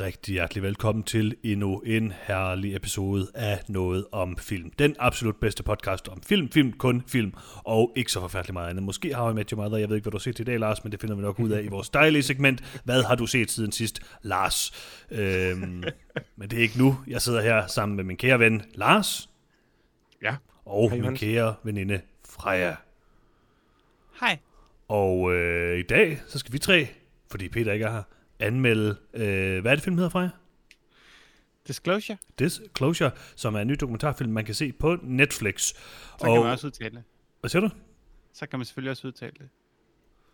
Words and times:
rigtig 0.00 0.32
hjertelig 0.32 0.62
velkommen 0.62 1.04
til 1.04 1.36
endnu 1.42 1.78
en 1.78 2.12
herlig 2.22 2.76
episode 2.76 3.26
af 3.34 3.60
Noget 3.68 4.06
om 4.12 4.36
Film. 4.36 4.70
Den 4.78 4.96
absolut 4.98 5.36
bedste 5.36 5.62
podcast 5.62 6.08
om 6.08 6.22
film, 6.22 6.50
film, 6.50 6.72
kun 6.72 7.02
film, 7.06 7.32
og 7.64 7.92
ikke 7.96 8.12
så 8.12 8.20
forfærdeligt 8.20 8.52
meget 8.52 8.70
andet. 8.70 8.82
Måske 8.82 9.14
har 9.14 9.26
jeg 9.26 9.34
med 9.34 9.52
Your 9.52 9.62
Mother, 9.62 9.78
jeg 9.78 9.88
ved 9.88 9.96
ikke, 9.96 10.04
hvad 10.04 10.10
du 10.10 10.16
har 10.16 10.20
set 10.20 10.38
i 10.38 10.44
dag, 10.44 10.58
Lars, 10.58 10.84
men 10.84 10.92
det 10.92 11.00
finder 11.00 11.16
vi 11.16 11.22
nok 11.22 11.40
ud 11.40 11.50
af 11.50 11.62
i 11.62 11.68
vores 11.68 11.88
dejlige 11.88 12.22
segment. 12.22 12.80
Hvad 12.84 13.02
har 13.02 13.14
du 13.14 13.26
set 13.26 13.50
siden 13.50 13.72
sidst, 13.72 14.00
Lars? 14.22 14.72
Øhm, 15.10 15.84
men 16.36 16.50
det 16.50 16.58
er 16.58 16.62
ikke 16.62 16.78
nu. 16.78 16.98
Jeg 17.06 17.22
sidder 17.22 17.40
her 17.40 17.66
sammen 17.66 17.96
med 17.96 18.04
min 18.04 18.16
kære 18.16 18.38
ven, 18.38 18.62
Lars. 18.74 19.30
Ja. 20.22 20.36
Og 20.64 20.90
Hej, 20.90 21.00
min 21.00 21.16
kære 21.16 21.54
veninde, 21.62 22.00
Freja. 22.28 22.74
Hej. 24.20 24.38
Og 24.88 25.34
øh, 25.34 25.78
i 25.78 25.82
dag, 25.82 26.20
så 26.28 26.38
skal 26.38 26.52
vi 26.52 26.58
tre, 26.58 26.88
fordi 27.30 27.48
Peter 27.48 27.72
ikke 27.72 27.84
er 27.84 27.92
her, 27.92 28.02
anmelde, 28.40 28.96
øh, 29.14 29.60
hvad 29.60 29.72
er 29.72 29.74
det 29.74 29.84
film 29.84 29.96
hedder, 29.96 30.10
Freja? 30.10 30.28
Disclosure. 31.66 32.18
Disclosure, 32.38 33.10
som 33.36 33.54
er 33.54 33.60
en 33.60 33.68
ny 33.68 33.76
dokumentarfilm, 33.80 34.32
man 34.32 34.44
kan 34.44 34.54
se 34.54 34.72
på 34.72 34.96
Netflix. 35.02 35.62
Så 35.62 35.76
og... 36.12 36.20
kan 36.20 36.42
man 36.42 36.52
også 36.52 36.66
udtale 36.66 36.96
det. 36.96 37.04
Hvad 37.40 37.50
siger 37.50 37.60
du? 37.60 37.70
Så 38.32 38.46
kan 38.46 38.58
man 38.58 38.66
selvfølgelig 38.66 38.90
også 38.90 39.06
udtale 39.06 39.32
det. 39.38 39.48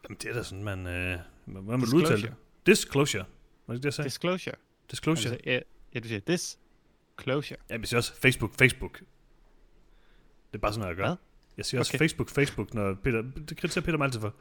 Jamen, 0.04 0.18
det 0.22 0.30
er 0.30 0.34
da 0.34 0.42
sådan, 0.42 0.64
man... 0.64 0.86
Øh, 0.86 1.18
hvordan 1.44 1.80
vil 1.80 1.90
du 1.90 1.96
udtale 1.96 2.22
det? 2.22 2.34
Disclosure. 2.66 3.24
Var 3.66 3.74
det 3.74 3.84
jeg 3.84 3.94
sagde? 3.94 4.08
Disclosure. 4.08 4.54
Disclosure. 4.90 5.32
Altså, 5.32 5.50
ja, 5.50 5.60
ja, 5.94 6.00
du 6.00 6.08
siger 6.08 6.20
disclosure. 6.20 7.58
Ja, 7.70 7.78
jeg 7.78 7.88
siger 7.88 7.98
også 7.98 8.14
Facebook, 8.14 8.54
Facebook. 8.54 8.98
Det 8.98 10.58
er 10.58 10.58
bare 10.58 10.72
sådan 10.72 10.80
noget, 10.80 10.96
jeg 10.96 10.96
gør. 10.96 11.06
Hvad? 11.06 11.16
Jeg 11.56 11.64
siger 11.64 11.80
også 11.80 11.90
Okay. 11.90 11.98
Facebook, 11.98 12.28
Facebook, 12.28 12.74
når 12.74 12.94
Peter... 12.94 13.22
Det 13.22 13.56
kritiserer 13.56 13.84
Peter 13.84 13.98
mig 13.98 14.04
altid 14.04 14.20
for. 14.20 14.34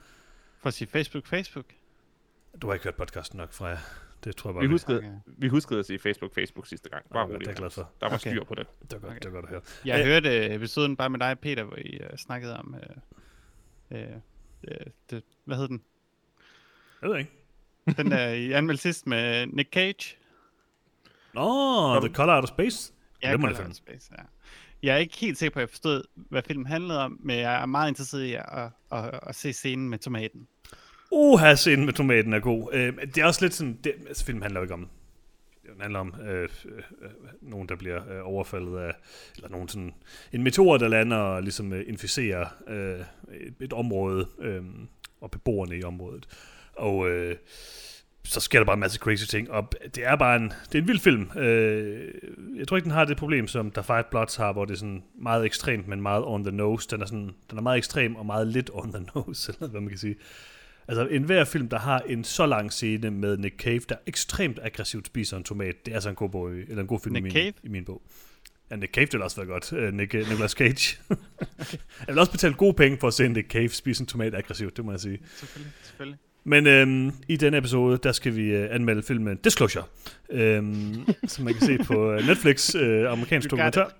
For 0.60 0.68
at 0.68 0.74
sige 0.74 0.88
Facebook, 0.88 1.26
Facebook. 1.26 1.66
Du 2.62 2.68
har 2.68 2.74
ikke 2.74 2.84
hørt 2.84 2.96
podcasten 2.96 3.38
nok, 3.38 3.54
Freja. 3.54 3.78
Det 4.24 4.36
tror 4.36 4.50
jeg 4.50 4.54
bare, 4.54 4.62
Vi 4.62 4.68
vi- 4.68 4.72
huskede, 4.74 4.98
Okay. 4.98 5.12
vi 5.26 5.48
huskede 5.48 5.80
at 5.80 5.86
sige 5.86 6.00
Facebook, 6.00 6.34
Facebook 6.36 6.68
sidste 6.68 6.90
gang. 6.90 7.06
Bare 7.14 7.24
Okay, 7.24 7.34
roligt. 7.34 7.48
det 7.50 7.56
er 7.56 7.60
glad 7.60 7.70
for. 7.70 7.82
Der 8.02 8.08
var 8.10 8.16
Okay. 8.16 8.30
styr 8.32 8.44
på 8.44 8.56
det. 8.56 8.68
Det 8.82 8.92
var 8.92 9.00
godt, 9.00 9.10
Okay. 9.12 9.20
det 9.20 9.26
var 9.26 9.32
godt 9.42 9.46
at 9.46 9.50
høre. 9.50 9.62
Jeg 9.86 10.00
Øh. 10.00 10.06
hørte 10.06 10.56
episoden 10.56 10.96
bare 10.98 11.10
med 11.10 11.20
dig, 11.20 11.40
Peter, 11.40 11.64
hvor 11.64 11.76
I 11.78 12.00
uh, 12.12 12.18
snakkede 12.18 12.58
om... 12.60 12.76
Uh, 13.92 13.98
uh, 13.98 13.98
det, 15.10 15.24
hvad 15.46 15.58
hed 15.58 15.68
den? 15.68 15.82
Jeg 17.02 17.10
ved 17.10 17.18
ikke. 17.18 17.32
Den 17.98 18.12
der 18.12 18.28
I 18.30 18.52
anmeldte 18.52 18.82
sidst 18.82 19.08
med 19.08 19.48
Nick 19.48 19.70
Cage. 19.74 20.18
Nå, 21.34 22.00
The 22.00 22.14
Color 22.14 22.36
Out 22.36 22.44
of 22.44 22.48
Space. 22.50 22.94
Ja, 23.24 23.30
Glimrende 23.30 23.56
Color. 23.56 23.68
Out 23.68 23.72
of 23.72 23.76
Space, 23.76 24.12
ja. 24.18 24.24
Jeg 24.84 24.94
er 24.94 24.98
ikke 24.98 25.18
helt 25.18 25.38
sikker 25.38 25.54
på, 25.54 25.60
at 25.60 25.62
jeg 25.62 25.70
forstod, 25.70 26.04
hvad 26.16 26.42
filmen 26.48 26.66
handlede 26.66 27.00
om, 27.00 27.20
men 27.24 27.40
jeg 27.40 27.62
er 27.62 27.66
meget 27.66 27.90
interesseret 27.90 28.24
i 28.24 28.34
at, 28.34 28.46
at, 28.52 28.72
at, 28.92 29.20
at 29.28 29.36
se 29.36 29.54
scenen 29.54 29.90
med 29.90 29.98
tomaten. 30.00 30.48
Uha, 31.12 31.56
scenen 31.56 31.86
med 31.86 31.94
tomaten 31.94 32.34
er 32.34 32.40
god. 32.40 32.70
Øh, 32.74 32.94
det 33.02 33.18
er 33.18 33.26
også 33.26 33.46
lidt 33.46 33.54
sådan, 33.54 33.78
det, 33.84 33.94
altså 34.08 34.26
filmen 34.26 34.42
handler 34.42 34.60
jo 34.60 34.64
ikke 34.64 34.74
om, 34.74 34.88
den 35.74 35.82
handler 35.82 36.00
om 36.00 36.16
øh, 36.28 36.50
øh, 36.66 36.78
øh, 37.02 37.10
nogen, 37.42 37.70
der 37.70 37.76
bliver 37.76 38.12
øh, 38.12 38.20
overfaldet 38.24 38.78
af, 38.78 38.94
eller 39.36 39.50
nogen 39.50 39.68
sådan, 39.68 39.94
en 40.34 40.44
meteor, 40.44 40.78
der 40.78 40.88
lander 40.88 41.18
og 41.18 41.44
ligesom 41.44 41.74
øh, 41.74 41.84
inficerer 41.88 42.46
øh, 42.68 43.00
et, 43.42 43.54
et 43.60 43.74
område, 43.74 44.28
øh, 44.40 44.64
og 45.22 45.32
beboerne 45.32 45.78
i 45.78 45.84
området. 45.84 46.28
Og 46.76 47.10
øh, 47.10 47.36
så 48.24 48.40
sker 48.40 48.60
der 48.60 48.66
bare 48.66 48.74
en 48.74 48.80
masse 48.80 49.00
crazy 49.00 49.26
ting, 49.26 49.52
og 49.52 49.72
det 49.96 50.06
er 50.06 50.16
bare 50.16 50.36
en, 50.36 50.54
det 50.72 50.76
er 50.76 50.82
en 50.82 50.88
vild 50.88 51.00
film. 51.00 51.32
Øh, 51.38 52.14
jeg 52.56 52.68
tror 52.68 52.78
ikke, 52.78 52.86
den 52.86 52.94
har 52.94 53.06
det 53.06 53.18
problem, 53.18 53.48
som 53.48 53.72
The 53.72 53.84
Five 53.84 54.04
Bloods 54.12 54.36
har, 54.36 54.54
hvor 54.54 54.66
det 54.66 54.74
er 54.74 54.78
sådan 54.78 55.04
meget 55.16 55.46
ekstremt, 55.46 55.88
men 55.88 56.02
meget 56.02 56.24
on 56.26 56.44
the 56.44 56.56
nose. 56.56 56.88
Den 56.90 57.02
er, 57.02 57.06
sådan, 57.06 57.36
den 57.50 57.58
er 57.58 57.62
meget 57.62 57.78
ekstrem 57.78 58.16
og 58.16 58.26
meget 58.26 58.48
lidt 58.48 58.70
on 58.74 58.94
the 58.94 59.06
nose, 59.16 59.54
eller 59.54 59.68
hvad 59.68 59.82
man 59.82 59.90
kan 59.90 59.98
sige. 59.98 60.16
Altså, 60.88 61.08
en 61.08 61.24
hver 61.24 61.44
film, 61.44 61.70
der 61.70 61.80
har 61.80 62.00
en 62.00 62.24
så 62.24 62.46
lang 62.46 62.74
scene 62.74 63.12
med 63.12 63.38
Nick 63.38 63.56
Cave, 63.58 63.82
der 63.90 63.96
ekstremt 64.06 64.60
aggressivt 64.62 65.08
spiser 65.08 65.38
en 65.38 65.44
tomat, 65.44 65.76
det 65.86 65.92
er 65.92 65.96
altså 65.96 66.10
en 66.10 66.16
god, 66.16 66.30
bog, 66.30 66.52
eller 66.52 66.82
en 66.82 66.88
god 66.88 67.00
film 67.00 67.14
Nick 67.14 67.22
i, 67.22 67.24
min, 67.24 67.32
Cave? 67.32 67.54
i 67.64 67.70
min 67.70 67.86
bog. 67.86 68.02
Ja, 68.72 68.76
Nick 68.76 68.94
Cave, 68.94 69.06
det 69.06 69.14
vil 69.14 69.22
også 69.22 69.36
være 69.36 69.48
godt. 69.48 69.74
Uh, 69.74 69.94
Nick, 69.94 70.14
Nicolas 70.14 70.52
Cage. 70.52 70.98
jeg 72.08 72.08
vil 72.08 72.20
også 72.20 72.32
betale 72.32 72.54
gode 72.54 72.74
penge 72.74 72.98
for 72.98 73.08
at 73.08 73.14
se 73.14 73.28
Nick 73.28 73.52
Cave 73.52 73.70
spise 73.70 74.02
en 74.02 74.08
tomat 74.08 74.36
aggressivt, 74.36 74.78
det 74.78 74.86
må 74.86 74.92
jeg 74.92 75.00
sige. 75.00 75.20
Selvfølgelig, 75.36 75.74
selvfølgelig. 75.84 76.20
Men 76.44 76.68
øhm, 76.68 77.12
i 77.28 77.38
denne 77.38 77.58
episode, 77.58 78.00
der 78.04 78.12
skal 78.12 78.36
vi 78.36 78.44
øh, 78.44 78.76
anmelde 78.76 79.04
filmen 79.04 79.38
Disclosure, 79.38 79.84
øhm, 80.30 81.06
som 81.28 81.46
man 81.46 81.54
kan 81.54 81.62
se 81.62 81.78
på 81.78 82.12
øh, 82.12 82.28
Netflix, 82.28 82.76
øh, 82.76 83.12
amerikansk 83.12 83.52
dokumentar. 83.52 83.94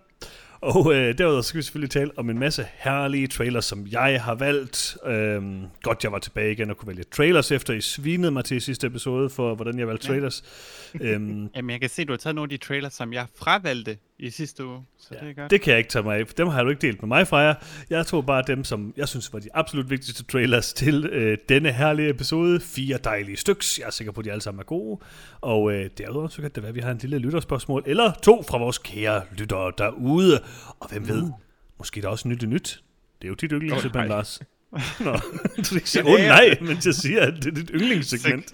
Og 0.62 0.94
øh, 0.96 1.18
derudover 1.18 1.42
skal 1.42 1.58
vi 1.58 1.62
selvfølgelig 1.64 1.92
tale 1.92 2.12
om 2.18 2.30
en 2.30 2.40
masse 2.40 2.66
herlige 2.74 3.28
trailers, 3.28 3.66
som 3.66 3.88
jeg 3.92 4.22
har 4.24 4.36
valgt. 4.36 4.98
Øhm, 5.06 5.62
godt, 5.82 6.04
jeg 6.04 6.12
var 6.12 6.20
tilbage 6.20 6.52
igen 6.52 6.70
og 6.70 6.78
kunne 6.78 6.88
vælge 6.88 7.04
trailers, 7.04 7.52
efter 7.52 7.74
I 7.74 7.82
svinede 7.82 8.32
mig 8.32 8.46
til 8.46 8.58
i 8.58 8.60
sidste 8.60 8.88
episode 8.88 9.30
for, 9.30 9.56
hvordan 9.56 9.80
jeg 9.80 9.88
valgte 9.88 10.06
Ja. 10.08 10.12
trailers. 10.14 10.44
øhm, 11.02 11.50
Jamen, 11.56 11.70
jeg 11.70 11.80
kan 11.80 11.90
se, 11.90 12.06
du 12.06 12.14
har 12.14 12.18
taget 12.18 12.36
nogle 12.36 12.46
af 12.54 12.60
de 12.60 12.66
trailers, 12.66 12.94
som 12.94 13.14
jeg 13.14 13.26
fravalgte 13.40 13.98
i 14.22 14.30
sidste 14.30 14.66
uge, 14.66 14.86
så 14.98 15.08
ja, 15.12 15.20
det 15.20 15.30
er 15.30 15.34
godt. 15.34 15.52
det 15.52 15.62
kan 15.62 15.72
jeg 15.72 15.78
ikke 15.78 15.90
tage 15.90 16.04
mig 16.04 16.18
af. 16.18 16.26
Dem 16.26 16.48
har 16.48 16.64
du 16.64 16.70
ikke 16.70 16.82
delt 16.82 17.02
med 17.02 17.08
mig, 17.08 17.28
Freja. 17.28 17.54
Jeg 17.90 18.06
tog 18.06 18.26
bare 18.26 18.44
dem, 18.48 18.64
som 18.64 18.94
jeg 18.98 19.08
synes 19.08 19.34
var 19.34 19.40
de 19.40 19.50
absolut 19.54 19.90
vigtigste 19.90 20.24
trailers 20.24 20.74
til 20.74 21.06
øh, 21.06 21.38
denne 21.50 21.72
herlige 21.72 22.10
episode. 22.10 22.60
Fire 22.60 22.98
dejlige 22.98 23.38
styks. 23.38 23.80
Jeg 23.80 23.86
er 23.86 23.92
sikker 23.92 24.12
på, 24.12 24.20
at 24.22 24.26
de 24.26 24.32
alle 24.32 24.42
sammen 24.42 24.60
er 24.60 24.64
gode. 24.64 25.00
Og 25.42 25.74
øh, 25.74 25.90
derudover 25.98 26.28
så 26.28 26.42
kan 26.42 26.52
det 26.56 26.64
være, 26.64 26.70
at 26.70 26.76
vi 26.76 26.80
har 26.80 26.92
en 26.92 26.98
lille 26.98 27.18
lytterspørgsmål, 27.18 27.84
eller 27.86 28.12
to 28.24 28.44
fra 28.44 28.58
vores 28.58 28.78
kære 28.78 29.22
lyttere 29.38 29.72
derude. 29.78 30.40
Og 30.80 30.90
hvem 30.90 31.08
ved, 31.08 31.32
måske 31.78 32.02
der 32.02 32.08
er 32.08 32.12
også 32.12 32.28
nyt 32.28 32.44
i 32.44 32.46
nyt. 32.46 32.84
Det 33.22 33.28
er 33.28 33.30
jo 33.30 33.36
dit 33.36 33.52
yndlingssegment, 33.52 33.94
nej. 33.96 34.08
Lars. 34.08 34.42
Nå, 35.00 35.12
du 35.70 35.76
ikke 35.76 35.90
sige, 35.90 36.04
Ja, 36.10 36.14
åh 36.14 36.20
ja. 36.20 36.28
nej, 36.28 36.58
mens 36.62 36.86
jeg 36.86 36.94
siger, 36.94 37.22
at 37.22 37.34
det 37.34 37.46
er 37.46 37.52
dit 37.52 37.72
yndlingssegment. 37.74 38.54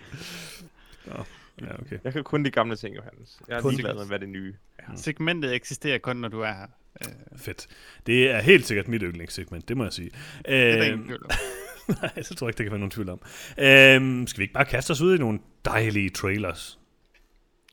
Nå, 1.06 1.14
ja, 1.62 1.80
okay. 1.82 1.98
Jeg 2.04 2.14
kan 2.14 2.24
kun 2.24 2.46
de 2.46 2.52
gamle 2.52 2.76
ting, 2.76 2.96
Johannes. 2.96 3.40
Jeg 3.48 3.58
er 3.58 3.62
Kun- 3.62 3.72
ligeglad 3.72 3.96
med, 3.96 4.06
hvad 4.08 4.20
det 4.20 4.30
nye 4.30 4.54
er. 4.80 4.84
Segmentet 4.96 5.54
eksisterer 5.56 5.98
kun, 5.98 6.16
når 6.16 6.28
du 6.28 6.42
er 6.42 6.54
her. 6.54 6.68
Øh, 7.06 7.40
Fedt. 7.40 7.68
Det 8.06 8.32
er 8.32 8.42
helt 8.42 8.66
sikkert 8.66 8.88
mit 8.88 9.02
yndlingssegment, 9.02 9.68
det 9.70 9.78
må 9.78 9.84
jeg 9.84 9.94
sige. 9.94 10.10
det 10.46 10.70
er 10.80 10.84
ingen 10.84 11.12
om. 11.14 11.20
Nej, 12.02 12.22
så 12.24 12.36
tror 12.36 12.48
jeg 12.48 12.50
ikke, 12.50 12.58
der 12.58 12.64
kan 12.64 12.72
være 12.72 12.80
nogen 12.80 12.92
tvivl 12.92 13.10
om. 13.10 13.22
Øhm, 13.58 14.28
skal 14.28 14.40
vi 14.40 14.44
ikke 14.44 14.54
bare 14.54 14.66
kaste 14.66 14.92
os 14.92 15.02
ud 15.02 15.16
i 15.16 15.20
nogle 15.20 15.40
dejlige 15.66 16.10
trailers? 16.10 16.80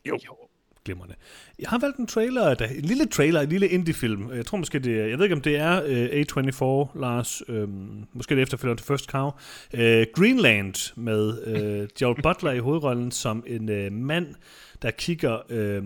Jo. 0.09 0.19
jo. 0.27 0.37
Glimrende. 0.85 1.15
Jeg 1.59 1.69
har 1.69 1.79
valgt 1.79 1.97
en 1.97 2.07
trailer, 2.07 2.55
der, 2.55 2.67
en 2.67 2.85
lille 2.85 3.07
trailer, 3.07 3.41
en 3.41 3.49
lille 3.49 3.69
indie-film. 3.69 4.33
Jeg 4.33 4.47
tror 4.47 4.59
måske, 4.59 4.79
det 4.79 5.01
er, 5.01 5.07
jeg 5.07 5.19
ved 5.19 5.25
ikke, 5.25 5.35
om 5.35 5.41
det 5.41 5.57
er 5.57 5.83
øh, 5.87 6.07
A24, 6.07 6.99
Lars. 7.01 7.43
Øhm, 7.49 8.07
måske 8.13 8.35
det 8.35 8.43
efterfølgende 8.43 8.83
til 8.83 8.87
First 8.87 9.11
Cow. 9.11 9.31
Øh, 9.75 10.07
Greenland 10.15 10.95
med 10.97 11.47
øh, 11.47 11.89
Gerald 11.99 12.23
Butler 12.23 12.53
i 12.53 12.59
hovedrollen 12.59 13.11
som 13.11 13.45
en 13.47 13.69
øh, 13.69 13.93
mand, 13.93 14.35
der 14.83 14.91
kigger 14.91 15.39
øh, 15.49 15.83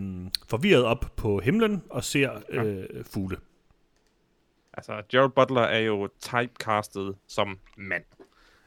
forvirret 0.49 0.85
op 0.85 1.13
på 1.17 1.41
himlen 1.41 1.83
og 1.91 2.05
ser 2.05 2.31
øh, 2.49 2.85
fugle. 3.11 3.37
Altså, 4.73 5.03
Gerald 5.11 5.31
Butler 5.31 5.63
er 5.63 5.79
jo 5.79 6.09
typecastet 6.21 7.15
som 7.29 7.59
mand. 7.77 8.05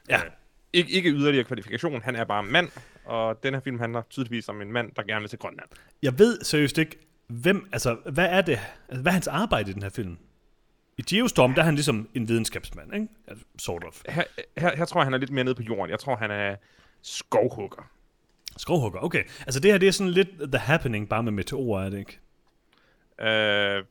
Ja. 0.08 0.16
Øh, 0.16 0.30
ikke, 0.72 0.90
ikke 0.90 1.10
yderligere 1.10 1.44
kvalifikation, 1.44 2.02
han 2.02 2.16
er 2.16 2.24
bare 2.24 2.42
mand, 2.42 2.68
og 3.04 3.42
den 3.42 3.54
her 3.54 3.60
film 3.60 3.78
handler 3.78 4.02
tydeligvis 4.10 4.48
om 4.48 4.62
en 4.62 4.72
mand, 4.72 4.92
der 4.96 5.02
gerne 5.02 5.20
vil 5.20 5.28
til 5.30 5.38
Grønland. 5.38 5.68
Jeg 6.02 6.18
ved 6.18 6.40
seriøst 6.44 6.78
ikke, 6.78 6.98
hvem, 7.26 7.68
altså, 7.72 7.96
hvad 8.12 8.26
er 8.26 8.40
det, 8.40 8.58
altså, 8.88 9.02
hvad 9.02 9.10
er 9.10 9.14
hans 9.14 9.26
arbejde 9.28 9.70
i 9.70 9.74
den 9.74 9.82
her 9.82 9.90
film? 9.90 10.18
I 10.98 11.02
Geostorm, 11.10 11.54
der 11.54 11.60
er 11.60 11.64
han 11.64 11.74
ligesom 11.74 12.08
en 12.14 12.28
videnskabsmand, 12.28 12.94
ikke? 12.94 13.08
Sort 13.58 13.84
of. 13.84 14.02
Her, 14.08 14.22
her, 14.58 14.76
her 14.76 14.84
tror 14.84 15.00
jeg, 15.00 15.06
han 15.06 15.14
er 15.14 15.18
lidt 15.18 15.30
mere 15.30 15.44
nede 15.44 15.54
på 15.54 15.62
jorden. 15.62 15.90
Jeg 15.90 15.98
tror, 15.98 16.16
han 16.16 16.30
er 16.30 16.56
skovhugger. 17.02 17.90
Skovhugger, 18.56 19.00
okay. 19.00 19.24
Altså 19.40 19.60
det 19.60 19.70
her, 19.70 19.78
det 19.78 19.88
er 19.88 19.92
sådan 19.92 20.10
lidt 20.10 20.28
The 20.38 20.58
Happening, 20.58 21.08
bare 21.08 21.22
med 21.22 21.32
meteorer, 21.32 21.84
er 21.84 21.90
det 21.90 21.98
ikke? 21.98 22.18
Øh, 23.20 23.84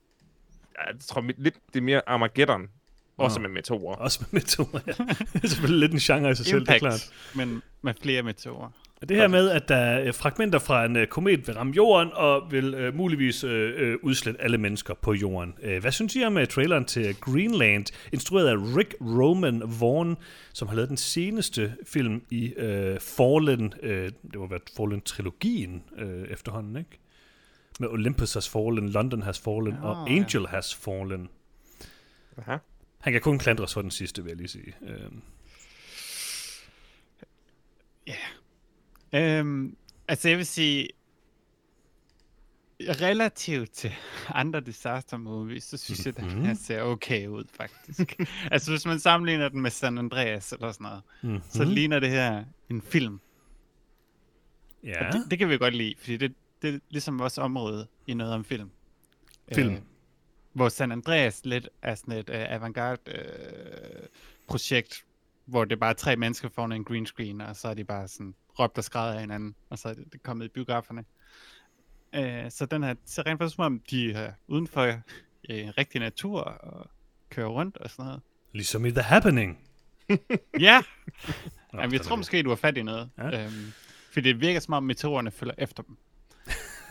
jeg 0.88 1.00
tror 1.08 1.22
mit- 1.22 1.40
lidt, 1.44 1.56
det 1.74 1.80
er 1.80 1.84
mere 1.84 2.02
Armageddon, 2.08 2.70
også 3.18 3.40
Nå. 3.40 3.48
med 3.48 3.50
meteorer. 3.50 3.96
Også 3.96 4.20
med 4.22 4.42
meteorer, 4.42 4.80
ja. 4.88 4.92
det 5.34 5.44
er 5.44 5.48
selvfølgelig 5.48 5.80
lidt 5.80 5.92
en 5.94 6.00
genre 6.00 6.32
i 6.32 6.36
sig 6.36 6.46
selv, 6.46 6.60
det 6.66 6.70
er 6.70 6.80
klart. 6.80 6.94
Impact, 6.94 7.36
men 7.36 7.62
med 7.82 7.94
flere 8.02 8.24
meteorer. 8.24 8.70
Og 9.02 9.10
det 9.10 9.18
her 9.18 9.28
med, 9.28 9.50
at 9.50 9.70
der 9.70 9.76
er 9.76 10.08
øh, 10.08 10.14
fragmenter 10.14 10.60
fra 10.60 10.86
en 10.86 10.96
uh, 10.96 11.06
komet 11.06 11.48
vil 11.48 11.56
ramme 11.56 11.74
jorden, 11.74 12.10
og 12.14 12.52
vil 12.52 12.88
uh, 12.88 12.96
muligvis 12.96 13.44
uh, 13.44 13.52
uh, 13.52 13.96
udslette 14.02 14.42
alle 14.42 14.58
mennesker 14.58 14.94
på 14.94 15.14
jorden. 15.14 15.54
Uh, 15.64 15.78
hvad 15.78 15.92
synes 15.92 16.16
I 16.16 16.24
om 16.24 16.36
uh, 16.36 16.46
traileren 16.46 16.86
til 16.86 17.16
Greenland, 17.16 17.86
instrueret 18.14 18.48
af 18.48 18.56
Rick 18.78 18.96
Roman 19.02 19.62
Vaughn, 19.80 20.18
som 20.54 20.68
har 20.68 20.76
lavet 20.76 20.90
den 20.90 20.98
seneste 20.98 21.76
film 21.88 22.22
i 22.30 22.54
uh, 22.58 23.00
Fallen, 23.00 23.74
uh, 23.84 23.90
det 23.90 24.36
må 24.36 24.48
være 24.48 24.60
Fallen-trilogien 24.78 25.84
uh, 26.02 26.32
efterhånden, 26.32 26.76
ikke? 26.78 27.00
Med 27.80 27.90
Olympus 27.90 28.34
Has 28.34 28.50
Fallen, 28.50 28.90
London 28.90 29.22
Has 29.22 29.40
Fallen 29.40 29.78
Nå, 29.82 29.88
og 29.88 30.10
ja. 30.10 30.16
Angel 30.16 30.48
Has 30.48 30.76
Fallen. 30.76 31.30
Aha. 32.38 32.58
Han 33.00 33.14
kan 33.14 33.22
kun 33.22 33.40
klandres 33.40 33.74
for 33.74 33.82
den 33.82 33.92
sidste, 33.92 34.24
vil 34.24 34.30
jeg 34.30 34.38
lige 34.38 34.48
sige. 34.48 34.74
Uh, 34.82 35.14
Øhm, 39.14 39.76
altså 40.08 40.30
jeg 40.30 40.38
vil 40.38 40.46
sige, 40.46 40.90
relativt 42.90 43.72
til 43.72 43.92
andre 44.30 44.60
disaster 44.60 45.18
movies, 45.18 45.64
så 45.64 45.78
synes 45.78 46.06
jeg, 46.06 46.18
at 46.18 46.24
den 46.24 46.46
her 46.46 46.54
ser 46.54 46.82
okay 46.82 47.28
ud, 47.28 47.44
faktisk. 47.54 48.20
altså 48.52 48.72
hvis 48.72 48.86
man 48.86 49.00
sammenligner 49.00 49.50
den 49.50 49.62
med 49.62 49.72
San 49.72 49.98
Andreas 49.98 50.52
eller 50.52 50.72
sådan 50.72 50.84
noget, 50.84 51.02
mm-hmm. 51.22 51.42
så 51.50 51.64
ligner 51.64 52.00
det 52.00 52.10
her 52.10 52.46
en 52.70 52.82
film. 52.82 53.20
Ja. 54.84 55.08
Og 55.08 55.14
det, 55.14 55.32
det 55.32 55.40
kan 55.40 55.50
vi 55.50 55.58
godt 55.58 55.76
lide, 55.76 55.96
fordi 55.98 56.18
det, 56.18 56.34
det 56.62 56.76
er 56.76 56.80
ligesom 56.90 57.20
vores 57.20 57.38
område 57.38 57.88
i 58.08 58.14
noget 58.14 58.34
om 58.34 58.46
film. 58.46 58.70
Film. 59.56 59.74
Øh, 59.74 59.82
hvor 60.54 60.70
San 60.70 60.92
Andreas 60.92 61.46
lidt 61.46 61.70
er 61.82 61.96
sådan 61.96 62.14
et 62.14 62.30
øh, 62.30 62.54
avantgarde 62.54 63.12
øh, 63.12 64.08
projekt, 64.48 65.06
hvor 65.46 65.66
det 65.66 65.80
bare 65.80 65.90
er 65.90 65.94
tre 65.94 66.16
mennesker 66.16 66.50
foran 66.50 66.72
en 66.72 66.84
green 66.84 67.06
screen, 67.06 67.42
og 67.42 67.56
så 67.56 67.68
er 67.68 67.74
de 67.74 67.84
bare 67.84 68.08
sådan 68.08 68.36
råbt 68.60 68.78
og 68.78 68.84
skrevet 68.84 69.14
af 69.14 69.20
hinanden, 69.20 69.56
og 69.70 69.80
så 69.80 69.90
er 69.90 69.94
det, 69.94 70.24
kommet 70.24 70.46
i 70.46 70.48
biograferne. 70.48 71.06
Øh, 72.16 72.52
så 72.52 72.66
den 72.66 72.84
her 72.84 72.96
ser 73.06 73.26
rent 73.26 73.40
faktisk 73.40 73.54
ud 73.60 73.64
som 73.64 73.74
om, 73.74 73.80
de 73.80 74.12
er 74.14 74.34
uden 74.48 74.68
for 74.68 74.82
øh, 75.50 75.68
rigtig 75.78 76.00
natur 76.02 76.42
og 76.42 76.88
kører 77.30 77.48
rundt 77.48 77.78
og 77.78 77.90
sådan 77.90 78.06
noget. 78.06 78.22
Ligesom 78.54 78.86
i 78.86 78.92
The 78.92 79.02
Happening. 79.02 79.60
Ja, 80.60 80.82
Nå, 81.74 81.80
Jamen, 81.82 81.94
jeg 81.94 82.02
tror 82.02 82.16
måske, 82.16 82.44
du 82.44 82.50
har 82.50 82.56
fat 82.56 82.78
i 82.78 82.84
noget. 82.84 83.10
Ja. 83.18 83.28
Ja. 83.30 83.44
Øhm, 83.46 83.72
fordi 84.14 84.30
det 84.30 84.42
virker 84.42 84.60
som 84.60 84.74
om 84.74 84.84
meteorerne 84.84 85.32
følger 85.32 85.56
efter 85.58 85.84
dem. 85.84 85.98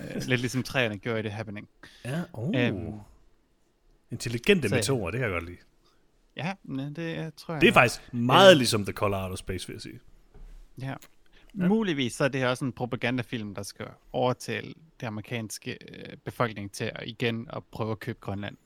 øh, 0.00 0.14
lidt 0.28 0.40
ligesom 0.40 0.62
træerne 0.62 0.98
gjorde 0.98 1.20
i 1.20 1.22
det 1.22 1.32
happening. 1.32 1.68
Ja, 2.04 2.22
oh. 2.32 2.52
Øhm, 2.56 2.92
Intelligente 4.10 4.68
så- 4.68 4.74
meteorer, 4.74 5.10
det 5.10 5.20
kan 5.20 5.28
jeg 5.30 5.32
godt 5.40 5.44
lide. 5.50 5.58
Ja, 6.36 6.54
det 6.96 6.98
jeg 7.16 7.32
tror 7.36 7.54
jeg. 7.54 7.60
Det 7.60 7.68
er 7.68 7.72
faktisk 7.72 8.14
meget 8.14 8.50
Øh. 8.50 8.56
ligesom 8.56 8.84
The 8.84 8.92
Color 8.92 9.22
Out 9.24 9.32
of 9.32 9.38
Space, 9.38 9.66
vil 9.66 9.74
jeg 9.74 9.80
sige. 9.82 10.00
Ja. 10.80 10.94
Muligvis 11.54 12.12
så 12.12 12.24
er 12.24 12.28
det 12.28 12.40
her 12.40 12.48
også 12.48 12.64
en 12.64 12.72
propagandafilm, 12.72 13.54
der 13.54 13.62
skal 13.62 13.86
overtale 14.12 14.74
det 15.00 15.06
amerikanske 15.06 15.78
øh, 15.88 16.16
befolkning 16.24 16.72
til 16.72 16.84
at 16.84 17.02
igen 17.06 17.48
at 17.52 17.64
prøve 17.72 17.92
at 17.92 17.98
købe 17.98 18.18
Grønland. 18.20 18.56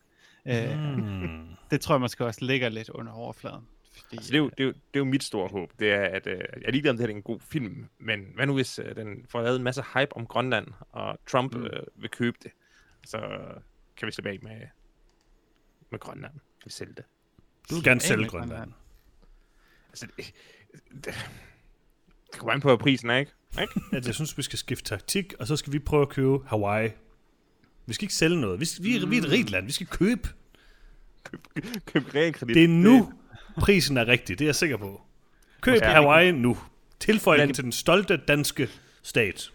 Øh, 0.47 0.79
Mm. 0.79 1.47
Det 1.71 1.81
tror 1.81 1.95
jeg 1.95 2.01
måske 2.01 2.25
også 2.25 2.45
ligger 2.45 2.69
lidt 2.69 2.89
under 2.89 3.13
overfladen. 3.13 3.69
Fordi, 3.93 4.17
Altså, 4.17 4.31
det, 4.33 4.35
er 4.35 4.43
jo, 4.43 4.49
det, 4.49 4.61
er 4.61 4.65
jo, 4.65 4.71
det 4.71 4.95
er 4.95 4.99
jo 4.99 5.05
mit 5.05 5.23
store 5.23 5.49
håb. 5.49 5.73
Det 5.79 5.93
er, 5.93 6.03
at 6.03 6.27
øh, 6.27 6.39
jeg 6.39 6.63
er 6.65 6.71
ligeglad 6.71 6.91
om 6.91 6.97
det 6.97 7.07
her 7.07 7.13
er 7.13 7.17
en 7.17 7.23
god 7.23 7.41
film, 7.41 7.89
men 7.99 8.27
hvad 8.35 8.47
nu 8.47 8.55
hvis 8.55 8.79
øh, 8.79 8.97
den 8.97 9.27
får 9.29 9.43
lavet 9.43 9.57
en 9.57 9.63
masse 9.63 9.83
hype 9.95 10.17
om 10.17 10.27
Grønland, 10.27 10.67
og 10.93 11.19
Trump 11.27 11.55
mm. 11.55 11.65
øh, 11.65 11.83
vil 11.97 12.11
købe 12.11 12.37
det, 12.43 12.51
så 13.07 13.19
kan 13.97 14.07
vi 14.07 14.13
slippe 14.13 14.31
af 14.31 14.39
med, 14.43 14.61
med 15.91 15.99
Grønland. 15.99 16.33
Kan 16.33 16.65
vi 16.65 16.71
sælge 16.71 16.95
det. 16.97 17.05
Du 17.71 17.75
vil 17.75 17.85
gerne 17.85 18.01
sælge 18.01 18.21
med 18.21 18.29
Grønland. 18.31 18.73
Altså, 19.89 20.07
det, 20.17 20.33
det, 21.05 21.15
det 22.35 22.41
kommer 22.41 22.53
an 22.53 22.61
på, 22.61 22.69
hvad 22.69 22.79
prisen 22.79 23.11
er, 23.11 23.17
ikke? 23.17 23.33
ikke? 23.61 23.81
Jeg 24.07 24.15
synes, 24.15 24.39
vi 24.39 24.43
skal 24.43 24.59
skifte 24.59 24.85
taktik, 24.85 25.35
og 25.39 25.47
så 25.47 25.57
skal 25.57 25.73
vi 25.73 25.79
prøve 25.79 26.03
at 26.03 26.09
købe 26.09 26.39
Hawaii. 26.47 26.91
Vi 27.87 27.95
skal 27.95 28.05
ikke 28.05 28.15
sælge 28.15 28.41
noget. 28.41 28.61
Vi, 28.61 28.65
skal, 28.65 28.85
vi, 28.85 28.97
er, 28.97 29.07
vi 29.07 29.19
er 29.19 29.23
et 29.23 29.31
rigt 29.31 29.51
land. 29.51 29.67
Vi 29.67 29.73
skal 29.73 29.87
købe. 29.87 30.29
Køb 31.87 32.15
realkredit. 32.15 32.55
Det 32.55 32.65
er 32.65 32.69
nu, 32.69 33.13
prisen 33.59 33.97
er 33.97 34.09
rigtig. 34.09 34.39
Det 34.39 34.45
er 34.45 34.49
jeg 34.49 34.55
sikker 34.55 34.77
på. 34.77 35.03
Køb 35.61 35.75
Ja. 35.83 35.93
Hawaii 35.93 36.33
nu. 36.33 36.57
Tilføj 37.01 37.37
den 37.37 37.55
til 37.55 37.65
den 37.65 37.73
stolte 37.73 38.17
danske 38.17 38.69
stat. 39.03 39.51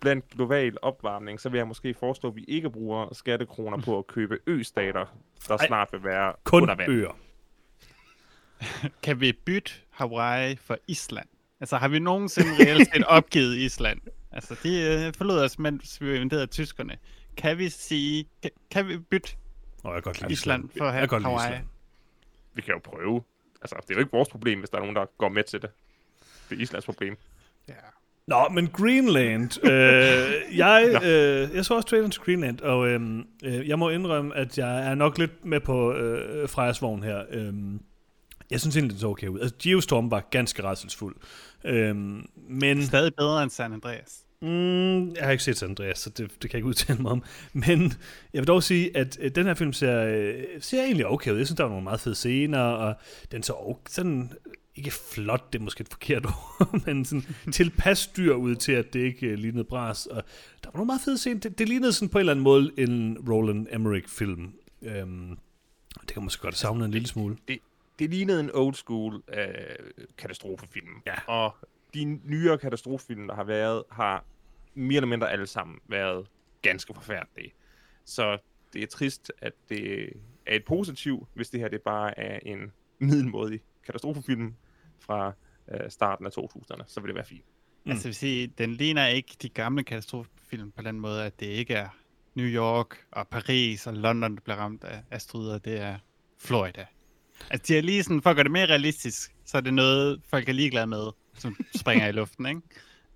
Blandt 0.00 0.30
global 0.30 0.76
opvarmning, 0.82 1.40
så 1.40 1.48
vil 1.48 1.58
jeg 1.58 1.68
måske 1.68 1.94
foreslå, 2.00 2.28
at 2.30 2.36
vi 2.36 2.44
ikke 2.48 2.70
bruger 2.70 3.14
skattekroner 3.14 3.78
på 3.78 3.98
at 3.98 4.06
købe 4.06 4.38
østater, 4.46 5.16
der 5.48 5.56
Ej, 5.56 5.66
snart 5.66 5.88
vil 5.92 6.04
være 6.04 6.32
Kun 6.44 6.62
under 6.62 6.74
vand. 6.74 6.90
øer. 6.92 7.18
Kan 9.02 9.20
vi 9.20 9.32
bytte 9.32 9.72
Hawaii 9.90 10.56
for 10.56 10.78
Island? 10.88 11.28
Altså 11.60 11.76
har 11.76 11.88
vi 11.88 11.98
nogensinde 11.98 12.50
reelt 12.60 12.88
set 12.94 13.04
opgivet 13.06 13.56
Island? 13.56 14.00
Altså 14.32 14.56
de 14.62 14.80
øh, 14.82 15.12
forlod 15.14 15.40
os, 15.40 15.58
mens 15.58 16.00
vi 16.00 16.16
invaderede 16.16 16.46
tyskerne. 16.46 16.96
Kan 17.36 17.58
vi 17.58 17.68
sige, 17.68 18.24
kan, 18.42 18.50
kan 18.70 18.88
vi 18.88 18.98
bytte 18.98 19.28
Og 19.82 19.94
jeg 19.94 20.02
kan 20.02 20.12
godt 20.12 20.20
lide 20.20 20.32
Island 20.32 20.64
Island. 20.64 20.78
for 20.78 20.84
at 20.84 20.86
jeg 20.86 20.92
have 20.92 21.00
kan 21.00 21.08
godt 21.08 21.22
lide 21.22 21.30
Hawaii? 21.30 21.48
Island. 21.48 21.66
Vi 22.54 22.62
kan 22.62 22.74
jo 22.74 22.80
prøve. 22.84 23.22
Altså, 23.62 23.76
det 23.82 23.90
er 23.90 23.94
jo 23.94 24.00
ikke 24.00 24.12
vores 24.12 24.28
problem, 24.28 24.58
hvis 24.58 24.70
der 24.70 24.76
er 24.76 24.80
nogen, 24.80 24.96
der 24.96 25.04
går 25.18 25.28
med 25.28 25.42
til 25.44 25.62
det. 25.62 25.70
Det 26.50 26.58
er 26.58 26.62
Islands 26.62 26.84
problem. 26.84 27.16
Ja. 27.68 27.74
Nå, 28.26 28.48
men 28.48 28.66
Greenland. 28.68 29.64
øh, 29.64 30.58
jeg, 30.58 31.00
øh, 31.04 31.56
jeg 31.56 31.64
så 31.64 31.74
også 31.74 31.88
traileren 31.88 32.10
til 32.10 32.22
Greenland, 32.22 32.60
og 32.60 32.88
øh, 32.88 33.00
øh, 33.44 33.68
jeg 33.68 33.78
må 33.78 33.88
indrømme, 33.90 34.36
at 34.36 34.58
jeg 34.58 34.90
er 34.90 34.94
nok 34.94 35.18
lidt 35.18 35.44
med 35.44 35.60
på 35.60 35.92
øh, 35.94 36.48
Frejas 36.48 36.82
vogn 36.82 37.02
her. 37.02 37.24
Øh, 37.30 37.52
jeg 38.50 38.60
synes 38.60 38.76
egentlig, 38.76 38.92
det 38.92 39.00
så 39.00 39.08
okay 39.08 39.28
ud. 39.28 39.40
Altså, 39.40 39.56
Geostorm 39.62 40.10
var 40.10 40.28
ganske 40.30 40.62
rædselsfuld. 40.62 41.16
Øh, 41.64 41.96
men 42.48 42.82
Stadig 42.82 43.14
bedre 43.14 43.42
end 43.42 43.50
San 43.50 43.72
Andreas. 43.72 44.24
Mm, 44.42 45.08
jeg 45.08 45.24
har 45.24 45.30
ikke 45.30 45.44
set 45.44 45.62
Andreas, 45.62 45.98
så 45.98 46.10
det, 46.10 46.18
det 46.18 46.40
kan 46.40 46.50
jeg 46.52 46.54
ikke 46.54 46.68
udtale 46.68 47.02
mig 47.02 47.12
om. 47.12 47.22
Men 47.52 47.92
jeg 48.32 48.40
vil 48.40 48.46
dog 48.46 48.62
sige, 48.62 48.96
at 48.96 49.18
øh, 49.20 49.30
den 49.30 49.46
her 49.46 49.54
film 49.54 49.72
ser, 49.72 50.04
øh, 50.04 50.44
ser 50.60 50.82
egentlig 50.82 51.06
okay 51.06 51.32
ud. 51.32 51.36
Jeg 51.36 51.46
synes, 51.46 51.56
der 51.56 51.64
var 51.64 51.70
nogle 51.70 51.84
meget 51.84 52.00
fede 52.00 52.14
scener, 52.14 52.60
og 52.60 52.94
den 53.32 53.42
så 53.42 53.52
okay, 53.52 53.82
sådan, 53.88 54.32
ikke 54.76 54.90
flot, 54.90 55.52
det 55.52 55.58
er 55.58 55.62
måske 55.62 55.80
et 55.80 55.88
forkert 55.88 56.26
ord, 56.60 56.86
men 56.86 57.04
sådan 57.04 57.24
tilpas 57.52 58.06
dyr 58.06 58.34
ud 58.34 58.54
til, 58.54 58.72
at 58.72 58.92
det 58.92 59.00
ikke 59.00 59.26
øh, 59.26 59.38
lignede 59.38 59.64
bras. 59.64 60.06
Og 60.06 60.22
der 60.64 60.70
var 60.70 60.78
nogle 60.78 60.86
meget 60.86 61.00
fede 61.04 61.18
scener. 61.18 61.40
Det, 61.40 61.58
det 61.58 61.68
lignede 61.68 61.92
sådan 61.92 62.08
på 62.08 62.18
en 62.18 62.20
eller 62.20 62.32
anden 62.32 62.42
måde 62.42 62.70
en 62.78 63.18
Roland 63.28 63.66
Emmerich-film. 63.72 64.52
Øhm, 64.82 65.38
det 66.00 66.12
kan 66.14 66.22
måske 66.22 66.42
godt 66.42 66.56
savne 66.56 66.84
en 66.84 66.90
lille 66.90 67.08
smule. 67.08 67.36
Det, 67.48 67.58
det 67.98 68.10
lignede 68.10 68.40
en 68.40 68.50
old 68.54 68.74
school 68.74 69.22
øh, 69.28 70.04
katastrofefilm. 70.18 71.02
Ja. 71.06 71.14
Og 71.26 71.56
de 71.94 72.04
nyere 72.04 72.58
katastrofefilm, 72.58 73.28
der 73.28 73.34
har 73.34 73.44
været, 73.44 73.82
har 73.90 74.24
mere 74.74 74.96
eller 74.96 75.08
mindre 75.08 75.30
alle 75.30 75.46
sammen 75.46 75.78
været 75.88 76.26
ganske 76.62 76.94
forfærdelige. 76.94 77.52
Så 78.04 78.38
det 78.72 78.82
er 78.82 78.86
trist, 78.86 79.32
at 79.38 79.52
det 79.68 80.12
er 80.46 80.56
et 80.56 80.64
positiv, 80.64 81.26
hvis 81.34 81.50
det 81.50 81.60
her 81.60 81.68
det 81.68 81.82
bare 81.82 82.18
er 82.18 82.38
en 82.42 82.72
middelmådig 82.98 83.60
katastrofefilm 83.86 84.54
fra 84.98 85.32
øh, 85.72 85.90
starten 85.90 86.26
af 86.26 86.30
2000'erne. 86.38 86.82
Så 86.86 87.00
vil 87.00 87.08
det 87.08 87.14
være 87.14 87.24
fint. 87.24 87.44
Mm. 87.84 87.90
Altså, 87.90 88.08
vil 88.08 88.14
sige, 88.14 88.46
den 88.46 88.72
ligner 88.72 89.06
ikke 89.06 89.36
de 89.42 89.48
gamle 89.48 89.84
katastrofefilm 89.84 90.70
på 90.70 90.82
den 90.82 91.00
måde, 91.00 91.24
at 91.24 91.40
det 91.40 91.46
ikke 91.46 91.74
er 91.74 91.88
New 92.34 92.46
York 92.46 93.06
og 93.10 93.28
Paris 93.28 93.86
og 93.86 93.94
London, 93.94 94.34
der 94.34 94.40
bliver 94.40 94.56
ramt 94.56 94.84
af 94.84 95.02
asteroider. 95.10 95.58
Det 95.58 95.80
er 95.80 95.98
Florida. 96.38 96.86
Altså, 97.50 97.64
de 97.68 97.78
er 97.78 97.82
lige 97.82 98.02
sådan, 98.02 98.22
for 98.22 98.30
at 98.30 98.36
gøre 98.36 98.44
det 98.44 98.52
mere 98.52 98.66
realistisk, 98.66 99.34
så 99.44 99.56
er 99.56 99.60
det 99.60 99.74
noget, 99.74 100.20
folk 100.30 100.48
er 100.48 100.52
ligeglade 100.52 100.86
med, 100.86 101.06
som 101.38 101.56
springer 101.76 102.08
i 102.08 102.12
luften, 102.12 102.46
ikke? 102.46 102.60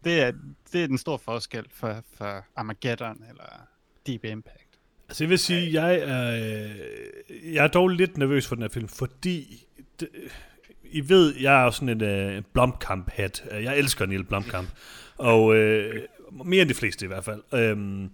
Det 0.05 0.21
er, 0.21 0.33
det 0.73 0.83
er 0.83 0.87
den 0.87 0.99
store 0.99 1.19
forskel 1.19 1.65
for, 1.75 2.05
for 2.17 2.45
Armageddon 2.57 3.25
eller 3.29 3.67
Deep 4.07 4.25
Impact. 4.25 4.79
Altså 5.09 5.25
jeg 5.25 5.31
vil 5.31 5.39
sige, 5.39 5.83
jeg 5.83 5.99
er, 5.99 6.35
øh, 6.35 7.55
jeg 7.55 7.65
er 7.65 7.69
dog 7.69 7.89
lidt 7.89 8.19
nervøs 8.19 8.47
for 8.47 8.55
den 8.55 8.63
her 8.63 8.69
film, 8.69 8.89
fordi 8.89 9.67
det, 10.01 10.09
I 10.85 11.09
ved, 11.09 11.35
jeg 11.41 11.61
er 11.61 11.65
jo 11.65 11.71
sådan 11.71 12.03
en 12.03 12.37
uh, 12.37 12.45
Blomkamp-hat. 12.53 13.45
Jeg 13.51 13.79
elsker 13.79 14.07
Neil 14.07 14.25
Blomkamp. 14.25 14.69
Og 15.17 15.57
øh, 15.57 16.03
mere 16.45 16.63
end 16.63 16.69
de 16.69 16.75
fleste 16.75 17.05
i 17.05 17.09
hvert 17.09 17.25
fald. 17.25 17.43
Øhm, 17.55 18.11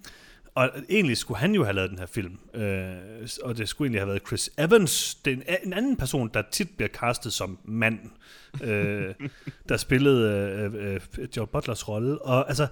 og 0.59 0.71
egentlig 0.89 1.17
skulle 1.17 1.39
han 1.39 1.55
jo 1.55 1.65
have 1.65 1.75
lavet 1.75 1.91
den 1.91 1.99
her 1.99 2.07
film. 2.07 2.39
Øh, 2.55 3.29
og 3.43 3.59
det 3.59 3.69
skulle 3.69 3.87
egentlig 3.87 4.01
have 4.01 4.09
været 4.09 4.23
Chris 4.27 4.51
Evans. 4.59 5.15
Det 5.15 5.33
er 5.33 5.37
en, 5.37 5.43
en 5.65 5.73
anden 5.73 5.97
person, 5.97 6.31
der 6.35 6.43
tit 6.51 6.71
bliver 6.77 6.89
castet 6.89 7.33
som 7.33 7.59
mand. 7.65 7.99
Øh, 8.63 9.15
der 9.69 9.77
spillede 9.77 10.31
øh, 10.75 10.95
øh, 10.95 11.29
Joe 11.37 11.47
Butlers 11.47 11.89
rolle. 11.89 12.23
Og 12.23 12.49
altså, 12.49 12.67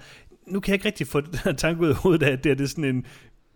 nu 0.46 0.60
kan 0.60 0.70
jeg 0.70 0.74
ikke 0.74 0.86
rigtig 0.86 1.06
få 1.06 1.20
den 1.26 1.34
her 1.44 1.52
tanke 1.52 1.82
ud 1.82 1.88
af 1.88 1.94
hovedet 1.94 2.26
af, 2.26 2.32
at 2.32 2.44
det, 2.44 2.50
er, 2.50 2.54
det 2.54 2.64
er 2.64 2.68
sådan 2.68 2.84
en 2.84 3.06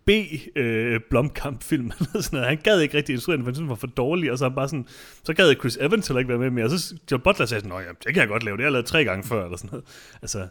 B 0.05 0.09
øh, 0.55 0.99
Blomkamp-film 1.09 1.91
eller 1.99 2.21
sådan 2.21 2.37
noget. 2.37 2.47
Han 2.47 2.57
gad 2.63 2.79
ikke 2.79 2.97
rigtig 2.97 3.13
instruere 3.13 3.37
den, 3.37 3.43
for 3.43 3.49
han 3.49 3.55
synes, 3.55 3.63
den 3.63 3.69
var 3.69 3.75
for 3.75 3.87
dårlig, 3.87 4.31
og 4.31 4.37
så, 4.37 4.45
han 4.45 4.55
bare 4.55 4.67
sådan, 4.67 4.87
så 5.23 5.33
gad 5.33 5.55
Chris 5.59 5.77
Evans 5.77 6.07
heller 6.07 6.19
ikke 6.19 6.29
være 6.29 6.39
med 6.39 6.49
mere. 6.49 6.65
Og 6.65 6.71
så 6.71 6.95
Joe 7.11 7.19
Butler 7.19 7.45
sagde 7.45 7.61
sådan, 7.61 7.69
Nå, 7.69 7.79
ja, 7.79 7.89
det 7.89 8.13
kan 8.13 8.15
jeg 8.15 8.27
godt 8.27 8.43
lave, 8.43 8.57
det 8.57 8.61
har 8.61 8.65
jeg 8.65 8.71
lavet 8.71 8.85
tre 8.85 9.05
gange 9.05 9.23
før, 9.23 9.43
eller 9.43 9.57
sådan 9.57 9.69
noget. 9.71 9.85
Altså, 10.21 10.47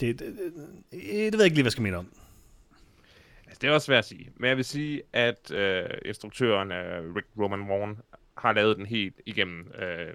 det, 0.00 0.18
det, 0.18 0.26
det, 0.26 0.26
det 0.92 1.32
ved 1.32 1.40
jeg 1.40 1.44
ikke 1.44 1.54
lige, 1.54 1.54
hvad 1.54 1.64
jeg 1.64 1.72
skal 1.72 1.82
mene 1.82 1.96
om. 1.96 2.06
Altså, 3.58 3.66
det 3.66 3.70
er 3.70 3.74
også 3.74 3.86
svært 3.86 3.98
at 3.98 4.04
sige. 4.04 4.32
Men 4.36 4.48
jeg 4.48 4.56
vil 4.56 4.64
sige, 4.64 5.02
at 5.12 5.50
øh, 5.50 5.90
instruktøren 6.04 6.72
øh, 6.72 7.14
Rick 7.14 7.26
Roman 7.38 7.68
Vaughn 7.68 7.98
har 8.36 8.52
lavet 8.52 8.76
den 8.76 8.86
helt 8.86 9.20
igennem 9.26 9.72
øh, 9.72 10.14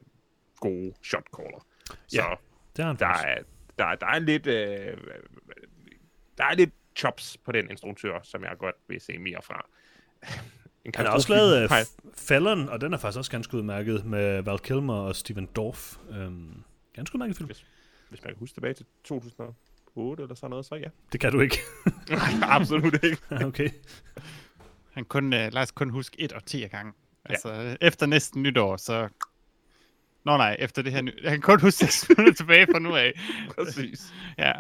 gode 0.59 0.93
shotcaller. 1.03 1.65
Så 2.07 2.17
Ja, 2.17 2.33
Det 2.77 2.85
har 2.85 2.91
han 2.91 2.99
der 2.99 3.07
er, 3.07 3.43
der, 3.77 3.95
der 3.95 4.07
er 4.07 4.19
lidt... 4.19 4.47
Øh, 4.47 4.97
der 6.37 6.43
er 6.43 6.55
lidt 6.55 6.73
chops 6.95 7.37
på 7.45 7.51
den 7.51 7.69
instruktør, 7.69 8.19
som 8.23 8.43
jeg 8.43 8.51
godt 8.57 8.75
vil 8.87 9.01
se 9.01 9.17
mere 9.17 9.41
fra. 9.41 9.65
En 10.85 10.91
Han 10.95 11.05
har 11.05 11.13
også 11.13 11.33
lavet 11.33 11.63
uh, 11.63 11.77
Fallon, 12.13 12.69
og 12.69 12.81
den 12.81 12.93
er 12.93 12.97
faktisk 12.97 13.17
også 13.17 13.31
ganske 13.31 13.57
udmærket 13.57 14.05
med 14.05 14.41
Val 14.41 14.59
Kilmer 14.59 14.93
og 14.93 15.15
Steven 15.15 15.45
Dorff. 15.55 15.97
Um, 16.09 16.63
ganske 16.93 17.15
udmærket 17.15 17.37
film. 17.37 17.47
Hvis, 17.47 17.65
hvis 18.09 18.23
man 18.23 18.33
kan 18.33 18.39
huske 18.39 18.55
tilbage 18.55 18.73
til 18.73 18.85
2008 19.95 20.23
eller 20.23 20.35
sådan 20.35 20.49
noget, 20.49 20.65
så 20.65 20.75
ja. 20.75 20.87
Det 21.11 21.19
kan 21.19 21.31
du 21.31 21.39
ikke. 21.39 21.57
Nej, 22.09 22.19
absolut 22.41 23.03
ikke. 23.03 23.17
okay. 23.47 23.69
Han 24.91 25.05
kun, 25.05 25.25
uh, 25.25 25.29
lad 25.31 25.57
os 25.57 25.71
kun 25.71 25.89
huske 25.89 26.15
et 26.21 26.31
og 26.33 26.45
ti 26.45 26.61
gange. 26.67 26.93
Altså, 27.25 27.53
ja. 27.53 27.75
efter 27.81 28.05
næsten 28.05 28.43
nytår, 28.43 28.77
så... 28.77 29.07
Nå 30.25 30.37
nej, 30.37 30.55
efter 30.59 30.81
det 30.81 30.91
her... 30.91 31.01
Ny... 31.01 31.23
Jeg 31.23 31.31
kan 31.31 31.41
kun 31.41 31.61
huske 31.61 31.77
6 31.85 32.05
minutter 32.09 32.33
tilbage 32.33 32.67
fra 32.71 32.79
nu 32.79 32.95
af. 32.95 33.13
Præcis. 33.55 34.13
Ja, 34.37 34.53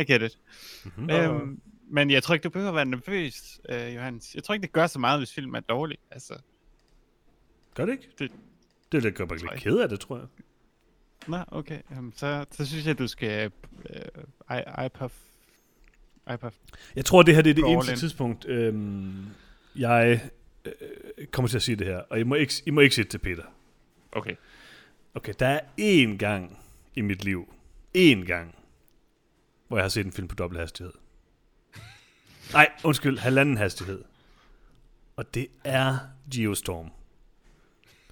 I 0.00 0.04
get 0.04 0.22
it. 0.22 0.38
Mm-hmm. 0.84 1.10
Øhm, 1.10 1.60
men 1.90 2.10
jeg 2.10 2.22
tror 2.22 2.34
ikke, 2.34 2.44
du 2.44 2.50
behøver 2.50 2.70
at 2.70 2.76
være 2.76 2.84
nervøs, 2.84 3.60
øh, 3.68 3.94
Johannes. 3.94 4.34
Jeg 4.34 4.44
tror 4.44 4.54
ikke, 4.54 4.62
det 4.62 4.72
gør 4.72 4.86
så 4.86 4.98
meget, 4.98 5.20
hvis 5.20 5.32
filmen 5.34 5.54
er 5.54 5.60
dårlig. 5.60 5.98
Altså, 6.10 6.38
Gør 7.74 7.84
det 7.86 7.92
ikke? 7.92 8.08
Det- 8.18 8.32
Det, 8.92 9.02
det 9.02 9.14
gør 9.14 9.24
mig 9.26 9.36
lidt 9.40 9.52
ked 9.62 9.78
af 9.78 9.88
det, 9.88 10.00
tror 10.00 10.16
jeg. 10.18 10.26
Nå, 11.28 11.38
okay. 11.48 11.80
Jamen, 11.90 12.12
så, 12.16 12.44
så 12.50 12.66
synes 12.66 12.86
jeg, 12.86 12.98
du 12.98 13.06
skal 13.08 13.50
øh, 13.90 14.56
I, 14.58 14.86
iPuff. 14.86 15.14
iPuff. 16.34 16.56
Jeg 16.96 17.04
tror, 17.04 17.22
det 17.22 17.34
her 17.34 17.42
det 17.42 17.50
er 17.50 17.54
det 17.54 17.64
all 17.64 17.72
eneste 17.72 17.92
in. 17.92 17.98
tidspunkt, 17.98 18.44
øhm, 18.48 19.26
jeg 19.76 20.30
øh, 20.64 20.72
kommer 21.26 21.48
til 21.48 21.56
at 21.56 21.62
sige 21.62 21.76
det 21.76 21.86
her. 21.86 21.98
Og 21.98 22.20
I 22.20 22.22
må 22.22 22.34
ikke, 22.34 22.62
I 22.66 22.70
må 22.70 22.80
ikke 22.80 22.94
sige 22.94 23.02
det 23.02 23.10
til 23.10 23.18
Peter. 23.18 23.42
Okay. 24.12 24.34
Okay, 25.14 25.32
der 25.38 25.46
er 25.46 25.60
én 25.80 26.16
gang 26.16 26.58
i 26.94 27.00
mit 27.00 27.24
liv, 27.24 27.54
én 27.98 28.24
gang, 28.26 28.54
hvor 29.68 29.76
jeg 29.76 29.84
har 29.84 29.88
set 29.88 30.06
en 30.06 30.12
film 30.12 30.28
på 30.28 30.34
dobbelt 30.34 30.60
hastighed. 30.60 30.92
Nej, 32.52 32.70
undskyld, 32.84 33.18
halvanden 33.18 33.56
hastighed. 33.56 34.04
Og 35.16 35.34
det 35.34 35.46
er 35.64 35.98
Geostorm. 36.34 36.90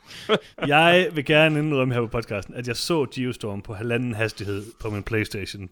Jeg 0.66 1.08
vil 1.12 1.24
gerne 1.24 1.58
indrømme 1.58 1.94
her 1.94 2.00
på 2.00 2.06
podcasten, 2.06 2.54
at 2.54 2.68
jeg 2.68 2.76
så 2.76 3.06
Geostorm 3.14 3.62
på 3.62 3.74
halvanden 3.74 4.14
hastighed 4.14 4.64
på 4.80 4.90
min 4.90 5.02
Playstation. 5.02 5.70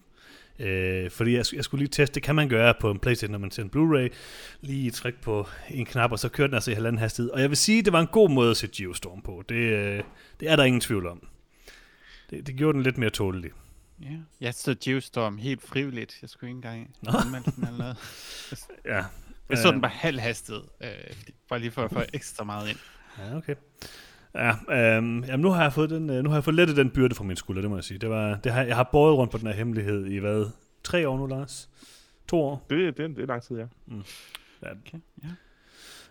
Øh, 0.59 1.11
fordi 1.11 1.35
jeg, 1.37 1.45
jeg 1.53 1.65
skulle 1.65 1.81
lige 1.81 1.89
teste, 1.89 2.15
det 2.15 2.23
kan 2.23 2.35
man 2.35 2.49
gøre 2.49 2.75
på 2.81 2.91
en 2.91 2.99
Playstation, 2.99 3.33
når 3.33 3.39
man 3.39 3.51
ser 3.51 3.62
en 3.62 3.71
Blu-ray. 3.77 4.15
Lige 4.61 4.91
tryk 4.91 5.21
på 5.21 5.49
en 5.71 5.87
knap, 5.87 6.12
og 6.12 6.19
så 6.19 6.29
kørte 6.29 6.49
den 6.49 6.55
altså 6.55 6.71
i 6.71 6.75
halvanden 6.75 6.99
hastighed. 6.99 7.31
Og 7.31 7.41
jeg 7.41 7.49
vil 7.49 7.57
sige, 7.57 7.83
det 7.83 7.93
var 7.93 8.01
en 8.01 8.07
god 8.07 8.31
måde 8.31 8.51
at 8.51 8.57
se 8.57 8.69
Geostorm 8.77 9.23
på. 9.23 9.43
Det, 9.49 9.55
øh, 9.55 10.03
det 10.41 10.51
er 10.51 10.57
der 10.57 10.65
ingen 10.65 10.81
tvivl 10.81 11.07
om. 11.07 11.27
Det, 12.31 12.47
det 12.47 12.57
gjorde 12.57 12.75
den 12.77 12.83
lidt 12.83 12.99
mere 12.99 13.11
tålelig. 13.11 13.51
Ja. 14.03 14.07
Jeg 14.41 14.55
så 14.55 14.77
Geostorm 14.85 15.39
helt 15.39 15.62
frivilligt. 15.62 16.19
Jeg 16.23 16.31
skulle 16.31 16.51
ikke 16.51 16.57
engang 16.57 16.91
Nå. 17.03 17.12
den 17.12 17.65
eller 17.67 17.79
noget. 17.79 17.97
Ja. 18.85 19.03
Jeg 19.49 19.59
så 19.59 19.69
Øh, 19.69 19.73
den 19.75 19.81
bare 19.83 19.93
halv 19.95 20.21
hastighed. 20.21 20.62
Øh, 20.83 20.89
fordi- 21.17 21.33
bare 21.49 21.59
lige 21.59 21.71
for 21.71 21.83
at 21.85 21.91
få 21.93 22.03
ekstra 22.12 22.45
meget 22.45 22.69
ind. 22.69 22.79
Ja, 23.19 23.37
okay. 23.37 23.55
Ja, 24.35 24.51
øhm, 24.97 25.25
jamen 25.25 25.41
nu 25.41 25.51
har 25.51 25.62
jeg 25.62 25.73
fået 25.73 25.91
den, 25.91 26.11
øh, 26.11 26.23
nu 26.25 26.31
har 26.31 26.37
jeg 26.37 26.45
fået 26.45 26.55
lettet 26.55 26.77
den 26.77 26.91
byrde 26.91 27.15
fra 27.15 27.25
min 27.25 27.37
skulder, 27.37 27.61
det 27.61 27.71
må 27.71 27.77
jeg 27.77 27.85
sige. 27.85 27.99
Det 27.99 28.11
var, 28.11 28.37
det 28.37 28.53
har, 28.53 28.62
jeg 28.62 28.77
har 28.77 28.89
båret 28.93 29.17
rundt 29.17 29.33
på 29.33 29.39
den 29.39 29.47
her 29.47 29.55
hemmelighed 29.55 30.07
i 30.07 30.19
hvad? 30.19 30.51
Tre 30.85 31.09
år 31.09 31.19
nu, 31.19 31.27
Lars? 31.27 31.71
To 32.29 32.41
år? 32.41 32.67
Det, 32.71 32.97
det, 32.97 33.17
det 33.17 33.23
er 33.23 33.27
lang 33.27 33.43
tid, 33.43 33.57
ja. 33.57 33.67
Ja, 34.62 34.71
Okay, 34.71 34.99
ja. 35.23 35.29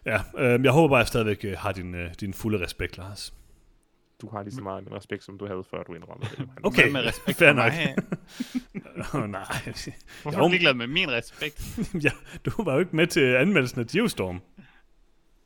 ja 0.06 0.44
øhm, 0.54 0.64
jeg 0.64 0.72
håber 0.72 0.88
bare, 0.88 1.00
at 1.00 1.04
jeg 1.04 1.08
stadigvæk 1.08 1.46
øh, 1.46 1.58
har 1.58 1.72
din, 1.72 1.96
øh, 1.96 2.14
din 2.20 2.34
fulde 2.34 2.64
respekt, 2.64 2.98
Lars. 2.98 3.34
Du 4.22 4.30
har 4.30 4.44
lige 4.44 4.54
så 4.54 4.62
meget 4.62 4.84
min 4.84 4.94
respekt, 4.94 5.24
som 5.24 5.38
du 5.38 5.48
havde, 5.48 5.64
før 5.72 5.84
du 5.84 5.94
indrømmede 5.94 6.30
det. 6.38 6.50
Okay, 6.64 6.92
med 6.92 7.02
respekt 7.02 7.38
fair 7.38 7.54
mig? 7.54 7.72
Åh, 9.14 9.30
nej. 9.30 9.44
Hvorfor 10.22 10.40
er 10.40 10.44
du 10.44 10.50
ligeglad 10.50 10.74
med 10.74 10.88
min 10.88 11.12
respekt? 11.12 11.80
ja, 12.06 12.12
du 12.46 12.64
var 12.64 12.74
jo 12.74 12.80
ikke 12.80 12.96
med 12.96 13.08
til 13.08 13.36
anmeldelsen 13.36 13.80
af 13.80 13.88
Geostorm. 13.88 14.42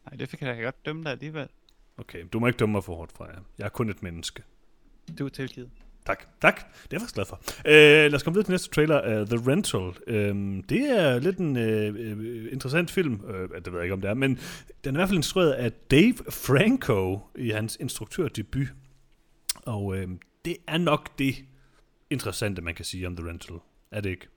Nej, 0.05 0.17
det 0.19 0.29
fik 0.29 0.41
jeg 0.41 0.55
da 0.55 0.61
godt 0.61 0.85
dømme 0.85 1.03
dig 1.03 1.11
alligevel. 1.11 1.47
Okay, 1.97 2.25
du 2.33 2.39
må 2.39 2.47
ikke 2.47 2.57
dømme 2.57 2.73
mig 2.73 2.83
for 2.83 2.95
hårdt 2.95 3.11
fra 3.11 3.25
jer. 3.25 3.39
Jeg 3.57 3.65
er 3.65 3.69
kun 3.69 3.89
et 3.89 4.03
menneske. 4.03 4.43
Du 5.19 5.25
er 5.25 5.29
tilgivet. 5.29 5.69
Tak, 6.05 6.25
tak. 6.41 6.55
Det 6.55 6.73
er 6.73 6.87
jeg 6.91 7.01
faktisk 7.01 7.15
glad 7.15 7.25
for. 7.25 7.41
Øh, 7.65 7.73
lad 8.11 8.13
os 8.13 8.23
komme 8.23 8.35
videre 8.35 8.45
til 8.45 8.51
næste 8.51 8.69
trailer, 8.69 9.21
uh, 9.21 9.27
The 9.27 9.51
Rental. 9.51 10.29
Um, 10.31 10.63
det 10.63 10.99
er 10.99 11.19
lidt 11.19 11.37
en 11.37 11.55
uh, 11.55 12.53
interessant 12.53 12.91
film, 12.91 13.13
uh, 13.13 13.31
det 13.31 13.71
ved 13.71 13.73
jeg 13.73 13.83
ikke, 13.83 13.93
om 13.93 14.01
det 14.01 14.09
er, 14.09 14.13
men 14.13 14.39
den 14.83 14.95
er 14.95 14.99
i 14.99 14.99
hvert 14.99 15.09
fald 15.09 15.17
instrueret 15.17 15.51
af 15.51 15.71
Dave 15.71 16.15
Franco 16.29 17.19
i 17.35 17.49
hans 17.49 17.77
instruktørdebut. 17.79 18.67
Og 19.65 19.85
uh, 19.85 20.03
det 20.45 20.57
er 20.67 20.77
nok 20.77 21.19
det 21.19 21.35
interessante, 22.09 22.61
man 22.61 22.75
kan 22.75 22.85
sige 22.85 23.07
om 23.07 23.15
The 23.15 23.29
Rental. 23.29 23.55
Er 23.91 24.01
det 24.01 24.09
ikke? 24.09 24.27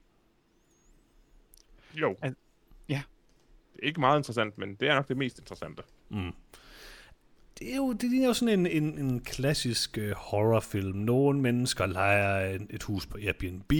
Jo. 1.93 2.15
Ja. 2.89 3.01
Det 3.73 3.83
er 3.83 3.87
ikke 3.87 3.99
meget 3.99 4.19
interessant, 4.19 4.57
men 4.57 4.75
det 4.75 4.89
er 4.89 4.95
nok 4.95 5.07
det 5.07 5.17
mest 5.17 5.39
interessante. 5.39 5.83
Mm. 6.09 6.31
Det 7.59 7.73
er 7.73 7.77
jo, 7.77 7.93
det 7.93 8.09
ligner 8.09 8.27
jo 8.27 8.33
sådan 8.33 8.59
en, 8.59 8.83
en, 8.83 8.97
en 8.99 9.19
klassisk 9.19 9.97
uh, 10.01 10.11
horrorfilm. 10.11 10.97
Nogle 10.97 11.41
mennesker 11.41 11.85
leger 11.85 12.55
en, 12.55 12.67
et 12.69 12.83
hus 12.83 13.05
på 13.05 13.17
Airbnb, 13.17 13.71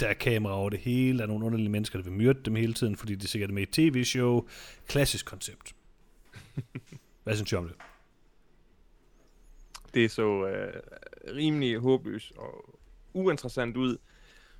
der 0.00 0.06
er 0.06 0.14
kamera 0.14 0.54
over 0.54 0.70
det 0.70 0.78
hele, 0.78 1.18
der 1.18 1.24
er 1.24 1.28
nogle 1.28 1.46
underlige 1.46 1.68
mennesker, 1.68 1.98
der 1.98 2.04
vil 2.04 2.12
myrde 2.12 2.40
dem 2.44 2.54
hele 2.54 2.74
tiden, 2.74 2.96
fordi 2.96 3.14
de 3.14 3.28
sikkert 3.28 3.50
er 3.50 3.54
med 3.54 3.62
i 3.62 3.66
tv-show. 3.66 4.48
Klassisk 4.86 5.26
koncept. 5.26 5.74
Hvad 7.24 7.34
synes 7.34 7.50
du 7.50 7.56
om 7.56 7.68
det? 7.68 7.76
Det 9.94 10.10
så 10.10 10.46
øh, 10.46 10.82
rimelig 11.34 11.78
håbløst 11.78 12.32
og 12.36 12.78
uinteressant 13.12 13.76
ud, 13.76 13.96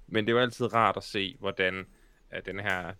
men 0.06 0.26
det 0.26 0.32
jo 0.32 0.38
altid 0.38 0.74
rart 0.74 0.96
at 0.96 1.04
se, 1.04 1.36
hvordan 1.38 1.86
øh, 2.34 2.40
den 2.46 2.60
her 2.60 2.92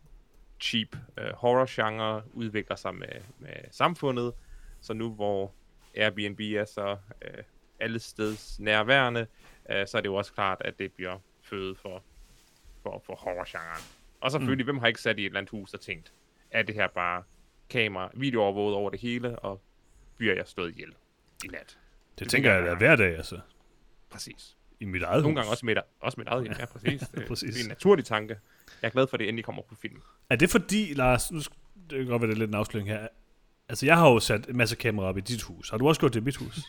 cheap 0.61 0.97
øh, 1.19 1.33
horror-genre 1.35 2.23
udvikler 2.33 2.76
sig 2.76 2.95
med, 2.95 3.21
med 3.38 3.55
samfundet. 3.71 4.33
Så 4.81 4.93
nu 4.95 5.11
hvor 5.14 5.52
Airbnb 5.94 6.40
er 6.40 6.64
så 6.64 6.96
øh, 7.22 7.30
alle 7.80 7.99
steds 7.99 8.61
nærværende, 8.61 9.26
øh, 9.70 9.87
så 9.87 9.96
er 9.96 10.00
det 10.00 10.08
jo 10.08 10.14
også 10.14 10.32
klart, 10.32 10.62
at 10.64 10.78
det 10.78 10.92
bliver 10.92 11.18
føde 11.42 11.75
for, 11.75 12.02
for, 12.82 13.02
for 13.06 13.14
horror-genren. 13.14 13.82
Og 14.20 14.30
selvfølgelig, 14.30 14.64
mm. 14.64 14.66
hvem 14.66 14.78
har 14.78 14.87
ikke 14.87 15.00
sat 15.00 15.18
i 15.18 15.22
et 15.22 15.26
eller 15.26 15.38
andet 15.38 15.50
hus 15.50 15.75
og 15.75 15.80
tænkt, 15.80 16.12
er 16.50 16.62
det 16.62 16.75
her 16.75 16.88
bare 16.88 17.22
kamera, 17.70 18.11
videoovervåget 18.14 18.76
over 18.76 18.90
det 18.90 19.00
hele, 19.00 19.38
og 19.38 19.61
bliver 20.16 20.34
jeg 20.34 20.46
slået 20.46 20.70
ihjel 20.70 20.94
i 21.44 21.49
nat? 21.49 21.61
Det, 21.68 22.18
Det 22.18 22.28
tænker 22.30 22.52
jeg 22.52 22.62
da 22.62 22.75
hver 22.75 22.96
dag, 22.96 23.16
altså. 23.16 23.40
Præcis. 24.11 24.56
I 24.80 24.84
mit 24.84 25.02
eget 25.02 25.22
Nogle 25.22 25.37
hus. 25.37 25.40
gange 25.40 25.50
også 25.50 25.66
mit, 25.66 25.78
også 26.00 26.20
mit 26.20 26.28
eget 26.28 26.42
hjem, 26.44 26.54
ja, 26.58 26.66
præcis. 26.66 27.00
Det, 27.14 27.26
Præcis. 27.28 27.54
det 27.54 27.61
er 27.61 27.64
en 27.64 27.68
naturlig 27.68 28.04
tanke. 28.04 28.38
Jeg 28.82 28.88
er 28.88 28.92
glad 28.92 29.06
for, 29.06 29.16
at 29.16 29.20
det 29.20 29.28
endelig 29.28 29.44
kommer 29.44 29.62
på 29.62 29.75
film. 29.75 30.02
Er 30.30 30.37
det 30.37 30.50
fordi, 30.50 30.94
Lars, 30.94 31.32
nu 31.32 31.38
det 31.90 31.99
kan 31.99 32.06
godt 32.06 32.22
være, 32.22 32.30
det 32.30 32.34
er 32.34 32.38
lidt 32.38 32.49
en 32.50 32.54
afsløring 32.54 32.88
her. 32.88 33.08
Altså, 33.69 33.87
jeg 33.87 33.97
har 33.99 34.09
jo 34.11 34.21
sat 34.21 34.49
en 34.49 34.57
masse 34.57 34.76
kameraer 34.76 35.09
op 35.09 35.19
i 35.19 35.21
dit 35.21 35.42
hus. 35.42 35.71
Har 35.71 35.78
du 35.78 35.88
også 35.88 36.00
gjort 36.00 36.14
det 36.14 36.21
i 36.21 36.25
mit 36.25 36.37
hus? 36.37 36.61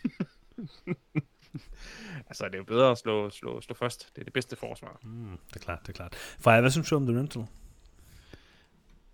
Altså, 2.27 2.45
det 2.45 2.53
er 2.53 2.57
jo 2.57 2.63
bedre 2.63 2.91
at 2.91 2.97
slå, 2.97 3.29
slå, 3.29 3.61
slå 3.61 3.75
først. 3.75 4.09
Det 4.15 4.21
er 4.21 4.23
det 4.23 4.33
bedste 4.33 4.55
forsvar. 4.55 4.99
mm, 5.03 5.37
det 5.47 5.55
er 5.55 5.59
klart, 5.59 5.79
det 5.81 5.89
er 5.89 5.93
klart. 5.93 6.15
Freja, 6.15 6.61
hvad 6.61 6.71
synes 6.71 6.89
du 6.89 6.95
om 6.95 7.05
The 7.07 7.19
Rental? 7.19 7.45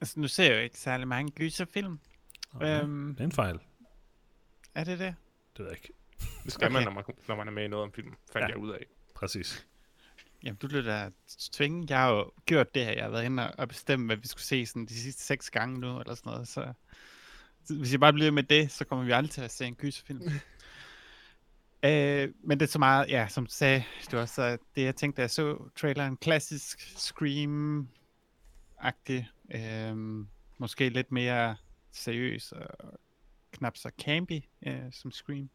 Altså, 0.01 0.19
nu 0.19 0.27
ser 0.27 0.43
jeg 0.43 0.55
jo 0.55 0.59
ikke 0.63 0.79
særlig 0.79 1.07
mange 1.07 1.31
gyserfilm. 1.31 1.99
Okay. 2.55 2.81
Øhm, 2.83 3.15
Det 3.15 3.19
er 3.21 3.25
en 3.25 3.31
fejl. 3.31 3.59
er 4.75 4.83
det 4.83 4.99
det? 4.99 5.15
Det 5.57 5.65
ved 5.65 5.71
jeg 5.71 5.77
ikke. 5.83 5.93
Det 6.43 6.53
skal 6.53 6.65
okay. 6.65 6.73
man, 6.73 6.83
når 6.83 6.91
man, 6.91 7.03
når 7.27 7.35
man 7.35 7.47
er 7.47 7.51
med 7.51 7.63
i 7.63 7.67
noget 7.67 7.83
om 7.85 7.93
film, 7.93 8.13
fandt 8.33 8.43
Ja. 8.43 8.47
jeg 8.47 8.57
ud 8.57 8.69
af. 8.71 8.85
Præcis. 9.15 9.67
Jamen, 10.43 10.55
du 10.57 10.67
bliver 10.67 10.83
da 10.83 11.09
tvinge. 11.53 11.85
Jeg 11.89 11.99
har 11.99 12.09
jo 12.09 12.31
gjort 12.45 12.75
det 12.75 12.85
her. 12.85 12.91
Jeg 12.91 13.03
har 13.03 13.09
været 13.11 13.25
inde 13.25 13.51
og 13.51 13.67
bestemme, 13.67 14.05
hvad 14.05 14.15
vi 14.15 14.27
skulle 14.27 14.43
se 14.43 14.65
sådan 14.65 14.85
de 14.85 14.99
sidste 14.99 15.23
seks 15.23 15.49
gange 15.49 15.79
nu, 15.79 15.99
eller 15.99 16.15
sådan 16.15 16.31
noget. 16.31 16.47
Så 16.47 16.73
hvis 17.69 17.91
jeg 17.91 17.99
bare 17.99 18.13
bliver 18.13 18.31
med 18.31 18.43
det, 18.43 18.71
så 18.71 18.85
kommer 18.85 19.05
vi 19.05 19.11
aldrig 19.11 19.31
til 19.31 19.41
at 19.41 19.51
se 19.51 19.65
en 19.65 19.75
gyserfilm. 19.75 20.21
øh, 21.85 22.33
men 22.43 22.59
det 22.59 22.65
er 22.65 22.69
så 22.69 22.79
meget, 22.79 23.09
ja, 23.09 23.27
som 23.27 23.45
du 23.45 23.51
sagde, 23.51 23.83
det 24.11 24.19
var 24.19 24.25
så 24.25 24.57
det, 24.75 24.83
jeg 24.83 24.95
tænkte, 24.95 25.17
da 25.17 25.21
jeg 25.21 25.31
så 25.31 25.69
traileren, 25.75 26.17
klassisk 26.17 26.79
Scream-agtig. 26.79 27.95
Øh, 29.55 30.25
måske 30.57 30.89
lidt 30.89 31.11
mere 31.11 31.55
seriøs 31.91 32.51
og 32.51 32.67
knap 33.51 33.77
så 33.77 33.91
campy 34.01 34.41
øh, 34.67 34.91
som 34.91 35.11
Scream. 35.11 35.49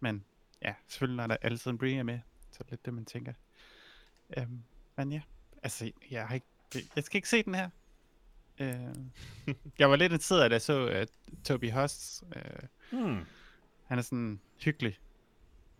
Men 0.00 0.24
ja, 0.62 0.74
selvfølgelig 0.88 1.16
når 1.16 1.26
der 1.26 1.36
Alison 1.42 1.78
Brie 1.78 1.98
er 1.98 2.02
med, 2.02 2.18
så 2.50 2.56
er 2.60 2.62
det 2.62 2.70
lidt 2.70 2.84
det, 2.84 2.94
man 2.94 3.04
tænker. 3.04 3.32
Øhm, 4.36 4.62
men 4.96 5.12
ja, 5.12 5.20
altså, 5.62 5.90
jeg 6.10 6.26
har 6.26 6.34
ikke, 6.34 6.46
jeg 6.96 7.04
skal 7.04 7.18
ikke 7.18 7.28
se 7.28 7.42
den 7.42 7.54
her. 7.54 7.70
Øh, 8.60 8.74
jeg 9.78 9.90
var 9.90 9.96
lidt 9.96 10.12
interesseret, 10.12 10.50
da 10.50 10.54
jeg 10.54 10.62
så 10.62 11.00
uh, 11.00 11.06
Toby 11.44 11.70
Hoss. 11.70 12.24
Uh, 12.36 12.68
Hmm. 12.90 13.20
han 13.84 13.98
er 13.98 14.02
sådan 14.02 14.40
hyggelig. 14.64 14.98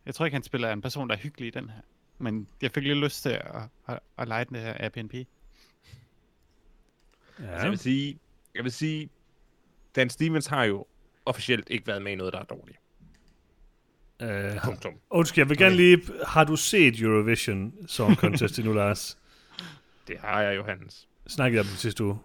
Jeg 0.07 0.15
tror 0.15 0.25
ikke, 0.27 0.35
han 0.35 0.43
spiller 0.43 0.73
en 0.73 0.83
person, 0.83 1.09
der 1.09 1.15
er 1.15 1.19
hyggelig 1.21 1.47
i 1.47 1.51
den 1.51 1.71
her. 1.71 1.81
Men 2.19 2.49
jeg 2.63 2.71
fik 2.71 2.83
lidt 2.83 2.99
lyst 2.99 3.23
til 3.23 3.29
at, 3.31 3.63
at, 3.89 3.99
at 4.19 4.29
lege 4.29 4.45
den 4.45 4.57
her 4.57 4.75
Airbnb. 4.81 5.15
Ja. 5.15 5.25
Altså, 7.47 7.63
jeg 7.63 7.71
vil 7.71 7.79
sige, 7.79 8.19
jeg 8.55 8.65
vil 8.65 8.73
sige, 8.73 9.11
Dan 9.97 10.11
Stevens 10.11 10.47
har 10.47 10.65
jo 10.65 10.87
officielt 11.27 11.71
ikke 11.71 11.87
været 11.87 12.03
med 12.03 12.13
i 12.13 12.15
noget, 12.15 12.33
der 12.33 12.39
er 12.39 12.45
dårligt. 12.45 12.79
Øh, 14.23 14.63
Punktum. 14.65 14.95
undskyld, 15.11 15.43
jeg 15.43 15.49
vil 15.49 15.59
gerne 15.59 15.77
lige... 15.77 16.03
Har 16.27 16.45
du 16.45 16.57
set 16.57 17.01
Eurovision 17.01 17.75
Song 17.87 18.17
Contest 18.17 18.59
endnu, 18.59 18.73
Lars? 18.73 19.19
Det 20.09 20.19
har 20.19 20.41
jeg, 20.43 20.57
Johannes. 20.57 21.09
Snakkede 21.27 21.57
jeg 21.57 21.61
om 21.67 21.71
det 21.71 21.79
sidste 21.79 22.05
uge? 22.05 22.19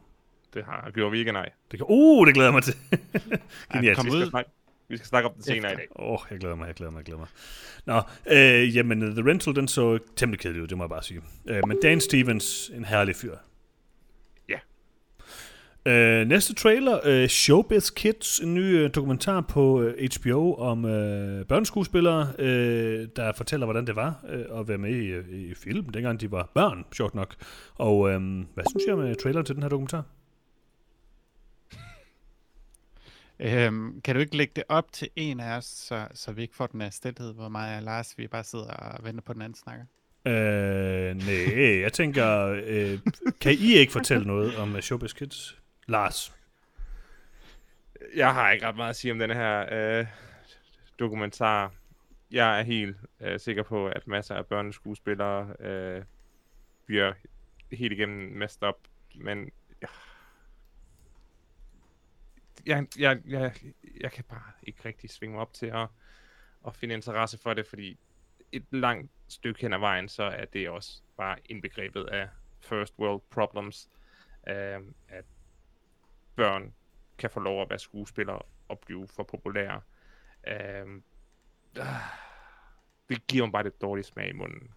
Det 0.54 0.66
har 0.66 0.82
jeg. 0.86 0.94
Gjorde 0.94 1.12
vi 1.12 1.20
ikke, 1.20 1.32
nej. 1.32 1.50
Det 1.72 1.80
kan... 1.80 1.86
Uh, 1.90 2.28
det 2.28 2.34
glæder 2.34 2.50
jeg 2.50 2.54
mig 2.54 2.64
til. 2.64 2.76
Genialt. 3.74 3.98
kom 3.98 4.06
Vi 4.06 4.12
ud. 4.12 4.16
skal, 4.16 4.30
snakke, 4.30 4.52
vi 4.88 4.98
skal 4.98 5.08
snakke 5.08 5.30
om 5.30 5.36
det 5.36 5.46
senere 5.46 5.74
i 5.74 5.76
dag. 5.76 5.88
Åh, 5.96 6.12
oh, 6.12 6.20
jeg 6.32 6.40
glæder 6.40 6.56
mig, 6.56 6.68
jeg 6.68 6.76
glæder 6.76 6.92
mig, 6.92 6.98
jeg 6.98 7.06
glæder 7.06 7.20
mig. 7.20 7.28
Nå, 7.86 8.02
øh, 8.32 8.76
jamen, 8.76 9.02
The 9.02 9.30
Rental, 9.30 9.56
den 9.56 9.68
så 9.68 10.00
temmelig 10.16 10.40
kedelig 10.40 10.62
ud, 10.62 10.68
det 10.68 10.78
må 10.78 10.84
jeg 10.84 10.90
bare 10.90 11.04
sige. 11.04 11.22
Øh, 11.48 11.62
men 11.68 11.78
Dan 11.82 12.02
Stevens, 12.02 12.72
en 12.76 12.86
herlig 12.86 13.16
fyr. 13.16 13.36
Ja. 14.50 14.60
Øh, 15.86 16.28
næste 16.28 16.54
trailer, 16.56 17.00
øh, 17.06 17.28
Showbiz 17.28 17.90
Kids, 17.90 18.40
en 18.40 18.54
ny 18.54 18.60
øh, 18.60 18.90
dokumentar 18.96 19.42
på 19.42 19.82
øh, 19.82 20.10
HBO 20.16 20.54
om 20.54 20.86
øh, 20.86 21.46
børneskuespillere, 21.46 22.34
øh, 22.40 23.08
der 23.16 23.32
fortæller, 23.38 23.66
hvordan 23.66 23.88
det 23.88 23.96
var 23.96 24.26
øh, 24.30 24.60
at 24.60 24.68
være 24.68 24.78
med 24.78 24.90
i, 24.90 25.08
øh, 25.08 25.30
i 25.30 25.54
film, 25.54 25.90
dengang 25.90 26.22
de 26.22 26.32
var 26.32 26.52
børn, 26.56 26.86
sjovt 26.94 27.16
nok. 27.16 27.36
Og 27.76 28.10
øh, 28.10 28.22
hvad 28.54 28.64
synes 28.70 28.84
jeg 28.88 28.94
om 28.94 29.02
øh, 29.02 29.16
trailer 29.16 29.42
til 29.42 29.56
den 29.56 29.64
her 29.64 29.70
dokumentar? 29.70 30.04
Øhm, 33.42 34.02
kan 34.02 34.16
du 34.16 34.22
ikke 34.22 34.38
lægge 34.38 34.54
det 34.56 34.64
op 34.70 34.92
til 34.92 35.10
en 35.16 35.40
af 35.40 35.58
os, 35.58 35.66
så, 35.66 36.08
så 36.14 36.32
vi 36.32 36.42
ikke 36.42 36.56
får 36.56 36.68
den 36.68 36.82
af 36.82 36.94
stilhed, 36.94 37.34
hvor 37.34 37.50
mig 37.50 37.78
og 37.78 37.84
Lars, 37.84 38.18
vi 38.18 38.28
bare 38.28 38.44
sidder 38.44 38.74
og 38.74 39.04
venter 39.04 39.22
på 39.22 39.34
den 39.34 39.42
anden 39.42 39.56
snakker? 39.56 39.86
Øh, 40.26 41.16
nej, 41.16 41.82
jeg 41.82 41.94
tænker, 41.94 42.48
øh, 42.66 43.00
kan 43.42 43.54
I 43.54 43.74
ikke 43.74 43.92
fortælle 43.92 44.28
noget 44.28 44.58
om 44.58 44.76
uh, 44.76 44.80
Showbiz 44.80 45.14
Kids? 45.14 45.62
Lars? 45.88 46.36
Jeg 48.16 48.34
har 48.34 48.52
ikke 48.52 48.68
ret 48.68 48.76
meget 48.76 48.90
at 48.90 48.96
sige 48.96 49.12
om 49.12 49.20
den 49.20 49.30
her 49.30 49.66
øh, 49.72 50.06
dokumentar. 51.00 51.74
Jeg 52.32 52.60
er 52.60 52.64
helt 52.64 52.98
øh, 53.22 53.40
sikker 53.40 53.64
på, 53.64 53.88
at 53.88 54.08
masser 54.08 54.36
af 54.36 54.46
børneskuespillere 54.46 55.48
øh, 55.60 56.04
bliver 56.86 57.14
helt 57.72 57.94
igennem 57.94 58.38
messed 58.38 58.64
up, 58.68 58.76
men 59.16 59.52
jeg, 62.66 62.88
jeg, 63.00 63.22
jeg, 63.26 63.54
jeg 64.02 64.12
kan 64.12 64.24
bare 64.24 64.52
ikke 64.64 64.86
rigtig 64.86 65.10
svinge 65.10 65.34
mig 65.34 65.42
op 65.42 65.54
til 65.54 65.66
at, 65.66 65.88
at 66.68 66.76
finde 66.76 66.96
interesse 66.96 67.38
for 67.38 67.54
det, 67.54 67.68
fordi 67.68 68.00
et 68.52 68.66
langt 68.72 69.12
stykke 69.28 69.62
hen 69.62 69.74
ad 69.74 69.80
vejen, 69.80 70.10
så 70.10 70.24
er 70.24 70.46
det 70.46 70.70
også 70.70 71.02
bare 71.18 71.38
indbegrebet 71.46 72.06
af 72.06 72.30
first 72.60 73.00
world 73.00 73.22
problems, 73.30 73.90
øh, 74.48 74.80
at 75.08 75.26
børn 76.36 76.74
kan 77.18 77.30
få 77.30 77.40
lov 77.40 77.62
at 77.62 77.70
være 77.70 77.80
skuespillere 77.80 78.42
og 78.68 78.80
blive 78.80 79.08
for 79.08 79.24
populære. 79.24 79.82
Øh, 80.48 81.02
det 83.10 83.28
giver 83.28 83.46
mig 83.46 83.52
bare 83.52 83.64
lidt 83.64 83.82
dårlig 83.82 84.06
smag 84.06 84.30
i 84.30 84.34
munden. 84.34 84.72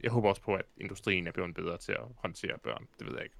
Jeg 0.00 0.10
håber 0.10 0.28
også 0.28 0.42
på, 0.42 0.54
at 0.54 0.64
industrien 0.76 1.26
er 1.26 1.32
blevet 1.32 1.54
bedre 1.54 1.78
til 1.78 1.92
at 1.92 2.04
håndtere 2.16 2.58
børn. 2.58 2.88
Det 2.98 3.06
ved 3.06 3.14
jeg 3.14 3.24
ikke. 3.24 3.36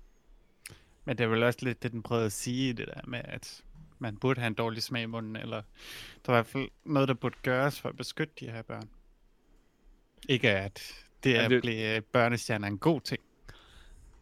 Men 1.04 1.18
det 1.18 1.24
er 1.24 1.28
vel 1.28 1.42
også 1.42 1.58
lidt 1.62 1.82
det, 1.82 1.92
den 1.92 2.02
prøvede 2.02 2.26
at 2.26 2.32
sige, 2.32 2.72
det 2.72 2.86
der 2.86 3.00
med, 3.06 3.20
at 3.24 3.62
man 3.98 4.16
burde 4.16 4.40
have 4.40 4.46
en 4.46 4.54
dårlig 4.54 4.82
smag 4.82 5.02
i 5.02 5.06
munden, 5.06 5.36
eller 5.36 5.62
der 6.26 6.32
er 6.32 6.32
i 6.32 6.36
hvert 6.36 6.46
fald 6.46 6.68
noget, 6.84 7.08
der 7.08 7.14
burde 7.14 7.36
gøres 7.42 7.80
for 7.80 7.88
at 7.88 7.96
beskytte 7.96 8.34
de 8.40 8.50
her 8.50 8.62
børn. 8.62 8.88
Ikke 10.28 10.50
at 10.50 11.04
det 11.24 11.36
er 11.36 11.44
at 11.44 11.50
det... 11.50 11.62
blive 11.62 12.00
børnestjerner 12.00 12.68
en 12.68 12.78
god 12.78 13.00
ting. 13.00 13.22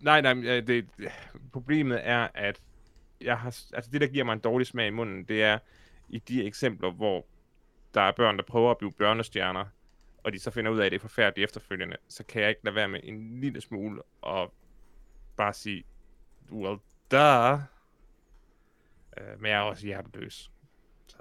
Nej, 0.00 0.20
nej, 0.20 0.34
det, 0.34 0.66
det, 0.66 0.86
problemet 1.52 2.00
er, 2.02 2.28
at 2.34 2.60
jeg 3.20 3.38
har, 3.38 3.56
altså 3.74 3.90
det, 3.90 4.00
der 4.00 4.06
giver 4.06 4.24
mig 4.24 4.32
en 4.32 4.38
dårlig 4.38 4.66
smag 4.66 4.86
i 4.86 4.90
munden, 4.90 5.24
det 5.24 5.42
er 5.42 5.58
i 6.08 6.18
de 6.18 6.44
eksempler, 6.44 6.90
hvor 6.90 7.26
der 7.94 8.00
er 8.00 8.12
børn, 8.12 8.36
der 8.36 8.42
prøver 8.42 8.70
at 8.70 8.78
blive 8.78 8.92
børnestjerner, 8.92 9.64
og 10.24 10.32
de 10.32 10.38
så 10.38 10.50
finder 10.50 10.70
ud 10.70 10.78
af, 10.78 10.86
at 10.86 10.92
det 10.92 10.98
er 10.98 11.00
forfærdeligt 11.00 11.44
efterfølgende, 11.44 11.96
så 12.08 12.24
kan 12.24 12.42
jeg 12.42 12.48
ikke 12.48 12.64
lade 12.64 12.74
være 12.74 12.88
med 12.88 13.00
en 13.02 13.40
lille 13.40 13.60
smule 13.60 14.02
og 14.22 14.54
bare 15.36 15.52
sige, 15.52 15.84
well, 16.52 16.78
da. 17.10 17.54
Uh, 17.54 19.40
men 19.40 19.50
jeg 19.50 19.58
er 19.58 19.62
også 19.62 19.86
hjerteløs. 19.86 20.50
Så. 21.06 21.16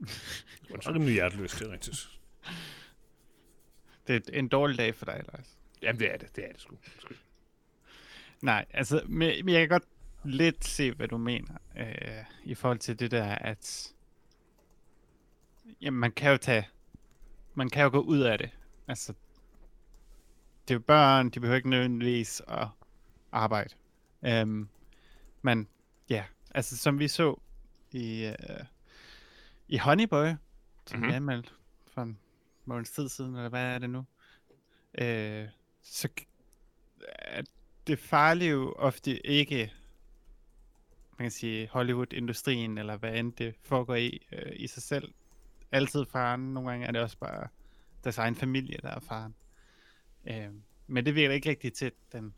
er 0.70 0.94
rimelig 0.94 1.14
hjerteløs, 1.14 1.52
det 1.52 1.68
er 1.68 1.72
rigtigt. 1.72 2.08
Det 4.06 4.16
er 4.16 4.38
en 4.38 4.48
dårlig 4.48 4.78
dag 4.78 4.94
for 4.94 5.04
dig, 5.04 5.22
Lars. 5.32 5.58
Jamen, 5.82 6.00
det 6.00 6.12
er 6.12 6.16
det. 6.16 6.36
Det 6.36 6.44
er 6.44 6.52
det 6.52 6.60
sgu. 6.60 6.76
Nej, 8.42 8.64
altså, 8.70 9.02
men, 9.08 9.44
men 9.44 9.54
jeg 9.54 9.60
kan 9.60 9.68
godt 9.68 9.88
lidt 10.24 10.64
se, 10.64 10.92
hvad 10.92 11.08
du 11.08 11.18
mener, 11.18 11.54
øh, 11.76 12.24
i 12.44 12.54
forhold 12.54 12.78
til 12.78 12.98
det 12.98 13.10
der, 13.10 13.34
at 13.34 13.92
jamen, 15.80 16.00
man 16.00 16.12
kan 16.12 16.30
jo 16.30 16.36
tage, 16.36 16.68
man 17.54 17.70
kan 17.70 17.82
jo 17.82 17.90
gå 17.90 18.00
ud 18.00 18.20
af 18.20 18.38
det. 18.38 18.50
Altså, 18.88 19.12
det 20.68 20.74
er 20.74 20.78
jo 20.78 20.80
børn, 20.80 21.30
de 21.30 21.40
behøver 21.40 21.56
ikke 21.56 21.70
nødvendigvis 21.70 22.42
at 22.48 22.68
arbejde. 23.32 23.74
Um, 24.22 24.68
men 25.42 25.68
ja, 26.08 26.24
altså 26.50 26.76
som 26.76 26.98
vi 26.98 27.08
så 27.08 27.40
i, 27.92 28.26
uh, 28.28 28.66
i 29.68 29.78
Honeyboy, 29.78 30.28
som 30.86 30.98
mm-hmm. 30.98 31.14
anmeldte 31.14 31.50
for 31.86 32.02
en 32.02 32.18
måneds 32.64 32.90
tid 32.90 33.08
siden, 33.08 33.36
eller 33.36 33.48
hvad 33.48 33.64
er 33.64 33.78
det 33.78 33.90
nu? 33.90 33.98
Uh, 33.98 35.48
så 35.82 36.08
er 37.18 37.42
det 37.86 37.98
farlige 37.98 38.50
jo 38.50 38.74
ofte 38.78 39.26
ikke 39.26 39.72
man 41.18 41.24
kan 41.24 41.30
sige, 41.30 41.68
Hollywood-industrien, 41.68 42.78
eller 42.78 42.96
hvad 42.96 43.14
end 43.14 43.32
det 43.32 43.54
foregår 43.62 43.94
i, 43.94 44.26
uh, 44.32 44.52
i 44.52 44.66
sig 44.66 44.82
selv. 44.82 45.14
Altid 45.72 46.06
faren. 46.06 46.54
Nogle 46.54 46.70
gange 46.70 46.86
er 46.86 46.90
det 46.90 47.00
også 47.00 47.18
bare 47.18 47.48
deres 48.04 48.18
egen 48.18 48.34
familie, 48.34 48.78
der 48.82 48.88
er 48.88 49.00
faren. 49.00 49.34
Uh, 50.30 50.54
men 50.86 51.06
det 51.06 51.14
virker 51.14 51.34
ikke 51.34 51.50
rigtigt 51.50 51.74
til, 51.74 51.86
at 51.86 51.92
den 52.12 52.34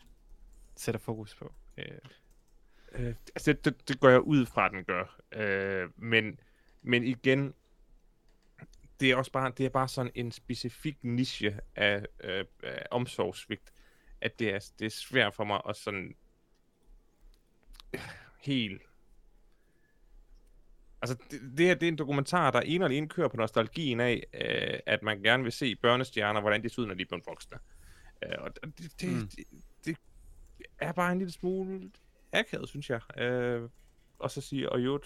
sætter 0.77 0.99
fokus 0.99 1.35
på. 1.35 1.55
Øh. 1.81 1.99
Øh, 2.93 3.15
altså, 3.35 3.53
det, 3.53 3.89
det 3.89 4.01
går 4.01 4.09
jeg 4.09 4.21
ud 4.21 4.47
fra, 4.47 4.67
at 4.67 4.73
den 4.73 4.85
gør. 4.85 5.21
Øh, 5.33 5.91
men, 5.97 6.41
men 6.83 7.05
igen, 7.05 7.55
det 9.01 9.11
er 9.11 9.17
også 9.17 9.33
bare, 9.33 9.53
det 9.59 9.67
er 9.67 9.71
bare 9.71 9.89
sådan 9.89 10.13
en 10.15 10.33
specifik 10.33 11.05
niche 11.05 11.61
af, 11.77 12.07
øh, 12.25 12.45
af 12.63 12.87
omsorgsvigt, 12.91 13.73
at 14.21 14.39
det 14.39 14.55
er, 14.55 14.71
det 14.79 14.87
er 14.87 14.91
svært 14.91 15.35
for 15.35 15.45
mig 15.45 15.61
at 15.69 15.77
sådan 15.77 16.15
øh, 17.95 18.01
helt 18.41 18.83
Altså, 21.03 21.17
det, 21.31 21.41
det 21.59 21.67
her 21.67 21.75
det 21.75 21.83
er 21.83 21.89
en 21.89 21.99
dokumentar, 21.99 22.51
der 22.51 22.61
en 22.61 22.83
eller 22.83 22.97
anden 22.97 23.09
kører 23.09 23.29
på 23.29 23.37
nostalgien 23.37 24.01
af, 24.01 24.27
øh, 24.35 24.81
at 24.87 25.03
man 25.03 25.23
gerne 25.23 25.43
vil 25.43 25.53
se 25.53 25.77
børnestjerner, 25.77 26.41
hvordan 26.41 26.63
de 26.63 26.69
ser 26.69 26.83
ud, 26.83 26.87
når 26.87 26.95
de 26.95 27.03
er 27.03 27.07
blevet 27.07 27.27
voksne. 27.27 27.59
Øh, 28.23 28.39
og 28.39 28.55
det, 28.55 29.01
det, 29.01 29.09
mm. 29.09 29.29
det, 29.29 29.45
er 30.79 30.93
bare 30.93 31.13
en 31.13 31.19
lille 31.19 31.33
smule 31.33 31.91
akavet, 32.33 32.69
synes 32.69 32.91
jeg. 32.91 33.19
Øh, 33.19 33.69
og 34.19 34.31
så 34.31 34.41
siger, 34.41 34.69
og 34.69 34.81
jo, 34.81 35.01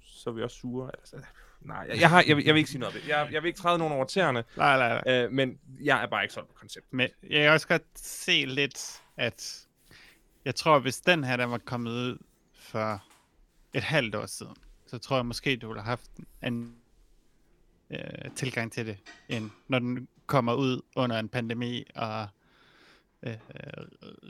så 0.00 0.30
er 0.30 0.34
vi 0.34 0.42
også 0.42 0.56
sure. 0.56 0.90
Altså, 0.98 1.16
nej, 1.60 1.86
jeg, 1.88 2.00
jeg, 2.00 2.10
har, 2.10 2.24
jeg, 2.28 2.46
jeg 2.46 2.54
vil 2.54 2.56
ikke 2.56 2.70
sige 2.70 2.80
noget 2.80 2.94
af 2.94 3.00
det. 3.00 3.08
Jeg, 3.08 3.28
jeg 3.32 3.42
vil 3.42 3.48
ikke 3.48 3.60
træde 3.60 3.78
nogen 3.78 3.92
over 3.92 4.04
tæerne. 4.04 4.44
Nej, 4.56 4.78
nej, 4.78 5.02
nej. 5.04 5.24
Øh, 5.24 5.32
men 5.32 5.58
jeg 5.80 6.02
er 6.02 6.06
bare 6.06 6.22
ikke 6.22 6.34
sådan 6.34 6.46
på 6.46 6.54
konceptet. 6.54 6.92
Men 6.92 7.08
jeg 7.22 7.42
kan 7.42 7.50
også 7.50 7.68
godt 7.68 7.82
se 7.94 8.44
lidt, 8.44 9.02
at 9.16 9.66
jeg 10.44 10.54
tror, 10.54 10.78
hvis 10.78 11.00
den 11.00 11.24
her, 11.24 11.36
der 11.36 11.44
var 11.44 11.58
kommet 11.58 11.90
ud 11.90 12.18
for 12.54 13.04
et 13.74 13.82
halvt 13.82 14.14
år 14.14 14.26
siden, 14.26 14.56
så 14.86 14.98
tror 14.98 15.16
jeg 15.16 15.26
måske, 15.26 15.56
du 15.56 15.66
ville 15.66 15.82
have 15.82 15.88
haft 15.88 16.10
en 16.42 16.76
øh, 17.90 18.30
tilgang 18.36 18.72
til 18.72 18.86
det, 18.86 18.98
end 19.28 19.50
når 19.68 19.78
den 19.78 20.08
kommer 20.26 20.54
ud 20.54 20.80
under 20.96 21.18
en 21.18 21.28
pandemi, 21.28 21.84
og 21.94 22.28
øh, 23.26 23.34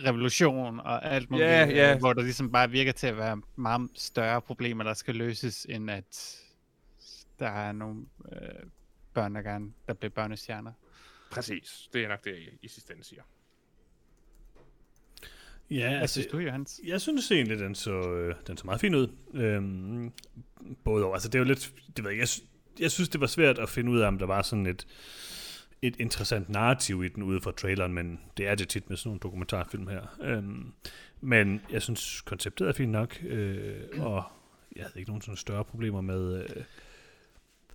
revolution 0.05 0.81
og 0.81 1.05
alt 1.05 1.31
muligt, 1.31 1.49
yeah, 1.49 1.69
yeah. 1.69 1.99
hvor 1.99 2.13
der 2.13 2.23
ligesom 2.23 2.53
bare 2.53 2.71
virker 2.71 2.93
til 2.93 3.07
at 3.07 3.17
være 3.17 3.41
meget 3.57 3.91
større 3.95 4.43
problemer, 4.43 4.85
der 4.85 4.95
skal 4.95 5.15
løses, 5.15 5.67
end 5.69 5.91
at 5.91 6.39
der 7.39 7.49
er 7.49 7.73
nogle 7.73 8.05
øh, 8.33 8.39
børn, 9.15 9.35
der 9.35 9.43
gerne 9.43 9.73
der 9.89 9.95
bliver 9.95 10.11
børnestjerner. 10.11 10.73
Præcis. 11.31 11.89
Det 11.93 12.05
er 12.05 12.09
nok 12.09 12.25
det, 12.25 12.31
jeg 12.31 12.53
i 12.63 12.69
sidste 12.69 12.93
ende 12.93 13.05
siger. 13.05 13.23
Ja, 15.71 15.89
Hvad 15.89 16.01
altså, 16.01 16.15
synes 16.15 16.27
du, 16.27 16.39
Johans? 16.39 16.81
Jeg 16.85 17.01
synes 17.01 17.31
egentlig, 17.31 17.59
den 17.59 17.75
så, 17.75 18.11
øh, 18.11 18.35
den 18.47 18.57
så 18.57 18.67
meget 18.67 18.81
fin 18.81 18.95
ud. 18.95 19.09
Øhm, 19.35 20.13
både 20.85 21.05
over, 21.05 21.15
altså 21.15 21.29
det 21.29 21.35
er 21.35 21.39
jo 21.39 21.45
lidt, 21.45 21.73
det 21.97 22.05
ved 22.05 22.11
jeg, 22.11 22.21
jeg, 22.21 22.29
jeg 22.81 22.91
synes, 22.91 23.09
det 23.09 23.21
var 23.21 23.27
svært 23.27 23.59
at 23.59 23.69
finde 23.69 23.93
ud 23.93 24.01
af, 24.01 24.07
om 24.07 24.19
der 24.19 24.27
var 24.27 24.43
sådan 24.43 24.67
et, 24.67 24.87
et 25.83 25.97
interessant 26.01 26.49
narrativ 26.49 27.05
i 27.05 27.09
den 27.09 27.23
ude 27.23 27.41
fra 27.41 27.53
traileren, 27.53 27.93
men 27.93 28.21
det 28.37 28.49
er 28.49 28.55
det 28.55 28.69
tit 28.69 28.89
med 28.89 28.97
sådan 28.97 29.09
nogle 29.09 29.21
dokumentarfilm 29.21 29.87
her. 29.87 30.17
Øhm, 30.21 30.73
men 31.21 31.61
jeg 31.71 31.83
synes, 31.83 32.21
konceptet 32.21 32.69
er 32.69 32.73
fint 32.73 32.93
nok, 32.93 33.23
øh, 33.23 33.81
og 33.99 34.25
jeg 34.77 34.85
havde 34.85 34.99
ikke 34.99 35.11
nogen 35.11 35.23
sådan 35.23 35.37
større 35.37 35.65
problemer 35.65 36.01
med, 36.01 36.45
øh, 36.45 36.65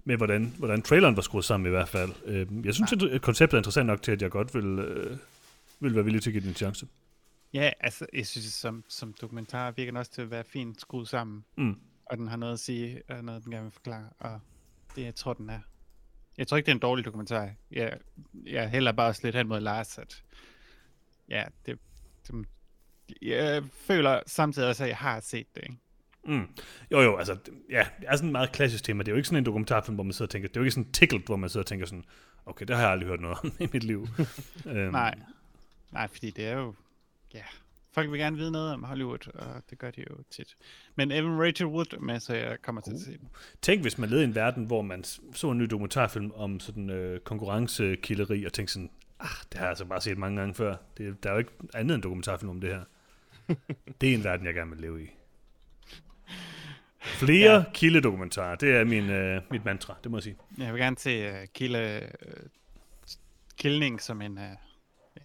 med 0.03 0.17
hvordan, 0.17 0.53
hvordan 0.57 0.81
traileren 0.81 1.15
var 1.15 1.21
skruet 1.21 1.45
sammen 1.45 1.67
i 1.67 1.69
hvert 1.69 1.89
fald. 1.89 2.11
Øh, 2.25 2.65
jeg 2.65 2.73
synes, 2.73 2.93
at 2.93 3.21
konceptet 3.21 3.57
er 3.57 3.59
interessant 3.59 3.87
nok 3.87 4.01
til, 4.01 4.11
at 4.11 4.21
jeg 4.21 4.31
godt 4.31 4.55
vil, 4.55 4.79
øh, 4.79 5.17
vil 5.79 5.95
være 5.95 6.03
villig 6.03 6.21
til 6.21 6.29
at 6.29 6.33
give 6.33 6.41
den 6.41 6.49
en 6.49 6.55
chance. 6.55 6.87
Ja, 7.53 7.71
altså, 7.79 8.05
jeg 8.13 8.27
synes, 8.27 8.45
som, 8.45 8.83
som 8.87 9.13
dokumentar 9.21 9.71
virker 9.71 9.91
den 9.91 9.97
også 9.97 10.11
til 10.11 10.21
at 10.21 10.31
være 10.31 10.43
fint 10.43 10.81
skruet 10.81 11.07
sammen. 11.07 11.45
Mm. 11.57 11.79
Og 12.05 12.17
den 12.17 12.27
har 12.27 12.37
noget 12.37 12.53
at 12.53 12.59
sige, 12.59 13.01
og 13.09 13.23
noget, 13.23 13.43
den 13.43 13.51
gerne 13.51 13.63
vil 13.63 13.71
forklare, 13.71 14.09
og 14.19 14.39
det, 14.95 15.03
jeg 15.03 15.15
tror, 15.15 15.33
den 15.33 15.49
er. 15.49 15.59
Jeg 16.37 16.47
tror 16.47 16.57
ikke, 16.57 16.65
det 16.65 16.71
er 16.71 16.75
en 16.75 16.79
dårlig 16.79 17.05
dokumentar. 17.05 17.49
Jeg, 17.71 17.97
jeg 18.45 18.69
heller 18.69 18.91
bare 18.91 19.13
lidt 19.23 19.35
hen 19.35 19.47
mod 19.47 19.59
Lars, 19.59 19.97
at 19.97 20.23
ja, 21.29 21.43
det, 21.65 21.79
det, 22.27 22.45
jeg 23.21 23.63
føler 23.71 24.21
samtidig 24.25 24.69
også, 24.69 24.83
at 24.83 24.89
jeg 24.89 24.97
har 24.97 25.19
set 25.19 25.47
det, 25.55 25.63
ikke? 25.63 25.77
Mm. 26.27 26.47
Jo, 26.91 27.01
jo, 27.01 27.17
altså, 27.17 27.37
ja, 27.69 27.87
det 27.99 28.07
er 28.07 28.15
sådan 28.15 28.29
et 28.29 28.31
meget 28.31 28.51
klassisk 28.51 28.83
tema. 28.83 29.03
Det 29.03 29.07
er 29.07 29.11
jo 29.11 29.17
ikke 29.17 29.27
sådan 29.27 29.37
en 29.37 29.45
dokumentarfilm, 29.45 29.95
hvor 29.95 30.03
man 30.03 30.13
sidder 30.13 30.25
og 30.25 30.29
tænker, 30.29 30.47
det 30.47 30.57
er 30.57 30.61
jo 30.61 30.63
ikke 30.63 30.71
sådan 30.71 30.91
tickled, 30.91 31.21
hvor 31.25 31.35
man 31.35 31.49
sidder 31.49 31.63
og 31.63 31.67
tænker 31.67 31.85
sådan, 31.85 32.03
okay, 32.45 32.65
det 32.65 32.75
har 32.75 32.83
jeg 32.83 32.91
aldrig 32.91 33.07
hørt 33.09 33.19
noget 33.19 33.37
om 33.43 33.51
i 33.59 33.67
mit 33.73 33.83
liv. 33.83 34.07
um. 34.65 34.73
Nej, 34.91 35.15
nej, 35.91 36.07
fordi 36.07 36.29
det 36.31 36.47
er 36.47 36.53
jo, 36.53 36.73
ja, 37.33 37.43
folk 37.97 38.11
vil 38.11 38.19
gerne 38.19 38.37
vide 38.37 38.51
noget 38.51 38.73
om 38.73 38.83
Hollywood, 38.83 39.27
og 39.33 39.61
det 39.69 39.77
gør 39.77 39.91
de 39.91 40.01
jo 40.09 40.15
tit. 40.31 40.57
Men 40.95 41.11
Evan 41.11 41.41
Rachel 41.41 41.67
Wood 41.67 41.99
med, 41.99 42.19
så 42.19 42.33
jeg 42.35 42.61
kommer 42.61 42.81
til 42.81 42.93
uh. 42.93 42.99
at 42.99 43.05
se 43.05 43.11
den. 43.11 43.29
Tænk, 43.61 43.81
hvis 43.81 43.97
man 43.97 44.09
levede 44.09 44.23
i 44.23 44.27
en 44.27 44.35
verden, 44.35 44.65
hvor 44.65 44.81
man 44.81 45.03
så 45.33 45.51
en 45.51 45.57
ny 45.57 45.63
dokumentarfilm 45.63 46.31
om 46.35 46.59
sådan 46.59 46.89
øh, 46.89 47.19
konkurrencekilleri, 47.19 48.45
og 48.45 48.53
tænkte 48.53 48.73
sådan, 48.73 48.89
ah, 49.19 49.27
det 49.51 49.53
har 49.53 49.61
jeg 49.65 49.69
altså 49.69 49.85
bare 49.85 50.01
set 50.01 50.17
mange 50.17 50.39
gange 50.39 50.55
før. 50.55 50.75
Det, 50.97 51.23
der 51.23 51.29
er 51.29 51.33
jo 51.33 51.39
ikke 51.39 51.51
andet 51.73 51.95
end 51.95 52.03
dokumentarfilm 52.03 52.49
om 52.49 52.61
det 52.61 52.69
her. 52.69 52.83
det 54.01 54.09
er 54.09 54.13
en 54.13 54.23
verden, 54.23 54.45
jeg 54.45 54.53
gerne 54.53 54.71
vil 54.71 54.79
leve 54.79 55.03
i. 55.03 55.07
Flere 56.99 57.53
ja. 57.53 57.63
kildedokumentarer, 57.73 58.55
det 58.55 58.75
er 58.75 58.83
min, 58.83 59.09
øh, 59.09 59.41
mit 59.51 59.65
mantra, 59.65 59.95
det 60.03 60.11
må 60.11 60.17
jeg 60.17 60.23
sige. 60.23 60.35
Jeg 60.57 60.73
vil 60.73 60.81
gerne 60.81 60.97
se 60.97 61.29
uh, 61.29 61.47
kilde 61.53 62.09
uh, 62.27 62.33
kildning 63.57 64.01
som 64.01 64.21
en, 64.21 64.37
uh, 64.37 64.43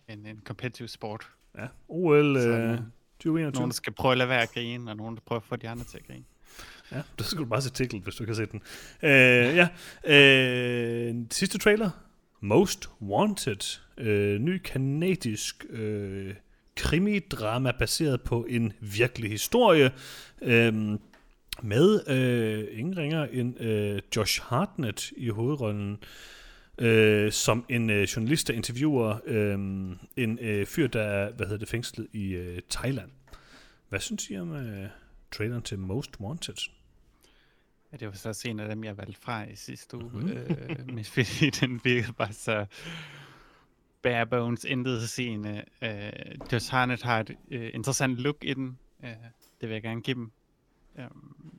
en, 0.09 0.27
en 0.27 0.41
competitive 0.45 0.89
sport. 0.89 1.29
Ja, 1.59 1.67
OL 1.89 2.37
øh, 2.37 2.73
øh, 2.73 2.79
2021. 3.19 3.53
Nogen, 3.53 3.71
der 3.71 3.75
skal 3.75 3.93
prøve 3.93 4.13
at 4.13 4.19
lade 4.19 4.29
være 4.29 4.43
at 4.43 4.53
grine, 4.53 4.91
og 4.91 4.97
nogen, 4.97 5.15
der 5.15 5.23
prøver 5.27 5.41
at 5.41 5.47
få 5.47 5.57
de 5.57 5.69
andre 5.69 5.85
til 5.85 5.99
at 5.99 6.07
grine. 6.07 6.25
Ja, 6.93 7.03
der 7.19 7.25
skulle 7.25 7.45
du 7.45 7.51
bare 7.51 7.63
se 7.63 7.71
titel, 7.71 8.01
hvis 8.01 8.15
du 8.15 8.25
kan 8.25 8.35
se 8.35 8.47
den. 8.47 8.63
Øh, 9.03 9.57
ja, 9.57 9.69
øh, 10.05 11.15
sidste 11.31 11.59
trailer. 11.59 11.91
Most 12.41 12.91
Wanted. 13.03 13.79
Øh, 13.99 14.41
ny 14.41 14.59
kanadisk 14.59 15.65
øh, 15.71 16.35
krimidrama 16.77 17.73
baseret 17.79 18.23
på 18.23 18.47
en 18.49 18.73
virkelig 18.81 19.31
historie. 19.31 19.93
Øh, 20.43 20.99
med 21.63 22.09
øh, 22.09 22.79
ingen 22.79 22.97
ringer 22.97 23.25
end 23.25 23.61
øh, 23.61 24.01
Josh 24.17 24.43
Hartnett 24.43 25.13
i 25.17 25.29
hovedrollen. 25.29 25.93
Øh, 25.93 25.97
som 27.31 27.65
en 27.69 27.91
øh, 27.91 28.03
journalist, 28.03 28.49
der 28.49 28.55
interviewer 28.55 29.19
øh, 29.25 29.55
en 30.17 30.39
øh, 30.41 30.67
fyr, 30.67 30.87
der 30.87 31.03
er 31.03 31.33
hvad 31.33 31.47
hedder 31.47 31.59
det, 31.59 31.69
fængslet 31.69 32.09
i 32.13 32.29
øh, 32.29 32.59
Thailand. 32.71 33.11
Hvad 33.89 34.01
synes 34.01 34.31
I 34.31 34.39
om 34.39 34.53
øh, 34.53 34.89
traileren 35.33 35.63
til 35.63 35.79
Most 35.79 36.21
Wanted? 36.21 36.55
Ja, 37.93 37.97
det 37.97 38.09
var 38.09 38.33
så 38.33 38.49
en 38.49 38.61
af 38.61 38.69
dem, 38.69 38.85
jeg 38.85 38.99
valgte 38.99 39.21
fra 39.21 39.45
i 39.45 39.57
sidste 39.57 39.97
uge. 39.97 40.11
Mhm. 40.13 40.23
Mm-hmm. 40.23 40.71
Øh, 40.71 40.95
men 40.95 41.05
fordi 41.15 41.51
den 41.51 41.81
virkede 41.85 42.13
bare 42.13 42.33
så 42.33 42.67
bare 44.03 44.27
bones, 44.27 44.65
intet 44.65 45.09
scene. 45.09 45.65
Øh, 45.83 46.13
Josh 46.53 46.71
Harnett 46.71 47.03
har 47.03 47.21
et 47.21 47.37
øh, 47.51 47.71
interessant 47.75 48.17
look 48.17 48.37
i 48.43 48.55
den. 48.55 48.79
Øh, 49.05 49.11
det 49.61 49.69
vil 49.69 49.71
jeg 49.71 49.83
gerne 49.83 50.03
give 50.03 50.15
dem. 50.15 50.33
Øh, 50.99 51.05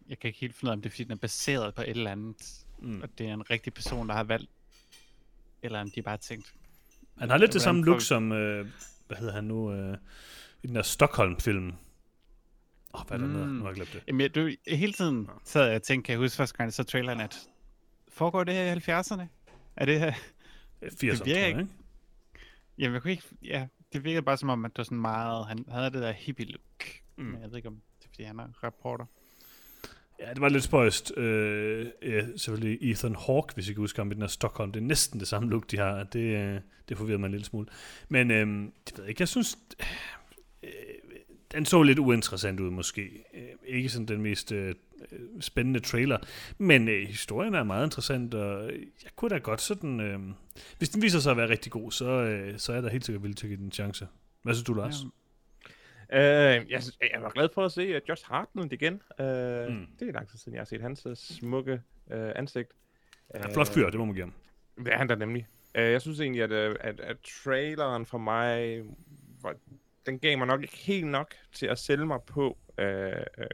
jeg 0.09 0.19
kan 0.19 0.27
ikke 0.27 0.39
helt 0.39 0.55
finde 0.55 0.69
ud 0.69 0.71
af, 0.71 0.75
om 0.75 0.81
det 0.81 0.89
er, 0.89 0.91
fordi 0.91 1.03
den 1.03 1.11
er 1.11 1.15
baseret 1.15 1.75
på 1.75 1.81
et 1.81 1.89
eller 1.89 2.11
andet. 2.11 2.65
Mm. 2.79 3.01
Og 3.01 3.09
det 3.17 3.27
er 3.27 3.33
en 3.33 3.49
rigtig 3.49 3.73
person, 3.73 4.09
der 4.09 4.15
har 4.15 4.23
valgt. 4.23 4.49
Eller 5.63 5.81
om 5.81 5.91
de 5.91 6.01
bare 6.01 6.11
har 6.11 6.17
tænkt, 6.17 6.53
Han 7.17 7.29
har 7.29 7.37
lidt 7.37 7.53
det 7.53 7.61
samme 7.61 7.85
look 7.85 8.01
som, 8.01 8.31
øh, 8.31 8.67
hvad 9.07 9.17
hedder 9.17 9.33
han 9.33 9.43
nu, 9.43 9.73
øh, 9.73 9.97
i 10.63 10.67
den 10.67 10.75
der 10.75 10.81
Stockholm-film. 10.81 11.67
Åh, 11.67 13.01
oh, 13.01 13.07
hvad 13.07 13.19
er 13.19 13.21
det 13.21 13.29
mm. 13.29 13.41
Mm. 13.41 13.47
Nu 13.47 13.61
har 13.61 13.69
jeg 13.69 13.75
glemt 13.75 13.93
det. 13.93 14.03
Jamen, 14.07 14.21
jeg, 14.21 14.35
du, 14.35 14.49
hele 14.67 14.93
tiden 14.93 15.29
sad 15.43 15.65
jeg 15.65 15.75
og 15.75 15.83
tænkte, 15.83 16.05
kan 16.05 16.13
jeg 16.13 16.19
huske 16.19 16.37
første 16.37 16.57
gang, 16.57 16.73
så 16.73 16.83
traileren, 16.83 17.19
at 17.19 17.49
foregår 18.07 18.43
det 18.43 18.53
her 18.53 18.75
i 18.75 18.77
70'erne? 18.77 19.23
Er 19.75 19.85
det 19.85 19.99
her? 19.99 20.11
80'erne, 20.11 21.17
tror 21.17 21.25
virker 21.25 21.39
jeg, 21.39 21.47
ikke. 21.47 21.59
ikke? 21.59 21.73
Jamen, 22.77 22.93
jeg 22.93 23.01
kunne 23.01 23.11
ikke... 23.11 23.23
Ja, 23.43 23.67
det 23.93 24.03
virkede 24.03 24.21
bare 24.21 24.37
som 24.37 24.49
om, 24.49 24.65
at 24.65 24.71
det 24.71 24.77
var 24.77 24.83
sådan 24.83 24.97
meget... 24.97 25.47
Han 25.47 25.65
havde 25.69 25.91
det 25.91 26.01
der 26.01 26.11
hippie-look. 26.11 26.85
Mm. 27.17 27.23
Men 27.23 27.41
jeg 27.41 27.49
ved 27.49 27.57
ikke, 27.57 27.67
om 27.67 27.81
det 27.99 28.05
er, 28.05 28.09
fordi 28.09 28.23
han 28.23 28.39
er 28.39 28.63
reporter. 28.63 29.05
Ja, 30.23 30.29
det 30.29 30.41
var 30.41 30.49
lidt 30.49 30.63
spøjst. 30.63 31.17
Øh, 31.17 31.87
ja, 32.01 32.25
selvfølgelig 32.35 32.91
Ethan 32.91 33.15
Hawke, 33.15 33.53
hvis 33.53 33.69
I 33.69 33.73
kan 33.73 33.81
huske 33.81 33.99
ham 33.99 34.11
i 34.11 34.13
den 34.13 34.21
her 34.21 34.27
Stockholm. 34.27 34.71
Det 34.71 34.79
er 34.79 34.85
næsten 34.85 35.19
det 35.19 35.27
samme 35.27 35.49
look, 35.49 35.71
de 35.71 35.77
har. 35.77 36.03
Det, 36.03 36.19
øh, 36.19 36.59
det 36.89 36.97
forvirrer 36.97 37.17
mig 37.17 37.25
en 37.25 37.31
lille 37.31 37.45
smule. 37.45 37.67
Men 38.09 38.31
øh, 38.31 38.47
det 38.87 38.97
ved 38.97 39.03
jeg 39.03 39.09
ikke, 39.09 39.21
jeg 39.21 39.27
synes... 39.27 39.57
Øh, 40.63 40.69
den 41.51 41.65
så 41.65 41.83
lidt 41.83 41.99
uinteressant 41.99 42.59
ud, 42.59 42.69
måske. 42.69 43.23
Øh, 43.33 43.41
ikke 43.65 43.89
sådan 43.89 44.05
den 44.05 44.21
mest 44.21 44.51
øh, 44.51 44.75
spændende 45.39 45.79
trailer. 45.79 46.17
Men 46.57 46.87
øh, 46.87 47.07
historien 47.07 47.53
er 47.53 47.63
meget 47.63 47.85
interessant, 47.85 48.33
og 48.33 48.71
jeg 49.03 49.11
kunne 49.15 49.29
da 49.29 49.37
godt 49.37 49.61
sådan... 49.61 49.99
Øh, 49.99 50.19
hvis 50.77 50.89
den 50.89 51.01
viser 51.01 51.19
sig 51.19 51.31
at 51.31 51.37
være 51.37 51.49
rigtig 51.49 51.71
god, 51.71 51.91
så, 51.91 52.05
øh, 52.05 52.59
så 52.59 52.71
er 52.71 52.75
jeg 52.75 52.83
da 52.83 52.89
helt 52.89 53.05
sikkert 53.05 53.23
villig 53.23 53.37
til 53.37 53.45
at 53.45 53.49
give 53.49 53.57
den 53.57 53.65
en 53.65 53.71
chance. 53.71 54.07
Hvad 54.43 54.53
synes 54.53 54.65
du, 54.65 54.73
Lars? 54.73 55.03
Ja, 55.03 55.07
Øh, 56.13 56.19
jeg, 56.19 56.81
jeg 57.13 57.21
var 57.21 57.29
glad 57.29 57.49
for 57.53 57.65
at 57.65 57.71
se 57.71 57.95
uh, 57.95 58.01
Josh 58.09 58.25
Hartnett 58.25 58.73
igen. 58.73 58.93
Uh, 59.19 59.25
Mm. 59.69 59.87
Det 59.99 60.07
er 60.07 60.11
lang 60.11 60.29
tid 60.29 60.37
siden, 60.39 60.53
jeg 60.53 60.59
har 60.59 60.65
set 60.65 60.81
hans 60.81 61.05
uh, 61.05 61.13
smukke 61.15 61.73
uh, 62.07 62.29
ansigt. 62.35 62.71
Ja, 63.33 63.47
flot 63.53 63.67
fyr, 63.67 63.89
det 63.89 63.99
må 63.99 64.05
man 64.05 64.15
give 64.15 64.25
ham. 64.25 64.33
Det 64.85 64.93
er 64.93 64.97
han 64.97 65.07
da 65.07 65.15
nemlig. 65.15 65.47
Uh, 65.75 65.81
jeg 65.81 66.01
synes 66.01 66.19
egentlig, 66.19 66.43
at, 66.43 66.51
uh, 66.51 66.75
at, 66.79 66.99
at 66.99 67.17
traileren 67.43 68.05
for 68.05 68.17
mig, 68.17 68.81
var, 69.41 69.55
den 70.05 70.19
gav 70.19 70.37
mig 70.37 70.47
nok 70.47 70.61
ikke 70.61 70.77
helt 70.77 71.07
nok 71.07 71.33
til 71.53 71.65
at 71.65 71.79
sælge 71.79 72.05
mig 72.05 72.19
på 72.21 72.57
uh, 72.81 72.85
uh, 73.37 73.45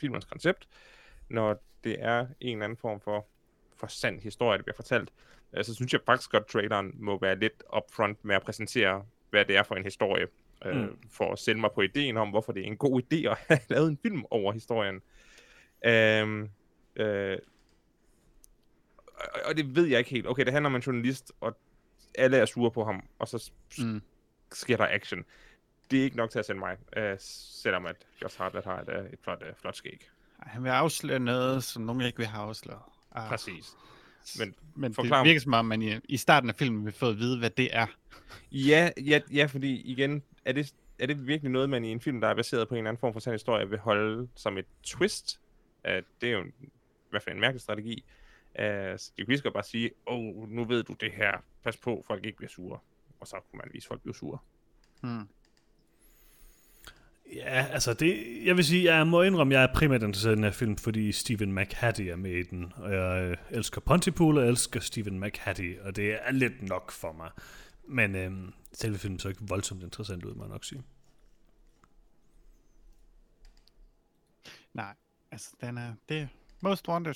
filmens 0.00 0.24
koncept, 0.24 0.68
når 1.28 1.62
det 1.84 1.96
er 1.98 2.26
en 2.40 2.52
eller 2.56 2.64
anden 2.64 2.76
form 2.76 3.00
for, 3.00 3.26
for 3.76 3.86
sand 3.86 4.20
historie, 4.20 4.58
der 4.58 4.62
bliver 4.64 4.76
fortalt. 4.76 5.10
Uh, 5.58 5.64
så 5.64 5.74
synes 5.74 5.92
jeg 5.92 6.00
faktisk 6.06 6.30
godt, 6.30 6.42
at 6.42 6.46
traileren 6.48 6.92
må 6.94 7.18
være 7.20 7.38
lidt 7.38 7.62
upfront 7.76 8.24
med 8.24 8.34
at 8.36 8.42
præsentere, 8.42 9.04
hvad 9.30 9.44
det 9.44 9.56
er 9.56 9.62
for 9.62 9.74
en 9.74 9.84
historie, 9.84 10.26
uh, 10.66 10.72
Mm. 10.76 10.98
for 11.10 11.32
at 11.32 11.38
sælge 11.38 11.60
mig 11.60 11.70
på 11.74 11.80
ideen 11.80 12.16
om, 12.16 12.28
hvorfor 12.30 12.52
det 12.52 12.62
er 12.62 12.66
en 12.66 12.76
god 12.76 13.02
idé 13.02 13.16
at 13.30 13.38
have 13.48 13.60
lavet 13.68 13.88
en 13.88 13.98
film 14.02 14.24
over 14.30 14.52
historien. 14.52 14.94
Um, 16.24 16.48
uh, 17.00 17.36
og, 19.16 19.40
og 19.44 19.56
det 19.56 19.76
ved 19.76 19.86
jeg 19.86 19.98
ikke 19.98 20.10
helt. 20.10 20.26
Okay, 20.26 20.44
det 20.44 20.52
handler 20.52 20.70
om 20.70 20.74
en 20.76 20.82
journalist, 20.82 21.32
og 21.40 21.56
alle 22.14 22.36
er 22.36 22.44
sure 22.46 22.70
på 22.70 22.84
ham, 22.84 23.02
og 23.18 23.28
så 23.28 23.50
Mm. 23.78 24.02
sker 24.52 24.76
der 24.76 24.86
action. 24.90 25.24
Det 25.90 25.98
er 26.00 26.04
ikke 26.04 26.16
nok 26.16 26.30
til 26.30 26.38
at 26.38 26.44
sende 26.44 26.58
mig, 26.58 26.76
øh, 26.96 27.16
selvom 27.20 27.86
at 27.86 27.96
Josh 28.22 28.38
Hartnett 28.38 28.66
har 28.66 28.80
et, 28.80 28.88
øh, 28.88 29.04
et 29.12 29.18
flot, 29.22 29.42
øh, 29.46 29.54
flot 29.60 29.76
skæg. 29.76 30.10
Han 30.38 30.64
vil 30.64 30.70
afsløre 30.70 31.18
noget, 31.20 31.64
som 31.64 31.82
nogen 31.82 32.02
ikke 32.02 32.18
vil 32.18 32.26
have 32.26 32.44
afsløret. 32.48 32.82
Ah, 33.12 33.28
Præcis. 33.28 33.76
Men 34.38 34.54
Men 34.74 34.94
forklar 34.94 35.18
det 35.18 35.28
virker 35.28 35.40
som 35.40 35.54
om, 35.54 35.64
man 35.64 35.82
i, 35.82 35.94
i 36.08 36.16
starten 36.16 36.50
af 36.50 36.56
filmen 36.56 36.84
vil 36.84 36.92
få 36.92 37.08
at 37.08 37.18
vide, 37.18 37.38
hvad 37.38 37.50
det 37.50 37.68
er. 37.76 37.86
ja, 38.52 38.90
ja, 39.04 39.20
ja, 39.32 39.46
fordi 39.46 39.80
igen, 39.80 40.22
er 40.44 40.52
det, 40.52 40.74
er 40.98 41.06
det 41.06 41.26
virkelig 41.26 41.52
noget, 41.52 41.70
man 41.70 41.84
i 41.84 41.88
en 41.88 42.00
film, 42.00 42.20
der 42.20 42.28
er 42.28 42.34
baseret 42.34 42.68
på 42.68 42.74
en 42.74 42.78
eller 42.78 42.90
anden 42.90 43.00
form 43.00 43.12
for 43.12 43.20
sand 43.20 43.34
historie, 43.34 43.68
vil 43.68 43.78
holde 43.78 44.28
som 44.34 44.58
et 44.58 44.66
twist? 44.82 45.40
Uh, 45.84 45.90
det 45.90 46.28
er 46.28 46.32
jo 46.32 46.40
en, 46.40 46.52
i 46.60 46.70
hvert 47.10 47.22
fald 47.22 47.34
en 47.34 47.40
mærkelig 47.40 47.60
strategi. 47.60 48.04
Uh, 48.58 48.64
så 48.96 49.12
de 49.16 49.24
kunne 49.24 49.34
lige 49.34 49.50
bare 49.50 49.62
sige, 49.62 49.90
åh, 50.06 50.18
oh, 50.18 50.50
nu 50.50 50.64
ved 50.64 50.82
du 50.82 50.92
det 51.00 51.12
her, 51.12 51.32
pas 51.64 51.76
på, 51.76 52.04
folk 52.06 52.26
ikke 52.26 52.36
bliver 52.36 52.50
sure. 52.50 52.78
Og 53.20 53.26
så 53.26 53.36
kunne 53.50 53.58
man 53.58 53.70
vise, 53.72 53.88
folk 53.88 54.00
bliver 54.00 54.14
sure. 54.14 54.38
Hmm. 55.02 55.28
Ja, 57.34 57.66
altså 57.70 57.94
det, 57.94 58.38
jeg 58.44 58.56
vil 58.56 58.64
sige, 58.64 58.94
jeg 58.94 59.06
må 59.06 59.22
indrømme, 59.22 59.54
jeg 59.54 59.62
er 59.62 59.74
primært 59.74 60.02
interesseret 60.02 60.32
i 60.32 60.36
den 60.36 60.44
her 60.44 60.50
film, 60.50 60.76
fordi 60.76 61.12
Stephen 61.12 61.54
McHattie 61.54 62.10
er 62.10 62.16
med 62.16 62.30
i 62.30 62.42
den, 62.42 62.72
og 62.76 62.92
jeg 62.92 63.22
øh, 63.22 63.36
elsker 63.50 63.80
Pontypool, 63.80 64.38
og 64.38 64.42
jeg 64.42 64.50
elsker 64.50 64.80
Stephen 64.80 65.20
McHattie, 65.20 65.82
og 65.82 65.96
det 65.96 66.28
er 66.28 66.32
lidt 66.32 66.62
nok 66.62 66.90
for 66.90 67.12
mig. 67.12 67.30
Men 67.88 68.14
øh, 68.14 68.52
selve 68.72 68.98
filmen 68.98 69.18
så 69.18 69.28
ikke 69.28 69.48
voldsomt 69.48 69.82
interessant 69.82 70.24
ud, 70.24 70.34
må 70.34 70.42
jeg 70.42 70.50
nok 70.50 70.64
sige. 70.64 70.82
Nej, 74.74 74.94
altså 75.30 75.50
den 75.60 75.78
er, 75.78 75.94
det 76.08 76.18
er 76.20 76.26
most 76.60 76.88
wanted. 76.88 77.14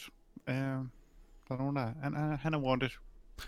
Uh, 0.48 0.54
der 0.54 1.50
er 1.50 1.56
nogen, 1.56 1.76
der 1.76 1.92
han, 2.02 2.14
han, 2.14 2.38
han 2.38 2.54
er 2.54 2.58
wanted. 2.58 2.90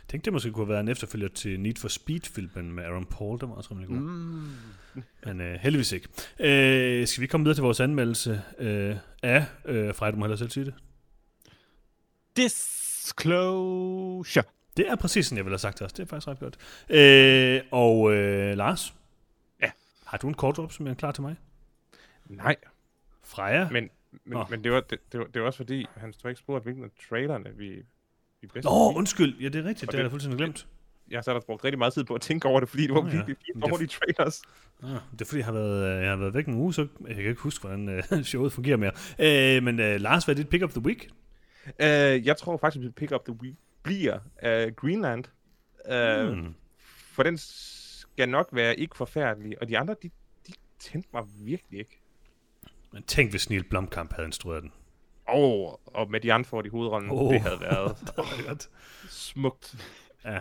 Tænk, 0.08 0.24
det 0.24 0.32
måske 0.32 0.52
kunne 0.52 0.64
have 0.64 0.72
været 0.72 0.80
en 0.80 0.88
efterfølger 0.88 1.28
til 1.28 1.60
Need 1.60 1.76
for 1.76 1.88
Speed-filmen 1.88 2.72
med 2.72 2.84
Aaron 2.84 3.06
Paul, 3.06 3.40
den 3.40 3.48
var 3.48 3.54
også 3.54 3.70
rimelig 3.70 3.88
god. 3.88 3.96
Mm. 3.96 5.02
Men 5.24 5.40
øh, 5.40 5.54
heldigvis 5.54 5.92
ikke. 5.92 6.08
Øh, 6.40 7.06
skal 7.06 7.22
vi 7.22 7.26
komme 7.26 7.44
videre 7.44 7.56
til 7.56 7.62
vores 7.62 7.80
anmeldelse 7.80 8.42
øh, 8.58 8.96
af, 9.22 9.44
øh, 9.64 9.94
Frej, 9.94 10.10
du 10.10 10.16
må 10.16 10.24
hellere 10.24 10.38
selv 10.38 10.50
sige 10.50 10.64
det. 10.64 10.74
Disclosure. 13.16 14.44
Det 14.76 14.88
er 14.88 14.96
præcis 14.96 15.26
sådan, 15.26 15.36
jeg 15.36 15.44
ville 15.44 15.52
have 15.52 15.58
sagt 15.58 15.78
det 15.78 15.82
også. 15.82 15.94
Det 15.96 16.02
er 16.02 16.06
faktisk 16.06 16.28
ret 16.28 16.38
godt. 16.38 16.56
Øh, 16.90 17.60
og 17.70 18.14
øh, 18.14 18.56
Lars? 18.56 18.94
Ja. 19.62 19.70
Har 20.04 20.18
du 20.18 20.28
en 20.28 20.34
kort 20.34 20.58
opsummering 20.58 20.98
klar 20.98 21.12
til 21.12 21.22
mig? 21.22 21.36
Nej, 22.26 22.56
Freja? 23.22 23.68
men, 23.70 23.90
men, 24.10 24.20
Nå. 24.24 24.44
men 24.50 24.64
det, 24.64 24.72
var, 24.72 24.80
det, 24.80 25.12
det, 25.12 25.20
var, 25.20 25.26
det 25.26 25.42
var 25.42 25.46
også 25.46 25.56
fordi, 25.56 25.86
han 25.96 26.12
stod 26.12 26.30
ikke 26.30 26.38
spurgt, 26.38 26.64
hvilken 26.64 26.84
af 26.84 26.88
trailerne 27.08 27.50
vi, 27.56 27.82
bedst 28.52 28.64
Nå, 28.64 28.88
lide. 28.90 28.98
undskyld. 28.98 29.38
Ja, 29.40 29.48
det 29.48 29.56
er 29.56 29.64
rigtigt. 29.64 29.82
Og 29.82 29.92
Det 29.92 29.94
har 29.94 29.98
jeg 29.98 30.04
det- 30.04 30.10
fuldstændig 30.10 30.38
glemt. 30.38 30.66
Jeg 31.10 31.16
har 31.16 31.22
så 31.22 31.40
brugt 31.46 31.64
rigtig 31.64 31.78
meget 31.78 31.92
tid 31.94 32.04
på 32.04 32.14
at 32.14 32.20
tænke 32.20 32.48
over 32.48 32.60
det, 32.60 32.68
fordi 32.68 32.82
det 32.82 32.94
var 32.94 33.00
oh, 33.00 33.06
ja. 33.06 33.12
virkelig 33.16 33.36
fint 33.46 33.64
det- 33.64 33.70
dårlige 33.70 33.88
trailers. 33.88 34.42
Ah, 34.82 34.88
det 35.12 35.20
er 35.20 35.24
fordi, 35.24 35.38
jeg 35.38 35.44
har 35.46 35.52
været, 35.52 35.96
øh, 35.96 36.02
jeg 36.02 36.10
har 36.10 36.16
været 36.16 36.34
væk 36.34 36.46
en 36.46 36.54
uge, 36.54 36.74
så 36.74 36.86
jeg 37.06 37.16
kan 37.16 37.24
ikke 37.24 37.40
huske, 37.40 37.66
hvordan 37.66 37.88
øh, 37.88 38.22
showet 38.24 38.52
fungerer 38.52 38.76
mere. 38.76 38.92
Øh, 39.18 39.62
men 39.62 39.80
øh, 39.80 40.00
Lars, 40.00 40.24
hvad 40.24 40.34
er 40.34 40.36
dit 40.36 40.48
pick 40.48 40.62
of 40.62 40.70
the 40.70 40.80
week? 40.80 41.08
Uh, 41.66 42.26
jeg 42.26 42.36
tror 42.36 42.56
faktisk, 42.56 42.86
at 42.86 42.94
Pick 42.94 43.12
Up 43.12 43.24
The 43.24 43.32
Week 43.42 43.54
bliver 43.82 44.14
uh, 44.16 44.72
Greenland. 44.74 45.24
Uh, 45.90 46.34
Hmm. 46.34 46.54
For 47.12 47.22
den 47.22 47.38
skal 47.38 48.28
nok 48.28 48.48
være 48.52 48.76
ikke 48.80 48.96
forfærdelig, 48.96 49.62
og 49.62 49.68
de 49.68 49.78
andre, 49.78 49.94
de, 50.02 50.10
de 50.48 50.52
tændte 50.78 51.08
mig 51.12 51.22
virkelig 51.40 51.78
ikke. 51.78 52.00
Men 52.92 53.02
tænk, 53.02 53.30
hvis 53.30 53.50
Neil 53.50 53.64
Blomkamp 53.64 54.12
havde 54.12 54.26
instrueret 54.26 54.62
den. 54.62 54.72
Oh, 55.36 55.72
og 55.86 56.10
med 56.10 56.20
de 56.20 56.32
andre 56.32 56.66
i 56.66 56.68
hovedrollen, 56.68 57.10
oh. 57.10 57.32
det 57.32 57.40
havde 57.40 57.60
været 57.60 57.96
Det 58.48 58.68
smukt. 59.08 59.74
Ja. 60.24 60.40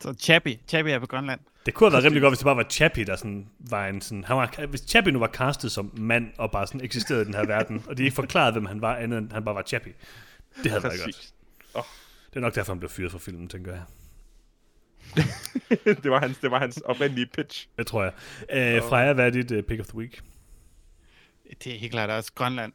Så 0.00 0.14
Chappie. 0.18 0.58
Chappie 0.68 0.94
er 0.94 0.98
på 0.98 1.06
Grønland. 1.06 1.40
Det 1.66 1.74
kunne 1.74 1.86
have 1.86 1.92
været 1.92 2.04
rimelig 2.04 2.22
godt, 2.22 2.30
hvis 2.30 2.38
det 2.38 2.44
bare 2.44 2.56
var 2.56 2.66
Chappie, 2.70 3.04
der 3.04 3.16
sådan 3.16 3.48
var 3.58 3.86
en 3.86 4.00
sådan... 4.00 4.24
Han 4.24 4.36
var, 4.36 4.66
hvis 4.66 4.80
Chappie 4.80 5.12
nu 5.12 5.18
var 5.18 5.28
castet 5.28 5.72
som 5.72 5.92
mand, 5.96 6.32
og 6.38 6.50
bare 6.50 6.66
sådan 6.66 6.80
eksisterede 6.80 7.22
i 7.22 7.24
den 7.24 7.34
her 7.34 7.46
verden, 7.46 7.84
og 7.86 7.96
de 7.98 8.02
ikke 8.02 8.14
forklarede, 8.14 8.52
hvem 8.52 8.66
han 8.66 8.80
var, 8.80 8.96
andet 8.96 9.18
end 9.18 9.32
han 9.32 9.44
bare 9.44 9.54
var 9.54 9.62
Chappie. 9.62 9.92
Det 10.62 10.70
havde 10.70 10.82
været 10.82 11.00
godt. 11.04 11.14
Præcis. 11.14 11.34
Det 12.30 12.36
er 12.36 12.40
nok 12.40 12.54
derfor, 12.54 12.72
han 12.72 12.78
blev 12.78 12.90
fyret 12.90 13.12
fra 13.12 13.18
filmen, 13.18 13.48
tænker 13.48 13.72
jeg. 13.72 13.82
det, 16.02 16.10
var 16.10 16.20
hans, 16.20 16.38
det 16.38 16.50
var 16.50 16.58
hans 16.58 16.78
oprindelige 16.78 17.26
pitch. 17.26 17.68
Det 17.78 17.86
tror 17.86 18.02
jeg. 18.02 18.12
Øh, 18.50 18.82
Freja, 18.82 19.12
hvad 19.12 19.26
er 19.26 19.30
dit 19.30 19.50
uh, 19.50 19.62
pick 19.62 19.80
of 19.80 19.86
the 19.86 19.98
week? 19.98 20.22
Det 21.64 21.74
er 21.74 21.78
helt 21.78 21.92
klart 21.92 22.10
også 22.10 22.32
Grønland. 22.34 22.72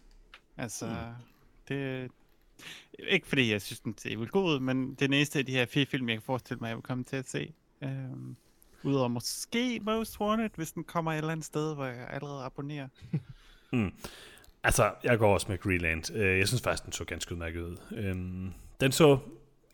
Altså, 0.57 0.85
mm 0.85 0.93
det... 1.67 2.11
Ikke 2.99 3.27
fordi 3.27 3.51
jeg 3.51 3.61
synes, 3.61 3.79
den 3.79 3.97
ser 3.97 4.17
vildt 4.17 4.31
god 4.31 4.53
ud, 4.53 4.59
men 4.59 4.93
det 4.93 5.09
næste 5.09 5.39
af 5.39 5.45
de 5.45 5.51
her 5.51 5.65
fire 5.65 5.85
film, 5.85 6.09
jeg 6.09 6.15
kan 6.17 6.21
forestille 6.21 6.59
mig, 6.59 6.67
jeg 6.67 6.75
vil 6.75 6.83
komme 6.83 7.03
til 7.03 7.15
at 7.15 7.29
se. 7.29 7.53
Øhm, 7.83 8.35
Udover 8.83 9.07
måske 9.07 9.79
Most 9.83 10.19
Wanted, 10.19 10.49
hvis 10.55 10.71
den 10.71 10.83
kommer 10.83 11.11
et 11.11 11.17
eller 11.17 11.31
andet 11.31 11.45
sted, 11.45 11.75
hvor 11.75 11.85
jeg 11.85 12.07
allerede 12.09 12.43
abonnerer. 12.43 12.87
Hmm. 13.71 13.93
Altså, 14.63 14.93
jeg 15.03 15.17
går 15.19 15.33
også 15.33 15.47
med 15.49 15.57
Greenland. 15.57 16.13
Øh, 16.13 16.39
jeg 16.39 16.47
synes 16.47 16.61
faktisk, 16.61 16.83
den 16.85 16.93
så 16.93 17.05
ganske 17.05 17.33
udmærket 17.33 17.61
ud. 17.61 17.77
Øhm, 17.91 18.53
Den 18.79 18.91
så... 18.91 19.19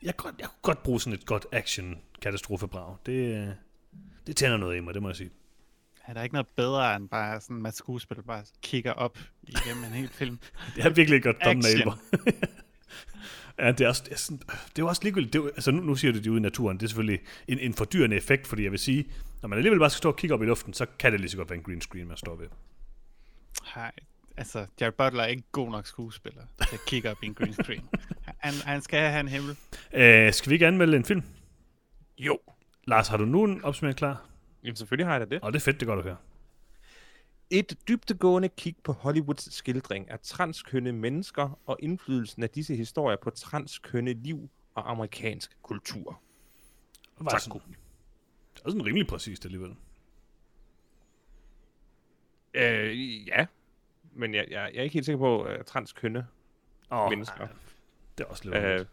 Jeg, 0.04 0.16
godt, 0.16 0.36
jeg 0.40 0.48
kunne 0.48 0.62
godt 0.62 0.84
bruge 0.84 1.02
sådan 1.02 1.20
et 1.20 1.26
godt 1.26 1.46
action-katastrofebrag. 1.52 2.96
Det, 3.06 3.36
øh, 3.36 3.48
det 4.28 4.36
tænder 4.36 4.58
noget 4.58 4.78
i 4.78 4.80
mig, 4.80 4.94
det 4.94 5.02
må 5.02 5.10
jeg 5.10 5.16
sige. 5.16 5.30
Er 6.08 6.14
der 6.14 6.24
ikke 6.24 6.34
noget 6.34 6.48
bedre 6.48 6.96
end 6.96 7.10
bare 7.10 7.42
sådan, 7.42 7.66
at 7.66 7.76
skuespiller 7.76 8.24
bare 8.24 8.44
kigger 8.62 8.92
op 8.92 9.18
igennem 9.44 9.84
en 9.84 9.92
hel 9.92 10.10
film? 10.10 10.40
Det 10.76 10.86
er 10.86 10.90
virkelig 10.90 11.18
et 11.18 11.24
godt 11.24 11.38
thumbnail. 11.42 11.84
Ja, 13.60 13.72
det 13.72 13.82
er, 13.82 13.88
også, 13.88 14.04
det, 14.04 14.12
er 14.14 14.18
sådan, 14.18 14.42
det 14.76 14.82
er 14.82 14.88
også 14.88 15.02
ligegyldigt. 15.04 15.34
Det 15.34 15.40
er, 15.40 15.46
altså, 15.46 15.72
nu, 15.72 15.82
nu 15.82 15.96
siger 15.96 16.12
du, 16.12 16.18
det 16.18 16.28
ude 16.28 16.38
i 16.38 16.42
naturen. 16.42 16.78
Det 16.78 16.84
er 16.84 16.88
selvfølgelig 16.88 17.20
en, 17.48 17.60
en 17.60 17.74
fordyrende 17.74 18.16
effekt, 18.16 18.48
fordi 18.48 18.64
jeg 18.64 18.72
vil 18.72 18.80
sige, 18.80 19.06
når 19.42 19.50
man 19.50 19.58
alligevel 19.58 19.80
bare 19.80 19.90
skal 19.90 19.98
stå 19.98 20.10
og 20.10 20.16
kigge 20.16 20.34
op 20.34 20.42
i 20.42 20.46
luften, 20.46 20.74
så 20.74 20.86
kan 21.00 21.12
det 21.12 21.20
lige 21.20 21.30
så 21.30 21.38
godt 21.38 21.50
være 21.50 21.58
en 21.58 21.64
green 21.64 21.82
screen, 21.82 22.08
man 22.08 22.18
står 22.18 22.36
ved. 22.36 22.48
Nej, 23.76 23.92
altså, 24.38 24.66
Jared 24.82 24.94
Butler 24.94 25.24
er 25.24 25.28
ikke 25.28 25.44
god 25.52 25.72
nok 25.72 25.88
skuespiller 25.88 26.42
til 26.58 26.76
at 26.76 26.86
kigge 26.88 27.12
op 27.12 27.18
i 27.24 27.26
en 27.26 27.34
green 27.34 27.54
screen. 27.54 27.84
Han, 28.38 28.54
han 28.54 28.82
skal 28.82 29.00
have 29.00 29.20
en 29.20 29.28
himmel. 29.28 29.58
Øh, 29.94 30.34
skal 30.34 30.50
vi 30.50 30.54
ikke 30.54 30.68
anmelde 30.68 30.98
en 30.98 31.06
film? 31.06 31.24
Jo. 32.18 32.40
Lars, 32.88 33.08
har 33.08 33.18
du 33.18 33.26
nu 33.26 33.44
en 33.44 33.64
opsummering 33.64 33.98
klar? 33.98 34.31
Jamen 34.64 34.76
selvfølgelig 34.76 35.06
har 35.08 35.18
jeg 35.18 35.30
da 35.30 35.36
det. 35.36 35.42
Og 35.44 35.54
det 35.54 35.60
er 35.60 35.64
fedt, 35.64 35.80
det 35.80 35.88
godt 35.88 36.00
at 36.00 36.06
høre. 36.06 36.18
Et 37.50 37.78
dybtegående 37.88 38.50
kig 38.50 38.76
på 38.84 38.92
Hollywoods 38.94 39.54
skildring 39.54 40.10
af 40.12 40.20
transkønne 40.20 40.92
mennesker 40.92 41.60
og 41.66 41.78
indflydelsen 41.80 42.44
af 42.44 42.50
disse 42.50 42.76
historier 42.76 43.18
på 43.18 43.30
transkønne 43.30 44.14
liv 44.14 44.50
og 44.76 44.92
amerikansk 44.92 45.58
kultur. 45.62 46.22
Det 47.18 47.26
var 47.26 47.32
Tak, 47.32 47.42
sådan, 47.42 47.62
det 48.56 48.62
er 48.66 48.70
sådan 48.70 48.86
rimelig 48.86 49.08
præcist 49.08 49.46
alligevel. 49.46 49.76
Øh, 52.54 53.28
ja. 53.28 53.46
Men 54.14 54.34
jeg, 54.34 54.46
jeg, 54.52 54.72
jeg 54.74 54.80
er 54.80 54.84
ikke 54.84 54.94
helt 54.94 55.06
sikker 55.06 55.20
på 55.20 55.48
uh, 55.50 55.64
transkønne 55.66 56.28
Oh, 56.90 57.10
mennesker. 57.10 57.48
Det 58.18 58.24
er 58.24 58.28
også 58.28 58.44
lidt 58.44 58.56
Øh, 58.56 58.74
øh, 58.74 58.86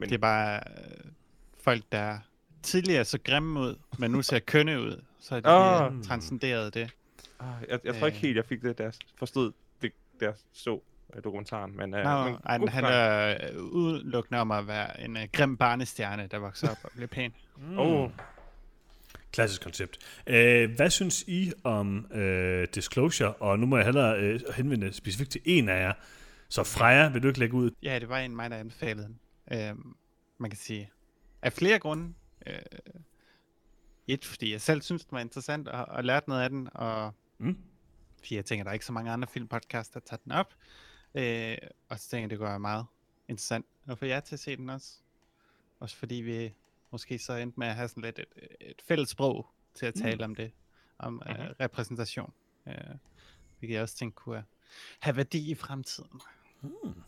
Det 0.00 0.12
er 0.12 0.18
bare 0.18 0.60
øh, 0.78 1.04
folk, 1.58 1.84
der 1.92 2.18
tidligere 2.62 3.04
så 3.04 3.18
grimme 3.24 3.60
ud, 3.60 3.76
men 3.98 4.10
nu 4.10 4.22
ser 4.22 4.38
kønne 4.38 4.80
ud. 4.80 5.02
Så 5.20 5.36
er 5.36 5.40
de 5.40 5.48
Ah. 5.48 5.92
oh. 5.96 6.02
transcenderet 6.02 6.74
det. 6.74 6.90
ah, 7.40 7.46
jeg, 7.68 7.80
jeg 7.84 7.94
tror 7.94 8.06
ikke 8.06 8.16
Øh. 8.18 8.22
helt, 8.22 8.36
jeg 8.36 8.44
fik 8.44 8.62
det, 8.62 8.80
jeg 8.80 8.92
forstod 9.18 9.52
det, 9.82 9.92
jeg 10.20 10.32
så 10.52 10.74
uh, 10.74 11.24
dokumentaren. 11.24 11.76
Men, 11.76 11.94
uh, 11.94 12.00
Nå, 12.00 12.24
men 12.24 12.36
han 12.44 12.60
forklaring. 12.60 13.42
er 13.42 13.50
øh, 13.52 13.62
udelukkende 13.62 14.40
om 14.40 14.50
at 14.50 14.66
være 14.66 15.00
en 15.00 15.16
uh, 15.16 15.22
grim 15.32 15.56
barnestjerne, 15.56 16.26
der 16.30 16.38
vokser 16.38 16.70
op 16.70 16.76
og 16.84 16.90
bliver 16.94 17.06
pæn. 17.06 17.34
mm. 17.56 17.78
Oh, 17.78 18.10
Klassisk 19.32 19.62
koncept. 19.62 19.98
Øh, 20.26 20.70
hvad 20.76 20.90
synes 20.90 21.22
I 21.26 21.52
om 21.64 22.12
øh, 22.12 22.68
Disclosure? 22.74 23.32
Og 23.32 23.58
nu 23.58 23.66
må 23.66 23.76
jeg 23.76 23.84
hellere 23.86 24.18
øh, 24.20 24.40
henvende 24.56 24.92
specifikt 24.92 25.30
til 25.30 25.40
en 25.44 25.68
af 25.68 25.80
jer. 25.82 25.92
Så 26.48 26.62
Freja, 26.64 27.08
vil 27.08 27.22
du 27.22 27.28
ikke 27.28 27.38
lægge 27.40 27.54
ud? 27.54 27.70
Ja, 27.82 27.98
det 27.98 28.08
var 28.08 28.18
en 28.18 28.30
af 28.30 28.36
mig, 28.36 28.50
der 28.50 28.56
anbefalede 28.56 29.06
den. 29.06 29.18
Øhm, 29.58 29.94
man 30.38 30.50
kan 30.50 30.58
sige, 30.58 30.90
af 31.42 31.52
flere 31.52 31.78
grunde. 31.78 32.14
Øh, 32.48 32.90
et, 34.06 34.24
fordi 34.24 34.52
jeg 34.52 34.60
selv 34.60 34.82
synes, 34.82 35.04
den 35.04 35.14
var 35.16 35.20
interessant 35.20 35.68
og, 35.68 35.84
og 35.84 36.04
lærte 36.04 36.28
noget 36.28 36.42
af 36.42 36.50
den, 36.50 36.68
og 36.72 37.14
Mm? 37.38 37.58
fordi 38.18 38.36
jeg 38.36 38.44
tænker, 38.44 38.64
der 38.64 38.70
er 38.70 38.72
ikke 38.72 38.86
så 38.86 38.92
mange 38.92 39.10
andre 39.10 39.28
filmpodcasts, 39.28 39.92
der 39.92 40.00
tager 40.00 40.20
den 40.24 40.32
op. 40.32 40.54
Øh, 41.14 41.58
og 41.88 41.98
så 41.98 42.08
tænker 42.08 42.22
jeg, 42.22 42.30
det 42.30 42.40
være 42.40 42.60
meget 42.60 42.86
interessant 43.28 43.66
at 43.86 43.98
få 43.98 44.04
jer 44.04 44.20
til 44.20 44.34
at 44.34 44.40
se 44.40 44.56
den 44.56 44.70
også. 44.70 44.98
Også 45.80 45.96
fordi 45.96 46.14
vi 46.14 46.54
måske 46.90 47.18
så 47.18 47.32
endte 47.32 47.60
med 47.60 47.66
at 47.66 47.74
have 47.74 47.88
sådan 47.88 48.02
lidt 48.02 48.18
et, 48.18 48.56
et 48.60 48.82
fælles 48.88 49.08
sprog 49.08 49.46
til 49.74 49.86
at 49.86 49.94
tale 49.94 50.16
mm. 50.16 50.22
om 50.30 50.34
det, 50.34 50.52
om 50.98 51.12
mm-hmm. 51.12 51.42
øh, 51.42 51.50
repræsentation. 51.60 52.32
Øh, 52.66 52.74
hvilket 53.58 53.74
jeg 53.74 53.82
også 53.82 53.96
tænkte 53.96 54.16
kunne 54.16 54.44
have 55.00 55.16
værdi 55.16 55.50
i 55.50 55.54
fremtiden. 55.54 56.20
Mm. 56.62 57.02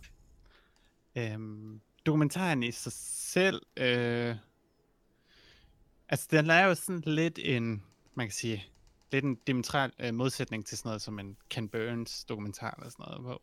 Øhm, 1.14 1.80
dokumentaren 2.06 2.62
i 2.62 2.70
sig 2.70 2.92
selv, 2.92 3.62
øh, 3.76 4.36
altså 6.10 6.28
den 6.30 6.50
er 6.50 6.64
jo 6.64 6.74
sådan 6.74 7.02
lidt 7.06 7.38
en, 7.42 7.82
man 8.14 8.26
kan 8.26 8.32
sige, 8.32 8.64
lidt 9.12 9.24
en 9.24 9.34
diametral 9.34 9.92
øh, 9.98 10.14
modsætning 10.14 10.66
til 10.66 10.78
sådan 10.78 10.88
noget 10.88 11.02
som 11.02 11.18
en 11.18 11.36
Ken 11.50 11.68
Burns 11.68 12.24
dokumentar 12.24 12.74
eller 12.78 12.90
sådan 12.90 13.04
noget, 13.08 13.20
hvor 13.20 13.42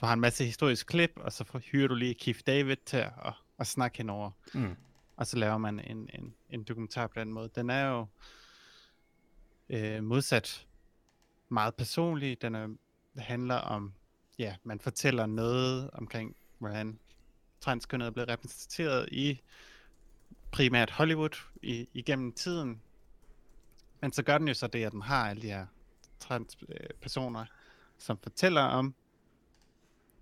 du 0.00 0.06
har 0.06 0.12
en 0.12 0.20
masse 0.20 0.44
historisk 0.44 0.86
klip, 0.86 1.12
og 1.16 1.32
så 1.32 1.60
hyrer 1.72 1.88
du 1.88 1.94
lige 1.94 2.14
Keith 2.14 2.40
David 2.46 2.76
til 2.86 2.96
at, 2.96 3.12
at, 3.24 3.32
at 3.58 3.66
snakke 3.66 3.98
henover, 3.98 4.30
Mm. 4.54 4.76
og 5.16 5.26
så 5.26 5.36
laver 5.36 5.58
man 5.58 5.80
en, 5.80 6.10
en, 6.14 6.34
en 6.50 6.62
dokumentar 6.64 7.06
på 7.06 7.20
den 7.20 7.32
måde. 7.32 7.50
Den 7.54 7.70
er 7.70 7.86
jo 7.88 8.06
øh, 9.68 10.04
modsat 10.04 10.66
meget 11.48 11.74
personlig, 11.74 12.42
den 12.42 12.54
er, 12.54 12.68
handler 13.16 13.54
om, 13.54 13.92
ja, 14.38 14.56
man 14.64 14.80
fortæller 14.80 15.26
noget 15.26 15.90
omkring, 15.92 16.36
hvordan 16.58 16.98
transkønnet 17.60 18.06
er 18.06 18.10
blevet 18.10 18.28
repræsenteret 18.28 19.08
i 19.12 19.40
primært 20.52 20.90
Hollywood 20.90 21.36
i, 21.62 21.88
igennem 21.94 22.32
tiden. 22.32 22.82
Men 24.00 24.12
så 24.12 24.22
gør 24.22 24.38
den 24.38 24.48
jo 24.48 24.54
så 24.54 24.66
det, 24.66 24.84
at 24.84 24.92
den 24.92 25.02
har 25.02 25.30
alle 25.30 25.42
de 25.42 25.46
her 25.46 25.66
transpersoner, 26.20 26.80
øh, 26.82 26.90
personer, 27.00 27.44
som 27.98 28.18
fortæller 28.22 28.62
om 28.62 28.94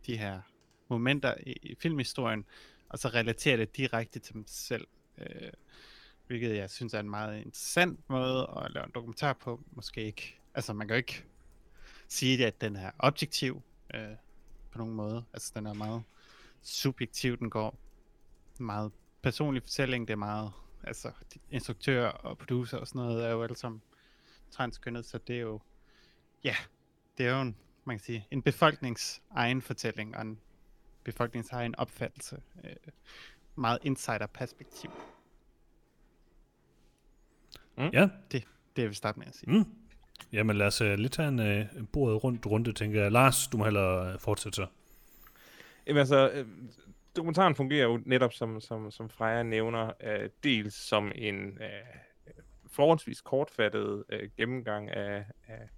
de 0.06 0.16
her 0.16 0.40
momenter 0.88 1.34
i, 1.46 1.52
i 1.62 1.74
filmhistorien, 1.74 2.44
og 2.88 2.98
så 2.98 3.08
relaterer 3.08 3.56
det 3.56 3.76
direkte 3.76 4.18
til 4.18 4.34
dem 4.34 4.44
selv. 4.46 4.86
Øh, 5.18 5.50
hvilket 6.26 6.56
jeg 6.56 6.70
synes 6.70 6.94
er 6.94 7.00
en 7.00 7.10
meget 7.10 7.36
interessant 7.36 8.00
måde 8.08 8.50
at 8.56 8.70
lave 8.72 8.86
en 8.86 8.92
dokumentar 8.94 9.32
på. 9.32 9.60
Måske 9.72 10.04
ikke, 10.04 10.40
altså 10.54 10.72
man 10.72 10.88
kan 10.88 10.94
jo 10.94 10.98
ikke 10.98 11.24
sige, 12.08 12.46
at 12.46 12.60
den 12.60 12.76
er 12.76 12.90
objektiv 12.98 13.62
øh, 13.94 14.16
på 14.70 14.78
nogen 14.78 14.94
måde. 14.94 15.24
Altså 15.32 15.52
den 15.54 15.66
er 15.66 15.74
meget 15.74 16.02
subjektiv, 16.62 17.38
den 17.38 17.50
går 17.50 17.78
meget 18.58 18.92
personlig 19.22 19.62
fortælling, 19.62 20.08
det 20.08 20.12
er 20.12 20.16
meget, 20.18 20.52
altså 20.84 21.12
de 21.34 21.38
instruktører 21.50 22.08
og 22.10 22.38
producer 22.38 22.78
og 22.78 22.86
sådan 22.86 23.02
noget 23.02 23.26
er 23.26 23.30
jo 23.30 23.42
alle 23.42 23.56
sammen 23.56 23.82
transkønnet, 24.50 25.04
så 25.06 25.18
det 25.18 25.36
er 25.36 25.40
jo, 25.40 25.60
ja, 26.44 26.54
det 27.18 27.26
er 27.26 27.30
jo 27.30 27.40
en, 27.40 27.56
man 27.84 27.96
kan 27.96 28.04
sige, 28.04 28.26
en 28.30 28.42
befolknings 28.42 29.22
egen 29.30 29.62
fortælling 29.62 30.16
og 30.16 30.22
en 30.22 30.40
befolknings 31.04 31.50
egen 31.50 31.74
opfattelse. 31.74 32.42
Øh, 32.64 32.76
meget 33.54 33.78
insider-perspektiv. 33.82 34.90
Ja, 37.78 38.08
Det 38.32 38.44
vil 38.76 38.84
jeg 38.84 38.94
starte 38.96 39.18
med 39.18 39.26
at 39.26 39.36
sige. 39.36 39.50
mm. 39.50 39.64
Jamen 40.32 40.56
lad 40.56 40.66
os 40.66 40.80
uh, 40.80 40.86
lige 40.86 41.08
tage 41.08 41.28
en 41.28 41.38
uh, 41.80 41.86
bordet 41.92 42.24
rundt 42.24 42.46
runde, 42.46 42.72
tænker 42.72 43.02
jeg. 43.02 43.12
Lars, 43.12 43.48
du 43.48 43.56
må 43.56 43.64
hellere 43.64 44.14
uh, 44.14 44.20
fortsætte 44.20 44.56
så. 44.56 44.66
Jamen 45.86 46.00
altså, 46.00 46.30
øh, 46.30 46.46
dokumentaren 47.20 47.54
fungerer 47.54 47.84
jo 47.84 48.00
netop, 48.06 48.32
som, 48.32 48.60
som, 48.60 48.90
som 48.90 49.10
Freja 49.10 49.42
nævner, 49.42 49.92
øh, 50.00 50.30
dels 50.44 50.74
som 50.74 51.12
en 51.14 51.62
øh, 51.62 51.96
forholdsvis 52.70 53.20
kortfattet 53.20 54.04
øh, 54.08 54.30
gennemgang 54.36 54.90
af, 54.90 55.24
af 55.48 55.68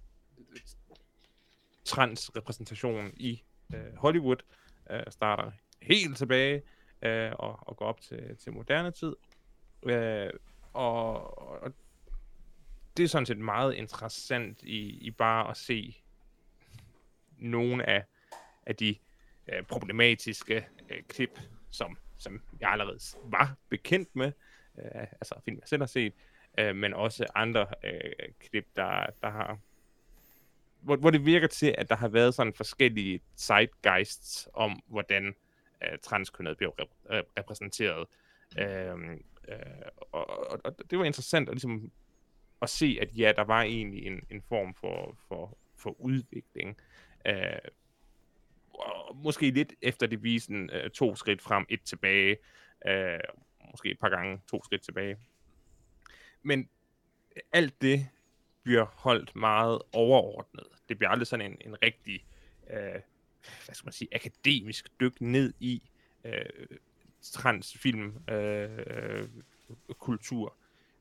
transrepræsentation 1.85 3.13
i 3.17 3.43
øh, 3.73 3.95
Hollywood, 3.95 4.37
øh, 4.89 5.03
starter 5.09 5.51
helt 5.81 6.17
tilbage 6.17 6.61
øh, 7.01 7.31
og, 7.39 7.59
og 7.61 7.77
går 7.77 7.85
op 7.85 8.01
til, 8.01 8.37
til 8.37 8.53
moderne 8.53 8.91
tid. 8.91 9.15
Øh, 9.83 10.29
og, 10.73 11.37
og 11.63 11.73
det 12.97 13.03
er 13.03 13.07
sådan 13.07 13.25
set 13.25 13.37
meget 13.37 13.73
interessant 13.73 14.63
i, 14.63 14.79
i 15.07 15.11
bare 15.11 15.49
at 15.49 15.57
se 15.57 16.01
nogle 17.37 17.89
af, 17.89 18.03
af 18.65 18.75
de 18.75 18.95
øh, 19.47 19.63
problematiske 19.63 20.67
øh, 20.93 21.03
klip, 21.03 21.39
som, 21.71 21.97
som 22.17 22.41
jeg 22.59 22.69
allerede 22.69 22.99
var 23.23 23.55
bekendt 23.69 24.15
med, 24.15 24.31
øh, 24.77 25.01
altså 25.01 25.35
film 25.45 25.57
jeg 25.57 25.67
selv 25.67 25.81
har 25.81 25.87
set, 25.87 26.13
øh, 26.59 26.75
men 26.75 26.93
også 26.93 27.25
andre 27.35 27.67
øh, 27.83 28.11
klip, 28.39 28.65
der, 28.75 29.05
der 29.21 29.29
har 29.29 29.57
hvor, 30.83 30.95
hvor 30.95 31.09
det 31.09 31.25
virker 31.25 31.47
til, 31.47 31.75
at 31.77 31.89
der 31.89 31.95
har 31.95 32.07
været 32.07 32.33
sådan 32.33 32.53
forskellige 32.53 33.21
zeitgeists 33.37 34.49
om, 34.53 34.83
hvordan 34.87 35.35
øh, 35.83 35.97
transkønnet 36.01 36.57
bliver 36.57 36.71
rep- 36.81 37.15
øh, 37.15 37.23
repræsenteret. 37.37 38.07
Øh, 38.59 39.09
øh, 39.47 39.57
og, 40.11 40.51
og, 40.51 40.59
og 40.63 40.91
det 40.91 40.99
var 40.99 41.05
interessant 41.05 41.49
at, 41.49 41.55
ligesom, 41.55 41.91
at 42.61 42.69
se, 42.69 42.97
at 43.01 43.17
ja, 43.17 43.31
der 43.35 43.43
var 43.43 43.61
egentlig 43.61 44.05
en, 44.05 44.21
en 44.29 44.41
form 44.41 44.75
for, 44.75 45.17
for, 45.27 45.57
for 45.77 46.01
udvikling. 46.01 46.77
Øh, 47.25 47.35
måske 49.15 49.51
lidt 49.51 49.73
efter 49.81 50.07
devisen 50.07 50.69
øh, 50.73 50.89
to 50.89 51.15
skridt 51.15 51.41
frem, 51.41 51.65
et 51.69 51.81
tilbage. 51.81 52.37
Øh, 52.87 53.19
måske 53.71 53.89
et 53.89 53.99
par 53.99 54.09
gange 54.09 54.41
to 54.49 54.63
skridt 54.63 54.81
tilbage. 54.81 55.17
Men 56.41 56.69
alt 57.51 57.81
det 57.81 58.09
bliver 58.63 58.85
holdt 58.85 59.35
meget 59.35 59.81
overordnet. 59.93 60.67
Det 60.89 60.97
bliver 60.97 61.09
aldrig 61.09 61.27
sådan 61.27 61.51
en, 61.51 61.57
en 61.61 61.83
rigtig, 61.83 62.25
øh, 62.69 63.01
hvad 63.65 63.75
skal 63.75 63.85
man 63.85 63.93
sige, 63.93 64.15
akademisk 64.15 64.99
dyk 64.99 65.21
ned 65.21 65.53
i 65.59 65.81
øh, 66.25 66.45
transfilm 67.21 68.23
øh, 68.29 68.79
øh, 68.87 69.27
kultur. 69.99 70.55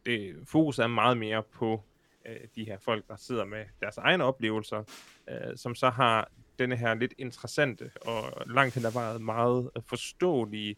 det 0.06 0.36
fokus 0.48 0.78
er 0.78 0.86
meget 0.86 1.16
mere 1.16 1.42
på 1.42 1.84
øh, 2.26 2.48
de 2.56 2.64
her 2.64 2.78
folk, 2.78 3.08
der 3.08 3.16
sidder 3.16 3.44
med 3.44 3.64
deres 3.80 3.98
egne 3.98 4.24
oplevelser, 4.24 4.84
øh, 5.28 5.56
som 5.56 5.74
så 5.74 5.90
har 5.90 6.30
denne 6.62 6.76
her 6.76 6.94
lidt 6.94 7.14
interessante 7.18 7.90
og 8.00 8.42
langt 8.46 8.74
hen 8.74 8.86
ad 8.86 8.92
vejen 8.92 9.24
meget 9.24 9.70
øh, 9.76 9.82
forståelige, 9.86 10.76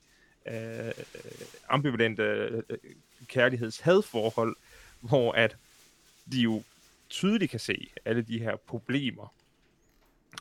øh, 0.48 0.92
ambivalente 1.68 2.22
øh, 2.22 2.62
kærlighedshadforhold, 3.26 4.56
hvor 5.00 5.32
at 5.32 5.56
de 6.32 6.40
jo 6.40 6.62
tydeligt 7.08 7.50
kan 7.50 7.60
se 7.60 7.90
alle 8.04 8.22
de 8.22 8.38
her 8.38 8.56
problemer, 8.56 9.34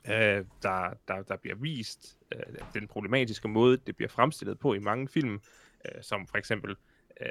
øh, 0.07 0.45
der, 0.61 0.93
der, 1.07 1.21
der 1.27 1.35
bliver 1.35 1.55
vist, 1.55 2.17
øh, 2.35 2.55
den 2.73 2.87
problematiske 2.87 3.47
måde, 3.47 3.77
det 3.77 3.95
bliver 3.95 4.09
fremstillet 4.09 4.59
på 4.59 4.73
i 4.73 4.79
mange 4.79 5.07
film, 5.07 5.41
øh, 5.85 6.03
som 6.03 6.27
for 6.27 6.37
eksempel 6.37 6.75
øh, 7.21 7.27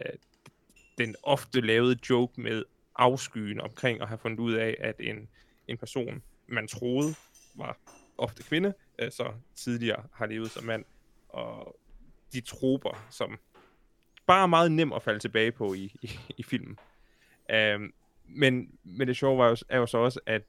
den 0.99 1.15
ofte 1.23 1.61
lavede 1.61 1.99
joke 2.11 2.41
med 2.41 2.65
afskyen 2.97 3.61
omkring 3.61 4.01
at 4.01 4.09
have 4.09 4.19
fundet 4.19 4.39
ud 4.39 4.53
af, 4.53 4.77
at 4.81 4.95
en, 4.99 5.29
en 5.69 5.79
person, 5.79 6.23
man 6.47 6.69
troede 6.69 7.15
var 7.55 7.79
ofte 8.19 8.43
kvinde, 8.43 8.75
øh, 8.99 9.13
så 9.13 9.33
tidligere 9.55 10.03
har 10.13 10.27
levet 10.27 10.51
som 10.51 10.65
mand, 10.65 10.85
og 11.29 11.77
de 12.33 12.41
troper, 12.41 13.07
som 13.11 13.39
bare 14.27 14.43
er 14.43 14.47
meget 14.47 14.73
nem 14.73 14.93
at 14.93 15.03
falde 15.03 15.19
tilbage 15.19 15.53
på 15.53 15.75
i, 15.75 15.95
i, 16.03 16.11
i 16.37 16.43
filmen. 16.43 16.79
Um, 17.53 17.95
men, 18.25 18.79
men 18.85 19.09
det 19.09 19.17
sjove 19.17 19.39
var 19.39 19.49
jo, 19.49 19.57
er 19.69 19.79
jo 19.79 19.87
så 19.87 19.99
også, 19.99 20.21
at 20.27 20.43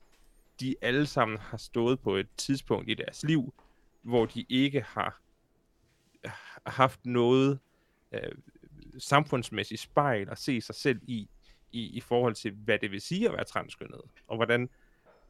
de 0.59 0.75
alle 0.81 1.05
sammen 1.05 1.37
har 1.37 1.57
stået 1.57 1.99
på 1.99 2.15
et 2.15 2.27
tidspunkt 2.37 2.89
i 2.89 2.93
deres 2.93 3.23
liv, 3.23 3.53
hvor 4.01 4.25
de 4.25 4.45
ikke 4.49 4.81
har 4.81 5.21
øh, 6.23 6.31
haft 6.65 7.05
noget 7.05 7.59
øh, 8.11 8.31
samfundsmæssigt 8.97 9.81
spejl 9.81 10.29
at 10.29 10.37
se 10.37 10.61
sig 10.61 10.75
selv 10.75 10.99
i, 11.03 11.29
i, 11.71 11.97
i 11.97 11.99
forhold 11.99 12.35
til, 12.35 12.51
hvad 12.51 12.79
det 12.79 12.91
vil 12.91 13.01
sige 13.01 13.27
at 13.27 13.33
være 13.33 13.43
transkønnet, 13.43 14.01
og 14.27 14.35
hvordan, 14.35 14.69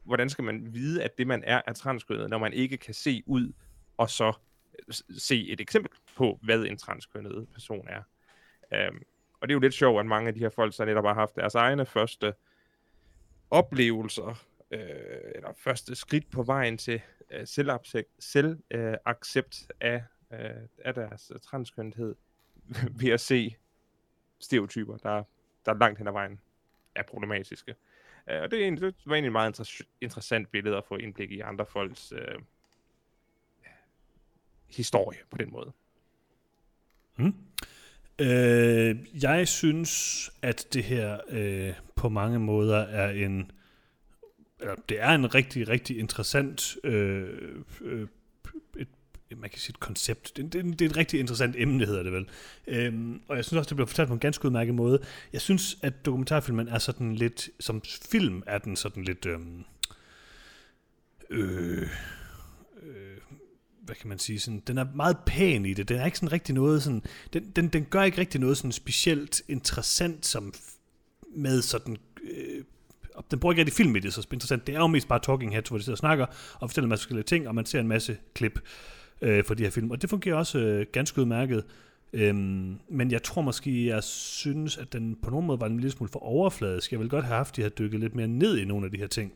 hvordan 0.04 0.30
skal 0.30 0.44
man 0.44 0.74
vide, 0.74 1.02
at 1.02 1.18
det 1.18 1.26
man 1.26 1.44
er, 1.46 1.62
er 1.66 1.72
transkønnet, 1.72 2.30
når 2.30 2.38
man 2.38 2.52
ikke 2.52 2.76
kan 2.76 2.94
se 2.94 3.22
ud, 3.26 3.52
og 3.96 4.10
så 4.10 4.32
øh, 4.78 4.94
se 5.18 5.48
et 5.48 5.60
eksempel 5.60 5.90
på, 6.16 6.38
hvad 6.42 6.64
en 6.64 6.76
transkønnet 6.76 7.48
person 7.52 7.88
er. 7.88 8.02
Øhm, 8.72 9.02
og 9.40 9.48
det 9.48 9.52
er 9.52 9.54
jo 9.54 9.60
lidt 9.60 9.74
sjovt, 9.74 10.00
at 10.00 10.06
mange 10.06 10.28
af 10.28 10.34
de 10.34 10.40
her 10.40 10.48
folk 10.48 10.74
så 10.74 10.84
netop 10.84 11.04
har 11.04 11.14
haft 11.14 11.36
deres 11.36 11.54
egne 11.54 11.86
første 11.86 12.34
oplevelser, 13.50 14.44
øh, 14.70 14.80
eller 15.34 15.52
første 15.56 15.94
skridt 15.94 16.30
på 16.30 16.42
vejen 16.42 16.78
til 16.78 17.00
øh, 17.30 17.46
selvaccept, 17.46 18.08
selvaccept 18.18 19.66
øh, 19.82 19.92
af, 19.92 20.04
øh, 20.32 20.68
af 20.78 20.94
deres 20.94 21.32
transkønnethed, 21.42 22.14
ved 23.00 23.10
at 23.10 23.20
se 23.20 23.56
stereotyper, 24.38 24.96
der, 24.96 25.24
der 25.66 25.74
langt 25.74 25.98
hen 25.98 26.08
ad 26.08 26.12
vejen 26.12 26.40
er 26.94 27.02
problematiske. 27.02 27.74
Øh, 28.30 28.42
og 28.42 28.50
det, 28.50 28.66
er 28.66 28.70
det 28.70 28.94
var 29.06 29.14
egentlig 29.14 29.28
et 29.28 29.32
meget 29.32 29.60
inter- 29.60 29.86
interessant 30.00 30.50
billede 30.50 30.76
at 30.76 30.84
få 30.84 30.96
indblik 30.96 31.30
i 31.30 31.40
andre 31.40 31.66
folks 31.66 32.12
øh, 32.12 32.38
historie 34.70 35.18
på 35.30 35.38
den 35.38 35.52
måde. 35.52 35.72
Mm. 37.16 37.34
Øh, 38.18 39.22
jeg 39.22 39.48
synes, 39.48 40.30
at 40.42 40.66
det 40.72 40.84
her 40.84 41.20
øh, 41.28 41.74
på 41.96 42.08
mange 42.08 42.38
måder 42.38 42.78
er 42.78 43.10
en 43.10 43.50
eller, 44.60 44.74
det 44.88 45.00
er 45.00 45.10
en 45.10 45.34
rigtig, 45.34 45.68
rigtig 45.68 45.98
interessant 45.98 46.76
øh, 46.84 47.64
øh, 47.80 48.08
man 49.38 49.50
kan 49.50 49.58
sige 49.58 49.72
et 49.72 49.80
koncept. 49.80 50.36
Det, 50.36 50.52
det, 50.52 50.64
det 50.78 50.84
er 50.84 50.90
et 50.90 50.96
rigtig 50.96 51.20
interessant 51.20 51.56
emne, 51.58 51.86
hedder 51.86 52.02
det 52.02 52.12
vel. 52.12 52.26
Øhm, 52.66 53.20
og 53.28 53.36
jeg 53.36 53.44
synes 53.44 53.58
også, 53.58 53.68
det 53.68 53.76
bliver 53.76 53.86
fortalt 53.86 54.08
på 54.08 54.14
en 54.14 54.20
ganske 54.20 54.44
udmærket 54.44 54.74
måde. 54.74 54.98
Jeg 55.32 55.40
synes, 55.40 55.78
at 55.82 56.04
dokumentarfilmen 56.06 56.68
er 56.68 56.78
sådan 56.78 57.14
lidt, 57.14 57.48
som 57.60 57.82
film 58.10 58.42
er 58.46 58.58
den 58.58 58.76
sådan 58.76 59.04
lidt, 59.04 59.26
øhm, 59.26 59.64
øh, 61.30 61.88
øh, 62.82 63.18
hvad 63.84 63.96
kan 63.96 64.08
man 64.08 64.18
sige, 64.18 64.40
sådan, 64.40 64.62
den 64.66 64.78
er 64.78 64.86
meget 64.94 65.16
pæn 65.26 65.66
i 65.66 65.74
det. 65.74 65.88
Den 65.88 65.96
er 65.96 66.04
ikke 66.04 66.18
sådan 66.18 66.32
rigtig 66.32 66.54
noget 66.54 66.82
sådan, 66.82 67.02
den, 67.32 67.50
den, 67.56 67.68
den 67.68 67.84
gør 67.84 68.02
ikke 68.02 68.18
rigtig 68.18 68.40
noget 68.40 68.56
sådan 68.56 68.72
specielt 68.72 69.42
interessant 69.48 70.26
som 70.26 70.54
med 71.36 71.62
sådan 71.62 71.96
øh, 72.22 72.64
den 73.30 73.38
bruger 73.38 73.52
ikke 73.52 73.60
rigtig 73.60 73.76
film 73.76 73.96
i 73.96 74.00
det, 74.00 74.14
så 74.14 74.26
interessant. 74.32 74.66
Det 74.66 74.74
er 74.74 74.78
jo 74.78 74.86
mest 74.86 75.08
bare 75.08 75.20
talking 75.22 75.52
heads, 75.52 75.68
hvor 75.68 75.78
de 75.78 75.84
sidder 75.84 75.94
og 75.94 75.98
snakker 75.98 76.26
og 76.54 76.70
fortæller 76.70 76.86
en 76.86 76.88
masse 76.88 77.02
forskellige 77.02 77.24
ting, 77.24 77.48
og 77.48 77.54
man 77.54 77.66
ser 77.66 77.80
en 77.80 77.88
masse 77.88 78.16
klip 78.34 78.60
øh, 79.24 79.44
for 79.44 79.54
de 79.54 79.62
her 79.62 79.70
film. 79.70 79.90
Og 79.90 80.02
det 80.02 80.10
fungerer 80.10 80.36
også 80.36 80.58
øh, 80.58 80.86
ganske 80.92 81.20
udmærket. 81.20 81.64
Øhm, 82.12 82.78
men 82.88 83.10
jeg 83.10 83.22
tror 83.22 83.42
måske, 83.42 83.86
jeg 83.86 84.04
synes, 84.04 84.76
at 84.76 84.92
den 84.92 85.16
på 85.22 85.30
nogen 85.30 85.46
måde 85.46 85.60
var 85.60 85.66
en 85.66 85.76
lille 85.76 85.90
smule 85.90 86.10
for 86.12 86.18
overfladisk. 86.18 86.92
Jeg 86.92 87.00
vil 87.00 87.08
godt 87.08 87.24
have 87.24 87.36
haft, 87.36 87.52
at 87.52 87.56
de 87.56 87.62
havde 87.62 87.74
dykket 87.78 88.00
lidt 88.00 88.14
mere 88.14 88.28
ned 88.28 88.58
i 88.58 88.64
nogle 88.64 88.84
af 88.84 88.90
de 88.90 88.98
her 88.98 89.06
ting. 89.06 89.32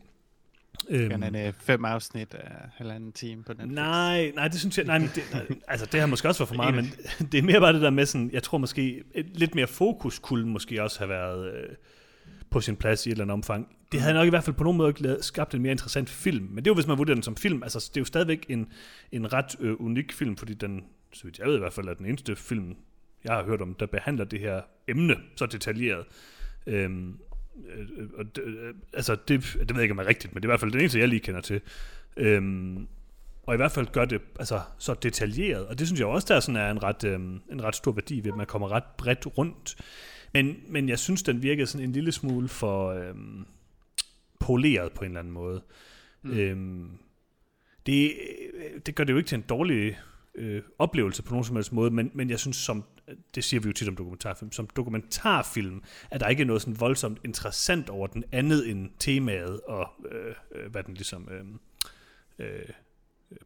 Øhm, 0.89 1.23
er 1.23 1.29
det 1.29 1.55
fem 1.55 1.85
afsnit 1.85 2.33
af 2.33 2.51
halvanden 2.75 3.11
time 3.11 3.43
på 3.43 3.53
den? 3.53 3.69
Nej, 3.69 4.31
nej, 4.35 4.47
det 4.47 4.59
synes 4.59 4.77
jeg, 4.77 4.85
nej, 4.85 4.99
men 4.99 5.09
det, 5.15 5.23
nej, 5.33 5.45
altså 5.67 5.85
det 5.91 5.99
har 5.99 6.07
måske 6.07 6.27
også 6.27 6.39
været 6.39 6.47
for 6.47 6.55
meget, 6.55 6.75
men 6.79 6.93
det 7.31 7.37
er 7.37 7.41
mere 7.41 7.59
bare 7.59 7.73
det 7.73 7.81
der 7.81 7.89
med 7.89 8.05
sådan, 8.05 8.29
jeg 8.33 8.43
tror 8.43 8.57
måske, 8.57 9.03
et, 9.13 9.25
lidt 9.33 9.55
mere 9.55 9.67
fokus 9.67 10.19
kunne 10.19 10.45
måske 10.45 10.83
også 10.83 10.99
have 10.99 11.09
været 11.09 11.53
øh, 11.53 11.69
på 12.51 12.61
sin 12.61 12.75
plads 12.75 13.05
i 13.05 13.09
et 13.09 13.11
eller 13.11 13.23
andet 13.23 13.33
omfang. 13.33 13.75
Det 13.91 14.01
havde 14.01 14.13
nok 14.13 14.27
i 14.27 14.29
hvert 14.29 14.43
fald 14.43 14.55
på 14.55 14.63
nogen 14.63 14.77
måde 14.77 15.17
skabt 15.21 15.53
en 15.53 15.61
mere 15.61 15.71
interessant 15.71 16.09
film, 16.09 16.45
men 16.45 16.57
det 16.57 16.67
er 16.67 16.71
jo, 16.71 16.75
hvis 16.75 16.87
man 16.87 16.97
vurderer 16.97 17.15
den 17.15 17.23
som 17.23 17.35
film, 17.35 17.63
altså 17.63 17.79
det 17.79 17.97
er 17.97 18.01
jo 18.01 18.05
stadigvæk 18.05 18.45
en, 18.49 18.67
en 19.11 19.33
ret 19.33 19.55
øh, 19.59 19.75
unik 19.79 20.13
film, 20.13 20.37
fordi 20.37 20.53
den, 20.53 20.83
så 21.13 21.23
vidt 21.23 21.39
jeg 21.39 21.47
ved 21.47 21.55
i 21.55 21.59
hvert 21.59 21.73
fald, 21.73 21.87
er 21.87 21.93
den 21.93 22.05
eneste 22.05 22.35
film, 22.35 22.75
jeg 23.23 23.33
har 23.33 23.43
hørt 23.43 23.61
om, 23.61 23.73
der 23.73 23.85
behandler 23.85 24.25
det 24.25 24.39
her 24.39 24.61
emne 24.87 25.15
så 25.35 25.45
detaljeret. 25.45 26.05
Øhm, 26.67 27.19
øh, 27.75 28.09
og 28.17 28.25
øh, 28.43 28.73
altså, 28.93 29.15
det, 29.15 29.43
det 29.43 29.69
ved 29.69 29.75
jeg 29.75 29.81
ikke, 29.81 29.91
om 29.91 29.99
er 29.99 30.07
rigtigt, 30.07 30.33
men 30.33 30.43
det 30.43 30.45
er 30.45 30.49
i 30.49 30.51
hvert 30.51 30.59
fald 30.59 30.71
det 30.71 30.79
eneste, 30.79 30.99
jeg 30.99 31.07
lige 31.07 31.19
kender 31.19 31.41
til. 31.41 31.61
Øhm, 32.17 32.87
og 33.43 33.53
i 33.53 33.57
hvert 33.57 33.71
fald 33.71 33.87
gør 33.87 34.05
det 34.05 34.21
altså, 34.39 34.61
så 34.77 34.93
detaljeret, 34.93 35.67
og 35.67 35.79
det 35.79 35.87
synes 35.87 35.99
jeg 35.99 36.07
også, 36.07 36.33
der 36.33 36.39
sådan 36.39 36.55
er 36.55 36.71
en 36.71 36.83
ret, 36.83 37.03
øhm, 37.03 37.41
en 37.51 37.63
ret 37.63 37.75
stor 37.75 37.91
værdi 37.91 38.23
ved, 38.23 38.31
at 38.31 38.37
man 38.37 38.45
kommer 38.45 38.71
ret 38.71 38.83
bredt 38.97 39.37
rundt. 39.37 39.75
Men, 40.33 40.55
men 40.67 40.89
jeg 40.89 40.99
synes, 40.99 41.23
den 41.23 41.43
virkede 41.43 41.67
sådan 41.67 41.87
en 41.87 41.93
lille 41.93 42.11
smule 42.11 42.47
for 42.47 42.89
øhm, 42.89 43.45
poleret 44.39 44.91
på 44.91 45.03
en 45.03 45.11
eller 45.11 45.19
anden 45.19 45.33
måde. 45.33 45.61
Mm. 46.21 46.31
Øhm, 46.31 46.89
det, 47.85 48.13
det 48.85 48.95
gør 48.95 49.03
det 49.03 49.13
jo 49.13 49.17
ikke 49.17 49.27
til 49.27 49.35
en 49.35 49.45
dårlig 49.49 49.97
øh, 50.35 50.61
oplevelse 50.79 51.23
på 51.23 51.31
nogen 51.31 51.43
som 51.43 51.55
helst 51.55 51.73
måde, 51.73 51.91
men, 51.91 52.11
men 52.13 52.29
jeg 52.29 52.39
synes, 52.39 52.57
som, 52.57 52.83
det 53.35 53.43
siger 53.43 53.61
vi 53.61 53.67
jo 53.67 53.73
tit 53.73 53.87
om 53.87 53.95
dokumentarfilm, 53.95 54.51
som 54.51 54.67
dokumentarfilm, 54.75 55.83
at 56.11 56.19
der 56.19 56.27
ikke 56.27 56.41
er 56.41 56.47
noget 56.47 56.61
sådan 56.61 56.79
voldsomt 56.79 57.19
interessant 57.25 57.89
over 57.89 58.07
den 58.07 58.23
andet 58.31 58.69
end 58.69 58.89
temaet 58.99 59.61
og 59.61 59.89
øh, 60.11 60.35
øh, 60.55 60.71
hvad 60.71 60.83
den 60.83 60.93
ligesom 60.93 61.29
øh, 61.31 61.45
øh, 62.47 62.69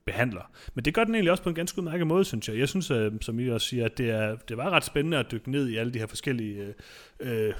behandler. 0.06 0.52
Men 0.74 0.86
det 0.86 0.94
gør 0.94 1.04
den 1.04 1.16
egentlig 1.16 1.32
også 1.32 1.44
på 1.44 1.50
en 1.50 1.56
ganske 1.56 1.80
udmærket 1.80 2.08
måde, 2.08 2.26
synes 2.26 2.50
jeg. 2.50 2.58
Jeg 2.58 2.70
synes, 2.70 2.92
øh, 2.92 3.12
som 3.22 3.40
I 3.40 3.50
også 3.50 3.68
siger, 3.68 3.86
at 3.86 3.98
det, 3.98 4.10
er, 4.10 4.36
det 4.36 4.58
var 4.58 4.70
ret 4.70 4.84
spændende 4.84 5.18
at 5.18 5.32
dykke 5.32 5.52
ned 5.52 5.70
i 5.70 5.78
alle 5.78 5.94
de 5.94 6.00
her 6.00 6.08
forskellige 6.08 6.74
øh, 7.20 7.50
øh, 7.50 7.54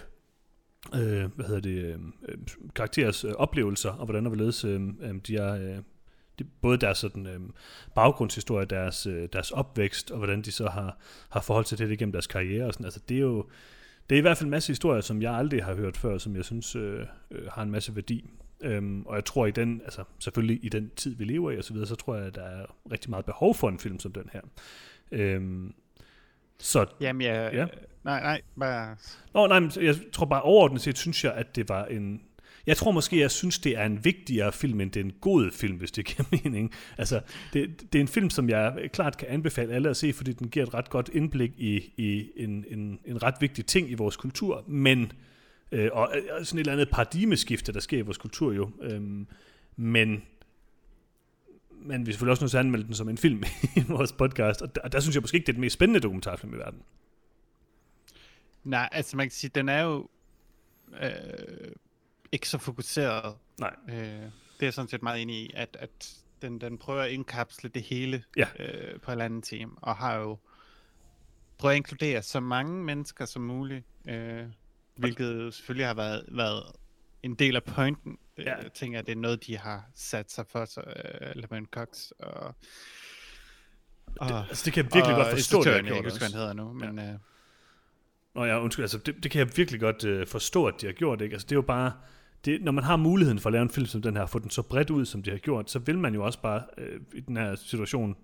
øh 0.96 1.30
hvad 1.36 1.46
hedder 1.46 1.62
det, 1.62 1.84
øh, 1.84 2.00
øh, 2.30 2.38
karakterers 2.76 3.26
øh, 3.26 3.32
oplevelser, 3.32 3.90
og 3.90 4.06
hvordan 4.06 4.26
og 4.26 4.30
hvorledes 4.30 4.66
øh, 4.66 4.82
øh, 5.02 5.16
de 5.28 5.36
er... 5.36 5.54
Øh, 5.54 5.84
de, 6.40 6.44
både 6.62 6.78
deres 6.78 6.98
sådan, 6.98 7.28
øh, 7.28 7.40
baggrundshistorie, 7.96 8.66
deres, 8.66 9.06
øh, 9.06 9.30
deres 9.34 9.52
opvækst, 9.52 10.12
og 10.12 10.18
hvordan 10.18 10.42
de 10.42 10.52
så 10.52 10.68
har, 10.68 10.98
har 11.30 11.42
forhold 11.42 11.66
til 11.66 11.78
det 11.78 11.92
igennem 11.92 12.12
deres 12.12 12.28
karriere. 12.28 12.66
Og 12.66 12.74
sådan. 12.74 12.86
Altså, 12.86 13.00
det 13.10 13.18
er 13.18 13.22
jo 13.22 13.46
det 14.10 14.16
er 14.16 14.20
i 14.20 14.22
hvert 14.22 14.38
fald 14.38 14.48
en 14.48 14.52
masse 14.52 14.72
historier, 14.72 15.02
som 15.02 15.22
jeg 15.22 15.34
aldrig 15.34 15.64
har 15.64 15.76
hørt 15.76 15.98
før, 15.98 16.18
som 16.18 16.36
jeg 16.36 16.46
synes 16.46 16.76
øh, 16.76 17.06
øh, 17.32 17.48
har 17.52 17.64
en 17.64 17.72
masse 17.72 17.96
værdi. 17.96 18.30
Øhm, 18.64 19.06
og 19.06 19.16
jeg 19.16 19.26
tror 19.26 19.46
i 19.46 19.52
den, 19.52 19.82
altså 19.84 20.04
selvfølgelig 20.20 20.60
i 20.66 20.70
den 20.70 20.92
tid, 20.96 21.16
vi 21.16 21.24
lever 21.24 21.52
i 21.52 21.58
og 21.58 21.64
så 21.64 21.74
videre, 21.74 21.88
så 21.88 21.96
tror 21.96 22.16
jeg, 22.16 22.26
at 22.26 22.36
der 22.36 22.44
er 22.44 22.66
rigtig 22.92 23.10
meget 23.10 23.26
behov 23.26 23.56
for 23.56 23.70
en 23.70 23.80
film 23.80 24.00
som 24.00 24.12
den 24.12 24.30
her. 24.34 24.42
Øhm, 25.12 25.74
så, 26.60 26.86
Jamen, 27.02 27.22
jeg, 27.22 27.50
ja. 27.54 27.66
nej, 28.04 28.22
nej, 28.22 28.42
bare... 28.60 28.96
Nå, 29.34 29.48
nej, 29.48 29.60
men 29.60 29.72
jeg 29.82 29.96
tror 30.14 30.26
bare 30.26 30.42
overordnet 30.42 30.82
set, 30.82 30.98
synes 30.98 31.24
jeg, 31.24 31.34
at 31.34 31.56
det 31.56 31.70
var 31.70 31.86
en... 31.86 32.22
Jeg 32.68 32.78
tror 32.78 32.92
måske, 32.92 33.20
jeg 33.20 33.32
synes, 33.32 33.60
det 33.60 33.78
er 33.78 33.86
en 33.86 34.06
vigtigere 34.06 34.52
film, 34.52 34.82
end 34.82 34.92
det 34.92 35.00
er 35.00 35.04
en 35.04 35.14
god 35.22 35.52
film, 35.52 35.78
hvis 35.78 35.92
det 35.92 36.06
giver 36.06 36.24
mening. 36.44 36.72
Altså, 36.98 37.22
det, 37.54 37.94
det 37.94 38.00
er 38.00 38.02
en 38.02 38.08
film, 38.08 38.30
som 38.30 38.50
jeg 38.50 38.90
klart 38.94 39.18
kan 39.18 39.28
anbefale 39.28 39.74
alle 39.74 39.90
at 39.90 39.98
se, 39.98 40.14
fordi 40.14 40.34
den 40.34 40.50
giver 40.50 40.66
et 40.66 40.74
ret 40.74 40.90
godt 40.90 41.10
indblik 41.14 41.52
i, 41.58 41.94
i 41.98 42.32
en, 42.36 42.66
en, 42.68 43.00
en 43.06 43.24
ret 43.24 43.36
vigtig 43.40 43.66
ting 43.66 43.92
i 43.92 43.94
vores 43.94 44.16
kultur, 44.16 44.64
men 44.68 45.12
Øh, 45.74 45.90
og 45.94 46.14
øh, 46.16 46.46
sådan 46.46 46.60
et 46.60 46.60
eller 46.60 46.74
andet 46.74 46.90
paradigmeskifte, 46.90 47.74
der 47.74 47.80
sker 47.80 47.98
i 47.98 48.02
vores 48.02 48.18
kultur 48.18 48.54
jo. 48.54 48.72
Øhm, 48.82 49.28
men 49.76 50.24
men 51.86 52.06
vi 52.06 52.12
er 52.12 52.14
selvfølgelig 52.14 52.32
også 52.32 52.44
nødt 52.44 52.52
til 52.52 52.58
at 52.58 52.64
anmelde 52.66 52.86
den 52.86 52.94
som 52.94 53.10
en 53.10 53.18
film 53.18 53.44
i 53.78 53.84
vores 53.88 54.12
podcast, 54.12 54.62
og 54.62 54.76
der, 54.76 54.82
og 54.82 54.92
der 54.92 55.00
synes 55.00 55.16
jeg 55.16 55.22
måske 55.22 55.36
ikke, 55.36 55.46
det 55.46 55.52
er 55.52 55.54
den 55.54 55.62
mest 55.62 55.74
spændende 55.74 56.00
dokumentarfilm 56.00 56.54
i 56.54 56.58
verden. 56.58 56.82
Nej, 58.64 58.90
altså 58.92 59.18
man 59.18 59.26
kan 59.26 59.32
sige, 59.32 59.52
den 59.56 59.70
er 59.70 59.82
jo 59.82 60.10
øh, 61.02 61.72
ikke 62.32 62.50
så 62.50 62.58
fokuseret. 62.58 63.36
Nej. 63.60 63.76
Øh, 63.90 63.96
det 63.96 64.60
er 64.60 64.66
jeg 64.66 64.74
sådan 64.74 64.90
set 64.90 65.04
meget 65.04 65.22
enig 65.22 65.36
i, 65.36 65.52
at, 65.56 65.78
at 65.80 66.16
den, 66.42 66.62
den 66.62 66.78
prøver 66.78 67.02
at 67.02 67.12
indkapsle 67.12 67.70
det 67.70 67.82
hele 67.82 68.24
ja. 68.38 68.48
øh, 68.60 69.00
på 69.00 69.12
et 69.12 69.14
eller 69.14 69.26
andet 69.26 69.44
team, 69.44 69.78
og 69.82 69.96
har 69.96 70.16
jo 70.16 70.38
prøvet 71.58 71.74
at 71.74 71.78
inkludere 71.78 72.22
så 72.22 72.40
mange 72.40 72.84
mennesker 72.84 73.26
som 73.26 73.42
muligt. 73.42 73.86
Øh, 74.08 74.46
hvilket 74.96 75.54
selvfølgelig 75.54 75.88
har 75.88 75.94
været, 75.94 76.26
været 76.28 76.64
en 77.24 77.36
del 77.36 77.56
af 77.56 77.64
pointen. 77.64 78.18
Det, 78.38 78.46
Ja. 78.46 78.56
Jeg 78.56 78.72
tænker, 78.74 79.00
at 79.00 79.06
det 79.06 79.12
er 79.12 79.16
noget, 79.16 79.48
de 79.48 79.58
har 79.58 79.86
sat 79.96 80.32
sig 80.32 80.46
for 80.50 80.66
sig, 80.66 80.84
uh, 80.88 81.42
Lemon 81.42 81.66
Cox 81.66 82.12
og... 82.20 82.56
og 84.20 84.30
Det, 84.30 84.46
altså, 84.50 84.66
det 84.66 84.74
kan 84.74 84.84
jeg 84.84 84.94
virkelig 84.94 85.16
og 85.16 85.24
godt 85.24 85.34
forstå, 85.34 85.64
det 85.64 85.72
jeg 85.72 85.78
ikke 85.78 86.02
hvad 86.02 86.20
han 86.22 86.32
hedder 86.32 86.54
nu, 86.54 86.74
men... 86.74 87.00
Ja. 87.00 87.14
Uh, 87.14 87.20
Nå 88.36 88.46
ja, 88.46 88.62
undskyld, 88.62 88.84
altså 88.84 88.98
det, 88.98 89.24
det 89.24 89.32
kan 89.32 89.40
jeg 89.40 89.58
virkelig 89.58 89.80
godt 89.80 90.04
øh, 90.04 90.28
forstå, 90.28 90.66
at 90.66 90.74
de 90.82 90.86
har 90.86 90.94
gjort, 90.94 91.22
ikke? 91.22 91.34
Altså 91.34 91.46
det 91.46 91.52
er 91.52 91.56
jo 91.56 91.62
bare, 91.62 91.92
det, 92.46 92.62
når 92.62 92.72
man 92.72 92.84
har 92.84 92.96
muligheden 92.96 93.40
for 93.40 93.50
at 93.50 93.54
lave 93.54 93.62
en 93.64 93.70
film 93.70 93.86
som 93.86 94.02
den 94.02 94.18
her, 94.18 94.26
få 94.26 94.40
den 94.40 94.50
så 94.50 94.62
bredt 94.62 94.90
ud, 94.90 95.06
som 95.06 95.24
de 95.24 95.32
har 95.32 95.38
gjort, 95.38 95.72
så 95.72 95.80
vil 95.80 95.98
man 95.98 96.14
jo 96.14 96.26
også 96.26 96.42
bare 96.42 96.64
øh, 96.78 97.02
i 97.14 97.20
den 97.20 97.38
her 97.38 97.56
situation 97.56 98.16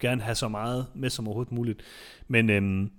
gerne 0.00 0.22
have 0.22 0.34
så 0.34 0.48
meget 0.48 0.86
med 0.94 1.10
som 1.10 1.26
overhovedet 1.26 1.52
muligt. 1.52 1.82
Men, 2.28 2.50
øhm, 2.50 2.90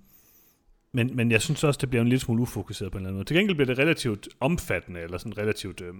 men, 0.92 1.16
men 1.16 1.30
jeg 1.30 1.42
synes 1.42 1.64
også, 1.64 1.78
det 1.78 1.90
bliver 1.90 2.02
en 2.02 2.08
lille 2.08 2.20
smule 2.20 2.42
ufokuseret 2.42 2.92
på 2.92 2.98
en 2.98 3.02
eller 3.02 3.08
anden 3.08 3.18
måde. 3.18 3.28
Til 3.28 3.36
gengæld 3.36 3.56
bliver 3.56 3.66
det 3.66 3.78
relativt 3.78 4.28
omfattende, 4.40 5.00
eller 5.00 5.18
sådan 5.18 5.38
relativt... 5.38 5.80
Øh, 5.80 5.94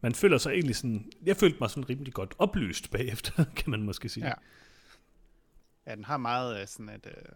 man 0.00 0.14
føler 0.14 0.38
sig 0.38 0.52
egentlig 0.52 0.76
sådan... 0.76 1.12
Jeg 1.24 1.36
følte 1.36 1.56
mig 1.60 1.70
sådan 1.70 1.90
rimelig 1.90 2.12
godt 2.12 2.34
oplyst 2.38 2.90
bagefter, 2.96 3.44
kan 3.56 3.70
man 3.70 3.82
måske 3.82 4.08
sige. 4.08 4.26
Ja. 4.26 4.34
Ja, 5.86 5.94
den 5.94 6.04
har 6.04 6.16
meget 6.16 6.60
øh, 6.60 6.66
sådan 6.66 6.88
et, 6.88 7.06
øh, 7.06 7.32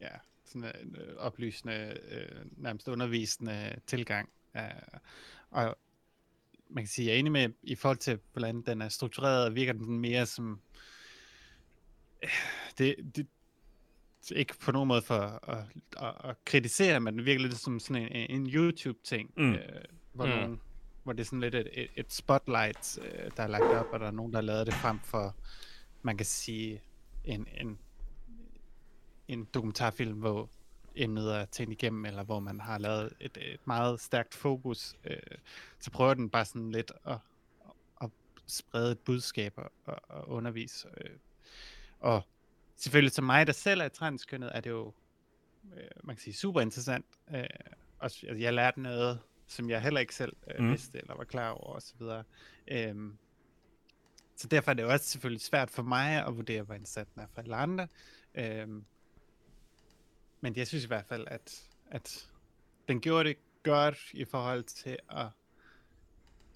ja, 0.00 0.08
sådan 0.44 0.72
en 0.82 0.96
øh, 0.96 1.16
oplysende, 1.16 1.98
øh, 2.10 2.46
nærmest 2.56 2.88
undervisende 2.88 3.76
tilgang. 3.86 4.28
Øh, 4.56 4.62
og 5.50 5.76
man 6.68 6.84
kan 6.84 6.88
sige, 6.88 7.06
jeg 7.06 7.14
er 7.14 7.18
enig 7.18 7.32
med, 7.32 7.48
i 7.62 7.74
forhold 7.74 7.98
til, 7.98 8.18
hvordan 8.32 8.62
den 8.62 8.82
er 8.82 8.88
struktureret, 8.88 9.54
virker 9.54 9.72
den 9.72 9.98
mere 9.98 10.26
som, 10.26 10.60
øh, 12.22 12.30
det, 12.78 12.96
det, 13.16 13.26
ikke 14.30 14.54
på 14.58 14.72
nogen 14.72 14.88
måde 14.88 15.02
for 15.02 15.14
at, 15.50 15.64
at, 15.96 16.14
at 16.30 16.44
kritisere, 16.44 17.00
men 17.00 17.16
det 17.16 17.26
virker 17.26 17.40
lidt 17.42 17.56
som 17.56 17.80
sådan 17.80 18.02
en, 18.12 18.30
en 18.30 18.46
YouTube-ting, 18.46 19.30
Mm. 19.36 19.52
øh, 19.54 19.60
hvor, 20.12 20.24
Mm. 20.26 20.30
nogen, 20.30 20.60
hvor 21.02 21.12
det 21.12 21.20
er 21.20 21.24
sådan 21.24 21.40
lidt 21.40 21.54
et, 21.54 21.68
et, 21.72 21.88
et 21.96 22.12
spotlight, 22.12 22.98
øh, 23.02 23.30
der 23.36 23.42
er 23.42 23.46
lagt 23.46 23.64
op, 23.64 23.86
og 23.92 24.00
der 24.00 24.06
er 24.06 24.10
nogen, 24.10 24.32
der 24.32 24.38
har 24.38 24.42
lavet 24.42 24.66
det 24.66 24.74
frem 24.74 25.00
for, 25.00 25.34
man 26.02 26.16
kan 26.16 26.26
sige, 26.26 26.82
en, 27.24 27.46
en, 27.60 27.78
en 29.28 29.44
dokumentarfilm, 29.44 30.18
hvor 30.18 30.50
emnet 30.94 31.34
er 31.36 31.44
tænkt 31.44 31.72
igennem, 31.72 32.04
eller 32.04 32.24
hvor 32.24 32.40
man 32.40 32.60
har 32.60 32.78
lavet 32.78 33.12
et, 33.20 33.38
et 33.40 33.66
meget 33.66 34.00
stærkt 34.00 34.34
fokus, 34.34 34.94
øh, 35.04 35.16
så 35.80 35.90
prøver 35.90 36.14
den 36.14 36.30
bare 36.30 36.44
sådan 36.44 36.72
lidt 36.72 36.92
at, 37.04 37.18
at 38.02 38.10
sprede 38.46 38.92
et 38.92 38.98
budskab 38.98 39.52
og, 39.56 39.72
og, 39.84 39.98
og 40.08 40.28
undervise. 40.28 40.88
Øh. 41.00 41.10
Og 42.00 42.22
selvfølgelig 42.76 43.12
til 43.12 43.22
mig, 43.22 43.46
der 43.46 43.52
selv 43.52 43.80
er 43.80 43.88
transkønnet, 43.88 44.50
er 44.54 44.60
det 44.60 44.70
jo, 44.70 44.92
øh, 45.76 45.88
man 46.04 46.16
kan 46.16 46.22
sige, 46.22 46.34
super 46.34 46.60
interessant. 46.60 47.06
Øh, 47.34 47.44
også, 47.98 48.26
altså, 48.26 48.42
jeg 48.42 48.54
lærte 48.54 48.80
noget, 48.80 49.20
som 49.46 49.70
jeg 49.70 49.82
heller 49.82 50.00
ikke 50.00 50.14
selv 50.14 50.36
øh, 50.50 50.64
Mm. 50.64 50.70
vidste, 50.70 50.98
eller 50.98 51.14
var 51.14 51.24
klar 51.24 51.50
over, 51.50 51.74
og 51.74 51.82
så 51.82 51.94
videre. 51.98 52.24
Øhm, 52.68 53.18
så 54.36 54.48
derfor 54.48 54.70
er 54.70 54.74
det 54.74 54.82
jo 54.82 54.92
også 54.92 55.06
selvfølgelig 55.06 55.40
svært 55.40 55.70
for 55.70 55.82
mig 55.82 56.26
at 56.26 56.36
vurdere, 56.36 56.62
hvor 56.62 56.74
indsat 56.74 57.06
den 57.14 57.22
er 57.22 57.26
for 57.34 57.40
alle 57.42 57.56
andre. 57.56 57.88
Øhm, 58.34 58.84
men 60.40 60.56
jeg 60.56 60.66
synes 60.66 60.84
i 60.84 60.86
hvert 60.86 61.06
fald, 61.06 61.26
at, 61.30 61.68
at 61.90 62.30
den 62.88 63.00
gjorde 63.00 63.28
det 63.28 63.36
godt 63.62 63.98
i 64.12 64.24
forhold 64.24 64.62
til 64.64 64.98
at, 65.10 65.26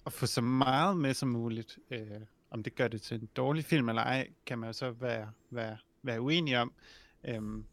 at 0.05 0.13
få 0.13 0.25
så 0.25 0.41
meget 0.41 0.97
med 0.97 1.13
som 1.13 1.29
muligt. 1.29 1.79
Øh, 1.91 2.21
om 2.49 2.63
det 2.63 2.75
gør 2.75 2.87
det 2.87 3.01
til 3.01 3.21
en 3.21 3.29
dårlig 3.35 3.65
film 3.65 3.89
eller 3.89 4.01
ej, 4.01 4.29
kan 4.45 4.59
man 4.59 4.67
jo 4.69 4.73
så 4.73 4.91
være, 4.91 5.31
være, 5.49 5.77
være 6.03 6.21
uenig 6.21 6.57
om. 6.57 6.73
Øhm, 7.23 7.65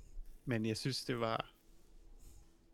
men 0.45 0.66
jeg 0.66 0.76
synes, 0.76 1.05
det 1.05 1.20
var 1.20 1.51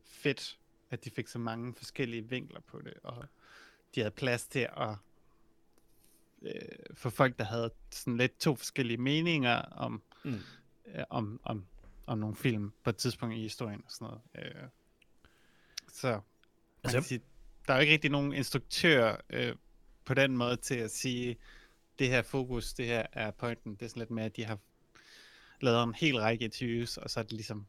fedt, 0.04 0.58
at 0.90 1.04
de 1.04 1.10
fik 1.10 1.28
så 1.28 1.38
mange 1.38 1.74
forskellige 1.74 2.28
vinkler 2.28 2.60
på 2.60 2.80
det, 2.80 2.94
og 3.02 3.24
de 3.94 4.00
havde 4.00 4.10
plads 4.10 4.46
til 4.46 4.68
at 4.76 4.96
øh, 6.42 6.52
for 6.94 7.10
folk, 7.10 7.38
der 7.38 7.44
havde 7.44 7.70
sådan 7.90 8.16
lidt 8.16 8.38
to 8.38 8.54
forskellige 8.54 8.98
meninger 8.98 9.56
om, 9.62 10.02
Mm. 10.24 10.40
øh, 10.86 11.04
om, 11.10 11.40
om, 11.44 11.66
om 12.06 12.18
nogle 12.18 12.36
film 12.36 12.72
på 12.84 12.90
et 12.90 12.96
tidspunkt 12.96 13.34
i 13.36 13.40
historien 13.40 13.82
og 13.86 13.90
sådan 13.92 14.04
noget. 14.04 14.20
Øh, 14.54 14.68
så 15.92 16.20
Altså, 16.84 17.00
sige, 17.00 17.20
der 17.66 17.72
er 17.72 17.76
jo 17.78 17.80
ikke 17.80 17.92
rigtig 17.92 18.10
nogen 18.10 18.32
instruktør 18.32 19.16
øh, 19.30 19.56
på 20.04 20.14
den 20.14 20.36
måde 20.36 20.56
til 20.56 20.74
at 20.74 20.90
sige, 20.90 21.36
det 21.98 22.08
her 22.08 22.22
fokus, 22.22 22.72
det 22.74 22.86
her 22.86 23.06
er 23.12 23.30
pointen. 23.30 23.74
Det 23.74 23.82
er 23.82 23.88
sådan 23.88 24.00
lidt 24.00 24.10
med, 24.10 24.24
at 24.24 24.36
de 24.36 24.44
har 24.44 24.58
lavet 25.64 25.82
en 25.82 25.94
hel 25.94 26.18
række 26.18 26.44
interviews, 26.44 26.96
og 26.96 27.10
så 27.10 27.20
er 27.20 27.24
det 27.24 27.32
ligesom 27.32 27.66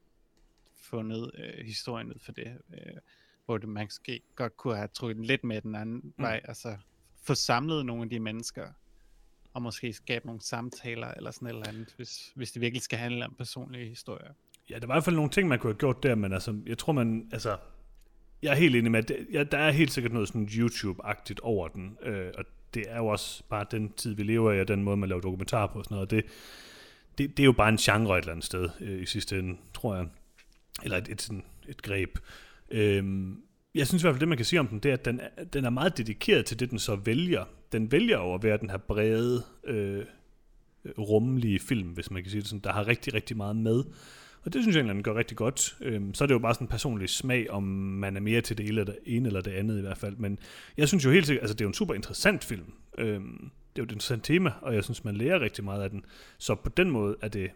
fundet 0.75 1.31
øh, 1.37 1.65
historien 1.65 2.07
ud 2.07 2.19
for 2.19 2.31
det. 2.31 2.57
Øh, 2.73 2.97
hvor 3.45 3.57
det 3.57 3.69
man 3.69 3.85
måske 3.85 4.21
godt 4.35 4.57
kunne 4.57 4.75
have 4.75 4.87
trukket 4.87 5.17
den 5.17 5.25
lidt 5.25 5.43
med 5.43 5.61
den 5.61 5.75
anden 5.75 5.95
mm. 5.95 6.13
vej, 6.17 6.41
altså 6.43 6.77
få 7.23 7.35
samlet 7.35 7.85
nogle 7.85 8.03
af 8.03 8.09
de 8.09 8.19
mennesker, 8.19 8.67
og 9.53 9.61
måske 9.61 9.93
skabe 9.93 10.25
nogle 10.25 10.41
samtaler 10.41 11.07
eller 11.07 11.31
sådan 11.31 11.47
et 11.47 11.53
eller 11.53 11.67
andet, 11.67 11.93
hvis, 11.95 12.31
hvis 12.35 12.51
det 12.51 12.61
virkelig 12.61 12.81
skal 12.81 12.99
handle 12.99 13.25
om 13.25 13.35
personlige 13.37 13.89
historier. 13.89 14.31
Ja, 14.69 14.79
der 14.79 14.87
var 14.87 14.93
i 14.93 14.95
hvert 14.95 15.03
fald 15.03 15.15
nogle 15.15 15.31
ting, 15.31 15.47
man 15.47 15.59
kunne 15.59 15.73
have 15.73 15.79
gjort 15.79 16.03
der, 16.03 16.15
men 16.15 16.33
altså, 16.33 16.61
jeg 16.65 16.77
tror 16.77 16.93
man, 16.93 17.29
altså, 17.31 17.57
jeg 18.41 18.51
er 18.51 18.55
helt 18.55 18.75
enig 18.75 18.91
med, 18.91 18.99
at 18.99 19.07
det, 19.07 19.27
ja, 19.33 19.43
der 19.43 19.57
er 19.57 19.71
helt 19.71 19.91
sikkert 19.91 20.13
noget 20.13 20.27
sådan 20.27 20.45
YouTube-agtigt 20.45 21.39
over 21.41 21.67
den, 21.67 21.97
øh, 22.01 22.31
og 22.37 22.45
det 22.73 22.83
er 22.87 22.97
jo 22.97 23.07
også 23.07 23.43
bare 23.49 23.65
den 23.71 23.93
tid, 23.93 24.13
vi 24.13 24.23
lever 24.23 24.51
i, 24.51 24.59
og 24.59 24.67
den 24.67 24.83
måde, 24.83 24.97
man 24.97 25.09
laver 25.09 25.21
dokumentar 25.21 25.67
på 25.67 25.79
og 25.79 25.85
sådan 25.85 25.95
noget, 25.95 26.11
det, 26.11 26.25
det, 27.17 27.37
det 27.37 27.43
er 27.43 27.45
jo 27.45 27.51
bare 27.51 27.69
en 27.69 27.77
genre 27.77 28.17
et 28.17 28.21
eller 28.21 28.31
andet 28.31 28.45
sted 28.45 28.69
øh, 28.81 29.01
i 29.01 29.05
sidste 29.05 29.39
ende, 29.39 29.57
tror 29.73 29.95
jeg. 29.95 30.05
Eller 30.83 30.97
et, 30.97 31.07
et, 31.09 31.21
sådan, 31.21 31.43
et 31.67 31.81
greb. 31.81 32.17
Øhm, 32.71 33.37
jeg 33.75 33.87
synes 33.87 34.03
i 34.03 34.05
hvert 34.05 34.13
fald, 34.13 34.19
det 34.19 34.27
man 34.27 34.37
kan 34.37 34.45
sige 34.45 34.59
om 34.59 34.67
den, 34.67 34.79
det 34.79 34.89
er, 34.89 34.93
at 34.93 35.05
den, 35.05 35.19
er- 35.19 35.43
den 35.43 35.65
er 35.65 35.69
meget 35.69 35.97
dedikeret 35.97 36.45
til 36.45 36.59
det, 36.59 36.69
den 36.71 36.79
så 36.79 36.95
vælger. 36.95 37.45
Den 37.71 37.91
vælger 37.91 38.17
over 38.17 38.35
at 38.37 38.43
være 38.43 38.57
den 38.57 38.69
her 38.69 38.77
brede, 38.77 39.43
øh, 39.63 40.05
rummelige 40.97 41.59
film, 41.59 41.87
hvis 41.89 42.11
man 42.11 42.23
kan 42.23 42.29
sige 42.31 42.41
det 42.41 42.49
sådan, 42.49 42.59
der 42.63 42.73
har 42.73 42.87
rigtig, 42.87 43.13
rigtig 43.13 43.37
meget 43.37 43.55
med. 43.55 43.83
Og 44.43 44.53
det 44.53 44.61
synes 44.63 44.75
jeg 44.75 44.81
egentlig, 44.81 44.95
den 44.95 45.03
gør 45.03 45.15
rigtig 45.15 45.37
godt. 45.37 45.75
Øhm, 45.81 46.13
så 46.13 46.23
er 46.23 46.27
det 46.27 46.33
jo 46.33 46.39
bare 46.39 46.53
sådan 46.53 46.65
en 46.65 46.69
personlig 46.69 47.09
smag, 47.09 47.49
om 47.49 47.63
man 47.63 48.15
er 48.17 48.21
mere 48.21 48.41
til 48.41 48.57
det 48.57 48.63
ene 48.63 48.69
eller 48.69 48.83
det, 48.83 48.97
ene 49.05 49.27
eller 49.27 49.41
det 49.41 49.51
andet 49.51 49.77
i 49.77 49.81
hvert 49.81 49.97
fald. 49.97 50.15
Men 50.17 50.39
jeg 50.77 50.87
synes 50.87 51.05
jo 51.05 51.11
helt 51.11 51.25
sikkert, 51.27 51.41
altså 51.43 51.53
det 51.53 51.61
er 51.61 51.65
jo 51.65 51.69
en 51.69 51.73
super 51.73 51.93
interessant 51.93 52.43
film. 52.43 52.73
Øhm, 52.97 53.49
det 53.75 53.81
er 53.81 53.83
jo 53.83 53.85
et 53.85 53.91
interessant 53.91 54.23
tema, 54.23 54.51
og 54.61 54.75
jeg 54.75 54.83
synes, 54.83 55.03
man 55.03 55.15
lærer 55.15 55.39
rigtig 55.39 55.63
meget 55.63 55.81
af 55.83 55.89
den. 55.89 56.05
Så 56.37 56.55
på 56.55 56.69
den 56.69 56.89
måde 56.91 57.15
er 57.21 57.27
det 57.27 57.49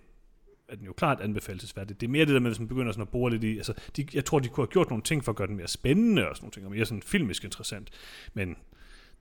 er 0.70 0.76
den 0.76 0.86
jo 0.86 0.94
klart 0.94 1.22
anbefalesværdig. 1.22 2.02
Det 2.02 2.08
er 2.08 2.12
mere 2.12 2.26
det 2.26 2.34
der 2.34 2.40
med, 2.40 2.50
hvis 2.50 2.60
man 2.60 2.68
begynder 2.68 2.92
sådan 2.92 3.02
at 3.02 3.10
bore 3.10 3.32
lidt 3.32 3.44
i, 3.44 3.58
altså, 3.58 3.74
de, 3.98 4.06
jeg 4.14 4.26
tror, 4.26 4.40
de 4.40 4.48
kunne 4.48 4.62
have 4.66 4.72
gjort 4.72 4.90
nogle 4.90 5.04
ting 5.04 5.24
for 5.26 5.32
at 5.32 5.36
gøre 5.36 5.48
den 5.48 5.56
mere 5.56 5.68
spændende 5.68 6.30
og 6.30 6.36
sådan 6.36 6.44
nogle 6.46 6.52
ting, 6.52 6.66
og 6.66 6.72
mere 6.72 6.86
sådan 6.86 7.02
filmisk 7.02 7.44
interessant. 7.44 7.90
Men 8.34 8.56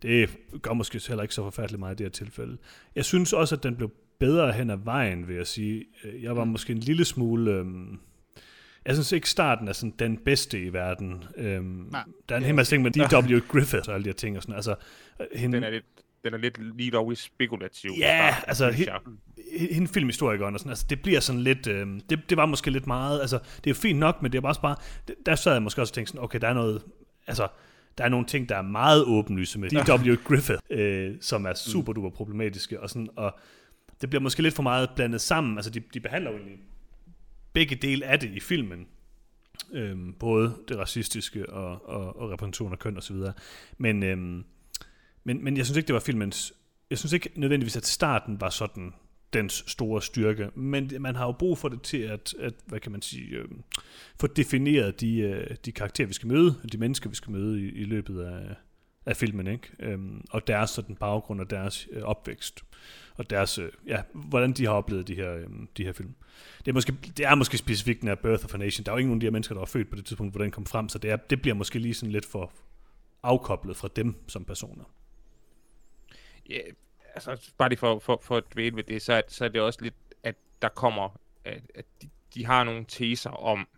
det 0.02 0.30
gør 0.62 0.72
måske 0.72 1.00
heller 1.08 1.22
ikke 1.22 1.34
så 1.34 1.42
forfærdeligt 1.42 1.78
meget 1.80 1.94
i 1.94 1.96
det 1.98 2.04
her 2.04 2.10
tilfælde. 2.10 2.58
Jeg 2.94 3.04
synes 3.04 3.32
også, 3.32 3.54
at 3.54 3.62
den 3.62 3.76
blev 3.76 3.90
bedre 4.18 4.52
hen 4.52 4.70
ad 4.70 4.78
vejen, 4.84 5.28
vil 5.28 5.36
jeg 5.36 5.46
sige. 5.46 5.84
Jeg 6.22 6.36
var 6.36 6.44
Mm. 6.44 6.50
måske 6.50 6.72
en 6.72 6.78
lille 6.78 7.04
smule... 7.04 7.50
Øhm, 7.50 7.98
jeg 8.86 8.94
synes 8.94 9.12
ikke, 9.12 9.30
starten 9.30 9.68
er 9.68 9.72
sådan 9.72 9.94
den 9.98 10.16
bedste 10.16 10.62
i 10.62 10.72
verden. 10.72 11.24
Øhm, 11.36 11.64
Nej, 11.90 12.04
der 12.28 12.34
er 12.34 12.38
en 12.38 12.44
hel 12.44 12.54
masse 12.54 12.72
ting 12.72 12.82
med 12.82 12.90
D.W. 12.90 13.38
Griffith 13.52 13.88
og 13.88 13.94
alle 13.94 14.04
de 14.04 14.08
her 14.08 14.14
ting. 14.14 14.36
Og 14.36 14.42
sådan. 14.42 14.54
Altså, 14.54 14.74
øh, 15.20 15.26
hende, 15.34 15.56
Den 15.56 15.64
er 15.64 15.70
lidt, 15.70 15.84
den 16.30 16.34
er 16.34 16.42
lidt 16.42 16.76
lige 16.76 16.90
dog 16.90 17.12
i 17.12 17.14
spekulativ. 17.14 17.90
Ja, 17.98 18.30
start, 18.32 18.44
altså, 18.48 18.72
synes 18.72 18.88
he- 18.88 18.92
jeg. 18.92 19.68
hende 19.70 19.88
filmhistorikeren 19.88 20.54
og 20.54 20.60
sådan, 20.60 20.70
altså 20.70 20.86
det 20.90 21.02
bliver 21.02 21.20
sådan 21.20 21.40
lidt, 21.40 21.66
øh, 21.66 21.86
det, 22.10 22.20
det 22.28 22.36
var 22.36 22.46
måske 22.46 22.70
lidt 22.70 22.86
meget, 22.86 23.20
altså 23.20 23.38
det 23.38 23.66
er 23.66 23.70
jo 23.70 23.74
fint 23.74 23.98
nok, 23.98 24.22
men 24.22 24.32
det 24.32 24.38
er 24.38 24.42
bare 24.42 24.50
også 24.50 24.60
bare, 24.60 24.76
der 25.26 25.34
sad 25.34 25.52
jeg 25.52 25.62
måske 25.62 25.80
også 25.82 25.90
og 25.90 25.94
tænkte 25.94 26.10
sådan, 26.10 26.24
okay, 26.24 26.38
der 26.40 26.48
er 26.48 26.54
noget, 26.54 26.82
altså 27.26 27.48
der 27.98 28.04
er 28.04 28.08
nogle 28.08 28.26
ting, 28.26 28.48
der 28.48 28.56
er 28.56 28.62
meget 28.62 29.04
åbenlyse 29.04 29.58
med 29.58 29.70
D.W. 29.70 30.14
Griffith, 30.24 30.58
øh, 30.70 31.14
som 31.20 31.46
er 31.46 31.54
super 31.54 31.92
duper 31.92 32.10
problematiske, 32.10 32.80
og 32.80 32.90
sådan, 32.90 33.08
og 33.16 33.38
det 34.00 34.10
bliver 34.10 34.22
måske 34.22 34.42
lidt 34.42 34.54
for 34.54 34.62
meget 34.62 34.90
blandet 34.96 35.20
sammen, 35.20 35.58
altså 35.58 35.70
de, 35.70 35.80
de 35.94 36.00
behandler 36.00 36.30
jo 36.30 36.36
egentlig 36.36 36.58
begge 37.52 37.76
dele 37.76 38.06
af 38.06 38.20
det 38.20 38.30
i 38.30 38.40
filmen, 38.40 38.86
øhm, 39.72 40.12
både 40.12 40.54
det 40.68 40.78
racistiske 40.78 41.50
og, 41.50 41.88
og, 41.88 42.16
og 42.20 42.30
repræsentation 42.30 42.72
af 42.72 42.78
køn 42.78 42.96
og 42.96 43.02
så 43.02 43.12
videre, 43.12 43.32
men, 43.78 44.02
øhm, 44.02 44.44
men, 45.28 45.44
men 45.44 45.56
jeg 45.56 45.66
synes 45.66 45.76
ikke, 45.76 45.86
det 45.86 45.94
var 45.94 46.00
filmens 46.00 46.52
jeg 46.90 46.98
synes 46.98 47.12
ikke 47.12 47.30
nødvendigvis, 47.36 47.76
at 47.76 47.86
starten 47.86 48.40
var 48.40 48.50
sådan 48.50 48.94
dens 49.32 49.64
store 49.66 50.02
styrke, 50.02 50.50
men 50.54 50.90
man 51.00 51.16
har 51.16 51.26
jo 51.26 51.32
brug 51.32 51.58
for 51.58 51.68
det 51.68 51.82
til 51.82 51.98
at, 51.98 52.34
at 52.38 52.54
hvad 52.66 52.80
kan 52.80 52.92
man 52.92 53.02
sige, 53.02 53.36
øh, 53.36 53.48
få 54.20 54.26
defineret 54.26 55.00
de, 55.00 55.18
øh, 55.18 55.56
de 55.64 55.72
karakterer, 55.72 56.06
vi 56.06 56.12
skal 56.12 56.28
møde, 56.28 56.54
de 56.72 56.78
mennesker, 56.78 57.10
vi 57.10 57.16
skal 57.16 57.32
møde 57.32 57.60
i, 57.60 57.68
i 57.68 57.84
løbet 57.84 58.22
af, 58.22 58.54
af 59.06 59.16
filmen, 59.16 59.46
ikke? 59.46 59.68
Øhm, 59.80 60.24
og 60.30 60.46
deres 60.46 60.70
sådan 60.70 60.96
baggrund 60.96 61.40
og 61.40 61.50
deres 61.50 61.88
øh, 61.92 62.02
opvækst, 62.02 62.64
og 63.14 63.30
deres, 63.30 63.58
øh, 63.58 63.72
ja, 63.86 64.02
hvordan 64.14 64.52
de 64.52 64.66
har 64.66 64.72
oplevet 64.72 65.08
de 65.08 65.14
her, 65.14 65.34
øh, 65.34 65.46
de 65.76 65.84
her 65.84 65.92
film. 65.92 66.14
Det 66.58 66.68
er, 66.68 66.74
måske, 66.74 66.92
det 67.16 67.26
er 67.26 67.34
måske 67.34 67.58
specifikt 67.58 68.00
den 68.00 68.08
her 68.08 68.14
Birth 68.14 68.44
of 68.44 68.54
a 68.54 68.58
Nation. 68.58 68.84
Der 68.84 68.92
er 68.92 68.96
jo 68.96 68.98
ingen 68.98 69.14
af 69.14 69.20
de 69.20 69.26
her 69.26 69.32
mennesker, 69.32 69.54
der 69.54 69.60
var 69.60 69.66
født 69.66 69.90
på 69.90 69.96
det 69.96 70.04
tidspunkt, 70.04 70.32
hvor 70.32 70.42
den 70.42 70.50
kom 70.50 70.66
frem, 70.66 70.88
så 70.88 70.98
det, 70.98 71.10
er, 71.10 71.16
det 71.16 71.42
bliver 71.42 71.54
måske 71.54 71.78
lige 71.78 71.94
sådan 71.94 72.12
lidt 72.12 72.26
for 72.26 72.52
afkoblet 73.22 73.76
fra 73.76 73.88
dem 73.96 74.14
som 74.28 74.44
personer. 74.44 74.84
Ja, 76.48 76.60
altså 77.14 77.52
bare 77.58 77.68
lige 77.68 77.78
for, 77.78 77.98
for, 77.98 78.20
for 78.22 78.36
at 78.36 78.44
dvæle 78.54 78.76
ved 78.76 78.84
det, 78.84 79.02
så 79.02 79.12
er, 79.12 79.22
så 79.28 79.44
er 79.44 79.48
det 79.48 79.60
også 79.60 79.82
lidt, 79.82 79.94
at 80.22 80.34
der 80.62 80.68
kommer, 80.68 81.20
at, 81.44 81.62
at 81.74 81.84
de, 82.02 82.10
de 82.34 82.46
har 82.46 82.64
nogle 82.64 82.84
teser 82.88 83.30
om, 83.30 83.68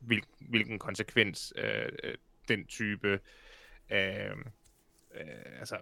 hvil, 0.00 0.22
hvilken 0.38 0.78
konsekvens 0.78 1.52
øh, 1.56 1.88
øh 2.04 2.14
den 2.48 2.66
type 2.66 3.20
øh, 3.90 4.36
øh, 5.14 5.58
altså 5.58 5.78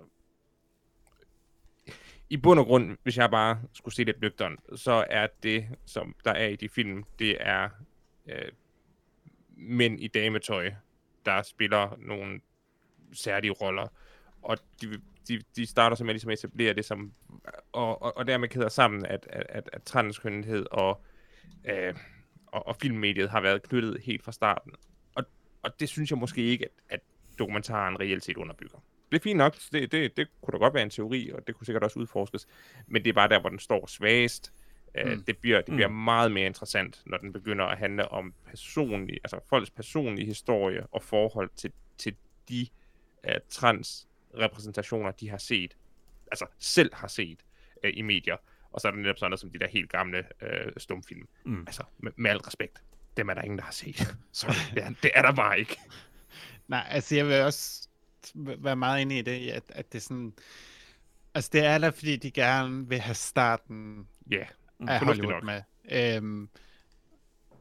i 2.31 2.37
bund 2.37 2.61
og 2.61 2.66
grund, 2.66 2.97
hvis 3.03 3.16
jeg 3.19 3.31
bare 3.31 3.61
skulle 3.73 3.95
se 3.95 4.05
lidt 4.05 4.21
nøgteren, 4.21 4.59
så 4.77 5.05
er 5.11 5.27
det, 5.43 5.69
som 5.87 6.14
der 6.25 6.31
er 6.31 6.47
i 6.47 6.57
de 6.57 6.69
film, 6.69 7.05
det 7.19 7.37
er 7.41 7.69
øh, 8.27 8.53
mænd 9.57 10.01
i 10.01 10.09
dametøj, 10.09 10.73
der 11.27 11.43
spiller 11.43 11.97
nogle 11.99 12.41
særlige 13.12 13.51
roller. 13.51 13.89
Og 14.43 14.59
de, 14.83 15.01
de, 15.29 15.43
de 15.57 15.66
starter 15.66 15.97
så 15.97 16.05
med 16.05 16.14
ligesom 16.14 16.31
at 16.31 16.39
etablere 16.39 16.74
det 16.74 16.85
som, 16.85 17.12
og, 17.72 18.03
og, 18.03 18.16
og 18.16 18.26
dermed 18.26 18.49
kæder 18.49 18.68
sammen, 18.68 19.07
at, 19.07 19.26
at, 19.31 19.47
at, 19.49 19.70
at 19.72 19.83
transkønnethed 19.83 20.66
og, 20.70 21.03
øh, 21.64 21.95
og, 22.47 22.66
og 22.66 22.76
filmmediet 22.76 23.31
har 23.31 23.41
været 23.41 23.62
knyttet 23.62 24.01
helt 24.03 24.22
fra 24.22 24.33
starten. 24.33 24.72
Og, 25.14 25.24
og 25.62 25.81
det 25.81 25.89
synes 25.89 26.11
jeg 26.11 26.18
måske 26.18 26.43
ikke, 26.43 26.64
at, 26.64 26.70
at 26.89 27.01
dokumentaren 27.39 28.01
reelt 28.01 28.24
set 28.24 28.37
underbygger. 28.37 28.79
Det 29.12 29.16
er 29.18 29.22
fint 29.22 29.39
nok, 29.39 29.57
det, 29.72 29.93
det, 29.93 30.16
det 30.16 30.29
kunne 30.43 30.53
da 30.53 30.59
godt 30.59 30.74
være 30.74 30.83
en 30.83 30.91
teori, 30.91 31.31
og 31.31 31.47
det 31.47 31.55
kunne 31.55 31.66
sikkert 31.66 31.83
også 31.83 32.01
udforskes, 32.01 32.47
men 32.87 33.05
det 33.05 33.11
er 33.11 33.14
bare 33.14 33.29
der, 33.29 33.41
hvor 33.41 33.51
den 33.51 33.59
står 33.59 33.87
svagest. 33.87 34.53
Øh, 34.95 35.12
mm. 35.12 35.22
det, 35.22 35.39
bliver, 35.39 35.61
det 35.61 35.74
bliver 35.74 35.89
mm. 35.89 35.95
meget 35.95 36.33
mere 36.33 36.47
interessant, 36.47 37.03
når 37.07 37.18
den 37.18 37.33
begynder 37.33 37.64
at 37.64 37.79
handle 37.79 38.09
om 38.09 38.35
personlig, 38.47 39.18
altså 39.24 39.41
folks 39.49 39.70
personlige 39.70 40.26
historie 40.26 40.87
og 40.87 41.03
forhold 41.03 41.51
til, 41.57 41.72
til 41.99 42.16
de 42.49 42.66
uh, 43.29 43.35
transrepræsentationer, 44.31 45.11
de 45.11 45.29
har 45.29 45.39
set, 45.39 45.76
altså 46.31 46.47
selv 46.59 46.95
har 46.95 47.09
set 47.09 47.45
uh, 47.85 47.91
i 47.95 48.03
medier. 48.03 48.37
Og 48.72 48.81
så 48.81 48.89
er 48.89 48.93
der 48.93 48.99
netop 48.99 49.18
sådan 49.18 49.31
noget 49.31 49.41
som 49.41 49.51
de 49.51 49.59
der 49.59 49.68
helt 49.68 49.91
gamle 49.91 50.24
uh, 50.43 50.72
stumfilm. 50.76 51.29
Mm. 51.45 51.64
Altså, 51.66 51.83
med, 51.99 52.12
med 52.16 52.31
al 52.31 52.39
respekt, 52.39 52.83
dem 53.16 53.29
er 53.29 53.35
der 53.35 53.43
ingen, 53.43 53.59
der 53.59 53.64
har 53.64 53.72
set. 53.72 54.16
Så 54.33 54.55
det 54.74 54.83
er, 54.83 54.91
det 55.03 55.11
er 55.14 55.22
der 55.22 55.33
bare 55.33 55.59
ikke. 55.59 55.79
Nej, 56.68 56.87
altså 56.91 57.14
jeg 57.14 57.26
vil 57.26 57.43
også 57.43 57.89
være 58.35 58.76
meget 58.76 59.01
inde 59.01 59.18
i 59.18 59.22
det, 59.22 59.51
at, 59.51 59.62
at 59.68 59.93
det 59.93 59.99
er 59.99 60.03
sådan... 60.03 60.35
Altså 61.35 61.51
det 61.53 61.64
er 61.64 61.79
der, 61.79 61.91
fordi 61.91 62.16
de 62.16 62.31
gerne 62.31 62.89
vil 62.89 62.99
have 62.99 63.14
starten 63.14 64.09
yeah, 64.33 64.47
af 64.81 65.01
Hollywood 65.01 65.33
nok. 65.33 65.45
med. 65.45 65.62
Øhm, 65.91 66.49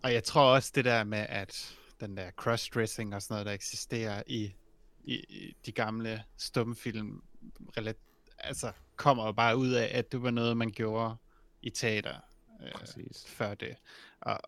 og 0.04 0.14
jeg 0.14 0.24
tror 0.24 0.54
også 0.54 0.72
det 0.76 0.86
der 0.86 1.04
med, 1.04 1.26
at 1.30 1.78
den 2.00 2.18
der 2.18 2.32
crossdressing 2.32 3.16
og 3.16 3.22
sådan 3.22 3.34
noget, 3.34 3.46
der 3.46 3.52
eksisterer 3.52 4.24
i, 4.28 4.54
i, 5.08 5.16
i 5.16 5.56
de 5.66 5.72
gamle 5.72 6.24
stumfilm, 6.38 7.24
altså 8.38 8.72
kommer 8.96 9.26
jo 9.26 9.32
bare 9.32 9.58
ud 9.58 9.72
af, 9.72 9.92
at 9.94 10.12
det 10.12 10.24
var 10.24 10.32
noget, 10.32 10.58
man 10.58 10.72
gjorde 10.72 11.16
i 11.62 11.70
teater 11.70 12.20
øh, 12.64 13.06
før 13.28 13.54
det. 13.54 13.76
Og, 14.22 14.40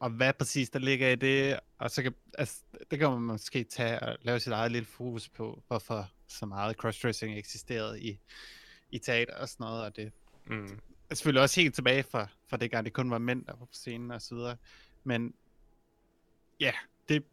og 0.00 0.10
hvad 0.10 0.32
præcis 0.32 0.70
der 0.70 0.78
ligger 0.78 1.08
i 1.08 1.16
det, 1.16 1.60
og 1.78 1.90
så 1.90 2.02
kan, 2.02 2.14
altså, 2.38 2.62
det 2.90 2.98
kan 2.98 3.10
man 3.10 3.20
måske 3.20 3.64
tage 3.64 4.00
og 4.00 4.16
lave 4.22 4.40
sit 4.40 4.52
eget 4.52 4.72
lille 4.72 4.86
fokus 4.86 5.28
på, 5.28 5.62
hvorfor 5.68 6.10
så 6.26 6.46
meget 6.46 6.76
crossdressing 6.76 7.38
eksisterede 7.38 8.02
i, 8.02 8.20
i 8.90 8.98
teater 8.98 9.36
og 9.36 9.48
sådan 9.48 9.64
noget, 9.64 9.84
og 9.84 9.96
det 9.96 10.12
mm. 10.46 10.80
er 11.10 11.14
selvfølgelig 11.14 11.42
også 11.42 11.60
helt 11.60 11.74
tilbage 11.74 12.02
fra, 12.02 12.26
fra 12.46 12.56
det 12.56 12.70
gang, 12.70 12.84
det 12.84 12.92
kun 12.92 13.10
var 13.10 13.18
mænd, 13.18 13.44
der 13.44 13.56
var 13.56 13.64
på 13.64 13.72
scenen 13.72 14.10
og 14.10 14.22
så 14.22 14.34
videre, 14.34 14.56
men 15.04 15.34
ja, 16.60 16.72
det, 17.08 17.24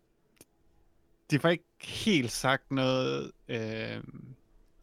det 1.31 1.43
var 1.43 1.49
ikke 1.49 1.63
helt 1.83 2.31
sagt 2.31 2.71
noget 2.71 3.31
øh, 3.47 4.03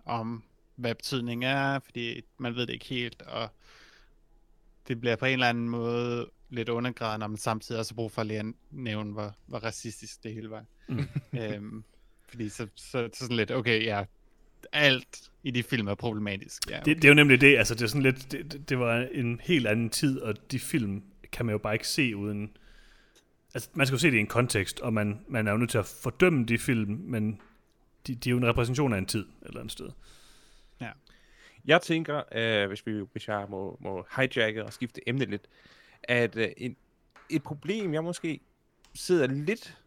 om, 0.05 0.43
hvad 0.77 0.95
betydningen 0.95 1.51
er, 1.51 1.79
fordi 1.79 2.21
man 2.39 2.55
ved 2.55 2.67
det 2.67 2.73
ikke 2.73 2.87
helt, 2.87 3.23
og 3.23 3.49
det 4.89 5.01
bliver 5.01 5.17
på 5.17 5.25
en 5.25 5.33
eller 5.33 5.49
anden 5.49 5.69
måde 5.69 6.31
lidt 6.51 6.69
undergravende, 6.69 7.29
men 7.29 7.37
samtidig 7.37 7.79
også 7.79 7.95
brug 7.95 8.13
for 8.13 8.23
at 8.23 8.47
nævne, 8.71 9.13
hvor, 9.13 9.35
hvor 9.47 9.59
racistisk 9.59 10.25
det 10.25 10.35
hele 10.35 10.51
var. 10.51 10.65
Mm. 10.89 11.09
øhm, 11.41 11.85
fordi 12.29 12.49
så, 12.49 12.67
så, 12.75 13.09
så 13.13 13.21
sådan 13.21 13.37
lidt, 13.37 13.51
okay, 13.51 13.85
ja, 13.85 14.05
alt 14.73 15.31
i 15.43 15.51
de 15.51 15.63
film 15.63 15.89
er 15.89 15.95
problematisk. 15.95 16.71
Ja, 16.71 16.81
okay. 16.81 16.85
det, 16.85 16.97
det 16.97 17.05
er 17.05 17.09
jo 17.09 17.15
nemlig 17.15 17.41
det, 17.41 17.59
altså 17.59 17.75
det 17.75 17.83
er 17.83 17.87
sådan 17.87 18.03
lidt, 18.03 18.33
det, 18.33 18.69
det 18.69 18.79
var 18.79 19.09
en 19.13 19.41
helt 19.45 19.67
anden 19.67 19.91
tid, 19.91 20.21
og 20.21 20.51
de 20.51 20.59
film 20.59 21.03
kan 21.33 21.47
man 21.47 21.53
jo 21.53 21.59
bare 21.59 21.75
ikke 21.75 21.89
se 21.89 22.17
uden, 22.17 22.57
altså 23.55 23.71
man 23.75 23.87
skal 23.87 23.95
jo 23.95 23.99
se 23.99 24.11
det 24.11 24.17
i 24.17 24.21
en 24.21 24.27
kontekst, 24.27 24.81
og 24.81 24.93
man, 24.93 25.25
man 25.29 25.47
er 25.47 25.53
jo 25.53 25.59
nødt 25.59 25.71
til 25.71 25.79
at 25.79 25.87
fordømme 26.03 26.45
de 26.45 26.59
film, 26.59 27.01
men 27.05 27.41
de, 28.07 28.15
de 28.15 28.29
er 28.29 28.31
jo 28.31 28.37
en 28.37 28.47
repræsentation 28.47 28.93
af 28.93 28.99
en 28.99 29.07
tid, 29.07 29.27
eller 29.43 29.61
andet 29.61 29.73
sted. 29.73 29.91
Ja. 30.81 30.91
Jeg 31.65 31.83
tænker, 31.83 32.23
øh, 32.33 32.69
hvis, 32.69 32.87
vi, 32.87 33.05
hvis 33.13 33.29
jeg 33.29 33.47
må, 33.49 33.79
må 33.81 34.07
hijacke 34.17 34.65
og 34.65 34.73
skifte 34.73 35.09
emne 35.09 35.25
lidt, 35.25 35.49
at 36.03 36.37
øh, 36.37 36.49
en, 36.57 36.77
et 37.31 37.43
problem, 37.43 37.95
jeg 37.95 38.05
måske 38.05 38.41
sidder 38.95 39.27
lidt 39.27 39.79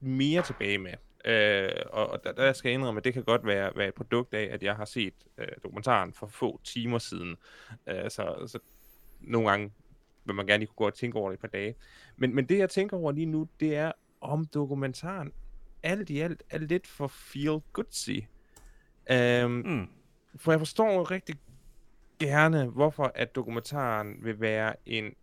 mere 0.00 0.42
tilbage 0.42 0.78
med, 0.78 0.92
øh, 1.24 1.70
og, 1.90 2.06
og 2.06 2.24
der, 2.24 2.32
der 2.32 2.52
skal 2.52 2.68
jeg 2.68 2.74
indrømme, 2.74 2.98
at 2.98 3.04
det 3.04 3.14
kan 3.14 3.24
godt 3.24 3.46
være, 3.46 3.72
være 3.76 3.88
et 3.88 3.94
produkt 3.94 4.34
af, 4.34 4.48
at 4.52 4.62
jeg 4.62 4.76
har 4.76 4.84
set 4.84 5.14
øh, 5.38 5.46
dokumentaren 5.62 6.12
for 6.12 6.26
få 6.26 6.60
timer 6.64 6.98
siden. 6.98 7.36
Øh, 7.86 8.10
så, 8.10 8.44
så 8.46 8.58
nogle 9.20 9.50
gange 9.50 9.72
vil 10.24 10.34
man 10.34 10.46
gerne 10.46 10.58
lige 10.58 10.66
kunne 10.66 10.76
gå 10.76 10.86
og 10.86 10.94
tænke 10.94 11.18
over 11.18 11.30
det 11.30 11.34
et 11.36 11.40
par 11.40 11.48
dage. 11.48 11.74
Men, 12.16 12.34
men 12.34 12.46
det, 12.46 12.58
jeg 12.58 12.70
tænker 12.70 12.96
over 12.96 13.12
lige 13.12 13.26
nu, 13.26 13.48
det 13.60 13.76
er, 13.76 13.92
om 14.20 14.44
dokumentaren 14.44 15.32
alt 15.82 16.10
i 16.10 16.20
alt 16.20 16.42
er 16.50 16.58
lidt 16.58 16.86
for 16.86 17.06
feel 17.06 17.60
goodsy. 17.72 18.10
Um, 19.44 19.50
mm. 19.50 19.88
For 20.36 20.52
jeg 20.52 20.60
forstår 20.60 21.10
rigtig 21.10 21.36
gerne, 22.18 22.66
hvorfor 22.66 23.12
at 23.14 23.34
dokumentaren 23.34 24.24
vil 24.24 24.40
være 24.40 24.74
en 24.86 25.14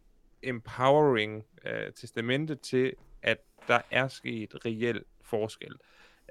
empowering 0.43 1.45
øh, 1.65 1.93
testamente 1.93 2.55
til, 2.55 2.93
at 3.21 3.37
der 3.67 3.81
er 3.91 4.07
sket 4.07 4.65
reel 4.65 5.03
forskel. 5.21 5.75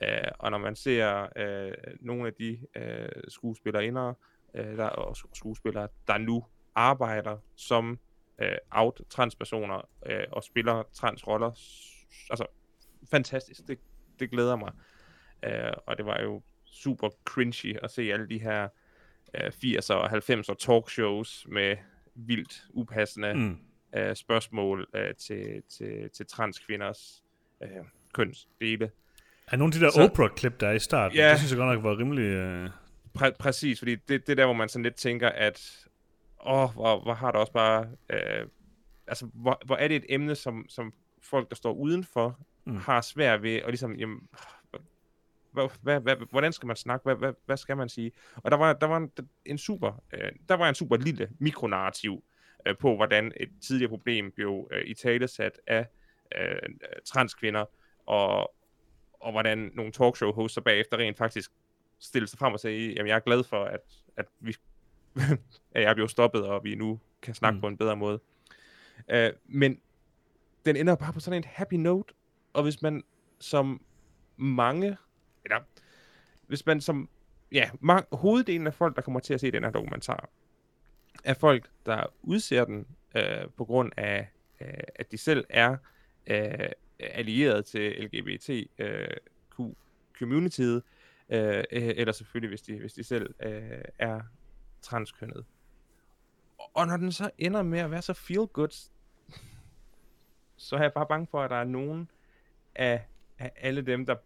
Øh, 0.03 0.31
og 0.39 0.51
når 0.51 0.59
man 0.59 0.77
ser 0.77 1.29
øh, 1.37 1.73
nogle 2.01 2.27
af 2.27 2.35
de 2.35 2.59
øh, 2.77 3.09
skuespillerinder 3.29 4.15
øh, 4.55 4.77
der, 4.77 4.87
og 4.87 5.17
skuespillere, 5.33 5.89
der 6.07 6.19
nu 6.19 6.45
arbejder 6.75 7.39
som 7.57 7.99
øh, 8.43 8.57
out-transpersoner 8.71 9.89
øh, 10.07 10.25
og 10.33 10.45
spiller 10.45 10.83
transroller, 10.93 11.51
altså 12.31 12.47
fantastisk, 13.11 13.61
det, 13.67 13.79
det 14.21 14.31
glæder 14.31 14.57
mig. 14.57 14.73
Øh, 15.45 15.73
og 15.87 15.97
det 15.97 16.07
var 16.07 16.21
jo 16.23 16.43
super 16.65 17.11
cringy 17.25 17.77
at 17.83 17.91
se 17.91 18.03
alle 18.13 18.29
de 18.29 18.41
her 18.41 18.69
øh, 19.35 19.53
80'er 19.65 19.95
og 19.95 20.11
90'er 20.11 20.55
talkshows 20.55 21.47
med 21.49 21.77
vildt 22.15 22.63
upassende 22.71 23.35
mm. 23.35 23.59
øh, 23.97 24.17
spørgsmål 24.17 24.87
øh, 24.95 25.15
til, 25.15 25.63
til, 25.69 26.11
til 26.11 26.27
transkvinders 26.27 27.25
øh, 27.63 27.69
kønsdele. 28.15 28.91
Er 29.47 29.57
nogle 29.57 29.75
af 29.75 29.81
de 29.81 29.85
der 29.85 29.91
så, 29.91 30.03
Oprah-klip, 30.03 30.61
der 30.61 30.69
er 30.69 30.73
i 30.73 30.79
starten, 30.79 31.19
ja, 31.19 31.31
det 31.31 31.39
synes 31.39 31.53
jeg 31.53 31.59
godt 31.59 31.75
nok 31.75 31.85
var 31.85 31.99
rimelig... 31.99 32.25
Øh... 32.25 32.71
Præ- 33.19 33.37
præcis, 33.39 33.79
fordi 33.79 33.95
det, 33.95 34.09
det 34.09 34.29
er 34.29 34.35
der, 34.35 34.45
hvor 34.45 34.55
man 34.55 34.69
sådan 34.69 34.83
lidt 34.83 34.95
tænker, 34.95 35.29
at 35.29 35.88
åh, 36.49 36.73
hvor, 36.73 37.03
hvor 37.03 37.15
har 37.15 37.33
der 37.33 37.39
også 37.39 37.53
bare... 37.53 37.89
Øh, 38.11 38.47
altså, 39.07 39.27
hvor, 39.35 39.61
hvor 39.67 39.77
er 39.77 39.89
det 39.89 39.97
et 39.97 40.05
emne, 40.09 40.35
som, 40.35 40.65
som 40.69 40.93
folk, 41.23 41.51
der 41.51 41.57
står 41.57 41.73
udenfor, 41.73 42.39
mm. 42.65 42.77
har 42.77 43.01
svært 43.01 43.43
ved, 43.43 43.63
og 43.63 43.69
ligesom, 43.69 43.97
jamen, 43.97 44.29
hvad, 45.53 45.69
hvad, 45.83 46.01
hvad, 46.01 46.17
hvordan 46.31 46.53
skal 46.53 46.67
man 46.67 46.77
snakke, 46.77 47.05
hvad, 47.05 47.17
hvad, 47.17 47.33
hvad 47.47 47.57
skal 47.57 47.77
man 47.77 47.89
sige? 47.89 48.13
Og 48.35 48.51
der 48.51 48.57
var, 48.57 48.73
der 48.73 48.87
var 48.87 48.97
en, 48.97 49.11
en 49.45 49.59
super, 49.59 50.03
øh, 50.13 50.33
der 50.49 50.55
var 50.55 50.69
en 50.69 50.75
super 50.75 50.97
lille 50.97 51.29
mikronarrativ, 51.39 52.25
øh, 52.67 52.77
på, 52.77 52.97
hvordan 52.97 53.33
et 53.37 53.51
tidligere 53.61 53.89
problem 53.89 54.33
blev 54.33 54.69
øh, 54.73 54.83
i 54.87 54.95
talesat 54.95 55.61
af 55.67 55.87
øh, 56.39 56.69
transkvinder, 57.05 57.65
og, 58.07 58.55
og 59.13 59.33
hvordan 59.33 59.71
nogle 59.75 59.93
talkshow-hoster 59.93 60.61
bagefter 60.61 60.97
rent 60.97 61.19
faktisk 61.19 61.51
stillede 61.99 62.31
sig 62.31 62.39
frem 62.39 62.53
og 62.53 62.61
sagde, 62.61 62.93
jamen 62.93 63.07
jeg 63.07 63.17
er 63.17 63.21
glad 63.21 63.45
for, 63.45 63.65
at, 63.65 63.81
at, 64.17 64.27
vi, 64.41 64.55
at 65.75 65.83
jeg 65.83 65.95
blev 65.95 66.09
stoppet, 66.09 66.47
og 66.47 66.65
vi 66.65 66.75
nu 66.75 67.01
kan 67.23 67.35
snakke 67.35 67.55
mm. 67.55 67.61
på 67.61 67.69
en 67.69 67.77
bedre 67.77 67.97
måde. 67.97 68.21
Øh, 69.11 69.33
men 69.47 69.81
den 70.65 70.77
ender 70.77 70.95
bare 70.95 71.13
på 71.13 71.21
sådan 71.21 71.37
en 71.37 71.45
happy 71.47 71.75
note, 71.75 72.15
og 72.53 72.63
hvis 72.63 72.83
man 72.83 73.03
som 73.39 73.83
mange, 74.37 74.97
eller 75.45 75.59
hvis 76.47 76.67
man 76.67 76.81
som, 76.81 77.09
ja, 77.53 77.71
mange, 77.81 78.07
hoveddelen 78.13 78.67
af 78.67 78.75
folk, 78.75 78.97
der 78.97 79.03
kommer 79.03 79.21
til 79.21 79.35
at 79.35 79.41
se 79.41 79.51
den 79.51 79.65
her 79.65 79.71
dokumentar, 79.71 80.29
af 81.25 81.37
folk, 81.37 81.71
der 81.87 82.05
udser 82.23 82.65
den 82.65 82.87
øh, 83.15 83.49
på 83.57 83.65
grund 83.65 83.93
af, 83.97 84.29
øh, 84.61 84.69
at 84.95 85.13
de 85.13 85.19
selv 85.19 85.45
er 85.49 85.77
øh, 86.27 86.69
allieret 87.01 87.65
til 87.65 87.91
LGBTQ-communityet, 87.91 90.83
øh, 91.29 91.65
øh, 91.73 91.95
eller 91.97 92.13
selvfølgelig, 92.13 92.49
hvis 92.49 92.63
de, 92.63 92.79
hvis 92.79 92.93
de 92.93 93.05
selv 93.05 93.35
øh, 93.43 93.81
er 93.99 94.21
transkønnet. 94.83 95.45
Og 96.75 96.87
når 96.87 96.97
den 96.97 97.13
så 97.13 97.31
ender 97.39 97.63
med 97.63 97.79
at 97.79 97.91
være 97.91 98.03
så 98.03 98.13
feel 98.13 98.47
good, 98.47 98.91
så 100.57 100.77
er 100.77 100.83
jeg 100.83 100.93
bare 100.93 101.07
bange 101.07 101.27
for, 101.27 101.43
at 101.43 101.51
der 101.51 101.57
er 101.57 101.65
nogen 101.65 102.11
af, 102.75 103.07
af 103.39 103.53
alle 103.57 103.83
dem, 103.83 104.07
der, 104.07 104.17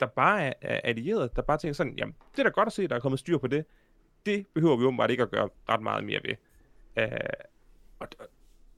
der 0.00 0.06
bare 0.06 0.42
er, 0.44 0.52
er 0.60 0.80
allieret, 0.84 1.36
der 1.36 1.42
bare 1.42 1.58
tænker 1.58 1.74
sådan, 1.74 1.94
jamen, 1.98 2.14
det 2.32 2.38
er 2.38 2.42
da 2.42 2.50
godt 2.50 2.66
at 2.66 2.72
se, 2.72 2.82
at 2.82 2.90
der 2.90 2.96
er 2.96 3.00
kommet 3.00 3.18
styr 3.18 3.38
på 3.38 3.46
det 3.46 3.66
det 4.26 4.46
behøver 4.54 4.76
vi 4.76 4.84
åbenbart 4.84 5.10
ikke 5.10 5.22
at 5.22 5.30
gøre 5.30 5.48
ret 5.68 5.82
meget 5.82 6.04
mere 6.04 6.20
ved. 6.24 6.36
Uh, 6.96 7.18
og, 7.98 8.08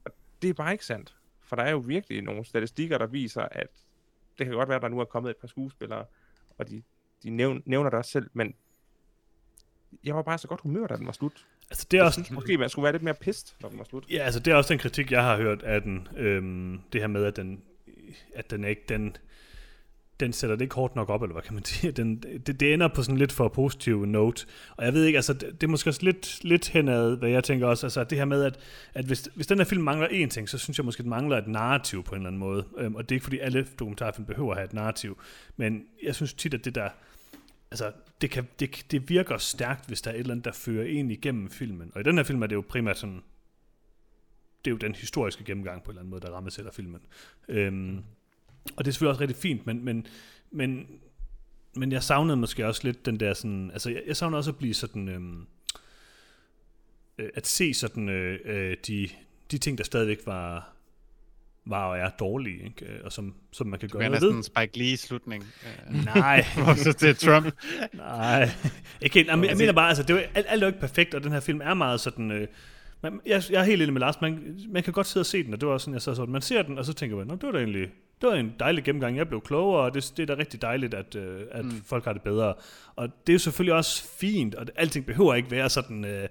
og 0.05 0.11
det 0.41 0.49
er 0.49 0.53
bare 0.53 0.71
ikke 0.71 0.85
sandt. 0.85 1.17
For 1.39 1.55
der 1.55 1.63
er 1.63 1.71
jo 1.71 1.77
virkelig 1.77 2.21
nogle 2.21 2.45
statistikker, 2.45 2.97
der 2.97 3.07
viser, 3.07 3.41
at 3.41 3.67
det 4.37 4.45
kan 4.45 4.55
godt 4.55 4.69
være, 4.69 4.75
at 4.75 4.81
der 4.81 4.87
nu 4.87 4.99
er 4.99 5.05
kommet 5.05 5.29
et 5.29 5.37
par 5.37 5.47
skuespillere, 5.47 6.05
og 6.57 6.69
de, 6.69 6.83
de 7.23 7.29
nævn, 7.29 7.63
nævner 7.65 7.89
det 7.89 7.97
også 7.97 8.11
selv, 8.11 8.29
men 8.33 8.55
jeg 10.03 10.15
var 10.15 10.21
bare 10.21 10.37
så 10.37 10.47
godt 10.47 10.61
humør, 10.61 10.87
da 10.87 10.95
den 10.95 11.05
var 11.05 11.11
slut. 11.11 11.45
Altså, 11.69 11.87
det 11.91 11.97
er 11.97 12.01
Jeg 12.01 12.05
også, 12.05 12.15
synes 12.15 12.31
måske, 12.31 12.57
man 12.57 12.69
skulle 12.69 12.83
være 12.83 12.93
lidt 12.93 13.03
mere 13.03 13.13
pist, 13.13 13.55
når 13.61 13.69
den 13.69 13.77
var 13.77 13.83
slut. 13.83 14.05
Ja, 14.09 14.17
altså 14.17 14.39
det 14.39 14.51
er 14.51 14.55
også 14.55 14.73
den 14.73 14.79
kritik, 14.79 15.11
jeg 15.11 15.23
har 15.23 15.37
hørt 15.37 15.63
af 15.63 15.81
den. 15.81 16.07
Øhm, 16.17 16.79
det 16.93 17.01
her 17.01 17.07
med, 17.07 17.25
at 17.25 17.35
den, 17.35 17.61
at 18.35 18.51
den 18.51 18.63
ikke, 18.63 18.81
den, 18.89 19.17
den 20.19 20.33
sætter 20.33 20.55
det 20.55 20.61
ikke 20.61 20.75
hårdt 20.75 20.95
nok 20.95 21.09
op, 21.09 21.21
eller 21.21 21.33
hvad 21.33 21.43
kan 21.43 21.53
man 21.53 21.65
sige. 21.65 21.91
Den, 22.01 22.23
det, 22.47 22.59
det 22.59 22.73
ender 22.73 22.87
på 22.87 23.03
sådan 23.03 23.17
lidt 23.17 23.31
for 23.31 23.47
positiv 23.47 24.05
note. 24.05 24.45
Og 24.77 24.85
jeg 24.85 24.93
ved 24.93 25.05
ikke, 25.05 25.17
altså 25.17 25.33
det, 25.33 25.61
det 25.61 25.63
er 25.63 25.71
måske 25.71 25.89
også 25.89 26.03
lidt, 26.03 26.43
lidt 26.43 26.69
henad, 26.69 27.17
hvad 27.17 27.29
jeg 27.29 27.43
tænker 27.43 27.67
også. 27.67 27.85
Altså 27.85 28.03
det 28.03 28.17
her 28.17 28.25
med, 28.25 28.43
at, 28.43 28.59
at 28.93 29.05
hvis, 29.05 29.29
hvis 29.35 29.47
den 29.47 29.57
her 29.57 29.65
film 29.65 29.83
mangler 29.83 30.07
én 30.07 30.27
ting, 30.27 30.49
så 30.49 30.57
synes 30.57 30.77
jeg 30.77 30.85
måske, 30.85 31.03
den 31.03 31.09
mangler 31.09 31.37
et 31.37 31.47
narrativ 31.47 32.03
på 32.03 32.15
en 32.15 32.21
eller 32.21 32.27
anden 32.27 32.39
måde. 32.39 32.65
Øhm, 32.77 32.95
og 32.95 33.03
det 33.03 33.11
er 33.11 33.15
ikke 33.15 33.23
fordi 33.23 33.39
alle 33.39 33.67
dokumentarfilm 33.79 34.25
behøver 34.25 34.51
at 34.51 34.57
have 34.57 34.65
et 34.65 34.73
narrativ. 34.73 35.17
Men 35.57 35.83
jeg 36.03 36.15
synes 36.15 36.33
tit, 36.33 36.53
at 36.53 36.65
det 36.65 36.75
der, 36.75 36.89
altså, 37.73 37.91
det, 38.21 38.29
kan, 38.29 38.47
det, 38.59 38.85
det 38.91 39.09
virker 39.09 39.37
stærkt, 39.37 39.87
hvis 39.87 40.01
der 40.01 40.11
er 40.11 40.15
et 40.15 40.19
eller 40.19 40.31
andet, 40.31 40.45
der 40.45 40.51
fører 40.51 40.85
en 40.85 41.11
igennem 41.11 41.49
filmen. 41.49 41.91
Og 41.95 42.01
i 42.01 42.03
den 42.03 42.17
her 42.17 42.23
film 42.23 42.43
er 42.43 42.47
det 42.47 42.55
jo 42.55 42.63
primært 42.69 42.97
sådan, 42.97 43.23
det 44.65 44.71
er 44.71 44.75
jo 44.75 44.77
den 44.77 44.95
historiske 44.95 45.43
gennemgang 45.43 45.83
på 45.83 45.91
en 45.91 45.91
eller 45.91 46.01
anden 46.01 46.09
måde, 46.09 46.21
der 46.21 46.31
rammesætter 46.31 46.71
filmen. 46.71 47.01
Øhm, 47.47 47.97
og 48.77 48.85
det 48.85 48.87
er 48.87 48.91
selvfølgelig 48.91 49.09
også 49.09 49.21
rigtig 49.21 49.37
fint, 49.37 49.65
men, 49.65 49.85
men, 49.85 50.07
men, 50.51 50.87
men 51.75 51.91
jeg 51.91 52.03
savnede 52.03 52.37
måske 52.37 52.67
også 52.67 52.81
lidt 52.83 53.05
den 53.05 53.19
der 53.19 53.33
sådan, 53.33 53.71
altså 53.71 53.89
jeg, 53.89 54.03
jeg 54.07 54.17
savnede 54.17 54.37
også 54.37 54.51
at 54.51 54.57
blive 54.57 54.73
sådan, 54.73 55.09
øhm, 55.09 55.47
øh, 57.17 57.29
at 57.33 57.47
se 57.47 57.73
sådan 57.73 58.09
øh, 58.09 58.39
øh, 58.45 58.77
de, 58.87 59.09
de 59.51 59.57
ting, 59.57 59.77
der 59.77 59.83
stadigvæk 59.83 60.19
var, 60.25 60.72
var 61.65 61.85
og 61.85 61.97
er 61.97 62.09
dårlige, 62.09 62.63
ikke? 62.65 62.85
Øh, 62.85 62.99
og 63.03 63.11
som, 63.11 63.33
som 63.51 63.67
man 63.67 63.79
kan 63.79 63.89
Det 63.89 63.97
gøre 63.97 64.09
noget 64.09 64.21
ved. 64.21 64.33
næsten 64.33 64.43
Spike 64.43 64.77
Lee-slutning. 64.77 65.45
Nej, 66.15 66.45
så 66.83 66.93
til 66.93 67.15
Trump. 67.15 67.53
Nej, 67.93 68.49
ikke 69.01 69.13
helt. 69.15 69.27
Jeg, 69.27 69.45
jeg 69.45 69.57
mener 69.57 69.73
bare, 69.73 69.87
altså, 69.87 70.03
det 70.03 70.15
er 70.15 70.19
alt, 70.35 70.45
alt 70.49 70.63
er 70.63 70.67
jo 70.67 70.67
ikke 70.67 70.79
perfekt, 70.79 71.13
og 71.13 71.23
den 71.23 71.31
her 71.31 71.39
film 71.39 71.61
er 71.63 71.73
meget 71.73 71.99
sådan... 71.99 72.31
Øh, 72.31 72.47
man, 73.03 73.19
jeg, 73.25 73.43
jeg 73.49 73.61
er 73.61 73.63
helt 73.65 73.81
enig 73.81 73.93
med 73.93 73.99
Lars, 73.99 74.21
man, 74.21 74.59
man 74.69 74.83
kan 74.83 74.93
godt 74.93 75.07
sidde 75.07 75.21
og 75.21 75.25
se 75.25 75.43
den, 75.43 75.53
og 75.53 75.61
det 75.61 75.67
var 75.67 75.73
også 75.73 75.83
sådan, 75.83 75.93
jeg 75.93 76.01
så 76.01 76.15
sådan, 76.15 76.31
man 76.31 76.41
ser 76.41 76.61
den, 76.61 76.77
og 76.77 76.85
så 76.85 76.93
tænker 76.93 77.17
man, 77.17 77.29
det 77.29 77.43
var 77.43 77.51
da 77.51 77.57
egentlig, 77.57 77.87
det 78.21 78.29
var 78.29 78.35
en 78.35 78.53
dejlig 78.59 78.83
gennemgang, 78.83 79.17
jeg 79.17 79.27
blev 79.27 79.41
klogere, 79.41 79.81
og 79.81 79.93
det, 79.93 80.13
det 80.17 80.29
er 80.29 80.35
da 80.35 80.41
rigtig 80.41 80.61
dejligt, 80.61 80.93
at, 80.93 81.15
øh, 81.15 81.41
at 81.51 81.65
mm. 81.65 81.81
folk 81.85 82.05
har 82.05 82.13
det 82.13 82.21
bedre. 82.21 82.53
Og 82.95 83.09
det 83.27 83.33
er 83.33 83.33
jo 83.33 83.39
selvfølgelig 83.39 83.73
også 83.73 84.03
fint, 84.19 84.55
og 84.55 84.65
det, 84.65 84.75
alting 84.77 85.05
behøver 85.05 85.33
ikke 85.33 85.51
være 85.51 85.69
sådan 85.69 86.05
øh, 86.05 86.27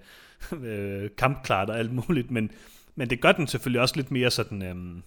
øh, 0.65 1.11
kampklart 1.19 1.71
og 1.71 1.79
alt 1.79 1.93
muligt, 1.93 2.31
men, 2.31 2.51
men 2.95 3.11
det 3.11 3.21
gør 3.21 3.33
den 3.33 3.47
selvfølgelig 3.47 3.81
også 3.81 3.97
lidt 3.97 4.11
mere 4.11 4.31
sådan 4.31 4.63
øh, 4.63 5.03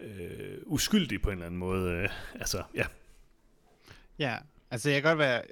øh, 0.00 0.58
uskyldig 0.66 1.22
på 1.22 1.28
en 1.28 1.32
eller 1.32 1.46
anden 1.46 1.58
måde. 1.58 1.92
Øh, 1.92 2.08
altså, 2.34 2.62
ja. 2.74 2.86
Ja, 4.18 4.38
altså 4.70 4.90
jeg 4.90 5.02
kan 5.02 5.10
godt 5.10 5.18
være, 5.18 5.42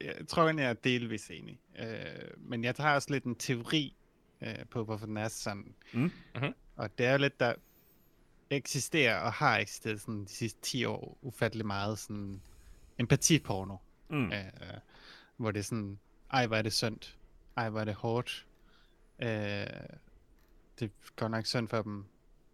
jeg 0.00 0.14
tror 0.28 0.42
egentlig, 0.42 0.62
jeg 0.62 0.70
er 0.70 0.74
delvis 0.74 1.30
enig. 1.30 1.60
Øh, 1.78 2.30
men 2.36 2.64
jeg 2.64 2.74
tager 2.74 2.94
også 2.94 3.10
lidt 3.10 3.24
en 3.24 3.34
teori 3.34 3.96
øh, 4.40 4.64
på, 4.70 4.84
hvorfor 4.84 5.06
den 5.06 5.16
er 5.16 5.28
sådan. 5.28 5.74
Mm. 5.92 6.12
Mhm. 6.34 6.54
Og 6.76 6.98
det 6.98 7.06
er 7.06 7.12
jo 7.12 7.18
lidt, 7.18 7.40
der 7.40 7.54
eksisterer 8.50 9.20
og 9.20 9.32
har 9.32 9.58
eksisteret 9.58 10.00
sådan 10.00 10.24
de 10.24 10.30
sidste 10.30 10.60
10 10.60 10.84
år 10.84 11.18
ufattelig 11.22 11.66
meget 11.66 11.98
sådan 11.98 12.42
empatiporno. 12.98 13.76
Mm. 14.08 14.32
Øh, 14.32 14.44
hvor 15.36 15.50
det 15.50 15.58
er 15.58 15.64
sådan, 15.64 15.98
ej 16.32 16.46
hvor 16.46 16.56
er 16.56 16.62
det 16.62 16.72
synd, 16.72 17.14
ej 17.56 17.70
hvor 17.70 17.80
er 17.80 17.84
det 17.84 17.94
hårdt, 17.94 18.46
øh, 19.18 19.28
det 20.78 20.86
er 20.86 20.88
godt 21.16 21.30
nok 21.30 21.46
synd 21.46 21.68
for 21.68 21.82
dem, 21.82 22.04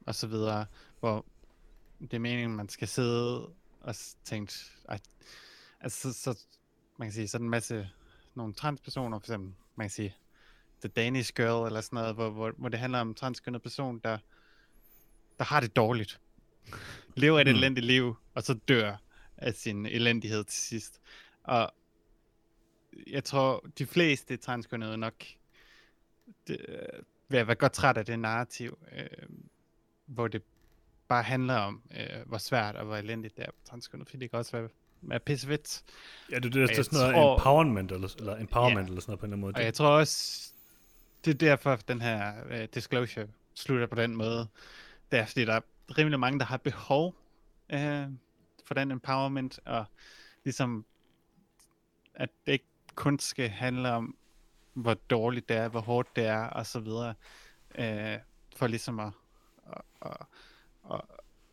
og 0.07 0.15
så 0.15 0.27
videre, 0.27 0.67
hvor 1.01 1.27
det 2.01 2.15
er 2.15 2.19
meningen, 2.19 2.57
man 2.57 2.69
skal 2.69 2.89
sidde 2.89 3.51
og 3.81 3.95
tænke, 4.25 4.53
ej, 4.89 4.99
altså 5.81 6.13
så, 6.13 6.23
så, 6.23 6.39
man 6.97 7.09
kan 7.09 7.13
sige, 7.13 7.29
sådan 7.29 7.47
en 7.47 7.51
masse, 7.51 7.91
nogle 8.35 8.55
transpersoner, 8.55 9.19
for 9.19 9.25
eksempel, 9.25 9.55
man 9.77 9.85
kan 9.85 9.91
sige, 9.91 10.17
The 10.81 10.89
Danish 10.89 11.33
Girl, 11.35 11.67
eller 11.67 11.81
sådan 11.81 11.97
noget, 11.97 12.15
hvor, 12.15 12.31
hvor, 12.31 12.53
hvor 12.59 12.69
det 12.69 12.79
handler 12.79 13.01
om 13.01 13.09
en 13.09 13.15
transkønnet 13.15 13.63
person, 13.63 13.99
der, 13.99 14.19
der 15.39 15.45
har 15.45 15.61
det 15.61 15.77
dårligt, 15.77 16.21
lever 17.17 17.41
et 17.41 17.47
Mm. 17.47 17.55
elendigt 17.55 17.87
liv, 17.87 18.17
og 18.35 18.43
så 18.43 18.55
dør 18.55 18.97
af 19.37 19.55
sin 19.55 19.87
elendighed 19.87 20.45
til 20.45 20.59
sidst. 20.63 21.01
Og 21.43 21.71
jeg 23.07 23.25
tror, 23.25 23.67
de 23.79 23.87
fleste 23.87 24.37
transkønnede 24.37 24.97
nok 24.97 25.25
det, 26.47 26.67
øh, 26.69 27.03
vil 27.29 27.47
være 27.47 27.55
godt 27.55 27.73
træt 27.73 27.97
af 27.97 28.07
det 28.07 28.19
narrativ, 28.19 28.79
øh, 28.93 29.07
hvor 30.07 30.29
det 30.29 30.43
bare 31.09 31.23
handler 31.23 31.55
om, 31.55 31.83
øh, 31.97 32.27
hvor 32.27 32.39
svært 32.39 32.77
og 32.77 32.85
hvor 32.85 32.97
elendigt 32.97 33.37
det 33.37 33.45
er 33.47 33.51
på 33.51 33.59
transkønnet, 33.65 34.09
fordi 34.09 34.19
det 34.19 34.31
kan 34.31 34.39
også 34.39 34.53
være, 34.57 34.69
være 35.03 35.21
pissevidt. 35.21 35.83
Ja, 36.31 36.35
det, 36.35 36.43
det, 36.43 36.53
det 36.55 36.63
er 36.71 36.75
jeg 36.77 36.85
sådan 36.85 36.99
noget 36.99 37.15
tror- 37.15 37.35
empowerment, 37.37 37.93
eller, 37.93 38.15
eller 38.19 38.37
empowerment, 38.37 38.87
Ja. 38.87 38.91
eller 38.91 39.01
sådan 39.01 39.11
noget 39.11 39.21
på 39.21 39.27
en 39.27 39.33
eller 39.33 39.37
anden 39.37 39.41
måde. 39.41 39.55
Og 39.55 39.65
jeg 39.65 39.75
tror 39.75 39.89
også, 39.89 40.43
det 41.25 41.31
er 41.35 41.39
derfor, 41.39 41.73
at 41.73 41.89
den 41.89 42.01
her 42.03 42.35
øh, 42.51 42.69
disclosure 42.75 43.27
slutter 43.55 43.87
på 43.87 43.95
den 43.95 44.17
måde. 44.17 44.49
Det 45.13 45.19
er, 45.19 45.27
fordi 45.27 45.45
der 45.45 45.53
er 45.55 45.61
rimelig 45.99 46.21
mange, 46.21 46.39
der 46.39 46.45
har 46.45 46.57
behov 46.57 47.15
øh, 47.71 48.07
for 48.65 48.75
den 48.75 48.91
empowerment, 48.91 49.61
og 49.65 49.85
ligesom, 50.45 50.85
at 52.15 52.29
det 52.47 52.53
ikke 52.53 52.65
kun 52.95 53.19
skal 53.19 53.49
handle 53.49 53.91
om, 53.91 54.17
hvor 54.75 54.95
dårligt 54.95 55.49
det 55.49 55.57
er, 55.57 55.69
hvor 55.69 55.81
hårdt 55.81 56.17
det 56.17 56.27
er, 56.27 56.41
og 56.47 56.67
så 56.67 56.81
videre, 56.81 57.15
øh, 57.79 58.19
for 58.57 58.67
ligesom 58.67 59.01
at, 59.01 59.13
at, 59.73 59.81
at, 60.03 60.17
at, 60.95 61.01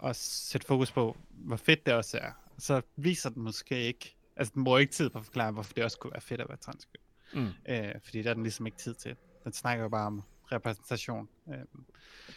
at 0.04 0.16
sætte 0.16 0.68
fokus 0.68 0.92
på, 0.92 1.18
hvor 1.30 1.56
fedt 1.56 1.86
det 1.86 1.94
også 1.94 2.18
er. 2.18 2.32
Så 2.58 2.82
viser 2.96 3.30
den 3.30 3.44
måske 3.44 3.82
ikke, 3.82 4.16
altså 4.36 4.52
den 4.56 4.64
bruger 4.64 4.80
ikke 4.80 4.94
tid 4.94 5.10
på 5.10 5.20
at 5.20 5.26
forklare, 5.26 5.52
hvorfor 5.52 5.74
det 5.74 5.84
også 5.84 6.00
kunne 6.00 6.12
være 6.12 6.22
fedt 6.22 6.42
at 6.42 6.50
være 6.50 6.58
transkøn. 6.58 7.02
Mm. 7.34 7.50
Øh, 7.70 7.92
fordi 8.04 8.22
der 8.22 8.30
er 8.30 8.34
den 8.34 8.44
ligesom 8.44 8.66
ikke 8.66 8.78
tid 8.78 8.94
til. 8.94 9.16
Den 9.44 9.54
snakker 9.54 9.84
jo 9.84 9.90
bare 9.90 10.08
om 10.08 10.24
repræsentation. 10.52 11.30
Øh, 11.50 11.58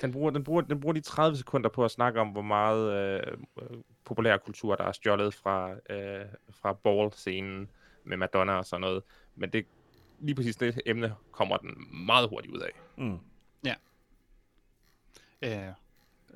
Den 0.03 0.13
bruger, 0.13 0.31
den, 0.31 0.45
bruger, 0.45 0.61
den 0.63 0.81
bruger 0.81 0.93
lige 0.93 1.03
30 1.03 1.37
sekunder 1.37 1.71
på 1.71 1.85
at 1.85 1.91
snakke 1.91 2.21
om, 2.21 2.29
hvor 2.29 2.43
meget 2.43 2.93
øh, 2.93 3.39
populær 4.05 4.37
kultur, 4.37 4.77
der 4.77 4.85
er 4.85 4.93
stjålet 4.93 5.35
fra, 5.35 5.71
øh, 5.91 6.27
fra 6.51 6.73
ball-scenen 6.73 7.69
med 8.05 8.17
Madonna 8.17 8.53
og 8.53 8.65
sådan 8.65 8.81
noget. 8.81 9.03
Men 9.35 9.51
det, 9.53 9.67
lige 10.21 10.35
præcis 10.35 10.57
det 10.57 10.81
emne 10.87 11.15
kommer 11.33 11.57
den 11.57 12.05
meget 12.07 12.29
hurtigt 12.29 12.55
ud 12.55 12.61
af. 12.61 12.71
Mm. 12.97 13.19
øh, 15.43 15.73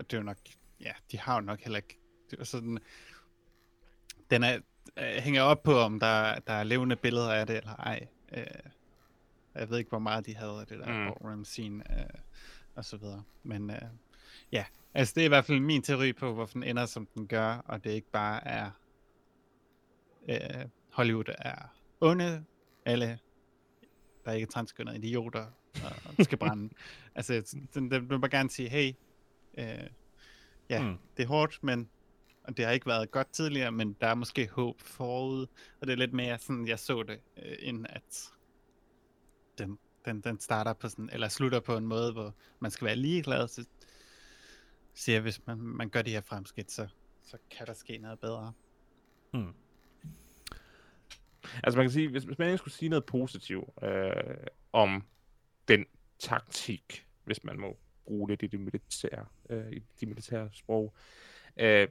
og 0.00 0.10
det 0.10 0.16
er 0.16 0.20
jo 0.20 0.24
nok, 0.24 0.36
ja, 0.80 0.92
de 1.12 1.18
har 1.18 1.34
jo 1.34 1.40
nok 1.40 1.60
heller 1.60 1.76
ikke, 1.76 1.98
det 2.30 2.40
er 2.40 2.44
sådan, 2.44 2.78
den 4.30 4.42
er, 4.42 4.58
øh, 4.96 5.04
hænger 5.04 5.42
op 5.42 5.62
på, 5.62 5.78
om 5.78 6.00
der, 6.00 6.38
der 6.38 6.52
er 6.52 6.64
levende 6.64 6.96
billeder 6.96 7.32
af 7.32 7.46
det, 7.46 7.56
eller 7.56 7.74
ej. 7.76 8.06
Øh, 8.32 8.44
jeg 9.54 9.70
ved 9.70 9.78
ikke, 9.78 9.88
hvor 9.88 9.98
meget 9.98 10.26
de 10.26 10.34
havde 10.36 10.60
af 10.60 10.66
det 10.66 10.78
der 10.78 10.86
Mm. 10.86 10.92
ballroom 10.92 11.44
scene, 11.44 11.98
øh, 12.00 12.06
og 12.74 12.84
så 12.84 12.96
videre. 12.96 13.22
Men 13.42 13.70
øh, 13.70 13.82
ja, 14.52 14.64
altså 14.94 15.12
det 15.14 15.20
er 15.20 15.24
i 15.24 15.28
hvert 15.28 15.44
fald 15.44 15.60
min 15.60 15.82
teori 15.82 16.12
på, 16.12 16.32
hvorfor 16.34 16.52
den 16.52 16.62
ender, 16.62 16.86
som 16.86 17.06
den 17.14 17.26
gør, 17.26 17.54
og 17.56 17.84
det 17.84 17.90
ikke 17.90 18.10
bare 18.10 18.46
er, 18.48 18.70
øh, 20.28 20.64
Hollywood 20.92 21.24
er 21.38 21.74
onde, 22.00 22.44
alle, 22.84 23.18
der 24.24 24.32
ikke 24.32 24.44
er 24.46 24.50
transkønnede 24.50 24.96
idioter, 24.96 25.46
og 26.18 26.24
skal 26.24 26.38
brænde. 26.38 26.74
altså, 27.14 27.56
den, 27.74 27.90
den 27.90 28.10
vil 28.10 28.20
bare 28.20 28.30
gerne 28.30 28.50
sige, 28.50 28.68
hey, 28.68 28.92
øh, 29.60 29.90
ja, 30.70 30.82
Mm. 30.82 30.98
det 31.16 31.22
er 31.22 31.26
hårdt, 31.26 31.58
men 31.62 31.90
og 32.44 32.56
det 32.56 32.64
har 32.64 32.72
ikke 32.72 32.86
været 32.86 33.10
godt 33.10 33.32
tidligere, 33.32 33.72
men 33.72 33.96
der 34.00 34.06
er 34.06 34.14
måske 34.14 34.48
håb 34.48 34.80
forud, 34.80 35.46
og 35.80 35.86
det 35.86 35.92
er 35.92 35.96
lidt 35.96 36.12
mere 36.12 36.38
sådan, 36.38 36.68
jeg 36.68 36.78
så 36.78 37.02
det, 37.02 37.20
øh, 37.36 37.56
end 37.60 37.86
at 37.88 38.32
den, 39.58 39.78
den, 40.04 40.20
den 40.20 40.40
starter 40.40 40.72
på 40.72 40.88
sådan, 40.88 41.10
eller 41.12 41.28
slutter 41.28 41.60
på 41.60 41.76
en 41.76 41.86
måde, 41.86 42.12
hvor 42.12 42.34
man 42.60 42.70
skal 42.70 42.84
være 42.84 42.96
ligeglad, 42.96 43.48
så 43.48 43.64
siger 44.94 45.16
jeg, 45.16 45.22
hvis 45.22 45.46
man, 45.46 45.58
man 45.58 45.90
gør 45.90 46.02
de 46.02 46.10
her 46.10 46.20
fremskridt, 46.20 46.70
så, 46.70 46.88
så 47.22 47.36
kan 47.50 47.66
der 47.66 47.72
ske 47.72 47.98
noget 47.98 48.18
bedre. 48.20 48.52
Mm. 49.34 49.54
Altså 51.62 51.78
man 51.78 51.84
kan 51.84 51.90
sige, 51.90 52.08
hvis, 52.08 52.24
hvis 52.24 52.38
man 52.38 52.48
ikke 52.48 52.58
skulle 52.58 52.74
sige 52.74 52.88
noget 52.88 53.04
positivt 53.04 53.68
øh, 53.82 54.12
om 54.72 55.04
den 55.68 55.84
taktik, 56.18 57.06
hvis 57.24 57.44
man 57.44 57.60
må 57.60 57.78
bruge 58.10 58.28
det 58.28 58.42
i 58.42 58.46
det 58.46 58.60
militære, 58.60 59.26
øh, 59.50 59.72
i 59.72 59.82
de 60.00 60.06
militære 60.06 60.48
sprog, 60.52 60.94
øh, 61.56 61.88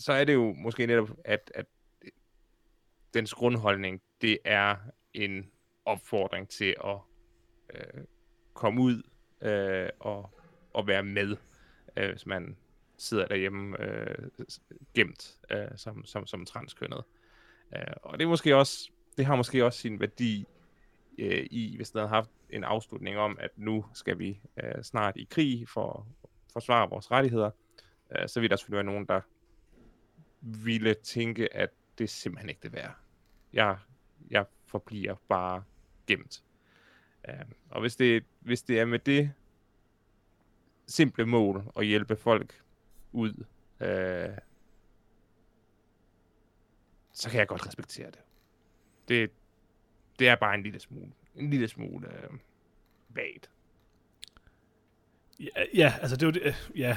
så 0.00 0.12
er 0.12 0.24
det 0.24 0.34
jo 0.34 0.52
måske 0.52 0.86
netop, 0.86 1.10
at, 1.24 1.52
at 1.54 1.66
dens 3.14 3.34
grundholdning, 3.34 4.02
det 4.20 4.38
er 4.44 4.76
en 5.14 5.50
opfordring 5.84 6.48
til 6.48 6.74
at 6.84 6.98
øh, 7.74 8.04
komme 8.54 8.80
ud 8.80 9.02
øh, 9.40 9.88
og, 10.00 10.30
og 10.72 10.86
være 10.86 11.02
med, 11.02 11.36
øh, 11.96 12.10
hvis 12.10 12.26
man 12.26 12.56
sidder 12.96 13.26
derhjemme 13.26 13.82
øh, 13.82 14.28
gemt 14.94 15.38
øh, 15.50 15.68
som, 15.76 16.04
som, 16.04 16.26
som 16.26 16.44
transkønnet. 16.44 17.04
Øh, 17.76 17.94
og 18.02 18.18
det 18.18 18.24
er 18.24 18.28
måske 18.28 18.56
også, 18.56 18.90
det 19.16 19.26
har 19.26 19.36
måske 19.36 19.64
også 19.64 19.78
sin 19.78 20.00
værdi 20.00 20.46
øh, 21.18 21.46
i, 21.50 21.76
hvis 21.76 21.90
den 21.90 21.98
havde 21.98 22.08
haft 22.08 22.30
en 22.50 22.64
afslutning 22.64 23.16
om, 23.16 23.36
at 23.40 23.50
nu 23.56 23.84
skal 23.94 24.18
vi 24.18 24.40
øh, 24.56 24.82
snart 24.82 25.16
i 25.16 25.28
krig 25.30 25.68
for, 25.68 26.06
forsvare 26.52 26.90
vores 26.90 27.10
rettigheder, 27.10 27.50
øh, 28.16 28.28
så 28.28 28.40
ville 28.40 28.50
der 28.50 28.56
selvfølgelig 28.56 28.86
være 28.86 28.94
nogen, 28.94 29.06
der 29.06 29.20
ville 30.40 30.94
tænke, 30.94 31.56
at 31.56 31.70
det 31.98 32.04
er 32.04 32.08
simpelthen 32.08 32.48
ikke 32.48 32.60
det 32.62 32.72
værd. 32.72 32.94
Jeg, 33.52 33.78
jeg 34.30 34.46
forbliver 34.66 35.14
bare 35.28 35.64
gemt. 36.06 36.44
Øh, 37.28 37.34
og 37.70 37.80
hvis 37.80 37.96
det, 37.96 38.24
hvis 38.40 38.62
det 38.62 38.80
er 38.80 38.84
med 38.84 38.98
det 38.98 39.32
simple 40.86 41.26
mål 41.26 41.72
at 41.76 41.86
hjælpe 41.86 42.16
folk 42.16 42.62
ud, 43.12 43.44
øh, 43.80 44.38
så 47.12 47.30
kan 47.30 47.38
jeg 47.38 47.48
godt 47.48 47.66
respektere 47.66 48.10
det. 48.10 48.20
Det, 49.08 49.30
det 50.18 50.28
er 50.28 50.34
bare 50.34 50.54
en 50.54 50.62
lille 50.62 50.80
smule, 50.80 51.12
en 51.36 51.50
lille 51.50 51.68
smule 51.68 52.06
øh, 52.08 52.30
vagt. 53.08 53.50
Ja, 55.40 55.46
ja, 55.74 55.94
altså 56.00 56.16
det 56.16 56.22
er 56.22 56.26
jo 56.26 56.30
det, 56.30 56.42
øh, 56.42 56.78
ja, 56.78 56.96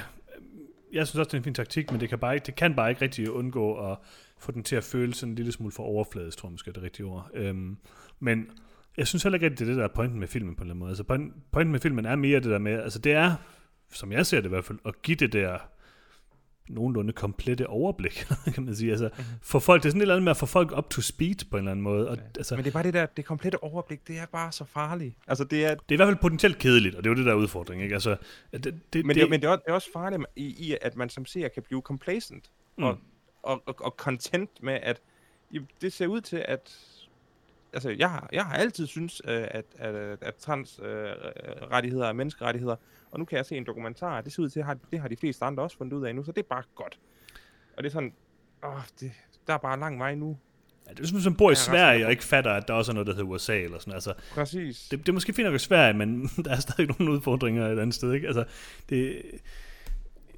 jeg 0.92 1.06
synes 1.06 1.18
også, 1.18 1.28
det 1.28 1.34
er 1.34 1.38
en 1.38 1.44
fin 1.44 1.54
taktik, 1.54 1.90
men 1.90 2.00
det 2.00 2.08
kan, 2.08 2.18
bare 2.18 2.34
ikke, 2.34 2.46
det 2.46 2.54
kan 2.54 2.74
bare 2.74 2.90
ikke 2.90 3.02
rigtig 3.02 3.30
undgå 3.30 3.90
at 3.92 3.98
få 4.38 4.52
den 4.52 4.62
til 4.62 4.76
at 4.76 4.84
føle 4.84 5.14
sådan 5.14 5.32
en 5.32 5.36
lille 5.36 5.52
smule 5.52 5.72
for 5.72 5.82
overfladisk, 5.82 6.38
tror 6.38 6.48
jeg 6.48 6.52
måske 6.52 6.68
er 6.68 6.72
det 6.72 6.82
rigtige 6.82 7.06
ord. 7.06 7.30
Øhm, 7.34 7.76
men 8.20 8.50
jeg 8.96 9.06
synes 9.06 9.22
heller 9.22 9.34
ikke, 9.34 9.46
at 9.46 9.52
det 9.52 9.60
er 9.60 9.66
det, 9.66 9.76
der 9.76 9.84
er 9.84 9.88
pointen 9.94 10.20
med 10.20 10.28
filmen 10.28 10.54
på 10.54 10.60
en 10.60 10.64
eller 10.64 10.72
anden 10.72 10.78
måde. 10.78 10.90
Altså 10.90 11.04
pointen 11.52 11.72
med 11.72 11.80
filmen 11.80 12.06
er 12.06 12.16
mere 12.16 12.40
det 12.40 12.50
der 12.50 12.58
med, 12.58 12.82
altså 12.82 12.98
det 12.98 13.12
er, 13.12 13.34
som 13.90 14.12
jeg 14.12 14.26
ser 14.26 14.36
det 14.40 14.46
i 14.46 14.48
hvert 14.48 14.64
fald, 14.64 14.78
at 14.86 15.02
give 15.02 15.16
det 15.16 15.32
der 15.32 15.58
nogenlunde 16.68 17.12
komplette 17.12 17.66
overblik, 17.66 18.26
kan 18.54 18.64
man 18.64 18.76
sige. 18.76 18.90
Altså, 18.90 19.08
mm-hmm. 19.08 19.24
for 19.42 19.58
folk, 19.58 19.82
det 19.82 19.88
er 19.88 19.90
sådan 19.90 20.00
et 20.00 20.02
eller 20.02 20.14
andet 20.14 20.24
med 20.24 20.30
at 20.30 20.36
få 20.36 20.46
folk 20.46 20.78
up 20.78 20.90
to 20.90 21.02
speed 21.02 21.50
på 21.50 21.56
en 21.56 21.60
eller 21.60 21.70
anden 21.70 21.82
måde. 21.82 22.08
Og, 22.08 22.16
ja. 22.16 22.22
altså, 22.36 22.56
Men 22.56 22.64
det 22.64 22.70
er 22.70 22.72
bare 22.72 22.82
det 22.82 22.94
der, 22.94 23.06
det 23.06 23.24
komplette 23.24 23.62
overblik, 23.62 24.08
det 24.08 24.18
er 24.18 24.26
bare 24.26 24.52
så 24.52 24.64
farligt. 24.64 25.14
Altså, 25.26 25.44
det 25.44 25.64
er... 25.64 25.74
Det 25.74 25.80
er 25.88 25.92
i 25.92 25.96
hvert 25.96 26.08
fald 26.08 26.16
potentielt 26.16 26.58
kedeligt, 26.58 26.94
og 26.94 27.04
det 27.04 27.10
er 27.10 27.14
jo 27.14 27.18
det 27.18 27.26
der 27.26 27.34
udfordring, 27.34 27.82
ikke? 27.82 27.94
Altså, 27.94 28.16
det, 28.52 28.64
det, 28.64 29.06
men, 29.06 29.16
det, 29.16 29.22
det, 29.22 29.30
men 29.30 29.40
det, 29.40 29.50
er, 29.50 29.56
det 29.56 29.64
er 29.66 29.72
også 29.72 29.92
farligt 29.92 30.22
i, 30.36 30.44
i, 30.44 30.76
at 30.82 30.96
man 30.96 31.08
som 31.08 31.26
seer 31.26 31.48
kan 31.48 31.62
blive 31.62 31.80
complacent, 31.80 32.50
mm. 32.78 32.84
og, 32.84 32.98
og, 33.42 33.62
og, 33.66 33.74
og 33.78 33.94
content 33.98 34.50
med, 34.62 34.78
at 34.82 35.00
det 35.80 35.92
ser 35.92 36.06
ud 36.06 36.20
til, 36.20 36.44
at 36.48 36.78
altså, 37.76 37.90
jeg 37.90 38.10
har, 38.10 38.28
jeg 38.32 38.44
har 38.44 38.54
altid 38.54 38.86
synes 38.86 39.22
øh, 39.24 39.46
at, 39.50 39.64
at, 39.78 39.94
at 40.22 40.34
transrettigheder 40.34 42.04
øh, 42.04 42.08
er 42.08 42.12
menneskerettigheder, 42.12 42.76
og 43.10 43.18
nu 43.18 43.24
kan 43.24 43.36
jeg 43.36 43.46
se 43.46 43.56
en 43.56 43.66
dokumentar, 43.66 44.20
det 44.20 44.32
ser 44.32 44.42
ud 44.42 44.48
til, 44.48 44.60
at 44.60 44.76
det 44.90 45.00
har 45.00 45.08
de 45.08 45.16
fleste 45.16 45.44
andre 45.44 45.62
også 45.62 45.76
fundet 45.76 45.96
ud 45.96 46.06
af 46.06 46.14
nu, 46.14 46.24
så 46.24 46.32
det 46.32 46.42
er 46.42 46.48
bare 46.48 46.62
godt. 46.74 46.98
Og 47.76 47.82
det 47.82 47.88
er 47.88 47.92
sådan, 47.92 48.12
åh, 48.64 48.80
det, 49.00 49.12
der 49.46 49.54
er 49.54 49.58
bare 49.58 49.80
lang 49.80 49.98
vej 49.98 50.14
nu. 50.14 50.38
Ja, 50.86 50.90
det 50.90 51.00
er 51.00 51.06
som, 51.06 51.20
som 51.20 51.34
bor 51.34 51.50
i 51.50 51.54
Sverige 51.54 52.04
og 52.04 52.10
ikke 52.10 52.24
fatter, 52.24 52.52
at 52.52 52.68
der 52.68 52.74
også 52.74 52.92
er 52.92 52.94
noget, 52.94 53.06
der 53.06 53.12
hedder 53.12 53.28
USA 53.28 53.58
eller 53.58 53.78
sådan. 53.78 53.92
Altså, 53.92 54.14
Præcis. 54.30 54.88
Det, 54.90 54.98
det 54.98 55.08
er 55.08 55.12
måske 55.12 55.32
fint 55.32 55.46
nok 55.46 55.54
i 55.54 55.58
Sverige, 55.58 55.94
men 55.94 56.22
der 56.44 56.50
er 56.50 56.60
stadig 56.60 56.94
nogle 56.98 57.12
udfordringer 57.12 57.66
et 57.66 57.78
andet 57.78 57.94
sted, 57.94 58.12
ikke? 58.12 58.26
Altså, 58.26 58.44
det, 58.88 59.22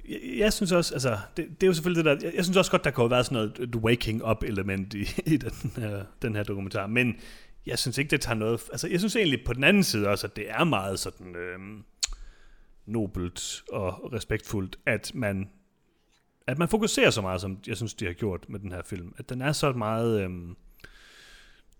jeg, 0.09 0.19
jeg 0.37 0.53
synes 0.53 0.71
også, 0.71 0.93
altså, 0.93 1.17
det, 1.37 1.47
det 1.49 1.63
er 1.63 1.67
jo 1.67 1.73
selvfølgelig 1.73 2.05
det 2.05 2.21
der, 2.21 2.27
jeg, 2.27 2.35
jeg 2.35 2.43
synes 2.43 2.57
også 2.57 2.71
godt, 2.71 2.83
der 2.83 2.91
kunne 2.91 3.03
have 3.03 3.11
været 3.11 3.25
sådan 3.25 3.35
noget 3.35 3.59
et 3.59 3.75
waking 3.75 4.29
up 4.29 4.43
element 4.43 4.93
i, 4.93 4.99
i 5.33 5.37
den, 5.37 5.71
her, 5.75 6.03
den 6.21 6.35
her 6.35 6.43
dokumentar, 6.43 6.87
men 6.87 7.15
jeg 7.65 7.79
synes 7.79 7.97
ikke, 7.97 8.11
det 8.11 8.21
tager 8.21 8.35
noget, 8.35 8.61
altså 8.71 8.87
jeg 8.87 8.99
synes 8.99 9.15
egentlig 9.15 9.43
på 9.45 9.53
den 9.53 9.63
anden 9.63 9.83
side 9.83 10.07
også, 10.07 10.27
at 10.27 10.35
det 10.35 10.49
er 10.49 10.63
meget 10.63 10.99
sådan 10.99 11.35
øh, 11.35 11.59
nobelt 12.85 13.63
og 13.71 14.13
respektfuldt, 14.13 14.79
at 14.85 15.11
man 15.13 15.49
at 16.47 16.57
man 16.57 16.67
fokuserer 16.67 17.09
så 17.09 17.21
meget, 17.21 17.41
som 17.41 17.59
jeg 17.67 17.77
synes, 17.77 17.93
de 17.93 18.05
har 18.05 18.13
gjort 18.13 18.49
med 18.49 18.59
den 18.59 18.71
her 18.71 18.81
film. 18.85 19.13
At 19.17 19.29
den 19.29 19.41
er 19.41 19.51
så 19.51 19.71
meget... 19.71 20.21
Øh, 20.21 20.29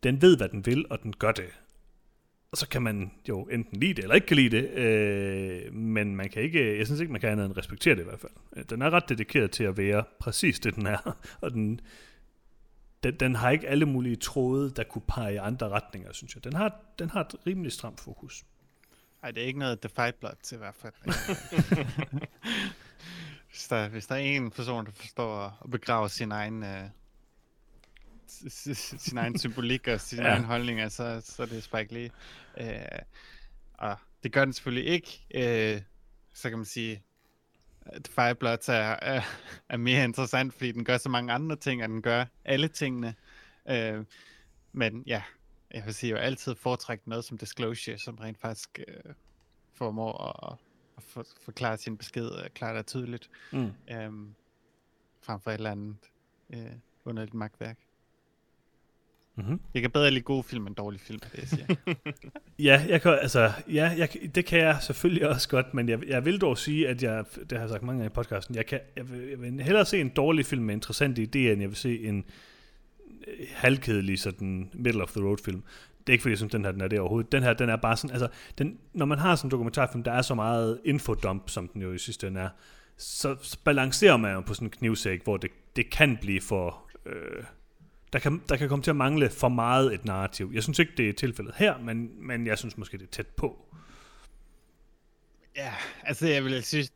den 0.03 0.21
ved, 0.21 0.38
hvad 0.38 0.49
den 0.49 0.65
vil, 0.65 0.86
og 0.89 1.03
den 1.03 1.13
gør 1.13 1.32
det. 1.32 1.49
Og 2.51 2.57
så 2.57 2.67
kan 2.67 2.81
man 2.81 3.11
jo 3.29 3.43
enten 3.43 3.79
lide 3.79 3.93
det, 3.93 4.03
eller 4.03 4.15
ikke 4.15 4.27
kan 4.27 4.37
lide 4.37 4.57
det, 4.57 4.69
øh, 4.69 5.73
men 5.73 6.15
man 6.15 6.29
kan 6.29 6.41
ikke, 6.41 6.77
jeg 6.77 6.85
synes 6.85 7.01
ikke, 7.01 7.11
man 7.11 7.21
kan 7.21 7.29
andet 7.29 7.45
end 7.45 7.57
respektere 7.57 7.95
det 7.95 8.01
i 8.01 8.03
hvert 8.03 8.19
fald. 8.19 8.65
Den 8.65 8.81
er 8.81 8.89
ret 8.89 9.09
dedikeret 9.09 9.51
til 9.51 9.63
at 9.63 9.77
være 9.77 10.03
præcis 10.19 10.59
det, 10.59 10.75
den 10.75 10.85
er, 10.85 11.17
og 11.41 11.51
den, 11.51 11.79
den, 13.03 13.15
den 13.15 13.35
har 13.35 13.49
ikke 13.49 13.67
alle 13.67 13.85
mulige 13.85 14.15
tråde, 14.15 14.71
der 14.71 14.83
kunne 14.83 15.01
pege 15.07 15.33
i 15.33 15.37
andre 15.37 15.69
retninger, 15.69 16.13
synes 16.13 16.35
jeg. 16.35 16.43
Den 16.43 16.53
har, 16.53 16.79
den 16.99 17.09
har 17.09 17.21
et 17.21 17.35
rimelig 17.47 17.71
stramt 17.71 17.99
fokus. 17.99 18.43
Nej, 19.21 19.31
det 19.31 19.43
er 19.43 19.47
ikke 19.47 19.59
noget 19.59 19.79
The 19.79 19.89
Fight 19.95 20.19
Blood 20.19 20.35
til 20.43 20.55
i 20.55 20.57
hvert 20.57 20.75
fald. 20.75 20.93
hvis, 23.49 23.67
der, 23.67 23.89
hvis 23.89 24.07
der 24.07 24.15
er 24.15 24.19
en 24.19 24.51
person, 24.51 24.85
der 24.85 24.91
forstår 24.91 25.59
at 25.63 25.71
begrave 25.71 26.09
sin 26.09 26.31
egen... 26.31 26.63
Øh 26.63 26.83
sin 29.05 29.17
egen 29.17 29.39
symbolik 29.39 29.88
og 29.88 30.01
sin 30.01 30.19
ja. 30.19 30.27
egen 30.27 30.43
holdning, 30.43 30.91
så, 30.91 31.21
så 31.25 31.45
det 31.45 31.57
er 31.57 31.61
Spike 31.61 31.93
Lee. 31.93 32.09
Øh, 32.57 32.99
og 33.73 33.97
det 34.23 34.32
gør 34.32 34.45
den 34.45 34.53
selvfølgelig 34.53 34.91
ikke. 34.91 35.25
Øh, 35.34 35.82
så 36.34 36.49
kan 36.49 36.57
man 36.57 36.65
sige, 36.65 37.03
at 37.86 38.07
Firebloods 38.07 38.69
er, 38.69 38.95
er, 39.01 39.21
er 39.69 39.77
mere 39.77 40.03
interessant, 40.03 40.53
fordi 40.53 40.71
den 40.71 40.86
gør 40.86 40.97
så 40.97 41.09
mange 41.09 41.34
andre 41.34 41.55
ting, 41.55 41.84
og 41.84 41.89
den 41.89 42.01
gør 42.01 42.25
alle 42.45 42.67
tingene. 42.67 43.15
Øh, 43.69 44.05
men 44.71 45.03
ja, 45.07 45.23
jeg 45.71 45.86
vil 45.86 45.93
sige, 45.93 46.15
jeg 46.15 46.23
altid 46.23 46.55
foretrække 46.55 47.09
noget 47.09 47.25
som 47.25 47.38
Disclosure, 47.38 47.97
som 47.97 48.15
rent 48.15 48.38
faktisk 48.38 48.80
øh, 48.88 49.13
formår 49.73 50.23
at, 50.23 50.57
at 50.97 51.03
for, 51.03 51.25
forklare 51.41 51.77
sin 51.77 51.97
besked 51.97 52.32
øh, 52.43 52.49
klart 52.49 52.75
og 52.75 52.86
tydeligt, 52.86 53.30
mm. 53.51 53.71
øh, 53.91 54.11
frem 55.21 55.41
for 55.41 55.51
et 55.51 55.53
eller 55.53 55.71
andet 55.71 55.97
øh, 56.49 56.71
underligt 57.05 57.34
magtværk. 57.34 57.77
Mm-hmm. 59.39 59.59
Jeg 59.73 59.81
kan 59.81 59.91
bedre 59.91 60.11
lide 60.11 60.23
gode 60.23 60.43
film 60.43 60.67
end 60.67 60.75
dårlige 60.75 60.99
film, 60.99 61.19
det 61.19 61.33
jeg 61.37 61.47
siger. 61.47 61.75
ja, 62.69 62.85
jeg 62.89 63.01
kan, 63.01 63.17
altså, 63.21 63.51
ja 63.67 63.93
jeg, 63.97 64.09
det 64.35 64.45
kan 64.45 64.59
jeg 64.59 64.77
selvfølgelig 64.81 65.29
også 65.29 65.49
godt, 65.49 65.73
men 65.73 65.89
jeg, 65.89 66.07
jeg 66.07 66.25
vil 66.25 66.41
dog 66.41 66.57
sige, 66.57 66.87
at 66.87 67.03
jeg, 67.03 67.25
det 67.49 67.51
har 67.51 67.59
jeg 67.59 67.69
sagt 67.69 67.83
mange 67.83 67.99
gange 67.99 68.11
i 68.11 68.15
podcasten, 68.15 68.55
jeg, 68.55 68.65
kan, 68.65 68.79
jeg, 68.95 69.11
vil, 69.11 69.27
jeg 69.29 69.41
vil 69.41 69.61
hellere 69.61 69.85
se 69.85 70.01
en 70.01 70.09
dårlig 70.09 70.45
film 70.45 70.63
med 70.63 70.73
interessante 70.73 71.21
idéer, 71.21 71.51
end 71.51 71.61
jeg 71.61 71.69
vil 71.69 71.75
se 71.75 72.03
en 72.03 72.25
øh, 73.27 73.45
halvkedelig 73.53 74.19
sådan 74.19 74.69
middle 74.73 75.03
of 75.03 75.11
the 75.11 75.21
road 75.21 75.37
film. 75.45 75.63
Det 75.99 76.09
er 76.09 76.13
ikke 76.13 76.21
fordi, 76.21 76.31
jeg 76.31 76.37
synes, 76.37 76.51
den 76.51 76.65
her 76.65 76.71
den 76.71 76.81
er 76.81 76.87
det 76.87 76.99
overhovedet. 76.99 77.31
Den 77.31 77.43
her, 77.43 77.53
den 77.53 77.69
er 77.69 77.75
bare 77.75 77.97
sådan, 77.97 78.11
altså, 78.11 78.27
den, 78.57 78.77
når 78.93 79.05
man 79.05 79.17
har 79.17 79.35
sådan 79.35 79.47
en 79.47 79.51
dokumentarfilm, 79.51 80.03
der 80.03 80.11
er 80.11 80.21
så 80.21 80.35
meget 80.35 80.79
infodump, 80.85 81.49
som 81.49 81.67
den 81.67 81.81
jo 81.81 81.93
i 81.93 81.97
sidste 81.97 82.27
ende 82.27 82.41
er, 82.41 82.49
så 82.97 83.57
balancerer 83.63 84.17
man 84.17 84.33
jo 84.33 84.41
på 84.41 84.53
sådan 84.53 84.65
en 84.65 84.71
knivsæk, 84.71 85.23
hvor 85.23 85.37
det, 85.37 85.51
det 85.75 85.89
kan 85.89 86.17
blive 86.21 86.41
for... 86.41 86.89
Øh, 87.05 87.43
der 88.14 88.20
kan, 88.20 88.41
der 88.49 88.57
kan 88.57 88.70
komme 88.70 88.84
til 88.84 88.91
at 88.91 88.95
mangle 88.95 89.30
for 89.30 89.49
meget 89.49 89.93
et 89.93 90.05
narrativ. 90.05 90.51
Jeg 90.53 90.64
synes 90.64 90.80
ikke, 90.80 90.93
det 90.97 91.10
er 91.10 91.14
tilfældet 91.14 91.53
her, 91.57 91.78
men, 91.78 92.28
men 92.28 92.47
jeg 92.47 92.57
synes 92.57 92.78
måske, 92.78 92.97
det 92.97 93.03
er 93.03 93.12
tæt 93.12 93.28
på. 93.28 93.66
Ja, 95.55 95.74
altså 96.03 96.28
jeg 96.28 96.43
vil 96.43 96.64
sige, 96.64 96.89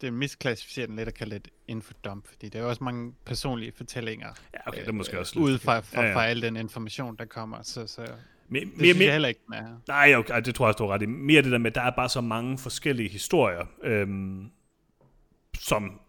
det 0.00 0.06
er 0.06 0.10
misklassificeret 0.10 0.88
den 0.88 0.96
lidt 0.96 1.08
at 1.08 1.14
kalde 1.14 1.34
det 1.34 1.48
infodump, 1.68 2.28
fordi 2.28 2.48
der 2.48 2.60
er 2.60 2.64
også 2.64 2.84
mange 2.84 3.14
personlige 3.24 3.72
fortællinger. 3.76 4.28
Ja, 4.54 4.68
okay, 4.68 4.80
det 4.80 4.88
er 4.88 4.92
måske 4.92 5.18
også 5.18 5.34
lidt. 5.34 5.44
Ud 5.44 5.58
fra, 5.58 5.80
fra, 5.80 6.02
ja, 6.02 6.08
ja. 6.08 6.14
fra 6.14 6.26
al 6.26 6.42
den 6.42 6.56
information, 6.56 7.16
der 7.16 7.24
kommer, 7.24 7.62
så, 7.62 7.86
så 7.86 8.06
mere, 8.48 8.64
det 8.64 8.72
synes 8.78 8.98
mere, 8.98 9.04
jeg 9.04 9.12
heller 9.12 9.28
ikke, 9.28 9.40
den 9.46 9.54
er. 9.54 9.76
Nej, 9.88 10.14
okay, 10.16 10.42
det 10.42 10.54
tror 10.54 10.66
jeg, 10.66 10.74
du 10.78 10.86
ret 10.86 11.02
i. 11.02 11.06
Mere 11.06 11.42
det 11.42 11.52
der 11.52 11.58
med, 11.58 11.70
at 11.70 11.74
der 11.74 11.82
er 11.82 11.90
bare 11.90 12.08
så 12.08 12.20
mange 12.20 12.58
forskellige 12.58 13.08
historier, 13.08 13.66
øhm, 13.82 14.50
som 15.58 16.00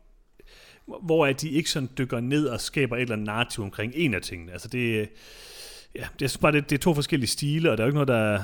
hvor 0.85 1.25
at 1.25 1.41
de 1.41 1.49
ikke 1.49 1.69
sådan 1.69 1.89
dykker 1.97 2.19
ned 2.19 2.47
og 2.47 2.61
skaber 2.61 2.95
et 2.95 3.01
eller 3.01 3.13
andet 3.13 3.25
narrativ 3.25 3.63
omkring 3.63 3.93
en 3.95 4.13
af 4.13 4.21
tingene. 4.21 4.51
Altså 4.51 4.67
det, 4.67 5.09
ja, 5.95 6.07
det 6.19 6.35
er 6.35 6.37
bare 6.41 6.51
det, 6.51 6.69
det 6.69 6.75
er 6.75 6.79
to 6.79 6.93
forskellige 6.93 7.29
stile, 7.29 7.71
og 7.71 7.77
der 7.77 7.83
er 7.83 7.85
jo 7.85 7.89
ikke 7.89 8.05
noget, 8.05 8.07
der 8.07 8.43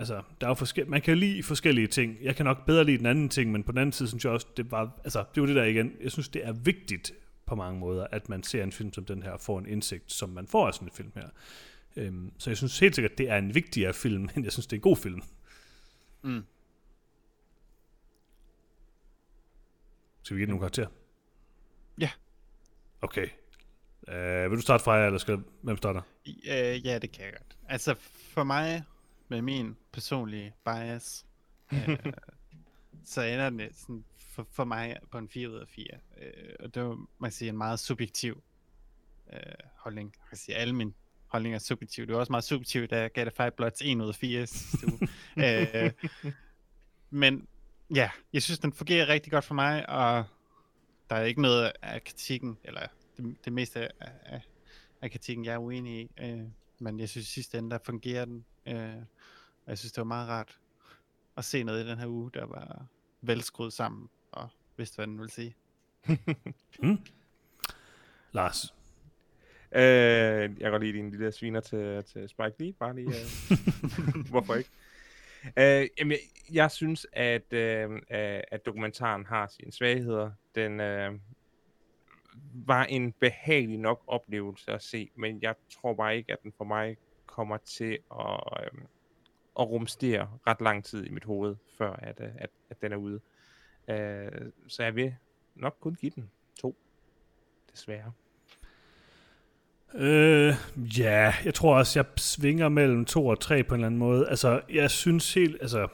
altså, 0.00 0.22
der 0.40 0.46
er 0.46 0.50
jo 0.50 0.54
forskel, 0.54 0.88
man 0.88 1.02
kan 1.02 1.18
lide 1.18 1.42
forskellige 1.42 1.86
ting. 1.86 2.16
Jeg 2.22 2.36
kan 2.36 2.44
nok 2.44 2.66
bedre 2.66 2.84
lide 2.84 2.98
den 2.98 3.06
anden 3.06 3.28
ting, 3.28 3.52
men 3.52 3.62
på 3.62 3.72
den 3.72 3.78
anden 3.78 3.92
side 3.92 4.08
synes 4.08 4.24
jeg 4.24 4.32
også, 4.32 4.46
det 4.56 4.70
var, 4.70 5.00
altså, 5.04 5.18
det 5.18 5.40
er 5.40 5.42
jo 5.42 5.46
det 5.46 5.56
der 5.56 5.64
igen. 5.64 5.92
Jeg 6.02 6.12
synes, 6.12 6.28
det 6.28 6.46
er 6.46 6.52
vigtigt 6.52 7.12
på 7.46 7.54
mange 7.54 7.80
måder, 7.80 8.06
at 8.12 8.28
man 8.28 8.42
ser 8.42 8.62
en 8.62 8.72
film 8.72 8.92
som 8.92 9.04
den 9.04 9.22
her, 9.22 9.36
får 9.38 9.58
en 9.58 9.66
indsigt, 9.66 10.12
som 10.12 10.28
man 10.28 10.46
får 10.46 10.66
af 10.66 10.74
sådan 10.74 10.88
en 10.88 10.92
film 10.92 11.12
her. 11.14 11.28
Øhm, 11.96 12.32
så 12.38 12.50
jeg 12.50 12.56
synes 12.56 12.78
helt 12.78 12.94
sikkert, 12.94 13.18
det 13.18 13.30
er 13.30 13.36
en 13.36 13.54
vigtigere 13.54 13.94
film, 13.94 14.28
end 14.36 14.44
jeg 14.44 14.52
synes, 14.52 14.66
det 14.66 14.72
er 14.72 14.78
en 14.78 14.82
god 14.82 14.96
film. 14.96 15.22
Mm. 16.22 16.42
Skal 20.22 20.36
vi 20.36 20.40
give 20.40 20.46
den 20.46 20.50
nogle 20.50 20.60
karakter? 20.60 20.86
Ja. 22.00 22.10
Okay. 23.02 23.28
Uh, 24.08 24.50
vil 24.50 24.56
du 24.56 24.62
starte 24.62 24.84
fra 24.84 25.06
eller 25.06 25.18
skal 25.18 25.42
hvem 25.62 25.76
starter? 25.76 26.00
Uh, 26.26 26.86
ja, 26.86 26.98
det 26.98 27.12
kan 27.12 27.24
jeg 27.24 27.32
godt. 27.32 27.56
Altså 27.68 27.94
for 28.34 28.44
mig, 28.44 28.84
med 29.28 29.42
min 29.42 29.76
personlige 29.92 30.54
bias, 30.64 31.26
uh, 31.72 31.78
så 33.12 33.22
ender 33.22 33.50
det 33.50 33.70
sådan 33.76 34.04
for, 34.18 34.46
for 34.52 34.64
mig 34.64 34.96
på 35.10 35.18
en 35.18 35.28
4 35.28 35.50
ud 35.50 35.54
af 35.54 35.68
4. 35.68 35.86
Uh, 36.16 36.64
og 36.64 36.74
det 36.74 36.82
var, 36.84 37.06
man 37.18 37.30
sige, 37.30 37.48
en 37.48 37.58
meget 37.58 37.80
subjektiv 37.80 38.42
uh, 39.26 39.38
holdning. 39.76 40.14
Jeg 40.16 40.28
kan 40.28 40.38
sige, 40.38 40.56
alle 40.56 40.74
mine 40.74 40.92
holdninger 41.26 41.58
er 41.58 41.62
subjektive. 41.62 42.06
Det 42.06 42.14
var 42.14 42.20
også 42.20 42.32
meget 42.32 42.44
subjektivt, 42.44 42.90
da 42.90 43.00
jeg 43.00 43.12
gav 43.12 43.24
det 43.24 43.32
5 43.32 43.52
Bloods 43.56 43.82
1 43.82 44.00
ud 44.00 44.08
af 44.08 44.14
4 44.14 44.46
uh, 45.36 46.32
men 47.20 47.48
ja, 47.94 48.10
jeg 48.32 48.42
synes, 48.42 48.58
den 48.58 48.72
fungerer 48.72 49.08
rigtig 49.08 49.32
godt 49.32 49.44
for 49.44 49.54
mig, 49.54 49.88
og 49.88 50.24
der 51.10 51.16
er 51.16 51.24
ikke 51.24 51.42
noget 51.42 51.72
af 51.82 52.04
kritikken, 52.04 52.58
eller 52.64 52.80
det, 53.16 53.36
det 53.44 53.52
meste 53.52 53.80
af, 53.80 54.12
af, 54.24 54.40
af 55.02 55.10
kritikken, 55.10 55.44
jeg 55.44 55.54
er 55.54 55.58
uenig 55.58 56.00
i. 56.00 56.10
Øh, 56.20 56.42
men 56.78 57.00
jeg 57.00 57.08
synes 57.08 57.28
i 57.28 57.30
sidste 57.30 57.58
ende, 57.58 57.70
der 57.70 57.78
fungerer 57.84 58.24
den. 58.24 58.44
Øh, 58.66 58.96
og 59.64 59.70
jeg 59.70 59.78
synes, 59.78 59.92
det 59.92 59.98
var 60.00 60.04
meget 60.04 60.28
rart 60.28 60.58
at 61.36 61.44
se 61.44 61.62
noget 61.62 61.84
i 61.84 61.88
den 61.88 61.98
her 61.98 62.06
uge, 62.06 62.30
der 62.34 62.44
var 62.44 62.86
velskruet 63.20 63.72
sammen, 63.72 64.08
og 64.32 64.48
vidste, 64.76 64.96
hvad 64.96 65.06
den 65.06 65.18
ville 65.18 65.30
sige. 65.30 65.56
Lars. 68.32 68.74
Øh, 69.72 69.82
jeg 69.82 70.60
kan 70.60 70.70
godt 70.70 70.82
lide 70.82 70.98
din 70.98 71.10
lille 71.10 71.32
sviner 71.32 71.60
til, 71.60 72.04
til 72.04 72.28
Spike 72.28 72.54
Lee, 72.58 72.72
bare 72.72 72.94
lige. 72.94 73.08
Øh. 73.08 74.26
Hvorfor 74.30 74.54
ikke? 74.54 74.70
Øh, 75.56 75.88
jamen, 75.98 76.10
jeg, 76.10 76.18
jeg 76.52 76.70
synes, 76.70 77.06
at, 77.12 77.52
øh, 77.52 78.00
at 78.50 78.66
dokumentaren 78.66 79.26
har 79.26 79.46
sine 79.46 79.72
svagheder. 79.72 80.30
Den 80.54 80.80
øh, 80.80 81.12
var 82.54 82.84
en 82.84 83.12
behagelig 83.12 83.78
nok 83.78 84.04
oplevelse 84.06 84.72
at 84.72 84.82
se, 84.82 85.10
men 85.14 85.42
jeg 85.42 85.54
tror 85.70 85.94
bare 85.94 86.16
ikke, 86.16 86.32
at 86.32 86.42
den 86.42 86.52
for 86.52 86.64
mig 86.64 86.96
kommer 87.26 87.56
til 87.56 87.98
at, 88.20 88.40
øh, 88.62 88.80
at 89.60 89.68
rumstere 89.68 90.30
ret 90.46 90.60
lang 90.60 90.84
tid 90.84 91.04
i 91.04 91.10
mit 91.10 91.24
hoved, 91.24 91.56
før 91.78 91.92
at, 91.92 92.20
øh, 92.20 92.30
at, 92.38 92.50
at 92.70 92.82
den 92.82 92.92
er 92.92 92.96
ude. 92.96 93.20
Øh, 93.88 94.52
så 94.66 94.82
jeg 94.82 94.94
vil 94.94 95.14
nok 95.54 95.76
kun 95.80 95.94
give 95.94 96.12
den 96.14 96.30
to. 96.60 96.76
Desværre. 97.72 98.12
Øh, 99.94 100.54
ja, 100.98 101.34
jeg 101.44 101.54
tror 101.54 101.76
også, 101.76 101.98
jeg 101.98 102.06
svinger 102.16 102.68
mellem 102.68 103.04
to 103.04 103.26
og 103.26 103.40
tre 103.40 103.62
på 103.62 103.74
en 103.74 103.78
eller 103.78 103.86
anden 103.86 103.98
måde. 103.98 104.28
Altså, 104.28 104.60
jeg 104.72 104.90
synes 104.90 105.34
helt, 105.34 105.56
altså, 105.60 105.88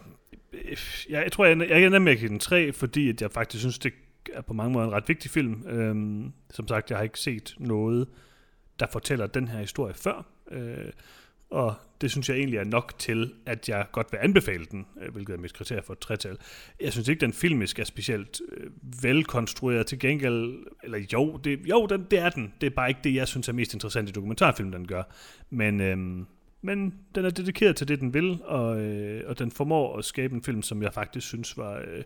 øh, 0.52 0.76
jeg, 1.10 1.22
jeg 1.22 1.32
tror, 1.32 1.44
jeg, 1.44 1.68
jeg 1.68 1.82
ender 1.82 1.98
med 1.98 2.12
at 2.12 2.18
give 2.18 2.28
den 2.28 2.38
tre, 2.38 2.72
fordi 2.72 3.08
at 3.08 3.22
jeg 3.22 3.30
faktisk 3.30 3.60
synes, 3.60 3.78
det 3.78 3.92
er 4.32 4.40
på 4.40 4.52
mange 4.52 4.72
måder 4.72 4.86
en 4.86 4.92
ret 4.92 5.08
vigtig 5.08 5.30
film. 5.30 5.66
Øhm, 5.68 6.32
som 6.50 6.68
sagt, 6.68 6.90
jeg 6.90 6.98
har 6.98 7.02
ikke 7.02 7.20
set 7.20 7.54
noget, 7.58 8.08
der 8.80 8.86
fortæller 8.92 9.26
den 9.26 9.48
her 9.48 9.58
historie 9.58 9.94
før. 9.94 10.26
Øh, 10.50 10.92
og 11.50 11.74
det 12.00 12.10
synes 12.10 12.28
jeg 12.28 12.36
egentlig 12.36 12.58
er 12.58 12.64
nok 12.64 12.94
til, 12.98 13.34
at 13.46 13.68
jeg 13.68 13.86
godt 13.92 14.12
vil 14.12 14.18
anbefale 14.22 14.64
den, 14.64 14.86
øh, 15.02 15.12
hvilket 15.12 15.32
er 15.32 15.38
mit 15.38 15.54
kriterie 15.54 15.82
for 15.82 15.92
et 15.92 15.98
tretal. 15.98 16.38
Jeg 16.80 16.92
synes 16.92 17.08
ikke, 17.08 17.20
den 17.20 17.32
filmisk 17.32 17.78
er 17.78 17.84
specielt 17.84 18.40
øh, 18.52 18.70
velkonstrueret 19.02 19.86
til 19.86 19.98
gengæld, 19.98 20.66
eller 20.82 20.98
jo, 21.12 21.36
det, 21.36 21.60
jo 21.68 21.86
den, 21.86 22.06
det 22.10 22.18
er 22.18 22.28
den. 22.30 22.52
Det 22.60 22.66
er 22.66 22.70
bare 22.70 22.88
ikke 22.88 23.00
det, 23.04 23.14
jeg 23.14 23.28
synes 23.28 23.48
er 23.48 23.52
mest 23.52 23.74
interessant 23.74 24.08
i 24.08 24.12
dokumentarfilm, 24.12 24.72
den 24.72 24.86
gør. 24.86 25.02
Men, 25.50 25.80
øh, 25.80 26.26
men 26.62 26.94
den 27.14 27.24
er 27.24 27.30
dedikeret 27.30 27.76
til 27.76 27.88
det, 27.88 28.00
den 28.00 28.14
vil, 28.14 28.42
og, 28.44 28.80
øh, 28.80 29.28
og 29.28 29.38
den 29.38 29.50
formår 29.50 29.98
at 29.98 30.04
skabe 30.04 30.34
en 30.34 30.42
film, 30.42 30.62
som 30.62 30.82
jeg 30.82 30.94
faktisk 30.94 31.26
synes 31.26 31.56
var, 31.56 31.78
øh, 31.78 32.04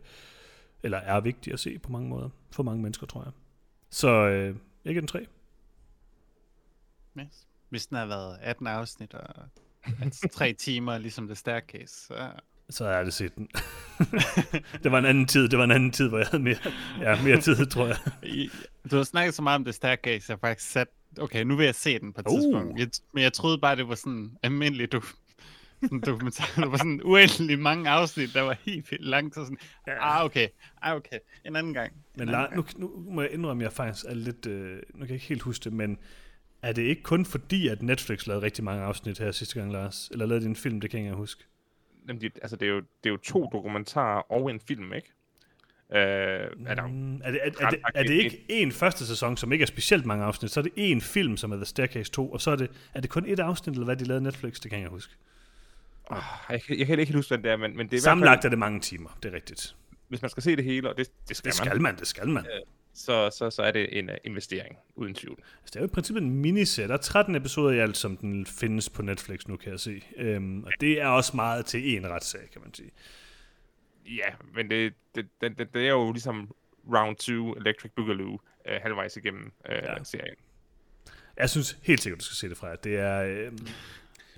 eller 0.83 0.99
er 0.99 1.21
vigtig 1.21 1.53
at 1.53 1.61
se 1.61 1.79
på 1.79 1.93
mange 1.93 2.09
måder, 2.09 2.29
for 2.51 2.63
mange 2.63 2.83
mennesker, 2.83 3.07
tror 3.07 3.23
jeg. 3.23 3.33
Så 3.91 4.09
øh, 4.09 4.57
jeg 4.85 4.93
giver 4.93 5.01
den 5.01 5.09
tre. 5.09 5.27
Nice. 7.15 7.50
Hvis 7.71 7.87
den 7.87 7.97
har 7.97 8.07
været 8.07 8.39
18 8.43 8.67
afsnit 8.67 9.15
og 9.15 9.45
altså, 10.03 10.29
tre 10.37 10.53
timer, 10.53 10.99
ligesom 10.99 11.27
The 11.27 11.35
Staircase, 11.35 12.07
så... 12.07 12.31
Så 12.71 12.85
er 12.85 13.05
det 13.05 13.15
set 13.15 13.37
den. 13.37 13.49
det 14.83 14.93
var 14.93 14.99
en 14.99 15.05
anden 15.05 15.27
tid, 15.27 15.49
det 15.49 15.59
var 15.59 15.65
en 15.65 15.71
anden 15.71 15.91
tid, 15.93 16.09
hvor 16.09 16.19
jeg 16.19 16.27
havde 16.27 16.43
mere, 16.43 16.57
ja, 17.01 17.23
mere 17.23 17.41
tid, 17.41 17.67
tror 17.67 17.87
jeg. 17.87 17.97
Du 18.91 18.97
har 18.97 19.03
snakket 19.03 19.35
så 19.35 19.43
meget 19.43 19.57
om 19.57 19.65
The 19.65 19.73
Staircase, 19.73 20.25
jeg 20.29 20.35
har 20.43 20.49
faktisk 20.49 20.71
sat, 20.71 20.89
okay, 21.19 21.43
nu 21.45 21.57
vil 21.57 21.65
jeg 21.65 21.75
se 21.75 21.99
den 21.99 22.13
på 22.13 22.21
et 22.21 22.27
Uh. 22.27 22.41
tidspunkt. 22.41 22.79
Jeg, 22.79 22.89
men 23.15 23.23
jeg 23.23 23.33
troede 23.33 23.59
bare, 23.59 23.77
det 23.77 23.89
var 23.89 23.95
sådan 23.95 24.31
almindelig 24.43 24.93
du, 24.93 25.03
sådan 25.83 26.01
dokumentar. 26.01 26.61
Det 26.63 26.71
var 26.71 26.77
sådan 26.77 27.01
uendelig 27.05 27.59
mange 27.59 27.91
afsnit, 27.91 28.35
der 28.35 28.43
var 28.43 28.57
helt 28.65 28.91
vildt 28.91 29.05
langt. 29.07 29.35
Så 29.35 29.45
sådan, 29.45 29.59
ah, 29.87 30.25
okay, 30.25 30.49
ah, 30.83 30.97
okay, 30.97 31.19
en 31.45 31.57
anden 31.57 31.75
gang. 31.75 31.93
En 31.93 31.99
Men 32.17 32.29
anden 32.29 32.47
La, 32.51 32.57
nu, 32.57 32.65
nu 32.77 33.05
må 33.11 33.23
jeg 33.23 33.31
indrømme, 33.31 33.63
at 33.63 33.65
jeg 33.65 33.73
faktisk 33.73 34.05
er 34.09 34.15
lidt... 34.15 34.47
Øh, 34.47 34.77
nu 34.77 34.99
kan 34.99 35.01
jeg 35.01 35.11
ikke 35.11 35.27
helt 35.27 35.43
huske 35.43 35.65
det, 35.65 35.73
men 35.73 35.99
er 36.63 36.73
det 36.73 36.83
ikke 36.83 37.03
kun 37.03 37.25
fordi, 37.25 37.69
at 37.69 37.83
Netflix 37.83 38.27
lavede 38.27 38.45
rigtig 38.45 38.65
mange 38.65 38.83
afsnit 38.83 39.19
her 39.19 39.33
sidste 39.33 39.61
gang, 39.61 39.73
Lars? 39.73 40.09
Eller 40.13 40.27
lavede 40.27 40.45
de 40.45 40.49
en 40.49 40.57
film, 40.57 40.81
det 40.81 40.91
kan 40.91 41.01
jeg 41.01 41.07
ikke 41.07 41.17
huske. 41.17 41.45
Jamen, 42.09 42.21
det, 42.21 42.33
altså, 42.43 42.57
det, 42.57 42.67
er 42.69 42.73
jo, 42.73 42.77
det 42.81 42.87
er 43.05 43.11
jo 43.11 43.17
to 43.17 43.49
dokumentarer 43.53 44.33
og 44.33 44.51
en 44.51 44.61
film, 44.69 44.93
ikke? 44.93 45.09
Øh, 45.95 45.99
er 46.67 46.75
der, 46.75 46.87
Mm, 46.87 47.21
er, 47.25 47.31
det, 47.31 47.41
er, 47.45 47.67
er, 47.67 47.71
det, 47.71 47.81
er 47.95 48.03
det 48.03 48.11
ikke 48.15 48.45
en 48.49 48.73
første 48.73 49.07
sæson, 49.07 49.37
som 49.37 49.53
ikke 49.53 49.63
er 49.63 49.67
specielt 49.67 50.07
mange 50.07 50.25
afsnit, 50.25 50.51
så 50.51 50.61
er 50.61 50.63
det 50.65 50.73
en 50.77 51.01
film, 51.01 51.37
som 51.37 51.53
er 51.53 51.57
The 51.57 51.65
Staircase 51.65 52.11
2, 52.11 52.33
og 52.33 52.41
så 52.41 52.51
er 52.51 52.57
det, 52.57 52.71
er 52.95 53.01
det 53.01 53.11
kun 53.11 53.25
et 53.27 53.41
afsnit, 53.41 53.73
eller 53.75 53.85
hvad 53.85 53.97
de 53.97 54.05
lavede 54.05 54.23
Netflix, 54.25 54.61
det 54.61 54.71
kan 54.71 54.81
jeg 54.81 54.89
huske. 54.89 55.15
jeg, 56.51 56.63
kan- 56.63 56.79
jeg 56.79 56.87
kan 56.87 56.99
ikke 56.99 57.13
huske, 57.15 57.37
det 57.37 57.47
er, 57.47 57.57
men, 57.57 57.77
men 57.77 57.79
det 57.79 57.81
er 57.81 57.85
i 57.85 57.89
hvert 57.89 58.03
Sammenlagt 58.03 58.37
fald, 58.39 58.45
er 58.45 58.49
det 58.51 58.59
mange 58.59 58.81
timer, 58.81 59.19
det 59.23 59.29
er 59.31 59.35
rigtigt. 59.37 59.77
hvis 60.09 60.23
man 60.23 60.31
skal 60.31 60.43
se 60.43 60.57
det 60.57 60.65
hele, 60.65 60.91
og 60.91 60.97
det, 60.99 61.09
det 61.29 61.37
skal, 61.37 61.51
Det 61.53 61.61
man, 61.61 61.67
skal 61.67 61.81
man, 61.83 61.97
det 61.97 62.07
skal 62.07 62.29
man. 62.29 62.45
Så, 62.95 63.31
så, 63.39 63.51
så 63.51 63.63
er 63.63 63.71
det 63.71 63.99
en 63.99 64.11
uh, 64.11 64.15
investering, 64.25 64.77
uden 64.97 65.15
tvivl. 65.15 65.39
Altså, 65.39 65.65
det 65.67 65.77
er 65.77 65.81
jo 65.81 65.87
i 65.87 65.91
princippet 65.91 66.23
en 66.23 66.31
miniserie. 66.31 66.89
Der 66.89 66.95
er 66.95 66.99
13 66.99 67.35
episoder 67.35 67.71
i 67.71 67.79
alt, 67.79 67.97
som 67.97 68.17
den 68.17 68.47
findes 68.47 68.91
på 68.91 69.03
Netflix 69.03 69.47
nu, 69.49 69.57
kan 69.57 69.73
jeg 69.73 69.81
se. 69.81 70.03
Øhm, 70.17 70.65
og 70.65 70.73
det 70.81 71.01
er 71.01 71.07
også 71.07 71.37
meget 71.37 71.67
til 71.67 71.97
en 71.97 72.07
retssag, 72.11 72.41
kan 72.53 72.61
man 72.63 72.75
sige. 72.75 72.91
Ja, 74.07 74.29
men 74.55 74.71
det, 74.71 74.95
det, 75.15 75.27
det, 75.41 75.59
det, 75.59 75.75
det 75.75 75.87
er 75.87 75.91
jo 75.91 76.13
ligesom 76.13 76.55
Round 76.95 77.17
2 77.17 77.53
Electric 77.53 77.93
Boogaloo 77.97 78.33
uh, 78.33 78.39
halvvejs 78.83 79.17
igennem 79.17 79.53
uh, 79.69 79.75
Ja. 79.75 80.05
serien. 80.05 80.37
Jeg 81.37 81.51
synes 81.51 81.79
helt 81.83 82.01
sikkert, 82.01 82.21
du 82.21 82.25
skal 82.25 82.37
se 82.37 82.49
det 82.49 82.57
fra. 82.57 82.77
Det 82.77 82.97
er... 82.97 83.23
Øhm, 83.23 83.59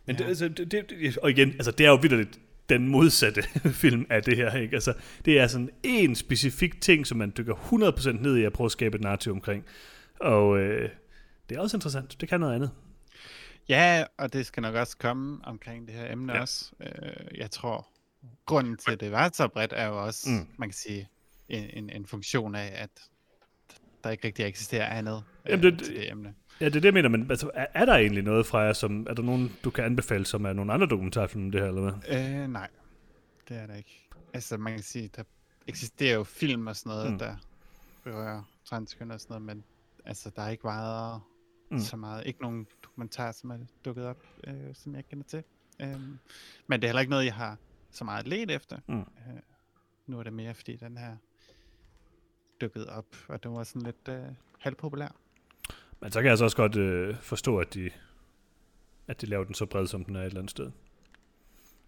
men 0.07 0.17
ja. 0.17 0.23
det, 0.23 0.29
altså, 0.29 0.49
det, 0.49 0.73
det, 0.73 1.19
og 1.19 1.31
igen, 1.31 1.49
altså, 1.53 1.71
det 1.71 1.87
er 1.87 1.91
jo 1.91 1.97
vildt 1.97 2.39
den 2.69 2.89
modsatte 2.89 3.43
film 3.83 4.07
af 4.11 4.23
det 4.23 4.37
her. 4.37 4.53
Ikke? 4.57 4.75
Altså, 4.75 4.95
det 5.25 5.41
er 5.41 5.47
sådan 5.47 5.71
en 5.83 6.15
specifik 6.15 6.81
ting, 6.81 7.07
som 7.07 7.19
man 7.19 7.33
dykker 7.39 7.55
100% 7.55 8.11
ned 8.23 8.37
i 8.37 8.45
at 8.45 8.53
prøve 8.53 8.67
at 8.67 8.73
skabe 8.73 8.95
et 8.97 9.01
narrativ 9.03 9.33
omkring. 9.33 9.65
Og 10.21 10.59
øh, 10.59 10.91
det 11.49 11.57
er 11.57 11.61
også 11.61 11.77
interessant. 11.77 12.21
Det 12.21 12.29
kan 12.29 12.41
noget 12.41 12.55
andet. 12.55 12.71
Ja, 13.69 14.05
og 14.19 14.33
det 14.33 14.47
skal 14.47 14.61
nok 14.63 14.75
også 14.75 14.97
komme 14.99 15.39
omkring 15.45 15.87
det 15.87 15.95
her 15.95 16.13
emne 16.13 16.33
Ja. 16.35 16.41
også. 16.41 16.73
Øh, 16.81 17.39
jeg 17.39 17.51
tror, 17.51 17.89
grunden 18.47 18.77
til, 18.77 18.91
at 18.93 19.01
det 19.01 19.13
var 19.13 19.31
så 19.35 19.49
bredt, 19.49 19.73
er 19.77 19.87
jo 19.87 20.05
også, 20.05 20.31
Mm. 20.31 20.37
mm. 20.37 20.47
man 20.59 20.69
kan 20.69 20.75
sige, 20.77 21.09
en, 21.49 21.71
en, 21.73 21.91
en 21.91 22.07
funktion 22.07 22.55
af, 22.55 22.73
at 22.75 22.91
der 24.05 24.11
ikke 24.11 24.27
rigtig 24.27 24.45
eksisterer 24.45 24.87
andet 24.87 25.25
Jamen, 25.49 25.65
øh, 25.67 25.73
det- 25.73 25.85
til 25.85 25.95
det 25.97 26.11
emne. 26.11 26.35
Ja, 26.61 26.65
det 26.65 26.77
er 26.77 26.81
det, 26.81 26.85
jeg 26.85 26.95
mener, 26.95 27.09
men 27.09 27.31
altså, 27.31 27.51
er, 27.55 27.67
er 27.75 27.85
der 27.85 27.95
egentlig 27.95 28.23
noget 28.23 28.47
fra 28.47 28.59
jer, 28.59 28.73
som, 28.73 29.07
er 29.11 29.15
der 29.15 29.23
nogen, 29.23 29.53
du 29.65 29.71
kan 29.71 29.85
anbefale, 29.85 30.27
som 30.27 30.45
er 30.45 30.53
nogle 30.53 30.73
andre 30.73 30.87
dokumentarfilm 30.87 31.51
det 31.51 31.61
her, 31.61 31.69
eller 31.69 31.83
hvad? 31.83 32.19
Øh, 32.43 32.49
nej, 32.49 32.69
det 33.49 33.57
er 33.57 33.67
der 33.67 33.75
ikke. 33.75 34.09
Altså, 34.33 34.57
man 34.57 34.73
kan 34.73 34.83
sige, 34.83 35.11
der 35.17 35.23
eksisterer 35.67 36.15
jo 36.15 36.25
film 36.25 36.67
og 36.67 36.77
sådan 36.77 36.91
noget, 36.91 37.13
Mm. 37.13 37.19
der 37.19 37.37
berører 38.05 38.43
transkønner 38.65 39.15
og 39.15 39.21
sådan 39.21 39.33
noget, 39.35 39.47
men 39.57 39.65
altså, 40.05 40.31
der 40.37 40.43
er 40.43 40.49
ikke 40.49 40.65
været 40.65 41.21
Mm. 41.71 41.79
så 41.79 41.97
meget, 41.97 42.27
ikke 42.27 42.43
nogen 42.43 42.67
dokumentar, 42.85 43.33
som 43.33 43.51
er 43.51 43.59
dukket 43.85 44.07
op, 44.07 44.23
øh, 44.47 44.55
som 44.75 44.95
jeg 44.95 45.05
kender 45.09 45.25
til. 45.25 45.43
Øhm, 45.83 46.19
men 46.67 46.81
det 46.81 46.85
er 46.85 46.89
heller 46.89 47.01
ikke 47.01 47.11
noget, 47.11 47.25
jeg 47.25 47.35
har 47.35 47.57
så 47.91 48.05
meget 48.05 48.27
let 48.29 48.51
efter. 48.51 48.79
Mm. 48.89 48.99
Øh, 49.01 49.05
nu 50.07 50.19
er 50.19 50.23
det 50.23 50.33
mere, 50.33 50.55
fordi 50.55 50.77
den 50.77 50.97
her 50.97 51.17
dukket 52.61 52.87
op, 52.87 53.07
og 53.29 53.43
den 53.43 53.55
var 53.55 53.65
sådan 53.65 53.83
lidt 53.83 54.09
øh, 54.09 54.25
halvpopulær. 54.59 55.17
Men 56.03 56.13
så 56.13 56.21
kan 56.21 56.29
jeg 56.29 56.39
så 56.39 56.45
også 56.45 56.57
godt 56.57 56.77
øh, 56.77 57.17
forstå, 57.17 57.59
at 57.59 57.75
de, 57.75 57.91
at 59.07 59.21
de 59.21 59.27
laver 59.27 59.45
den 59.45 59.55
så 59.55 59.67
bred, 59.67 59.87
som 59.87 60.05
den 60.05 60.17
er 60.17 60.21
et 60.21 60.27
eller 60.27 60.41
andet 60.41 60.51
sted. 60.51 60.71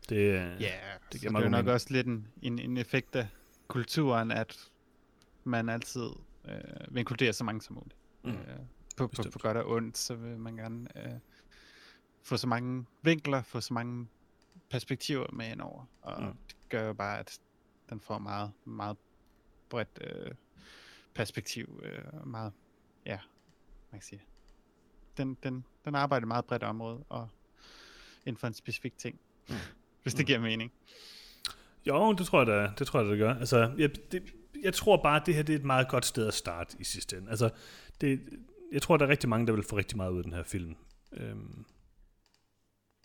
Det, 0.09 0.17
øh, 0.17 0.35
Ja, 0.35 0.47
det 0.51 1.13
det, 1.13 1.21
giver 1.21 1.33
så 1.33 1.39
det 1.39 1.47
er 1.47 1.49
nok 1.49 1.67
også 1.67 1.87
lidt 1.91 2.07
en, 2.07 2.29
en, 2.43 2.59
en 2.59 2.77
effekt 2.77 3.17
af 3.17 3.27
kulturen, 3.69 4.31
at 4.31 4.71
man 5.45 5.69
altid 5.69 6.07
øh, 6.45 6.95
vil 6.95 6.99
inkludere 6.99 7.33
så 7.33 7.45
mange 7.45 7.63
som 7.63 7.75
muligt. 7.75 7.97
Mm. 8.23 8.31
Øh, 8.31 8.37
på, 8.37 9.07
på, 9.07 9.07
Bestemt. 9.07 9.33
på 9.33 9.39
godt 9.39 9.57
og 9.57 9.71
ondt, 9.71 9.99
så 9.99 10.15
vil 10.15 10.39
man 10.39 10.57
gerne 10.57 10.89
øh, 10.97 11.13
få 12.23 12.37
så 12.37 12.47
mange 12.47 12.87
vinkler, 13.03 13.43
få 13.43 13.61
så 13.61 13.75
mange 13.75 14.07
perspektiver 14.71 15.27
med 15.33 15.51
ind 15.53 15.61
over. 15.61 15.85
Og 16.03 16.23
mm. 16.23 16.29
det 16.49 16.57
gør 16.69 16.87
jo 16.87 16.93
bare, 16.93 17.19
at 17.19 17.41
den 17.91 18.01
får 18.01 18.19
meget, 18.19 18.53
meget 18.65 18.97
bredt 19.69 19.99
øh, 20.01 20.31
perspektiv. 21.15 21.83
Øh, 21.85 22.27
meget, 22.27 22.53
ja, 23.07 23.19
man 23.95 24.01
kan 24.01 24.07
sige. 24.07 24.23
Den, 25.17 25.37
den, 25.43 25.65
den 25.85 25.95
arbejder 25.95 26.27
meget 26.27 26.45
bredt 26.45 26.63
område, 26.63 27.05
og 27.09 27.29
inden 28.27 28.39
for 28.39 28.47
en 28.47 28.55
specifik 28.55 28.99
ting. 28.99 29.21
Mm. 29.49 29.55
Hvis 30.03 30.15
det 30.15 30.27
giver 30.27 30.39
mening. 30.39 30.73
Jo, 31.87 32.13
det 32.13 32.27
tror 32.27 32.39
jeg 32.39 32.47
da, 32.47 32.73
det 32.79 32.87
tror 32.87 33.01
jeg, 33.01 33.11
det 33.11 33.19
gør. 33.19 33.35
Altså, 33.35 33.75
jeg, 33.79 34.13
det, 34.13 34.35
jeg 34.63 34.75
tror 34.75 35.03
bare, 35.03 35.21
at 35.21 35.27
det 35.27 35.35
her 35.35 35.43
det 35.43 35.53
er 35.53 35.59
et 35.59 35.65
meget 35.65 35.89
godt 35.89 36.07
sted 36.07 36.27
at 36.27 36.35
starte 36.35 36.77
i 36.81 36.85
sidste 36.85 37.17
ende. 37.17 37.31
Altså, 37.31 37.51
det, 38.01 38.21
jeg 38.73 38.83
tror, 38.83 38.97
der 38.97 39.07
er 39.07 39.11
rigtig 39.11 39.29
mange, 39.29 39.47
der 39.47 39.53
vil 39.53 39.63
få 39.63 39.77
rigtig 39.77 39.97
meget 39.97 40.11
ud 40.11 40.19
af 40.19 40.25
den 40.25 40.33
her 40.33 40.43
film. 40.43 40.77
Øhm, 41.13 41.65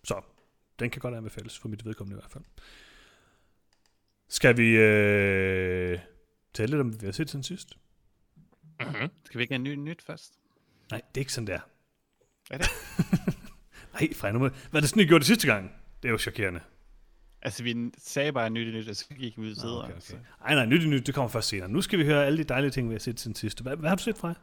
så, 0.04 0.22
den 0.80 0.90
kan 0.90 1.00
godt 1.00 1.16
anbefales, 1.16 1.60
for 1.60 1.68
mit 1.68 1.86
vedkommende 1.86 2.18
i 2.18 2.20
hvert 2.20 2.32
fald. 2.32 2.44
Skal 4.28 4.58
vi 4.58 4.78
øh, 4.78 6.00
tale 6.54 6.70
lidt 6.70 6.82
om, 6.82 6.88
hvad 6.88 7.00
vi 7.00 7.06
har 7.06 7.12
set 7.12 7.30
siden 7.30 7.44
sidst? 7.44 7.78
Mm-hmm. 8.80 9.10
Skal 9.24 9.38
vi 9.38 9.44
ikke 9.44 9.54
have 9.54 9.64
ny, 9.64 9.76
nyt 9.76 10.02
først? 10.02 10.39
Nej, 10.92 11.02
det 11.10 11.18
er 11.18 11.22
ikke 11.22 11.34
sådan 11.34 11.48
der. 11.48 11.60
Er 12.52 12.58
det? 12.58 12.68
Nej, 13.94 14.14
Frej, 14.14 14.32
nu 14.32 14.40
må... 14.40 14.48
Hvad 14.48 14.74
er 14.74 14.80
det 14.80 14.90
sådan, 14.90 15.04
I 15.04 15.06
gjorde 15.06 15.20
det 15.20 15.28
sidste 15.28 15.48
gang? 15.48 15.72
Det 16.04 16.08
er 16.08 16.12
jo 16.12 16.18
chokerende. 16.18 16.60
Altså, 17.42 17.64
vi 17.64 17.92
sagde 17.98 18.34
bare 18.34 18.50
nyt 18.50 18.74
nyt, 18.74 18.90
og 18.90 18.96
så 18.96 19.06
gik 19.20 19.38
vi 19.38 19.42
ud 19.42 19.56
videre. 19.62 19.84
okay, 19.84 19.94
okay. 19.96 20.18
Ej, 20.46 20.56
nej, 20.56 20.66
nyt 20.66 20.84
i 20.84 20.88
nyt, 20.88 21.08
det 21.08 21.16
kommer 21.16 21.30
først 21.30 21.48
senere. 21.48 21.70
Nu 21.70 21.82
skal 21.82 22.00
vi 22.00 22.06
høre 22.06 22.26
alle 22.26 22.38
de 22.38 22.44
dejlige 22.44 22.72
ting, 22.72 22.90
vi 22.90 22.94
har 22.94 23.00
set 23.00 23.20
siden 23.20 23.36
sidst. 23.36 23.62
Hvad, 23.62 23.76
hvad 23.76 23.90
har 23.90 23.96
du 23.96 24.04
set, 24.04 24.18
Frej? 24.18 24.34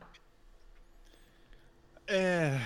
Øh, 2.10 2.60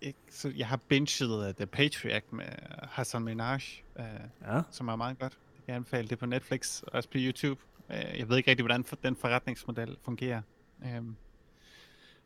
ikke, 0.00 0.18
så 0.30 0.52
jeg 0.56 0.66
har 0.66 0.76
binget 0.76 1.22
uh, 1.48 1.54
The 1.54 1.66
Patriarch 1.66 2.26
med 2.34 2.46
Hassan 2.82 3.22
Minaj, 3.22 3.60
uh, 3.96 4.04
Ja. 4.46 4.60
som 4.70 4.88
er 4.88 4.96
meget 4.96 5.18
godt. 5.18 5.32
Jeg 5.56 5.64
kan 5.66 5.74
anbefale 5.74 6.08
det 6.08 6.18
på 6.18 6.26
Netflix, 6.26 6.82
også 6.82 7.08
på 7.08 7.18
YouTube. 7.20 7.60
Øh, 7.90 8.18
jeg 8.18 8.28
ved 8.28 8.36
ikke 8.36 8.50
rigtig, 8.50 8.62
hvordan 8.62 8.84
den 9.02 9.16
forretningsmodel 9.16 9.96
fungerer. 10.04 10.42
Øhm, 10.84 11.16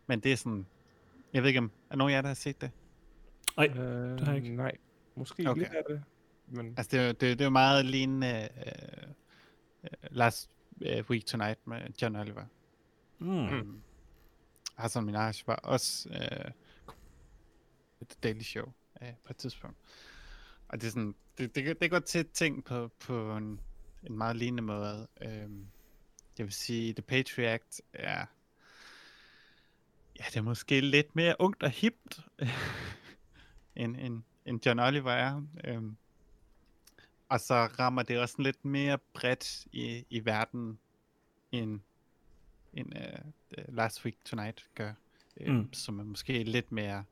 men 0.07 0.21
det 0.21 0.33
er 0.33 0.37
sådan... 0.37 0.67
Jeg 1.33 1.43
ved 1.43 1.49
ikke, 1.49 1.59
om 1.59 1.71
er 1.91 1.97
nogen 1.97 2.13
af 2.13 2.17
jer, 2.17 2.21
der 2.23 2.29
har 2.29 2.35
set 2.35 2.61
det? 2.61 2.71
Nej, 3.57 3.67
Øh, 3.67 3.77
det 4.19 4.21
har 4.21 4.33
jeg 4.33 4.45
ikke. 4.45 4.57
Nej, 4.57 4.73
måske 5.15 5.43
Okay. 5.43 5.51
okay. 5.51 5.61
lidt 5.61 5.73
af 5.73 5.83
det. 5.89 6.03
Men 6.47 6.75
Altså, 6.77 6.91
det 6.91 7.01
er, 7.01 7.07
jo- 7.07 7.13
det, 7.13 7.31
er- 7.31 7.35
det 7.35 7.41
er 7.41 7.45
jo 7.45 7.51
meget 7.51 7.85
lignende 7.87 8.49
uh, 8.57 9.09
uh, 9.83 9.89
Last 10.17 10.51
uh, 10.81 11.11
Week 11.11 11.27
Tonight 11.27 11.67
med 11.67 11.81
John 12.03 12.17
Oliver. 12.17 12.45
Mm. 13.19 13.27
Mm. 13.29 13.83
Hassan 14.77 15.05
Minaj 15.05 15.33
var 15.47 15.55
også 15.57 16.09
uh, 16.09 16.51
The 18.09 18.17
Daily 18.23 18.43
Show 18.43 18.65
uh, 19.03 19.09
på 19.25 19.31
et 19.33 19.37
tidspunkt. 19.37 19.77
Og 20.69 20.81
det 20.81 20.87
er 20.87 20.91
sådan, 20.91 21.15
det, 21.39 21.55
det, 21.55 21.81
det 21.81 21.91
går 21.91 21.99
til 21.99 22.27
ting 22.27 22.65
på, 22.65 22.89
på 23.01 23.37
en, 23.37 23.61
en 24.07 24.17
meget 24.19 24.37
lignende 24.37 24.63
måde. 24.63 25.07
Um, 25.27 25.67
jeg 26.39 26.47
vil 26.47 26.53
sige, 26.53 26.93
The 26.93 27.03
Patriot 27.03 27.63
er, 27.93 28.27
ja, 30.23 30.27
det 30.27 30.37
er 30.37 30.43
måske 30.43 30.81
lidt 30.81 31.17
mere 31.17 31.35
ungt 31.39 31.63
og 31.63 31.71
hipt, 31.71 32.21
end, 33.77 33.97
end, 33.97 34.23
end 34.47 34.67
John 34.67 34.79
Oliver 34.79 35.13
er. 35.13 35.43
Um, 35.77 35.97
og 37.29 37.41
så 37.41 37.55
rammer 37.55 38.03
det 38.03 38.19
også 38.19 38.43
lidt 38.43 38.65
mere 38.65 38.99
bredt 38.99 39.67
i, 39.73 40.05
i 40.11 40.25
verden, 40.25 40.79
end, 41.53 41.81
end 42.73 42.93
uh, 42.97 43.75
Last 43.75 44.05
Week 44.05 44.17
Tonight 44.25 44.71
gør. 44.75 44.93
Mm. 45.41 45.53
Mm. 45.53 45.73
Som 45.73 45.99
er 45.99 46.05
måske 46.05 46.45
lidt 46.45 46.73
mere 46.73 47.05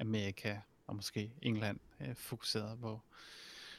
Amerika 0.00 0.56
og 0.86 0.96
måske 0.96 1.32
England 1.42 1.80
uh, 2.00 2.14
fokuseret, 2.16 2.78
hvor 2.78 3.04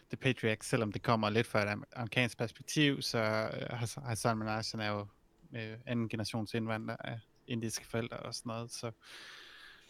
The 0.09 0.17
Patriot 0.17 0.51
Act, 0.51 0.65
selvom 0.65 0.91
det 0.91 1.01
kommer 1.01 1.29
lidt 1.29 1.47
fra 1.47 1.63
et 1.63 1.75
am- 1.75 1.83
amerikansk 1.95 2.37
perspektiv, 2.37 3.01
så 3.01 3.49
Hass- 3.71 4.07
Hassan 4.07 4.37
Minaj 4.37 4.63
han 4.71 4.79
er 4.79 4.89
jo 4.89 4.99
uh, 5.51 5.79
anden 5.85 6.09
generations 6.09 6.53
indvandrer 6.53 6.95
af 6.99 7.19
indiske 7.47 7.87
forældre 7.87 8.17
og 8.17 8.35
sådan 8.35 8.49
noget, 8.49 8.71
så 8.71 8.91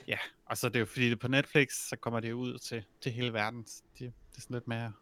ja, 0.07 0.17
og 0.45 0.57
så 0.57 0.67
er 0.67 0.71
det 0.71 0.79
jo 0.79 0.85
fordi 0.85 1.05
det 1.05 1.11
er 1.11 1.15
på 1.15 1.27
Netflix, 1.27 1.73
så 1.73 1.95
kommer 1.95 2.19
det 2.19 2.29
jo 2.29 2.35
ud 2.35 2.57
til, 2.57 2.83
til 3.01 3.11
hele 3.11 3.33
verden. 3.33 3.63
Det, 3.63 3.99
det 3.99 4.37
er 4.37 4.41
sådan 4.41 4.53
lidt 4.53 4.67
mere 4.67 4.93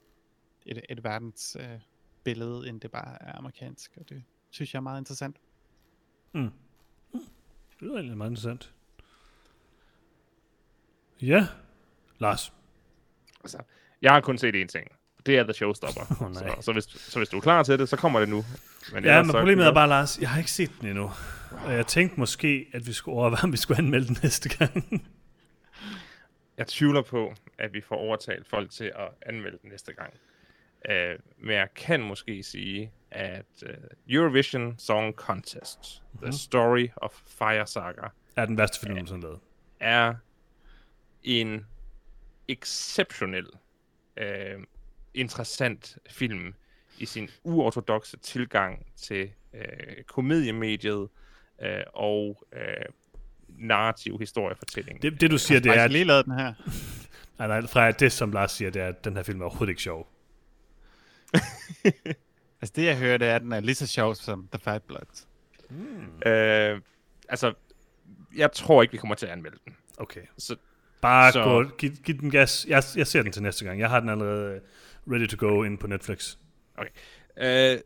et, 0.66 0.82
et 0.90 1.04
verdens 1.04 1.58
øh, 1.60 1.80
billede, 2.24 2.70
end 2.70 2.82
det 2.82 2.92
bare 2.92 3.24
er 3.24 3.38
amerikansk, 3.38 3.92
og 3.98 4.10
det 4.10 4.24
synes 4.50 4.74
jeg 4.74 4.80
er 4.80 4.84
meget 4.84 5.02
interessant. 5.02 5.38
Mm. 6.34 6.42
Mm. 6.42 7.20
Det 7.80 7.88
er 7.88 7.94
egentlig 7.94 8.18
meget 8.18 8.30
interessant. 8.30 8.74
Ja, 11.22 11.48
Lars. 12.20 12.54
altså, 13.44 13.58
jeg 14.02 14.12
har 14.14 14.22
kun 14.22 14.38
set 14.38 14.64
én 14.64 14.68
ting. 14.68 14.88
Det 15.26 15.38
er 15.38 15.44
The 15.44 15.54
Showstopper. 15.54 16.30
Nej. 16.30 16.56
så, 16.56 16.62
så, 16.62 16.74
hvis, 16.74 16.84
så 16.84 17.20
hvis 17.20 17.30
du 17.30 17.38
er 17.38 17.42
klar 17.42 17.64
til 17.64 17.80
det, 17.80 17.90
så 17.90 17.98
kommer 17.98 18.20
det 18.20 18.30
nu. 18.30 18.46
Men 18.94 19.04
Ja, 19.04 19.24
men 19.24 19.32
problemet 19.32 19.66
er 19.66 19.74
bare, 19.74 19.88
Lars, 19.88 20.20
jeg 20.20 20.30
har 20.30 20.38
ikke 20.38 20.52
set 20.52 20.72
den 20.82 20.88
endnu. 20.88 21.12
Og 21.66 21.74
jeg 21.74 21.88
tænkte 21.88 22.20
måske, 22.20 22.68
at 22.74 22.88
vi 22.88 22.94
skulle 22.94 23.18
overveje, 23.18 23.44
om 23.44 23.52
vi 23.52 23.58
skulle 23.58 23.78
anmelde 23.78 24.08
den 24.08 24.18
næste 24.24 24.58
gang. 24.58 25.08
Jeg 26.58 26.68
tvivler 26.68 27.02
på, 27.02 27.34
at 27.58 27.74
vi 27.74 27.82
får 27.82 27.96
overtalt 27.96 28.48
folk 28.48 28.72
til 28.72 28.86
at 28.96 29.10
anmelde 29.22 29.58
den 29.62 29.70
næste 29.70 29.94
gang. 29.94 30.14
Uh, 30.90 31.20
men 31.46 31.56
jeg 31.56 31.68
kan 31.76 32.02
måske 32.02 32.44
sige, 32.44 32.92
at 33.12 33.46
uh, 33.64 33.70
Eurovision 34.10 34.76
Song 34.78 35.14
Contest, 35.16 36.02
Mhm. 36.14 36.22
The 36.24 36.32
Story 36.34 36.88
of 36.96 37.22
Fire 37.28 37.68
Saga, 37.68 38.08
er 38.36 38.46
den 38.46 38.58
værste 38.58 38.80
film, 38.80 38.94
nogensinde 38.94 39.22
lavet. 39.22 39.40
er 39.80 40.16
en 41.24 41.66
exceptionel, 42.48 43.48
uh, 44.22 44.64
interessant 45.14 45.98
film 46.10 46.54
i 46.98 47.06
sin 47.06 47.30
uortodoxe 47.44 48.18
tilgang 48.18 48.86
til 48.96 49.32
uh, 49.54 49.60
komediemediet 50.08 51.10
uh, 51.62 51.68
og 51.94 52.44
uh, 52.56 52.94
narrativ 53.48 54.20
historiefortælling. 54.20 55.02
Det, 55.02 55.22
det 55.22 55.32
du 55.32 55.38
siger, 55.38 55.60
det 55.60 55.66
jeg 55.66 55.74
er... 55.76 55.78
har 55.80 55.86
At, 55.86 55.92
lige 55.92 56.04
lavet 56.04 56.26
den 56.26 56.34
her. 56.34 56.54
nej, 57.40 57.48
nej, 57.48 57.62
fra 57.68 57.92
det, 57.92 58.12
som 58.12 58.32
Lars 58.32 58.52
siger, 58.52 58.72
det 58.72 58.82
er, 58.82 58.88
at 58.88 59.06
den 59.06 59.16
her 59.16 59.24
film 59.24 59.42
er 59.42 59.46
overhovedet 59.46 59.70
ikke 59.70 59.82
sjov. 59.82 60.08
Altså 62.62 62.74
det 62.76 62.86
jeg 62.86 62.98
hører, 62.98 63.18
det 63.18 63.28
er, 63.28 63.36
at 63.36 63.42
den 63.42 63.52
er 63.52 63.60
lige 63.60 63.76
så 63.76 63.88
sjov 63.88 64.16
som 64.16 64.48
The 64.54 64.60
Five 64.64 64.80
Bloods. 64.80 65.28
Øh, 66.26 66.82
altså, 67.30 67.54
jeg 68.36 68.52
tror 68.52 68.82
ikke, 68.82 68.92
vi 68.92 68.98
kommer 68.98 69.16
til 69.16 69.26
at 69.26 69.32
anmelde 69.32 69.58
den. 69.66 69.76
Okay. 69.98 70.22
Så, 70.38 70.56
Bare 71.02 71.32
Så- 71.32 71.44
gå, 71.44 71.64
giv, 71.64 71.92
giv 71.92 72.20
den 72.20 72.32
gas. 72.32 72.66
Jeg, 72.70 72.84
jeg 72.96 73.08
ser 73.08 73.22
den 73.22 73.32
til 73.32 73.44
næste 73.44 73.66
gang. 73.66 73.80
Jeg 73.80 73.90
har 73.90 74.00
den 74.00 74.10
allerede 74.10 74.56
øh, 74.56 74.62
ready 75.14 75.28
to 75.28 75.48
go 75.48 75.64
inde 75.64 75.78
på 75.78 75.88
Netflix. 75.88 76.38
øh, 77.38 77.78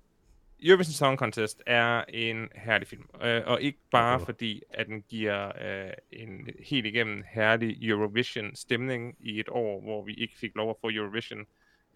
Eurovision 0.63 0.93
Song 0.93 1.17
Contest 1.17 1.61
er 1.65 2.03
en 2.09 2.49
herlig 2.55 2.87
film. 2.87 3.03
Øh, 3.21 3.41
og 3.45 3.61
ikke 3.61 3.79
bare 3.91 4.15
Okay. 4.15 4.25
fordi, 4.25 4.61
at 4.69 4.87
den 4.87 5.01
giver 5.01 5.51
øh, 5.65 5.93
en 6.11 6.47
helt 6.69 6.85
igennem 6.85 7.23
herlig 7.31 7.89
Eurovision-stemning 7.89 9.15
i 9.19 9.39
et 9.39 9.49
år, 9.49 9.81
hvor 9.81 10.05
vi 10.05 10.13
ikke 10.13 10.37
fik 10.37 10.51
lov 10.55 10.69
at 10.69 10.75
få 10.81 10.89
Eurovision. 10.89 11.39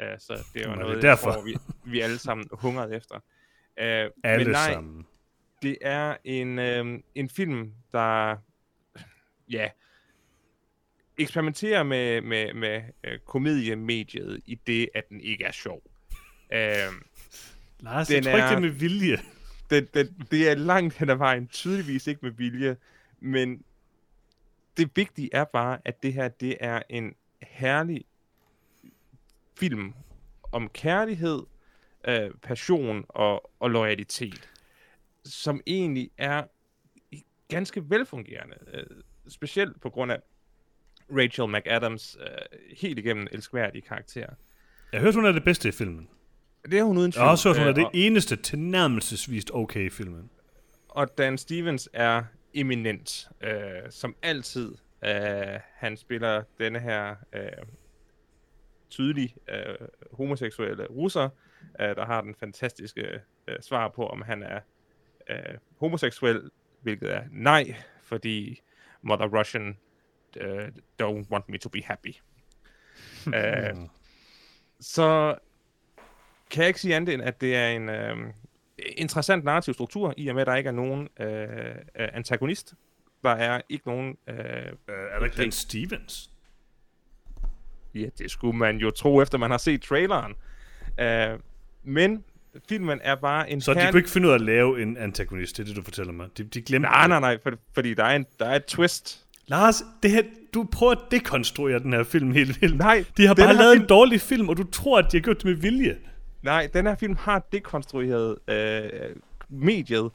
Øh, 0.02 0.20
så 0.20 0.34
det 0.54 0.62
er 0.62 0.68
det 0.68 0.72
er 0.72 0.76
noget, 0.76 1.02
derfor. 1.02 1.32
hvor 1.32 1.42
vi, 1.44 1.56
vi 1.92 2.00
alle 2.02 2.18
sammen 2.18 2.48
hungrede 2.52 2.96
efter. 2.96 3.16
Øh, 3.80 4.10
Alle 4.24 4.46
men 4.46 4.52
nej, 4.52 4.74
sammen. 4.74 5.08
det 5.62 5.78
er 5.82 6.18
en, 6.24 6.60
øh, 6.60 7.00
en 7.16 7.30
film, 7.30 7.74
der 7.92 8.38
ja, 9.50 9.70
eksperimenterer 11.18 11.84
med, 11.84 12.22
med, 12.22 12.54
med 12.54 12.82
øh, 13.04 13.20
komediemediet 13.20 14.42
i 14.46 14.56
det, 14.56 14.90
at 14.96 15.10
den 15.10 15.22
ikke 15.22 15.44
er 15.44 15.52
sjov. 15.52 15.82
Øh, 16.54 16.62
Lars, 17.84 18.08
den 18.08 18.16
jeg 18.16 18.24
tror 18.24 18.32
ikke, 18.32 18.44
er- 18.44 18.50
det 18.50 18.56
er 18.56 18.60
med 18.60 18.70
vilje. 18.70 19.18
det, 19.70 19.94
det, 19.94 20.14
det 20.32 20.50
er 20.50 20.56
langt 20.56 20.94
hen 20.98 21.10
ad 21.10 21.16
vejen, 21.16 21.48
tydeligvis 21.48 22.08
ikke 22.08 22.20
med 22.24 22.32
vilje, 22.32 22.78
men 23.20 23.64
det 24.78 24.92
vigtige 24.96 25.30
er 25.34 25.44
bare, 25.44 25.80
at 25.86 26.04
det 26.04 26.14
her, 26.14 26.28
det 26.28 26.58
er 26.60 26.82
en 26.90 27.14
herlig 27.42 28.06
film 29.60 29.94
om 30.52 30.70
kærlighed, 30.70 31.42
øh, 32.08 32.32
passion 32.42 33.06
og, 33.10 33.52
og 33.60 33.70
loyalitet, 33.70 34.50
som 35.26 35.62
egentlig 35.68 36.10
er 36.18 36.44
ganske 37.50 37.90
velfungerende, 37.90 38.56
øh, 38.74 38.84
specielt 39.28 39.82
på 39.82 39.90
grund 39.90 40.12
af 40.12 40.20
Rachel 41.12 41.48
McAdams 41.48 42.18
øh, 42.22 42.60
helt 42.78 43.00
igennem 43.00 43.28
elskværdige 43.32 43.82
karakter. 43.82 44.28
Jeg 44.92 45.00
har 45.00 45.06
hørt, 45.06 45.16
hun 45.16 45.26
er 45.26 45.32
det 45.32 45.44
bedste 45.44 45.70
i 45.70 45.72
filmen. 45.72 46.10
Det 46.72 46.80
er 46.80 46.84
hun 46.84 46.98
uden 46.98 47.14
Jeg 47.16 47.24
har 47.24 47.32
også 47.32 47.50
hørt, 47.50 47.58
hun 47.58 47.68
er 47.68 47.72
det 47.74 47.86
og- 47.86 47.92
eneste 47.94 48.36
tilnærmelsesvist 48.36 49.52
okay 49.54 49.86
i 49.86 49.90
filmen. 49.90 50.30
og 50.90 51.18
Dan 51.18 51.38
Stevens 51.38 51.90
er 51.94 52.24
eminent, 52.54 53.28
øh, 53.42 53.82
som 53.90 54.16
altid. 54.22 54.76
Øh, 55.06 55.60
han 55.76 55.98
spiller 55.98 56.44
denne 56.60 56.80
her 56.80 57.16
øh, 57.34 57.42
tydelige 58.90 59.36
øh, 59.50 59.88
homoseksuelle 60.12 60.86
russer, 60.88 61.30
øh, 61.82 61.88
der 61.96 62.06
har 62.06 62.22
den 62.22 62.36
fantastiske 62.40 63.22
øh, 63.48 63.56
svar 63.62 63.88
på, 63.90 64.08
om 64.08 64.22
han 64.22 64.44
er 64.44 64.60
øh, 65.30 65.38
homoseksuel, 65.80 66.50
hvilket 66.82 67.14
er 67.14 67.24
nej, 67.32 67.76
fordi 68.04 68.62
Mother 69.02 69.40
Russian 69.40 69.78
øh, 70.38 70.68
don't 71.04 71.30
want 71.32 71.50
me 71.50 71.58
to 71.58 71.70
be 71.70 71.82
happy. 71.84 72.14
øh, 73.38 73.76
så 74.80 75.36
kan 76.54 76.62
jeg 76.62 76.68
ikke 76.68 76.80
sige 76.80 76.96
andet 76.96 77.14
end, 77.14 77.22
at 77.24 77.42
det 77.42 77.56
er 77.56 77.68
en 77.68 77.90
øh, 77.90 78.18
interessant 78.98 79.44
narrativ 79.44 79.74
struktur, 79.74 80.14
i 80.18 80.28
og 80.28 80.36
med, 80.36 80.42
at 80.42 80.48
der 80.48 80.56
ikke 80.56 80.68
er 80.68 80.72
nogen 80.74 81.08
øh, 81.20 81.48
øh, 82.00 82.08
antagonist. 82.14 82.74
Der 83.24 83.30
er 83.30 83.62
ikke 83.70 83.88
nogen... 83.88 84.16
Øh, 84.30 84.36
Øh, 84.36 84.96
er 85.12 85.18
der 85.20 85.26
ikke 85.26 85.38
Dan 85.38 85.52
Stevens? 85.52 86.30
ja, 87.96 88.06
det 88.18 88.32
skulle 88.32 88.58
man 88.58 88.78
jo 88.78 88.92
tro, 88.92 89.22
efter 89.22 89.38
man 89.38 89.52
har 89.52 89.58
set 89.58 89.82
traileren. 89.82 90.34
Øh, 91.00 91.40
men 91.84 92.24
filmen 92.70 93.00
er 93.04 93.16
bare 93.16 93.50
en 93.52 93.62
Så 93.62 93.74
de 93.74 93.88
kunne 93.92 94.00
ikke 94.00 94.10
finde 94.10 94.28
ud 94.28 94.32
af 94.32 94.36
at 94.36 94.42
lave 94.42 94.82
en 94.82 94.98
antagonist, 94.98 95.58
det 95.58 95.64
er 95.64 95.68
det, 95.68 95.76
du 95.76 95.84
fortæller 95.84 96.14
mig. 96.14 96.28
De, 96.38 96.44
de 96.44 96.62
glemte 96.62 96.90
Nej, 96.90 97.08
nej, 97.08 97.20
nej, 97.20 97.38
for, 97.44 97.52
fordi 97.74 97.94
der 97.94 98.04
er, 98.04 98.16
en, 98.16 98.26
der 98.40 98.46
er 98.46 98.56
et 98.56 98.66
twist. 98.66 99.26
Lars, 99.48 99.84
det 100.04 100.12
her, 100.12 100.24
du 100.54 100.68
prøver 100.72 100.92
at 100.92 101.00
dekonstruere 101.12 101.80
den 101.80 101.94
her 101.94 102.04
film 102.04 102.32
helt 102.32 102.62
vildt. 102.62 102.78
Nej, 102.78 103.06
de 103.18 103.28
har 103.28 103.34
den 103.34 103.46
bare 103.46 103.54
lavet 103.56 103.74
film- 103.74 103.82
en 103.84 103.88
dårlig 103.90 104.22
film, 104.22 104.50
og 104.50 104.58
du 104.58 104.64
tror, 104.64 105.00
at 105.00 105.06
de 105.12 105.18
har 105.18 105.22
gjort 105.22 105.38
det 105.38 105.46
med 105.46 105.54
vilje. 105.54 105.98
Nej, 106.44 106.70
den 106.74 106.86
her 106.88 106.96
film 106.96 107.16
har 107.16 107.40
dekonstrueret 107.52 108.38
øh, 108.50 109.16
mediet, 109.50 110.12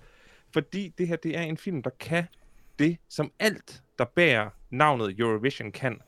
fordi 0.53 0.95
det 0.99 1.09
her 1.09 1.17
det 1.17 1.37
er 1.39 1.43
en 1.43 1.57
film, 1.57 1.83
der 1.83 1.91
kan 2.01 2.25
det, 2.79 2.97
som 3.09 3.33
alt, 3.39 3.83
der 3.99 4.05
bærer 4.05 4.51
navnet 4.71 5.21
Eurovision 5.21 5.73
kan. 5.73 6.01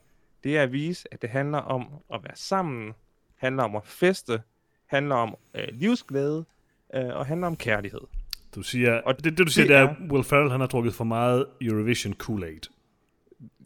Det 0.43 0.57
er 0.57 0.63
at 0.63 0.71
vise, 0.71 1.07
at 1.13 1.21
det 1.21 1.29
handler 1.29 1.57
om 1.57 1.87
at 2.13 2.19
være 2.23 2.35
sammen, 2.35 2.93
handler 3.37 3.63
om 3.63 3.75
at 3.75 3.81
feste, 3.85 4.41
handler 4.87 5.15
om 5.15 5.35
øh, 5.55 5.67
livsglæde, 5.71 6.45
øh, 6.95 7.05
og 7.15 7.25
handler 7.25 7.47
om 7.47 7.55
kærlighed. 7.55 8.01
Du 8.55 8.61
siger, 8.61 9.01
Og 9.01 9.15
det, 9.23 9.23
det 9.37 9.37
du 9.37 9.51
siger, 9.51 9.63
det 9.63 9.69
det 9.69 9.77
er, 9.77 9.81
er- 9.83 9.89
at 10.05 10.11
Will 10.11 10.23
Ferrell 10.23 10.51
han 10.51 10.59
har 10.59 10.67
drukket 10.67 10.93
for 10.93 11.03
meget 11.03 11.45
Eurovision 11.61 12.13
Kool-Aid. 12.23 12.80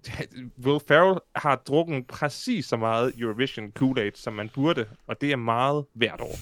Will 0.66 0.80
Ferrell 0.88 1.20
har 1.36 1.56
drukket 1.56 2.08
præcis 2.08 2.66
så 2.66 2.78
meget 2.78 3.14
Eurovision 3.18 3.72
Kool-Aid, 3.80 4.12
som 4.16 4.34
man 4.34 4.50
burde, 4.54 4.86
og 5.08 5.22
det 5.22 5.32
er 5.32 5.36
meget 5.36 5.86
hvert 5.94 6.22
år. 6.22 6.36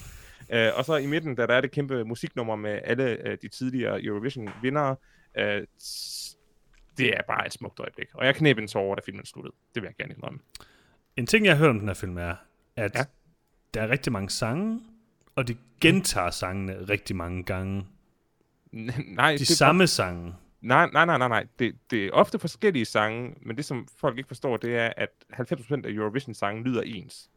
Øh, 0.49 0.71
og 0.75 0.85
så 0.85 0.95
i 0.95 1.05
midten, 1.05 1.37
der, 1.37 1.45
der 1.45 1.53
er 1.55 1.61
det 1.61 1.71
kæmpe 1.71 2.03
musiknummer 2.05 2.55
med 2.55 2.79
alle 2.83 3.27
øh, 3.27 3.37
de 3.41 3.47
tidligere 3.47 4.03
Eurovision-vindere. 4.03 4.95
Øh, 5.37 5.61
det 6.97 7.09
er 7.09 7.21
bare 7.27 7.45
et 7.45 7.53
smukt 7.53 7.79
øjeblik. 7.79 8.07
Og 8.13 8.25
jeg 8.25 8.35
knæb 8.35 8.57
en 8.57 8.67
tårer, 8.67 8.95
da 8.95 9.01
filmen 9.05 9.25
sluttede. 9.25 9.55
Det 9.75 9.81
vil 9.81 9.87
jeg 9.87 9.95
gerne 9.97 10.13
indrømme. 10.15 10.39
En 11.17 11.27
ting, 11.27 11.45
jeg 11.45 11.53
har 11.53 11.59
hørt 11.59 11.69
om 11.69 11.79
den 11.79 11.87
her 11.87 11.95
film, 11.95 12.17
er, 12.17 12.35
at 12.75 12.95
Ja. 12.95 13.03
der 13.73 13.81
er 13.81 13.89
rigtig 13.89 14.11
mange 14.13 14.29
sange, 14.29 14.79
og 15.35 15.47
de 15.47 15.55
gentager 15.81 16.29
sangene 16.29 16.89
rigtig 16.89 17.15
mange 17.15 17.43
gange. 17.43 17.85
nej, 18.71 19.31
De 19.31 19.37
det, 19.37 19.47
samme 19.47 19.87
sange. 19.87 20.33
Nej, 20.63 20.89
nej, 20.93 21.05
nej, 21.05 21.17
nej, 21.17 21.27
nej. 21.27 21.45
Det, 21.59 21.75
det 21.91 22.05
er 22.05 22.11
ofte 22.11 22.39
forskellige 22.39 22.85
sange, 22.85 23.35
men 23.41 23.57
det, 23.57 23.65
som 23.65 23.87
folk 23.99 24.17
ikke 24.17 24.27
forstår, 24.27 24.57
det 24.57 24.77
er, 24.77 24.93
at 24.97 25.09
90% 25.33 25.73
af 25.73 25.89
Eurovision-sange 25.91 26.63
lyder 26.63 26.81
ens. 26.81 27.29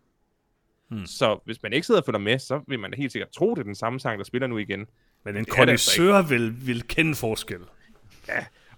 Hmm. 0.89 1.07
Så 1.07 1.39
hvis 1.45 1.63
man 1.63 1.73
ikke 1.73 1.87
sidder 1.87 2.01
og 2.01 2.05
følger 2.05 2.19
med, 2.19 2.39
så 2.39 2.61
vil 2.69 2.79
man 2.79 2.95
helt 2.95 3.13
sikkert 3.13 3.31
tro, 3.31 3.55
det 3.55 3.61
er 3.61 3.65
den 3.65 3.75
samme 3.75 4.01
sang, 4.01 4.19
der 4.19 4.25
spiller 4.25 4.47
nu 4.47 4.59
igen. 4.59 4.87
Men 5.25 5.29
en 5.29 5.35
det 5.35 5.39
altså 5.39 5.55
kondisør 5.57 6.23
vil, 6.23 6.67
vil 6.67 6.83
kende 6.83 7.15
forskel. 7.15 7.61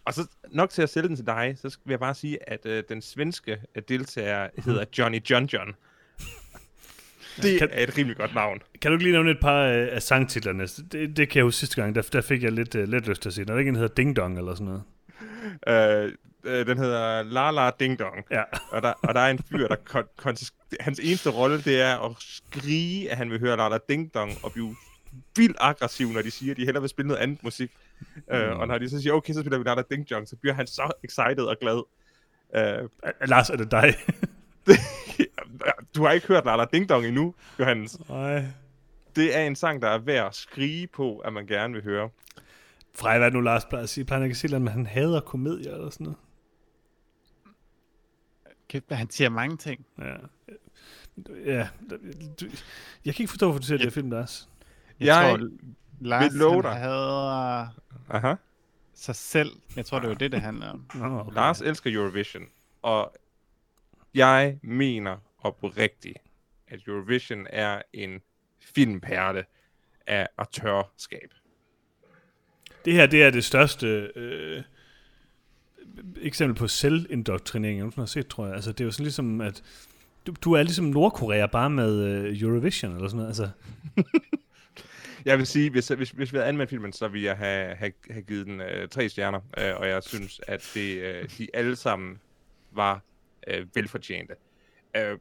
Og 0.05 0.15
så 0.15 0.27
nok 0.51 0.71
til 0.71 0.83
at 0.83 0.91
sælge 0.91 1.09
den 1.09 1.17
til 1.17 1.27
dig, 1.27 1.55
så 1.57 1.79
vil 1.85 1.93
jeg 1.93 2.01
bare 2.01 2.15
sige, 2.15 2.51
at 2.51 2.67
øh, 2.67 2.85
den 2.89 3.03
svenske 3.03 3.63
øh, 3.75 3.83
deltager 3.89 4.49
hedder 4.65 4.85
Johnny 4.99 5.21
John 5.31 5.45
John. 5.45 5.75
Det 7.43 7.59
Kan- 7.59 7.69
er 7.73 7.83
et 7.83 7.99
rimelig 7.99 8.17
godt 8.17 8.35
navn. 8.35 8.59
Kan 8.83 8.91
du 8.91 8.95
ikke 8.95 9.05
lige 9.05 9.13
nævne 9.13 9.31
et 9.31 9.41
par 9.41 9.63
øh, 9.63 9.89
af 9.91 10.03
sangtitlerne? 10.03 10.67
Det, 10.67 11.17
det 11.17 11.29
kan 11.29 11.37
jeg 11.37 11.45
huske 11.45 11.59
sidste 11.59 11.83
gang, 11.83 11.95
der, 11.95 12.03
der 12.13 12.21
fik 12.21 12.43
jeg 12.43 12.53
lidt, 12.53 12.75
uh, 12.75 12.83
lidt 12.83 13.09
lyst 13.09 13.23
til 13.23 13.29
at 13.29 13.33
sige. 13.35 13.45
Der 13.45 13.55
er 13.55 13.59
ikke 13.59 13.69
en, 13.69 13.75
der 13.75 13.81
hedder 13.81 13.95
Ding 13.95 14.17
Dong 14.17 14.39
eller 14.39 14.55
sådan 14.55 14.67
noget. 14.67 14.83
Øh, 15.69 16.13
øh, 16.45 16.67
den 16.67 16.79
hedder 16.79 17.23
La 17.23 17.51
La 17.51 17.71
Ding 17.81 17.99
Dong. 17.99 18.25
Ja. 18.31 18.43
Og 18.71 18.83
der, 18.83 18.93
og 19.03 19.15
der 19.15 19.21
er 19.21 19.31
en 19.31 19.39
fyr, 19.51 19.69
der 19.69 19.77
kon- 19.91 20.23
kon- 20.29 20.77
hans 20.81 20.99
eneste 21.03 21.31
rolle, 21.31 21.63
det 21.63 21.81
er 21.81 21.99
at 22.11 22.13
skrige, 22.19 23.11
at 23.11 23.17
han 23.17 23.31
vil 23.31 23.41
høre 23.41 23.57
La 23.57 23.69
La 23.69 23.79
Ding 23.89 24.15
Dong, 24.15 24.33
og 24.43 24.53
blive 24.53 24.77
vildt 25.37 25.57
aggressiv, 25.61 26.09
når 26.09 26.23
de 26.23 26.31
siger, 26.31 26.51
at 26.51 26.57
de 26.57 26.65
hellere 26.65 26.83
vil 26.83 26.89
spille 26.91 27.09
noget 27.09 27.21
andet 27.21 27.45
musik. 27.45 27.71
Mm. 28.17 28.35
Øh, 28.35 28.59
og 28.59 28.69
når 28.69 28.79
de 28.79 28.89
så 28.89 29.01
siger, 29.03 29.13
okay, 29.13 29.33
så 29.33 29.41
spiller 29.41 29.59
vi 29.59 29.65
La 29.65 29.75
La 29.75 29.83
Ding 29.91 30.11
Dong, 30.11 30.29
så 30.29 30.37
bliver 30.37 30.55
han 30.55 30.67
så 30.67 30.91
excited 31.05 31.45
og 31.45 31.57
glad. 31.61 31.83
Øh, 32.57 32.89
Lars, 33.29 33.51
er 33.51 33.57
det 33.57 33.71
dig? 33.71 33.95
du 35.97 36.03
har 36.05 36.13
ikke 36.13 36.27
hørt 36.27 36.45
La 36.45 36.57
La 36.57 36.65
Ding 36.73 36.89
Dong 36.89 37.07
endnu, 37.07 37.35
Johannes. 37.59 38.09
Nej. 38.09 38.45
Det 39.17 39.37
er 39.37 39.41
en 39.47 39.57
sang, 39.57 39.83
der 39.83 39.89
er 39.89 39.99
værd 39.99 40.27
at 40.27 40.35
skrige 40.35 40.87
på, 40.87 41.19
at 41.19 41.33
man 41.33 41.47
gerne 41.47 41.75
vil 41.75 41.83
høre. 41.83 42.11
Frej, 42.95 43.19
hvad 43.19 43.27
det 43.27 43.35
nu 43.35 43.41
Lars 43.41 43.65
plejer 43.65 43.83
at 43.83 43.89
sige? 43.89 44.05
Plejer 44.05 44.23
ikke 44.25 44.33
at 44.33 44.37
sige, 44.37 44.57
at 44.57 44.71
han 44.73 44.87
hader 44.87 45.21
komedier 45.21 45.75
eller 45.75 45.91
sådan 45.91 46.05
noget? 46.05 46.19
Kæft, 48.69 48.85
han 48.91 49.11
siger 49.11 49.29
mange 49.29 49.57
ting. 49.57 49.87
Ja. 49.99 50.15
Ja, 51.45 51.69
du, 52.41 52.47
jeg 53.05 53.15
kan 53.15 53.23
ikke 53.23 53.29
forstå, 53.31 53.47
hvorfor 53.47 53.61
du 53.61 53.67
ser 53.67 53.77
det 53.77 53.87
her 53.87 53.91
film, 53.91 54.11
Lars. 54.11 54.49
Jeg, 55.01 55.07
Jeg 55.07 55.39
tror, 55.39 55.49
Lars 56.01 56.33
love 56.35 56.53
han 56.55 56.63
dig. 56.63 56.73
hader 56.75 57.67
Aha. 58.11 58.35
sig 58.95 59.15
selv. 59.15 59.51
Jeg 59.77 59.87
tror, 59.87 59.99
det 59.99 60.09
var 60.09 60.15
det, 60.15 60.33
det 60.33 60.41
handler 60.41 60.71
om. 60.71 60.87
Okay. 61.03 61.35
Lars 61.35 61.61
elsker 61.61 61.95
Eurovision, 61.95 62.43
og 62.83 63.15
jeg 64.15 64.59
mener 64.63 65.17
oprigtigt, 65.39 66.19
at 66.69 66.81
Eurovision 66.87 67.47
er 67.51 67.83
en 67.93 68.21
filmperle 68.61 69.45
af 70.07 70.29
autørskab. 70.37 71.35
Det 72.85 72.93
her, 72.93 73.07
det 73.07 73.23
er 73.23 73.31
det 73.31 73.45
største 73.45 73.87
øh, 74.17 74.63
eksempel 76.23 76.57
på 76.57 76.69
selvindoktrinering, 76.69 77.77
jeg 77.77 77.83
nogensinde 77.83 78.03
har 78.03 78.07
set, 78.07 78.27
tror 78.27 78.47
jeg. 78.47 78.55
Altså, 78.55 78.73
det 78.73 78.81
er 78.81 78.85
jo 78.85 78.91
sådan 78.91 79.05
ligesom, 79.05 79.41
at 79.41 79.63
du, 80.27 80.35
du 80.45 80.53
er 80.53 80.63
ligesom 80.63 80.85
Nordkorea 80.85 81.47
bare 81.47 81.71
med 81.71 82.03
øh, 82.03 82.43
Eurovision 82.43 82.95
eller 82.95 83.09
sådan 83.09 83.17
noget. 83.17 83.29
Altså, 83.29 83.51
Jeg 85.25 85.39
vil 85.39 85.47
sige, 85.47 85.71
hvis, 85.71 85.89
hvis, 85.89 86.11
hvis 86.11 86.33
vi 86.33 86.37
havde 86.37 86.49
anmeldt 86.49 86.71
filmen, 86.71 86.93
så 86.93 87.09
ville 87.09 87.27
jeg 87.27 87.37
have, 87.37 87.75
have, 87.75 87.93
have 88.11 88.23
givet 88.23 88.47
den 88.47 88.61
øh, 88.61 88.89
tre 88.89 89.09
stjerner, 89.09 89.41
øh, 89.59 89.77
og 89.77 89.89
jeg 89.89 90.03
synes, 90.03 90.41
at 90.47 90.71
det, 90.75 90.99
øh, 90.99 91.29
de 91.39 91.49
alle 91.55 91.77
sammen 91.77 92.21
var 92.71 93.01
øh, 93.47 93.67
velfortjente. 93.75 94.35
Øh, 94.97 95.19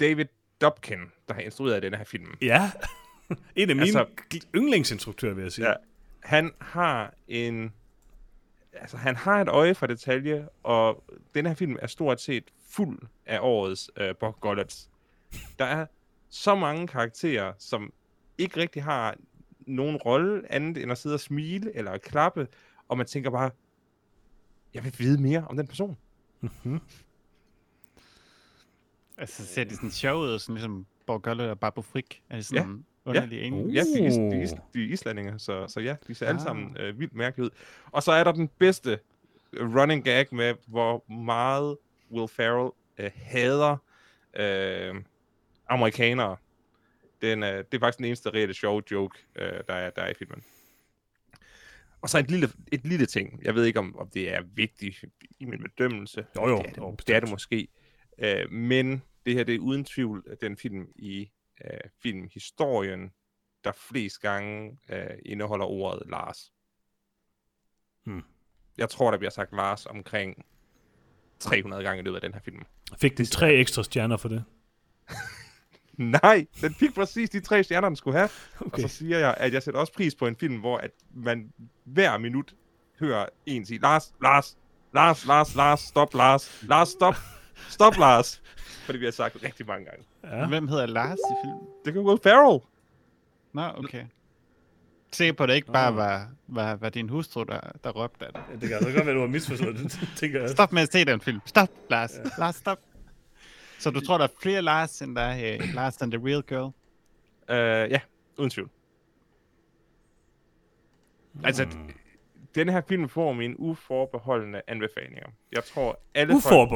David 0.00 0.24
Dobkin, 0.60 0.98
der 1.28 1.34
har 1.34 1.40
instrueret 1.40 1.82
denne 1.82 1.96
her 1.96 2.04
film, 2.04 2.36
ja, 2.42 2.70
en 3.56 3.70
af 3.70 3.76
mine 3.76 3.82
Altså- 3.86 4.06
yndlingsinstruktører, 4.54 5.34
vil 5.34 5.42
jeg 5.42 5.52
sige. 5.52 5.68
Ja, 5.68 5.74
han 6.22 6.50
har 6.60 7.14
en... 7.28 7.72
Altså, 8.72 8.96
han 8.96 9.16
har 9.16 9.40
et 9.40 9.48
øje 9.48 9.74
for 9.74 9.86
detalje, 9.86 10.48
og 10.62 11.04
den 11.34 11.46
her 11.46 11.54
film 11.54 11.76
er 11.82 11.86
stort 11.86 12.20
set 12.20 12.44
fuld 12.70 12.98
af 13.26 13.38
årets 13.42 13.90
øh, 13.96 14.14
Bob 14.20 14.40
Gollets. 14.40 14.90
Der 15.58 15.64
er 15.64 15.86
så 16.28 16.54
mange 16.54 16.86
karakterer, 16.86 17.52
som 17.58 17.92
ikke 18.38 18.60
rigtig 18.60 18.82
har 18.82 19.16
nogen 19.60 19.96
rolle 19.96 20.52
andet 20.52 20.82
end 20.82 20.92
at 20.92 20.98
sidde 20.98 21.14
og 21.14 21.20
smile 21.20 21.76
eller 21.76 21.98
klappe, 21.98 22.48
og 22.88 22.96
man 22.98 23.06
tænker 23.06 23.30
bare, 23.30 23.50
jeg 24.74 24.84
vil 24.84 24.94
vide 24.98 25.22
mere 25.22 25.44
om 25.48 25.56
den 25.56 25.66
person. 25.66 25.96
Altså, 29.20 29.46
ser 29.46 29.64
de 29.64 29.74
sådan 29.74 29.90
sjov 29.90 30.22
ud, 30.22 30.38
sådan 30.38 30.54
ligesom 30.54 30.86
Borg 31.06 31.22
Golle 31.22 31.50
og 31.50 31.60
Barbro 31.60 31.82
Frick? 31.82 32.20
Er 32.30 32.36
det 32.36 32.46
sådan 32.46 32.84
ja. 33.06 33.10
underlige 33.10 33.42
ja. 33.48 33.56
Ja, 33.56 33.80
de, 33.80 34.06
is, 34.06 34.14
de, 34.14 34.42
is, 34.42 34.52
Uh. 34.52 34.58
de 34.74 34.84
er 34.84 34.92
islændinge, 34.92 35.38
så, 35.38 35.66
så 35.68 35.80
ja, 35.80 35.96
de 36.08 36.14
ser 36.14 36.26
alle 36.26 36.40
Ah. 36.40 36.44
sammen 36.44 36.76
øh, 36.80 36.98
vildt 37.00 37.14
mærkelige 37.14 37.44
ud. 37.44 37.50
Og 37.92 38.02
så 38.02 38.12
er 38.12 38.24
der 38.24 38.32
den 38.32 38.48
bedste 38.58 38.98
øh, 39.52 39.76
running 39.76 40.04
gag 40.04 40.26
med, 40.32 40.54
hvor 40.66 41.10
meget 41.12 41.76
Will 42.10 42.28
Ferrell 42.28 42.70
øh, 42.98 43.10
hader 43.14 43.76
øh, 44.36 44.94
amerikanere. 45.68 46.36
Den, 47.22 47.42
øh, 47.42 47.58
det 47.58 47.74
er 47.74 47.78
faktisk 47.78 47.98
den 47.98 48.06
eneste 48.06 48.30
reelle 48.30 48.54
sjove 48.54 48.82
joke, 48.90 49.18
øh, 49.36 49.52
der, 49.68 49.74
er, 49.74 49.90
der 49.90 50.02
er 50.02 50.10
i 50.10 50.14
filmen. 50.14 50.42
Og 52.02 52.08
så 52.10 52.18
et 52.18 52.30
lille, 52.30 52.48
et 52.72 52.86
lille 52.86 53.06
ting. 53.06 53.40
Jeg 53.42 53.54
ved 53.54 53.64
ikke, 53.64 53.78
om, 53.78 53.96
om 53.98 54.08
det 54.08 54.34
er 54.34 54.42
vigtigt 54.54 55.04
i 55.38 55.44
min 55.44 55.62
bedømmelse. 55.62 56.24
Jo, 56.36 56.48
jo, 56.48 56.56
Det 56.58 56.66
er 56.66 56.70
det, 56.70 56.76
jo, 56.78 56.96
det, 57.06 57.16
er 57.16 57.20
det 57.20 57.30
måske. 57.30 57.68
Øh, 58.18 58.52
men 58.52 59.02
det 59.30 59.38
her 59.38 59.44
det 59.44 59.54
er 59.54 59.58
uden 59.58 59.84
tvivl 59.84 60.24
den 60.40 60.56
film 60.56 60.88
i 60.96 61.30
øh, 61.64 61.80
filmhistorien, 62.02 63.12
der 63.64 63.72
flest 63.72 64.20
gange 64.20 64.78
øh, 64.88 65.18
indeholder 65.24 65.66
ordet 65.66 66.10
Lars. 66.10 66.52
Hmm. 68.04 68.22
Jeg 68.78 68.90
tror, 68.90 69.10
der 69.10 69.18
bliver 69.18 69.30
sagt 69.30 69.52
Lars 69.52 69.86
omkring 69.86 70.44
300 71.38 71.82
gange 71.82 72.00
i 72.00 72.04
løbet 72.04 72.16
af 72.16 72.22
den 72.22 72.32
her 72.32 72.40
film. 72.40 72.62
Fik 73.00 73.18
den 73.18 73.26
tre 73.26 73.52
ekstra 73.52 73.82
stjerner 73.82 74.16
for 74.16 74.28
det? 74.28 74.44
Nej, 76.22 76.46
den 76.60 76.74
fik 76.74 76.94
præcis 76.94 77.30
de 77.30 77.40
tre 77.40 77.64
stjerner, 77.64 77.88
den 77.88 77.96
skulle 77.96 78.18
have. 78.18 78.30
Okay. 78.60 78.66
Okay. 78.66 78.84
Og 78.84 78.90
så 78.90 78.96
siger 78.96 79.18
jeg, 79.18 79.34
at 79.38 79.52
jeg 79.52 79.62
sætter 79.62 79.80
også 79.80 79.92
pris 79.92 80.14
på 80.14 80.26
en 80.26 80.36
film, 80.36 80.56
hvor 80.56 80.78
at 80.78 80.90
man 81.14 81.52
hver 81.84 82.18
minut 82.18 82.54
hører 83.00 83.26
en 83.46 83.66
sige, 83.66 83.80
Lars, 83.80 84.12
Lars, 84.22 84.58
Lars, 84.94 85.26
Lars, 85.26 85.54
Lars, 85.54 85.80
stop, 85.80 86.14
Lars, 86.14 86.62
Lars, 86.62 86.88
stop, 86.88 87.14
stop, 87.68 87.96
Lars. 87.96 88.42
For 88.70 88.92
det 88.92 88.98
bliver 88.98 89.12
sagt 89.12 89.42
rigtig 89.42 89.66
mange 89.66 89.84
gange. 89.84 90.04
Ja. 90.24 90.46
Hvem 90.48 90.68
hedder 90.68 90.86
Lars 90.86 91.18
i 91.18 91.34
filmen? 91.44 91.66
Det 91.84 91.92
kan 91.92 92.02
Will 92.02 92.20
Ferrell. 92.22 92.60
Nå, 93.52 93.62
okay. 93.84 94.04
Sikker 95.12 95.32
på, 95.32 95.42
at 95.42 95.48
det 95.48 95.54
ikke 95.54 95.72
bare 95.72 95.96
var, 95.96 96.28
var, 96.46 96.74
var 96.74 96.88
din 96.88 97.08
hustru, 97.08 97.44
der, 97.44 97.60
der 97.84 97.90
råbte 97.90 98.26
af 98.26 98.32
det. 98.32 98.42
Det 98.60 98.68
kan 98.68 98.72
altså 98.78 98.92
godt 98.92 99.06
være, 99.06 99.14
du 99.14 99.20
har 99.20 99.26
misforstået 99.28 99.76
det, 99.78 99.98
tænker 100.16 100.40
jeg. 100.40 100.50
Stop 100.50 100.72
med 100.72 100.82
at 100.82 100.92
se 100.92 101.04
den 101.04 101.20
film. 101.20 101.40
Stop, 101.46 101.68
Lars. 101.90 102.12
Ja. 102.24 102.30
Lars, 102.38 102.56
stop. 102.56 102.78
Så 103.78 103.90
du 103.90 104.00
tror, 104.00 104.18
der 104.18 104.24
er 104.24 104.28
flere 104.42 104.62
Lars, 104.62 105.02
end 105.02 105.16
der 105.16 105.22
er 105.22 105.58
uh, 105.58 105.74
Lars 105.74 105.96
than 105.96 106.10
the 106.10 106.20
real 106.26 106.42
girl? 106.42 106.72
Uh, 107.50 107.90
ja, 107.90 108.00
uden 108.38 108.50
tvivl. 108.50 108.70
Altså, 111.44 111.64
Hmm. 111.64 111.90
denne 112.54 112.72
her 112.72 112.80
film 112.88 113.08
får 113.08 113.32
mine 113.32 113.60
uforbeholdende 113.60 114.62
anbefalinger. 114.66 115.26
Jeg 115.52 115.64
tror, 115.64 116.00
alle 116.14 116.40
folk... 116.42 116.70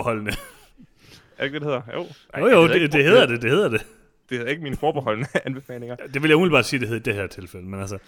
Er 1.38 1.38
det 1.38 1.44
ikke, 1.44 1.54
det, 1.54 1.62
det 1.62 1.68
hedder? 1.68 1.82
Jo, 1.94 2.06
Ej, 2.34 2.40
Jo, 2.40 2.46
jo, 2.48 2.68
det, 2.68 2.74
ikke- 2.74 2.88
det 2.88 3.04
hedder 3.04 3.26
det, 3.26 3.42
det 3.42 3.50
hedder 3.50 3.68
det. 3.68 3.86
Det 4.28 4.38
hedder 4.38 4.50
ikke 4.50 4.62
mine 4.62 4.76
forbeholdende 4.76 5.28
anbefalinger. 5.46 5.96
Det 5.96 6.22
vil 6.22 6.28
jeg 6.28 6.36
umiddelbart 6.36 6.64
sige, 6.64 6.80
det 6.80 6.88
hedder 6.88 7.00
i 7.00 7.02
det 7.12 7.14
her 7.14 7.26
tilfælde, 7.26 7.66
men 7.66 7.80
altså, 7.80 7.98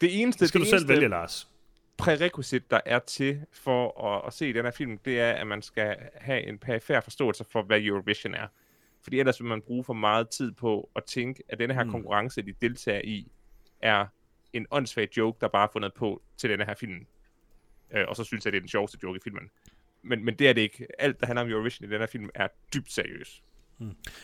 Det 0.00 0.22
eneste, 0.22 0.40
det 0.40 0.48
skal 0.48 0.60
det 0.60 0.66
du 0.66 0.70
selv 0.70 0.76
eneste 0.82 0.94
vælge, 0.94 1.08
Lars. 1.08 1.48
prærequisit, 1.96 2.70
der 2.70 2.80
er 2.86 2.98
til 2.98 3.40
for 3.52 4.06
at, 4.16 4.22
at 4.26 4.32
se 4.32 4.52
den 4.52 4.64
her 4.64 4.70
film, 4.72 4.98
det 4.98 5.20
er, 5.20 5.32
at 5.32 5.46
man 5.46 5.62
skal 5.62 5.96
have 6.14 6.42
en 6.46 6.58
perifær 6.58 7.00
forståelse 7.00 7.44
for, 7.52 7.62
hvad 7.62 7.80
Eurovision 7.82 8.34
er. 8.34 8.46
Fordi 9.02 9.18
ellers 9.18 9.40
vil 9.40 9.48
man 9.48 9.60
bruge 9.62 9.84
for 9.84 9.92
meget 9.92 10.28
tid 10.28 10.52
på 10.52 10.90
at 10.96 11.04
tænke, 11.04 11.42
at 11.48 11.58
denne 11.58 11.74
her 11.74 11.84
Mm. 11.84 11.90
konkurrence, 11.90 12.42
de 12.42 12.54
deltager 12.62 13.00
i, 13.04 13.30
er 13.82 14.06
en 14.52 14.66
åndssvag 14.70 15.08
joke, 15.16 15.38
der 15.40 15.48
bare 15.48 15.64
er 15.68 15.70
fundet 15.72 15.92
på 15.94 16.22
til 16.36 16.50
denne 16.50 16.64
her 16.64 16.74
film. 16.74 17.06
Øh, 17.90 18.04
og 18.08 18.16
så 18.16 18.24
synes 18.24 18.44
jeg, 18.44 18.52
det 18.52 18.56
er 18.58 18.60
den 18.62 18.68
sjoveste 18.68 18.98
joke 19.02 19.16
i 19.16 19.20
filmen. 19.24 19.50
Men, 20.02 20.24
men 20.24 20.34
det 20.34 20.48
er 20.48 20.52
det 20.52 20.60
ikke. 20.60 20.86
Alt, 20.98 21.20
der 21.20 21.26
handler 21.26 21.42
om 21.42 21.50
Eurovision 21.50 21.88
i 21.88 21.92
den 21.92 22.00
her 22.00 22.06
film, 22.06 22.28
er 22.34 22.48
dybt 22.74 22.92
seriøs. 22.92 23.42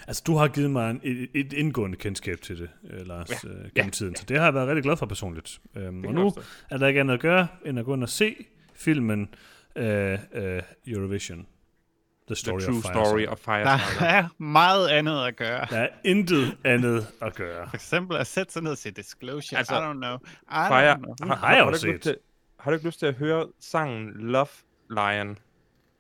Altså, 0.09 0.23
du 0.27 0.37
har 0.37 0.49
givet 0.49 0.71
mig 0.71 0.91
en, 0.91 1.01
et, 1.03 1.29
et 1.35 1.53
indgående 1.53 1.97
kendskab 1.97 2.41
til 2.41 2.59
det, 2.59 2.71
øh, 2.91 3.07
Lars, 3.07 3.45
Ja, 3.45 3.49
øh, 3.51 3.55
gennem 3.57 3.71
ja, 3.77 3.89
tiden, 3.91 4.17
så 4.17 4.25
det 4.29 4.37
har 4.39 4.45
jeg 4.45 4.55
været 4.55 4.69
rigtig 4.69 4.83
glad 4.83 4.97
for 4.97 5.07
personligt. 5.07 5.61
Øhm, 5.77 6.05
og 6.05 6.15
nu 6.15 6.33
er 6.71 6.77
der 6.79 6.87
ikke 6.87 7.01
andet 7.01 7.15
at 7.15 7.21
gøre, 7.21 7.49
end 7.65 7.79
at 7.79 7.85
gå 7.85 7.95
ind 7.95 8.03
og 8.03 8.09
se 8.09 8.37
filmen 8.75 9.35
øh, 9.77 10.19
øh, 10.33 10.63
Eurovision. 10.87 11.47
The 12.27 12.37
Story 12.37 12.59
The 12.61 12.67
True 12.67 12.77
of 12.79 12.85
Story 12.85 13.19
Fire. 13.19 13.29
of 13.29 13.39
Der 13.39 13.45
Firestarter. 13.79 14.07
er 14.07 14.29
meget 14.43 14.89
andet 14.89 15.25
at 15.27 15.37
gøre. 15.37 15.67
Der 15.71 15.77
er 15.79 15.89
intet 16.05 16.57
andet 16.65 17.07
at 17.23 17.35
gøre. 17.35 17.69
For 17.69 17.77
eksempel 17.77 18.17
at 18.17 18.27
sætte 18.27 18.53
sig 18.53 18.63
ned 18.63 18.71
og 18.71 18.79
se 18.79 18.91
Disclosure. 18.91 19.59
Altså, 19.59 19.75
I 19.75 19.79
don't 19.79 19.93
know. 19.93 20.15
I 20.17 20.19
Fire, 20.69 20.93
don't 20.95 20.99
know. 20.99 21.15
Den 21.15 21.29
har 21.31 21.55
jeg 21.55 21.61
jo 21.61 21.65
du 21.65 21.69
ikke 21.71 21.79
set. 21.81 21.91
lyst 21.95 22.03
til, 22.03 22.17
har 22.59 22.71
du 22.71 22.75
ikke 22.75 22.87
lyst 22.87 22.99
til 22.99 23.07
at 23.07 23.15
høre 23.15 23.47
sangen 23.61 24.13
Love 24.17 24.47
Lion? 24.91 25.39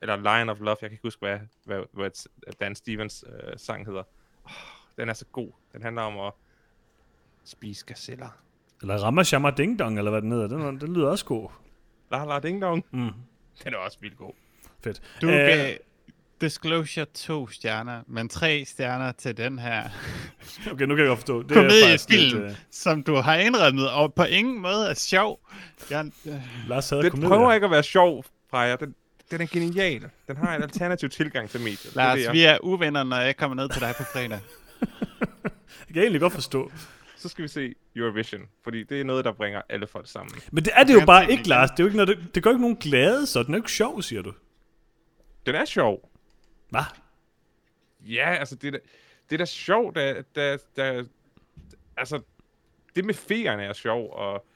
Eller 0.04 0.16
Lion 0.16 0.48
of 0.48 0.60
Love, 0.60 0.76
jeg 0.80 0.90
kan 0.90 0.92
ikke 0.92 1.02
huske, 1.02 1.20
hvad, 1.20 1.38
hvad, 1.64 1.80
hvad 1.92 2.10
Dan 2.60 2.74
Stevens 2.74 3.24
øh, 3.28 3.52
sang 3.56 3.86
hedder. 3.86 4.02
Oh, 4.44 4.50
den 4.98 5.08
er 5.08 5.12
så 5.12 5.24
god. 5.32 5.50
Den 5.72 5.82
handler 5.82 6.02
om 6.02 6.18
at 6.26 6.32
spise 7.44 7.86
gazeller. 7.86 8.28
Eller 8.82 8.96
Rammer 8.98 9.22
Shammer 9.22 9.50
Ding 9.50 9.78
Dong, 9.78 9.98
eller 9.98 10.10
hvad 10.10 10.22
den 10.22 10.32
hedder. 10.32 10.48
Den, 10.48 10.80
den 10.80 10.94
lyder 10.94 11.08
også 11.08 11.24
god. 11.24 11.50
La 12.10 12.24
la 12.24 12.38
ding 12.38 12.62
dong. 12.62 12.84
Mm. 12.90 13.10
Den 13.64 13.74
er 13.74 13.76
også 13.76 13.98
vildt 14.00 14.16
god. 14.18 14.32
Fedt. 14.84 15.02
Du 15.20 15.26
Øh, 15.28 15.32
gav 15.32 15.76
Disclosure 16.40 17.04
to 17.04 17.48
stjerner, 17.48 18.02
men 18.06 18.28
tre 18.28 18.64
stjerner 18.66 19.12
til 19.12 19.36
den 19.36 19.58
her 19.58 19.82
Okay, 20.72 20.84
nu 20.84 20.94
kan 20.94 20.98
jeg 21.04 21.08
godt 21.08 21.18
forstå. 21.18 21.42
Det 21.42 21.56
er 21.56 21.88
faktisk 21.88 22.10
lidt, 22.10 22.32
komediefilm, 22.32 22.44
øh, 22.44 22.56
som 22.70 23.02
du 23.02 23.14
har 23.14 23.36
indrømmet, 23.36 23.90
og 23.90 24.14
på 24.14 24.24
ingen 24.24 24.58
måde 24.62 24.88
er 24.90 24.94
sjov. 24.94 25.40
Jeg, 25.90 26.10
øh, 26.26 26.34
Lars 26.68 26.90
havde 26.90 27.02
Den 27.02 27.22
prøver 27.22 27.52
ikke 27.52 27.64
at 27.64 27.70
være 27.70 27.82
sjov, 27.82 28.24
Freja. 28.50 28.76
Den, 28.76 28.94
den 29.38 29.42
er 29.42 29.46
genial. 29.52 30.10
Den 30.28 30.36
har 30.36 30.56
en 30.56 30.62
alternativ 30.62 31.08
tilgang 31.08 31.50
til 31.50 31.60
mediet. 31.60 31.82
Det 31.82 31.90
er 31.92 31.96
Lars, 31.96 32.16
det, 32.18 32.24
jeg- 32.24 32.32
vi 32.32 32.44
er 32.44 32.58
uvenner, 32.62 33.04
når 33.04 33.16
jeg 33.16 33.36
kommer 33.36 33.54
ned 33.54 33.68
til 33.68 33.80
dig 33.80 33.94
på 33.98 34.02
fredag. 34.04 34.40
Jeg 35.88 35.94
kan 35.94 36.02
egentlig 36.02 36.20
godt 36.20 36.32
forstå. 36.32 36.72
Så 37.16 37.28
skal 37.28 37.42
vi 37.42 37.48
se 37.48 37.74
Eurovision, 37.96 38.40
fordi 38.64 38.82
det 38.84 39.00
er 39.00 39.04
noget, 39.04 39.24
der 39.24 39.32
bringer 39.32 39.62
alle 39.68 39.86
folk 39.86 40.08
sammen. 40.08 40.34
Men 40.52 40.64
det 40.64 40.72
er 40.76 40.84
det 40.84 40.94
jo 40.94 41.06
bare 41.06 41.30
ikke. 41.30 41.48
Lars. 41.48 41.70
Det, 41.70 41.78
er 41.80 41.84
jo 41.84 41.86
ikke 41.86 41.96
noget, 41.96 42.18
det, 42.18 42.34
det 42.34 42.42
gør 42.42 42.50
ikke 42.50 42.60
nogen 42.60 42.76
glade, 42.76 43.26
så 43.26 43.42
den 43.42 43.54
er 43.54 43.58
jo 43.58 43.62
ikke 43.62 43.72
sjov, 43.72 44.02
siger 44.02 44.22
du. 44.22 44.32
Den 45.46 45.54
er 45.54 45.64
sjov. 45.64 46.10
Hvad? 46.70 46.82
Ja, 48.00 48.34
altså 48.34 48.54
det 48.54 48.68
er 48.68 48.72
da, 48.72 48.78
det 49.30 49.34
er 49.36 49.38
da 49.38 49.44
sjovt, 49.44 49.96
at 49.98 50.24
der, 50.34 50.56
der, 50.76 51.04
altså 51.96 52.20
det 52.96 53.04
med 53.04 53.14
feerne 53.14 53.62
er 53.62 53.72
sjov, 53.72 54.12
og 54.12 54.46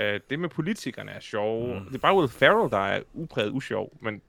øh, 0.00 0.20
det 0.30 0.38
med 0.38 0.48
politikerne 0.48 1.10
er 1.10 1.20
sjov. 1.20 1.78
Mm. 1.78 1.84
Det 1.84 1.94
er 1.94 1.98
bare 1.98 2.16
Will 2.16 2.28
Ferrell, 2.28 2.70
der 2.70 2.78
er 2.78 3.02
upræget 3.12 3.50
usjov, 3.50 3.98
men 4.02 4.20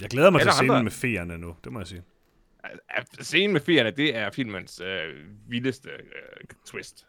Jeg 0.00 0.10
glæder 0.10 0.30
mig 0.30 0.42
til 0.42 0.52
scenen 0.52 0.70
andre- 0.70 0.82
med 0.82 0.90
feerne 0.92 1.38
nu, 1.38 1.56
det 1.64 1.72
må 1.72 1.80
jeg 1.80 1.86
sige. 1.86 2.02
scenen 3.20 3.52
med 3.52 3.60
feerne, 3.60 3.90
det 3.90 4.16
er 4.16 4.30
filmens 4.30 4.80
øh, 4.80 5.14
vildeste 5.48 5.88
øh, 5.90 6.46
twist. 6.66 7.06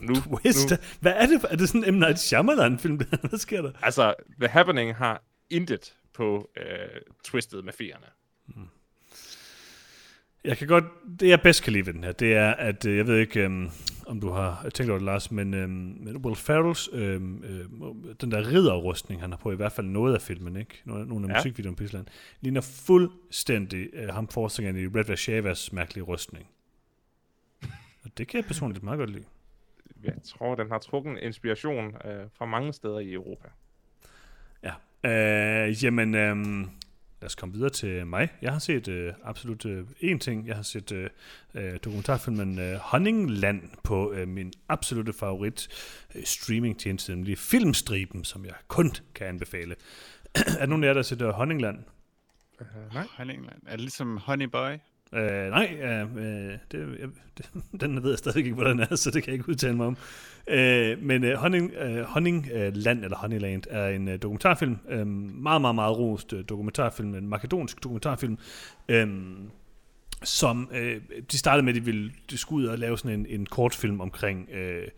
Nu, 0.00 0.14
Twist? 0.14 0.70
Nu, 0.70 0.76
Hvad 1.00 1.12
er 1.16 1.26
det? 1.26 1.40
for- 1.40 1.48
Er 1.48 1.56
det 1.56 1.68
sådan 1.68 1.84
en 1.84 1.94
M. 1.94 1.98
Night 1.98 2.18
Shyamalan-film? 2.18 2.96
Hvad 3.28 3.38
sker 3.38 3.62
der? 3.62 3.72
altså, 3.82 4.14
The 4.40 4.48
Happening 4.48 4.94
har 4.96 5.22
intet 5.50 5.94
på 6.14 6.50
øh, 6.56 6.64
twistet 7.24 7.64
med 7.64 7.72
feerne. 7.72 8.06
Jeg 10.44 10.58
kan 10.58 10.68
godt, 10.68 10.84
det 11.20 11.28
jeg 11.28 11.40
bedst 11.40 11.62
kan 11.62 11.72
lide 11.72 11.86
ved 11.86 11.92
den 11.94 12.04
her, 12.04 12.12
det 12.12 12.34
er, 12.34 12.50
at 12.50 12.86
øh, 12.86 12.96
jeg 12.96 13.06
ved 13.06 13.16
ikke, 13.18 13.40
øhm, 13.40 13.70
om 14.10 14.20
du 14.20 14.28
har 14.30 14.68
tænkt 14.74 14.90
over 14.90 14.98
det, 14.98 15.06
Lars, 15.06 15.30
men, 15.30 15.54
øhm, 15.54 15.70
men 16.00 16.16
Will 16.16 16.36
Ferrells, 16.36 16.88
øhm, 16.92 17.44
øh, 17.44 17.64
den 18.20 18.30
der 18.30 18.48
ridderrustning, 18.52 19.20
han 19.20 19.30
har 19.30 19.36
på 19.36 19.52
i 19.52 19.56
hvert 19.56 19.72
fald 19.72 19.86
noget 19.86 20.14
af 20.14 20.20
filmen, 20.22 20.56
ikke? 20.56 20.82
Nogle, 20.84 21.06
nogle 21.06 21.26
af 21.26 21.32
Ja. 21.32 21.38
musikvideoerne 21.38 21.76
på 21.76 21.82
Island, 21.82 22.06
ligner 22.40 22.60
fuldstændig 22.60 23.88
øh, 23.92 24.08
ham 24.08 24.28
forsangeren 24.28 24.76
i 24.76 24.86
Red 24.86 25.04
Vashavas 25.04 25.72
mærkelige 25.72 26.04
rustning. 26.04 26.46
Og 28.04 28.10
det 28.18 28.28
kan 28.28 28.38
jeg 28.38 28.44
personligt 28.44 28.84
meget 28.84 28.98
godt 28.98 29.10
lide. 29.10 29.24
Jeg 30.04 30.14
tror, 30.24 30.54
den 30.54 30.70
har 30.70 30.78
trukket 30.78 31.18
inspiration 31.18 31.86
øh, 32.04 32.26
fra 32.32 32.44
mange 32.46 32.72
steder 32.72 32.98
i 32.98 33.12
Europa. 33.12 33.48
Ja. 34.62 34.72
Øh, 35.68 35.84
jamen, 35.84 36.14
øh, 36.14 36.66
lad 37.20 37.26
os 37.26 37.34
komme 37.34 37.54
videre 37.54 37.70
til 37.70 38.06
mig. 38.06 38.28
Jeg 38.42 38.52
har 38.52 38.58
set 38.58 38.88
øh, 38.88 39.12
absolut 39.24 39.66
øh, 39.66 39.86
én 40.02 40.18
ting. 40.18 40.46
Jeg 40.46 40.56
har 40.56 40.62
set 40.62 40.92
øh, 40.92 41.10
øh, 41.54 41.78
dokumentarfilmen 41.84 42.58
øh, 42.58 42.76
Honningland 42.76 43.62
på 43.82 44.12
øh, 44.12 44.28
min 44.28 44.52
absolute 44.68 45.12
favorit 45.12 45.68
øh, 46.14 46.24
streamingtjeneste, 46.24 47.12
nemlig 47.12 47.38
Filmstriben, 47.38 48.24
som 48.24 48.44
jeg 48.44 48.54
kun 48.68 48.92
kan 49.14 49.26
anbefale. 49.26 49.76
er 50.34 50.42
der 50.58 50.66
nogen 50.66 50.84
af 50.84 50.88
jer, 50.88 50.92
der 50.92 50.98
har 50.98 51.02
set 51.02 51.22
øh, 51.22 51.28
Honningland? 51.28 51.78
Uh, 52.60 52.94
nej. 52.94 53.06
Honningland. 53.16 53.62
Er 53.66 53.70
det 53.70 53.80
ligesom 53.80 54.16
Honey 54.16 54.46
Boy? 54.46 54.70
Øh, 55.14 55.50
nej, 55.50 55.78
øh, 55.82 56.58
det, 56.72 56.98
jeg, 57.00 57.08
det, 57.38 57.50
den 57.80 58.02
ved 58.02 58.10
jeg 58.10 58.18
stadig 58.18 58.38
ikke, 58.38 58.54
hvordan 58.54 58.80
er, 58.80 58.96
så 58.96 59.10
det 59.10 59.22
kan 59.22 59.30
jeg 59.30 59.38
ikke 59.38 59.48
udtale 59.48 59.76
mig 59.76 59.86
om. 59.86 59.96
Øh, 60.48 61.02
men 61.02 61.24
øh, 61.24 61.34
Honning, 61.34 61.72
øh, 61.80 62.04
Honningland, 62.04 63.04
eller 63.04 63.16
Honeyland, 63.16 63.62
er 63.70 63.88
en 63.88 64.08
øh, 64.08 64.22
dokumentarfilm. 64.22 64.78
Øh, 64.88 65.06
meget, 65.06 65.60
meget, 65.60 65.74
meget 65.74 65.98
rost 65.98 66.32
øh, 66.32 66.44
dokumentarfilm. 66.48 67.14
En 67.14 67.28
makedonsk 67.28 67.82
dokumentarfilm. 67.82 68.38
Øh, 68.88 69.08
som 70.22 70.70
øh, 70.74 71.00
de 71.32 71.38
startede 71.38 71.64
med, 71.64 71.72
at 71.72 71.80
de 71.80 71.84
ville 71.84 72.12
de 72.30 72.38
skulle 72.38 72.66
ud 72.66 72.72
og 72.72 72.78
lave 72.78 72.98
sådan 72.98 73.20
en, 73.20 73.26
en 73.28 73.46
kortfilm 73.46 74.00
omkring, 74.00 74.48
øh, 74.52 74.88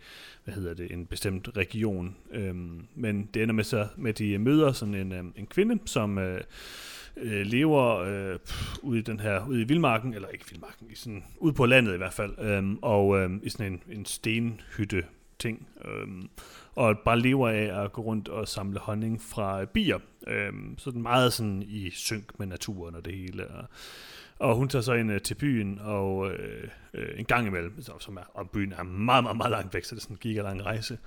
hvad 0.43 0.53
hedder 0.53 0.73
det, 0.73 0.91
en 0.91 1.05
bestemt 1.05 1.49
region. 1.57 2.15
Øh, 2.31 2.55
men 2.95 3.29
det 3.33 3.41
ender 3.43 3.53
med, 3.53 3.63
så, 3.63 3.87
med 3.97 4.09
at 4.09 4.17
de 4.17 4.37
møder 4.37 4.71
sådan 4.71 4.93
en, 4.93 5.11
øh, 5.11 5.23
en 5.35 5.45
kvinde, 5.45 5.79
som... 5.85 6.17
Øh, 6.17 6.41
øh, 7.17 7.45
lever 7.45 7.97
øh, 7.97 8.39
pff, 8.39 8.77
ude 8.81 8.99
i 8.99 9.01
den 9.01 9.19
her 9.19 9.47
ude 9.47 9.61
i 9.61 9.63
vildmarken 9.63 10.13
eller 10.13 10.27
ikke 10.27 10.45
vildmarken, 10.49 10.87
i 10.91 10.95
sådan 10.95 11.23
ude 11.37 11.53
på 11.53 11.65
landet 11.65 11.93
i 11.93 11.97
hvert 11.97 12.13
fald, 12.13 12.39
øh, 12.39 12.75
og 12.81 13.19
øh, 13.19 13.29
i 13.43 13.49
sådan 13.49 13.73
en, 13.73 13.83
en 13.97 14.05
stenhytte 14.05 15.03
ting, 15.39 15.67
øh, 15.85 16.07
og 16.75 16.99
bare 16.99 17.19
lever 17.19 17.49
af 17.49 17.83
at 17.83 17.93
gå 17.93 18.01
rundt 18.01 18.27
og 18.27 18.47
samle 18.47 18.79
honning 18.79 19.21
fra 19.21 19.61
øh, 19.61 19.67
bier. 19.67 19.99
Øh, 20.27 20.53
så 20.77 20.91
den 20.91 21.01
meget 21.01 21.33
sådan 21.33 21.63
i 21.63 21.89
synk 21.89 22.39
med 22.39 22.47
naturen 22.47 22.95
og 22.95 23.05
det 23.05 23.13
hele. 23.13 23.47
Og, 23.47 23.65
og 24.39 24.55
hun 24.55 24.67
tager 24.67 24.83
så 24.83 24.93
ind 24.93 25.11
øh, 25.11 25.21
til 25.21 25.35
byen, 25.35 25.79
og 25.81 26.31
øh, 26.31 26.67
øh, 26.93 27.19
en 27.19 27.25
gang 27.25 27.47
imellem, 27.47 27.81
så, 27.81 27.91
som 27.99 28.17
er, 28.17 28.21
og 28.33 28.49
byen 28.49 28.73
er 28.73 28.83
meget, 28.83 29.23
meget, 29.23 29.37
meget 29.37 29.51
langt 29.51 29.73
væk, 29.73 29.83
så 29.83 29.95
det 29.95 30.01
er 30.01 30.03
sådan 30.03 30.13
en 30.13 30.19
gigalang 30.19 30.65
rejse. 30.65 30.97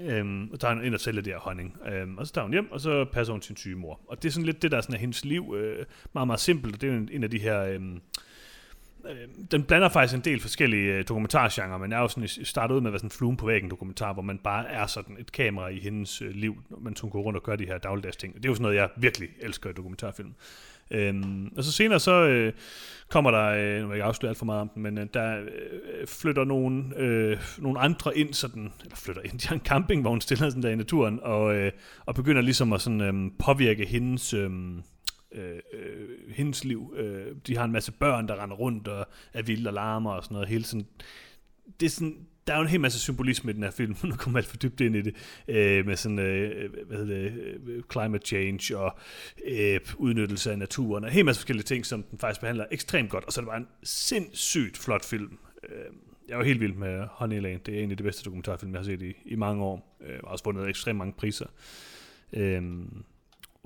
Øhm, 0.00 0.50
og 0.52 0.60
tager 0.60 0.74
hun 0.74 0.84
ind 0.84 0.94
og 0.94 1.00
sælger 1.00 1.22
det 1.22 1.32
her 1.32 1.40
honning. 1.40 1.76
Øhm, 1.92 2.18
og 2.18 2.26
så 2.26 2.32
tager 2.32 2.42
hun 2.44 2.52
hjem, 2.52 2.72
og 2.72 2.80
så 2.80 3.04
passer 3.12 3.32
hun 3.32 3.42
sin 3.42 3.56
syge 3.56 3.76
mor. 3.76 4.00
Og 4.08 4.22
det 4.22 4.28
er 4.28 4.32
sådan 4.32 4.46
lidt 4.46 4.62
det, 4.62 4.70
der 4.70 4.80
sådan 4.80 4.94
er 4.94 4.98
hendes 4.98 5.24
liv. 5.24 5.54
Øh, 5.58 5.84
meget, 6.12 6.26
meget 6.26 6.40
simpelt, 6.40 6.74
og 6.74 6.80
det 6.80 6.88
er 6.88 6.92
jo 6.92 6.98
en, 6.98 7.08
en 7.12 7.24
af 7.24 7.30
de 7.30 7.38
her... 7.38 7.62
Øhm, 7.62 8.00
øh, 9.08 9.16
den 9.50 9.62
blander 9.62 9.88
faktisk 9.88 10.14
en 10.14 10.20
del 10.24 10.40
forskellige 10.40 10.94
øh, 10.94 11.04
dokumentargenre, 11.08 11.78
men 11.78 11.92
er 11.92 11.98
jo 11.98 12.08
sådan 12.08 12.22
øh, 12.22 12.28
i- 12.70 12.72
ud 12.74 12.80
med 12.80 12.88
at 12.88 12.92
være 12.92 12.98
sådan 12.98 13.06
en 13.06 13.10
flue 13.10 13.36
på 13.36 13.46
væggen 13.46 13.70
dokumentar, 13.70 14.12
hvor 14.12 14.22
man 14.22 14.38
bare 14.38 14.68
er 14.68 14.86
sådan 14.86 15.16
et 15.18 15.32
kamera 15.32 15.68
i 15.68 15.78
hendes 15.78 16.22
øh, 16.22 16.30
liv, 16.30 16.56
mens 16.80 17.00
hun 17.00 17.10
går 17.10 17.22
rundt 17.22 17.36
og 17.36 17.42
gør 17.42 17.56
de 17.56 17.66
her 17.66 17.78
dagligdags 17.78 18.16
ting. 18.16 18.34
Og 18.34 18.42
det 18.42 18.48
er 18.48 18.50
jo 18.50 18.54
sådan 18.54 18.62
noget, 18.62 18.76
jeg 18.76 18.88
virkelig 18.96 19.28
elsker 19.40 19.70
i 19.70 19.72
dokumentarfilm. 19.72 20.34
Øhm, 20.90 21.52
og 21.56 21.64
så 21.64 21.72
senere 21.72 22.00
så 22.00 22.12
øh, 22.12 22.52
kommer 23.08 23.30
der, 23.30 23.46
øh, 23.46 23.80
nu 23.80 23.86
vil 23.86 23.88
jeg 23.88 23.94
ikke 23.94 24.04
afsløre 24.04 24.30
alt 24.30 24.38
for 24.38 24.46
meget 24.46 24.60
om 24.60 24.68
den, 24.68 24.82
men 24.82 24.98
øh, 24.98 25.06
der 25.14 25.40
øh, 25.40 26.06
flytter 26.06 26.44
nogle, 26.44 26.96
øh, 26.96 27.38
nogle 27.58 27.80
andre 27.80 28.18
ind, 28.18 28.34
sådan, 28.34 28.72
eller 28.82 28.96
flytter 28.96 29.22
ind, 29.22 29.38
de 29.40 29.48
har 29.48 29.54
en 29.54 29.60
campingvogn 29.60 30.20
stiller 30.20 30.48
sådan 30.48 30.62
der 30.62 30.70
i 30.70 30.76
naturen, 30.76 31.20
og, 31.22 31.56
øh, 31.56 31.72
og 32.06 32.14
begynder 32.14 32.42
ligesom 32.42 32.72
at 32.72 32.80
sådan, 32.80 33.00
øh, 33.00 33.30
påvirke 33.38 33.86
hendes, 33.86 34.34
øh, 34.34 34.50
øh, 35.32 35.58
øh, 35.72 36.08
hendes 36.34 36.64
liv. 36.64 36.94
Øh, 36.96 37.26
de 37.46 37.56
har 37.56 37.64
en 37.64 37.72
masse 37.72 37.92
børn, 37.92 38.28
der 38.28 38.42
render 38.42 38.56
rundt 38.56 38.88
og 38.88 39.06
er 39.32 39.42
vilde 39.42 39.68
og 39.70 39.74
larmer 39.74 40.10
og 40.10 40.24
sådan 40.24 40.34
noget. 40.34 40.48
Hele 40.48 40.64
sådan, 40.64 40.86
det 41.80 41.86
er 41.86 41.90
sådan, 41.90 42.26
der 42.46 42.52
er 42.52 42.56
jo 42.56 42.62
en 42.62 42.68
hel 42.68 42.80
masse 42.80 42.98
symbolisme 42.98 43.50
i 43.50 43.54
den 43.54 43.62
her 43.62 43.70
film, 43.70 43.96
nu 44.04 44.16
kommer 44.16 44.38
alt 44.38 44.48
for 44.48 44.56
dybt 44.56 44.80
ind 44.80 44.96
i 44.96 45.02
det, 45.02 45.14
øh, 45.48 45.86
med 45.86 45.96
sådan, 45.96 46.18
øh, 46.18 46.72
hvad 46.86 46.98
hedder 46.98 47.14
det, 47.14 47.32
øh, 47.66 47.82
climate 47.92 48.26
change 48.26 48.78
og 48.78 48.98
øh, 49.46 49.80
udnyttelse 49.96 50.52
af 50.52 50.58
naturen, 50.58 51.04
og 51.04 51.08
en 51.10 51.14
hel 51.14 51.24
masse 51.24 51.40
forskellige 51.40 51.64
ting, 51.64 51.86
som 51.86 52.02
den 52.02 52.18
faktisk 52.18 52.40
behandler 52.40 52.66
ekstremt 52.70 53.10
godt, 53.10 53.24
og 53.24 53.32
så 53.32 53.40
er 53.40 53.42
det 53.42 53.50
bare 53.50 53.60
en 53.60 53.68
sindssygt 53.82 54.78
flot 54.78 55.04
film. 55.04 55.38
Øh, 55.68 55.92
jeg 56.28 56.38
var 56.38 56.44
helt 56.44 56.60
vild 56.60 56.74
med 56.74 57.06
Honeyland, 57.10 57.60
det 57.60 57.78
er 57.78 57.82
en 57.82 57.90
af 57.90 57.96
de 57.96 58.02
bedste 58.02 58.24
dokumentarfilm, 58.24 58.72
jeg 58.72 58.78
har 58.78 58.84
set 58.84 59.02
i, 59.02 59.14
i 59.24 59.36
mange 59.36 59.64
år, 59.64 59.98
øh, 60.00 60.18
og 60.22 60.28
har 60.28 60.32
også 60.32 60.44
vundet 60.44 60.68
ekstremt 60.68 60.98
mange 60.98 61.12
priser. 61.12 61.46
Øh, 62.32 62.62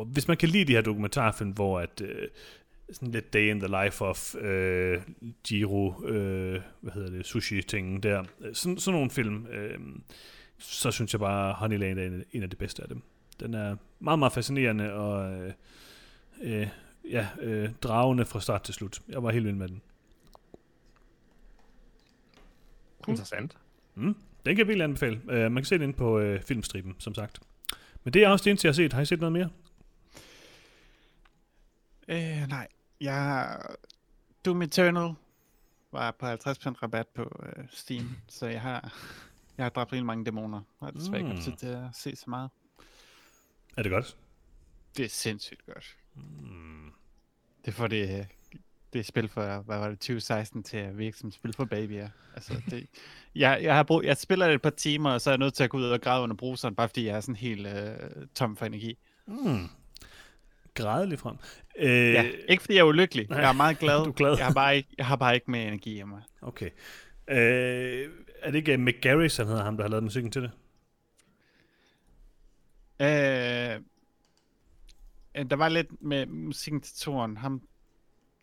og 0.00 0.06
hvis 0.06 0.28
man 0.28 0.36
kan 0.36 0.48
lide 0.48 0.64
de 0.64 0.72
her 0.72 0.80
dokumentarfilm, 0.80 1.50
hvor 1.50 1.80
at, 1.80 2.02
øh, 2.04 2.28
sådan 2.92 3.10
lidt 3.10 3.32
day 3.32 3.50
in 3.50 3.60
the 3.60 3.84
life 3.84 4.04
of 4.04 4.34
øh, 4.34 5.02
Giro, 5.44 6.04
øh, 6.04 6.60
hvad 6.80 6.92
hedder 6.92 7.10
det, 7.10 7.26
sushi-tingen 7.26 8.02
der. 8.02 8.24
Sådan, 8.52 8.78
sådan 8.78 8.94
nogle 8.94 9.10
film, 9.10 9.46
øh, 9.46 9.78
så 10.58 10.90
synes 10.90 11.14
jeg 11.14 11.20
bare, 11.20 11.52
Honeyland 11.52 11.98
er 11.98 12.06
en, 12.06 12.24
en 12.32 12.42
af 12.42 12.50
de 12.50 12.56
bedste 12.56 12.82
af 12.82 12.88
dem. 12.88 13.02
Den 13.40 13.54
er 13.54 13.76
meget, 13.98 14.18
meget 14.18 14.32
fascinerende 14.32 14.92
og 14.92 15.32
øh, 15.32 15.52
øh, 16.42 16.68
ja, 17.10 17.28
øh, 17.40 17.70
dragende 17.82 18.24
fra 18.24 18.40
start 18.40 18.62
til 18.62 18.74
slut. 18.74 19.00
Jeg 19.08 19.22
var 19.22 19.30
helt 19.30 19.44
vild 19.44 19.56
med 19.56 19.68
den. 19.68 19.82
Interessant. 23.08 23.56
Mm, 23.94 24.14
den 24.46 24.56
kan 24.56 24.58
jeg 24.58 24.66
virkelig 24.66 24.84
anbefale. 24.84 25.20
Uh, 25.24 25.52
man 25.52 25.54
kan 25.54 25.64
se 25.64 25.74
den 25.74 25.82
inde 25.82 25.94
på 25.94 26.20
uh, 26.20 26.40
filmstriben, 26.40 26.96
som 26.98 27.14
sagt. 27.14 27.40
Men 28.04 28.14
det 28.14 28.24
er 28.24 28.28
også 28.28 28.44
det 28.44 28.50
eneste, 28.50 28.66
jeg 28.66 28.70
har 28.70 28.74
set. 28.74 28.92
Har 28.92 29.02
I 29.02 29.04
set 29.04 29.20
noget 29.20 29.32
mere? 29.32 29.48
Øh, 32.08 32.48
nej. 32.48 32.68
Jeg... 33.00 33.58
Doom 34.44 34.62
Eternal 34.62 35.14
var 35.92 36.10
på 36.10 36.26
50% 36.26 36.32
rabat 36.82 37.08
på 37.08 37.42
øh, 37.46 37.64
Steam, 37.70 38.16
så 38.28 38.46
jeg 38.46 38.60
har, 38.60 38.94
jeg 39.56 39.64
har 39.64 39.70
dræbt 39.70 39.92
rigtig 39.92 40.06
mange 40.06 40.24
dæmoner. 40.24 40.60
Jeg 40.80 40.86
har 40.86 40.90
desværre 40.90 41.20
ikke 41.20 41.32
Mm. 41.34 41.40
tid 41.40 41.52
til 41.56 41.66
at 41.66 41.82
se 41.94 42.16
så 42.16 42.24
meget. 42.30 42.50
Er 43.76 43.82
det 43.82 43.92
godt? 43.92 44.16
Det 44.96 45.04
er 45.04 45.08
sindssygt 45.08 45.66
godt. 45.66 45.96
Det 47.64 47.74
får 47.74 47.86
det, 47.86 48.26
det 48.92 49.06
spil 49.06 49.28
for, 49.28 49.60
hvad 49.60 49.78
var 49.78 49.88
det, 49.88 49.98
2016 49.98 50.62
til 50.62 50.76
at 50.76 50.98
virke 50.98 51.18
som 51.18 51.30
spil 51.30 51.52
for 51.52 51.64
babyer. 51.64 52.08
Altså, 52.34 52.62
det, 52.70 52.86
jeg, 53.34 53.58
jeg, 53.62 53.76
har 53.76 53.82
brug, 53.82 54.04
jeg 54.04 54.16
spiller 54.16 54.46
det 54.46 54.54
et 54.54 54.62
par 54.62 54.70
timer, 54.70 55.10
og 55.10 55.20
så 55.20 55.30
er 55.30 55.32
jeg 55.32 55.38
nødt 55.38 55.54
til 55.54 55.64
at 55.64 55.70
gå 55.70 55.76
ud 55.78 55.84
og 55.84 56.00
græde 56.00 56.22
under 56.22 56.36
bruseren, 56.36 56.74
bare 56.74 56.88
fordi 56.88 57.06
jeg 57.06 57.16
er 57.16 57.20
sådan 57.20 57.36
helt 57.36 57.66
øh, 57.66 58.26
tom 58.34 58.56
for 58.56 58.66
energi. 58.66 58.98
Mm. 59.26 59.68
Græde 60.74 61.06
lige 61.06 61.18
frem. 61.18 61.36
Øh, 61.78 61.88
Ja, 62.12 62.30
ikke 62.48 62.60
fordi 62.62 62.74
jeg 62.74 62.80
er 62.80 62.84
ulykkelig. 62.84 63.26
Jeg 63.30 63.48
er 63.48 63.52
meget 63.52 63.78
glad. 63.78 63.98
Du 64.04 64.10
er 64.10 64.14
glad. 64.14 64.36
Jeg 64.36 64.46
har 64.46 64.52
bare 64.54 64.76
ikke, 64.76 64.88
jeg 64.98 65.06
har 65.06 65.16
bare 65.16 65.34
ikke 65.34 65.50
mere 65.50 65.66
energi 65.68 65.98
i 65.98 66.02
mig. 66.02 66.22
Okay. 66.42 66.70
Øh, 67.30 68.08
er 68.42 68.50
det 68.50 68.54
ikke 68.54 68.74
uh, 68.74 68.80
Mick 68.80 69.00
Garris, 69.02 69.36
han 69.36 69.46
hedder 69.46 69.64
ham, 69.64 69.76
der 69.76 69.84
har 69.84 69.88
lavet 69.90 70.04
musikken 70.04 70.32
til 70.32 70.42
det? 70.42 70.50
Øh, 73.00 73.80
øh, 75.36 75.50
der 75.50 75.56
var 75.56 75.68
lidt 75.68 76.02
med 76.02 76.26
musikken 76.26 76.80
til 76.80 76.96
toren. 76.96 77.36
Ham, 77.36 77.62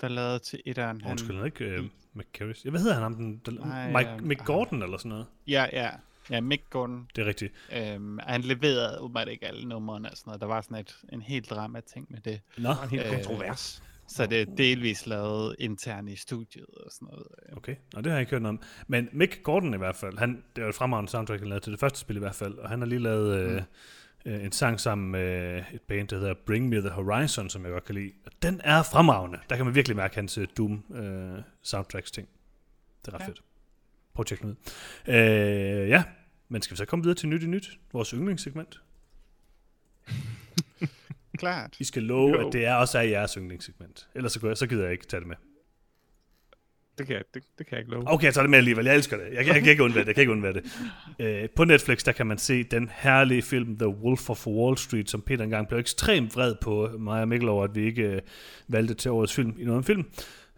der 0.02 0.08
lavede 0.08 0.40
til 0.40 0.62
etteren. 0.66 1.02
han- 1.02 1.12
Undskyld, 1.12 1.46
ikke 1.46 1.80
uh, 1.80 1.86
Mick 2.14 2.30
Garris. 2.40 2.64
Jeg, 2.64 2.70
hvad 2.72 2.80
hedder 2.80 2.94
han 2.94 3.04
ham? 3.04 3.16
Den, 3.16 3.42
den, 3.46 3.54
Nej, 3.54 3.92
Mike, 3.92 4.10
øhm, 4.12 4.24
Mick 4.28 4.40
ah. 4.42 4.46
Gordon 4.46 4.84
eller 4.84 4.98
sådan 4.98 5.10
noget? 5.10 5.26
Ja, 5.48 5.66
ja. 5.74 5.90
Ja, 6.30 6.42
Mick 6.42 6.70
Gordon. 6.70 7.08
Det 7.16 7.22
er 7.22 7.26
rigtigt. 7.26 7.54
Øhm, 7.74 8.20
han 8.24 8.42
leverede 8.42 9.00
åbenbart 9.00 9.28
ikke 9.28 9.48
alle 9.48 9.68
numrene 9.70 10.12
og 10.12 10.18
sådan 10.18 10.30
noget. 10.30 10.42
Der 10.42 10.48
var 10.48 10.62
sådan 10.62 10.78
et, 10.78 10.98
en 11.14 11.22
helt 11.22 11.50
drama 11.50 11.80
ting 11.94 12.08
med 12.10 12.20
det. 12.22 12.42
Nå, 12.58 12.70
En 12.84 12.90
helt 12.90 13.06
Øh, 13.06 13.12
kontrovers. 13.12 13.84
Så 14.10 14.26
det 14.26 14.42
er 14.42 14.46
delvis 14.46 15.08
lavet 15.08 15.56
internt 15.60 16.10
i 16.10 16.16
studiet 16.16 16.66
og 16.86 16.92
sådan 16.92 17.08
noget. 17.12 17.28
okay. 17.58 17.76
Nå, 17.94 18.02
det 18.02 18.06
har 18.08 18.14
jeg 18.14 18.20
ikke 18.22 18.32
hørt 18.32 18.42
noget 18.42 18.58
om. 18.58 18.64
Men 18.88 19.10
Mick 19.12 19.44
Gordon 19.44 19.74
i 19.74 19.78
hvert 19.78 19.96
fald, 19.96 20.18
han, 20.18 20.44
det 20.56 20.64
var 20.64 20.70
et 20.70 20.76
fremragende 20.76 21.12
soundtrack, 21.12 21.40
han 21.42 21.50
lavede 21.50 21.64
til 21.66 21.72
det 21.72 21.80
første 21.80 22.00
spil 22.00 22.16
i 22.16 22.20
hvert 22.20 22.36
fald, 22.36 22.54
og 22.54 22.70
han 22.70 22.80
har 22.80 22.86
lige 22.86 23.00
lavet 23.00 23.40
øh, 23.40 23.62
øh, 24.26 24.44
en 24.46 24.52
sang 24.52 24.80
sammen 24.80 25.12
med 25.12 25.64
et 25.74 25.82
band, 25.82 26.08
der 26.08 26.18
hedder 26.20 26.34
Bring 26.46 26.70
Me 26.70 26.76
The 26.80 26.90
Horizon, 26.90 27.50
som 27.50 27.64
jeg 27.64 27.72
godt 27.72 27.84
kan 27.86 27.96
lide. 27.96 28.12
Og 28.26 28.32
den 28.42 28.62
er 28.64 28.84
fremragende. 28.84 29.40
Der 29.50 29.56
kan 29.56 29.66
man 29.66 29.76
virkelig 29.76 29.98
mærke 29.98 30.16
hans 30.16 30.38
øh, 30.38 30.48
Doom 30.58 30.84
øh, 30.96 31.42
soundtracks 31.64 32.12
ting. 32.12 32.28
Det 33.06 33.14
er 33.14 33.16
ret 33.16 33.22
ja. 33.22 33.28
fedt. 33.28 33.42
Prøv 34.18 34.22
at 34.24 34.28
tjekke 34.28 34.42
den 34.42 34.50
ud. 34.50 34.56
Øh, 35.14 35.90
ja, 35.90 36.04
men 36.50 36.62
skal 36.62 36.74
vi 36.74 36.78
så 36.78 36.86
komme 36.86 37.04
videre 37.04 37.16
til 37.16 37.30
nyt 37.30 37.44
i 37.44 37.48
nyt? 37.48 37.80
Vores 37.94 38.10
yndlingssegment. 38.10 38.82
Klart. 41.38 41.76
I 41.80 41.84
skal 41.84 42.04
love, 42.04 42.30
Jo. 42.30 42.48
at 42.48 42.54
det 42.54 42.66
er 42.66 42.74
også 42.76 42.98
er 42.98 43.02
jeres 43.02 43.34
yndlingssegment. 43.34 44.08
Ellers 44.16 44.32
så, 44.32 44.48
jeg, 44.48 44.58
så 44.58 44.68
gider 44.68 44.84
jeg 44.84 44.92
ikke 44.92 45.08
tage 45.08 45.20
det 45.20 45.28
med. 45.28 45.36
Det 46.98 47.08
kan, 47.08 47.16
jeg, 47.16 47.24
det, 47.34 47.44
det 47.58 47.68
kan 47.68 47.76
jeg 47.76 47.80
ikke 47.80 47.92
love. 47.92 48.04
Okay, 48.08 48.26
jeg 48.26 48.34
tager 48.34 48.44
det 48.44 48.50
med 48.50 48.58
alligevel. 48.58 48.86
Jeg 48.86 48.96
elsker 48.96 49.18
det. 49.18 49.26
Jeg, 49.26 49.34
jeg, 49.36 49.48
jeg 49.48 49.62
kan 49.64 49.72
ikke 49.72 49.84
undvære 49.84 50.02
det. 50.02 50.08
Jeg 50.08 50.16
kan 50.16 50.22
ikke 50.22 50.32
undvære 50.32 50.54
det. 50.54 50.66
Øh, 51.20 51.50
på 51.56 51.64
Netflix, 51.64 52.04
der 52.04 52.12
kan 52.12 52.28
man 52.28 52.38
se 52.38 52.64
den 52.64 52.90
herlige 52.94 53.42
film 53.42 53.78
The 53.78 53.88
Wolf 53.88 54.30
of 54.30 54.48
Wall 54.48 54.78
Street, 54.78 55.10
som 55.10 55.22
Peter 55.22 55.44
engang 55.44 55.68
blev 55.68 55.80
ekstremt 55.80 56.36
vred 56.36 56.56
på 56.62 56.90
mig 57.00 57.22
og 57.22 57.28
Mikkel 57.28 57.50
over, 57.50 57.64
at 57.64 57.76
vi 57.76 57.86
ikke 57.86 58.04
øh, 58.04 58.22
valgte 58.68 58.94
til 58.94 59.12
årets 59.12 59.34
film 59.36 59.56
i 59.60 59.64
noget 59.64 59.78
om 59.78 59.84
film. 59.84 60.06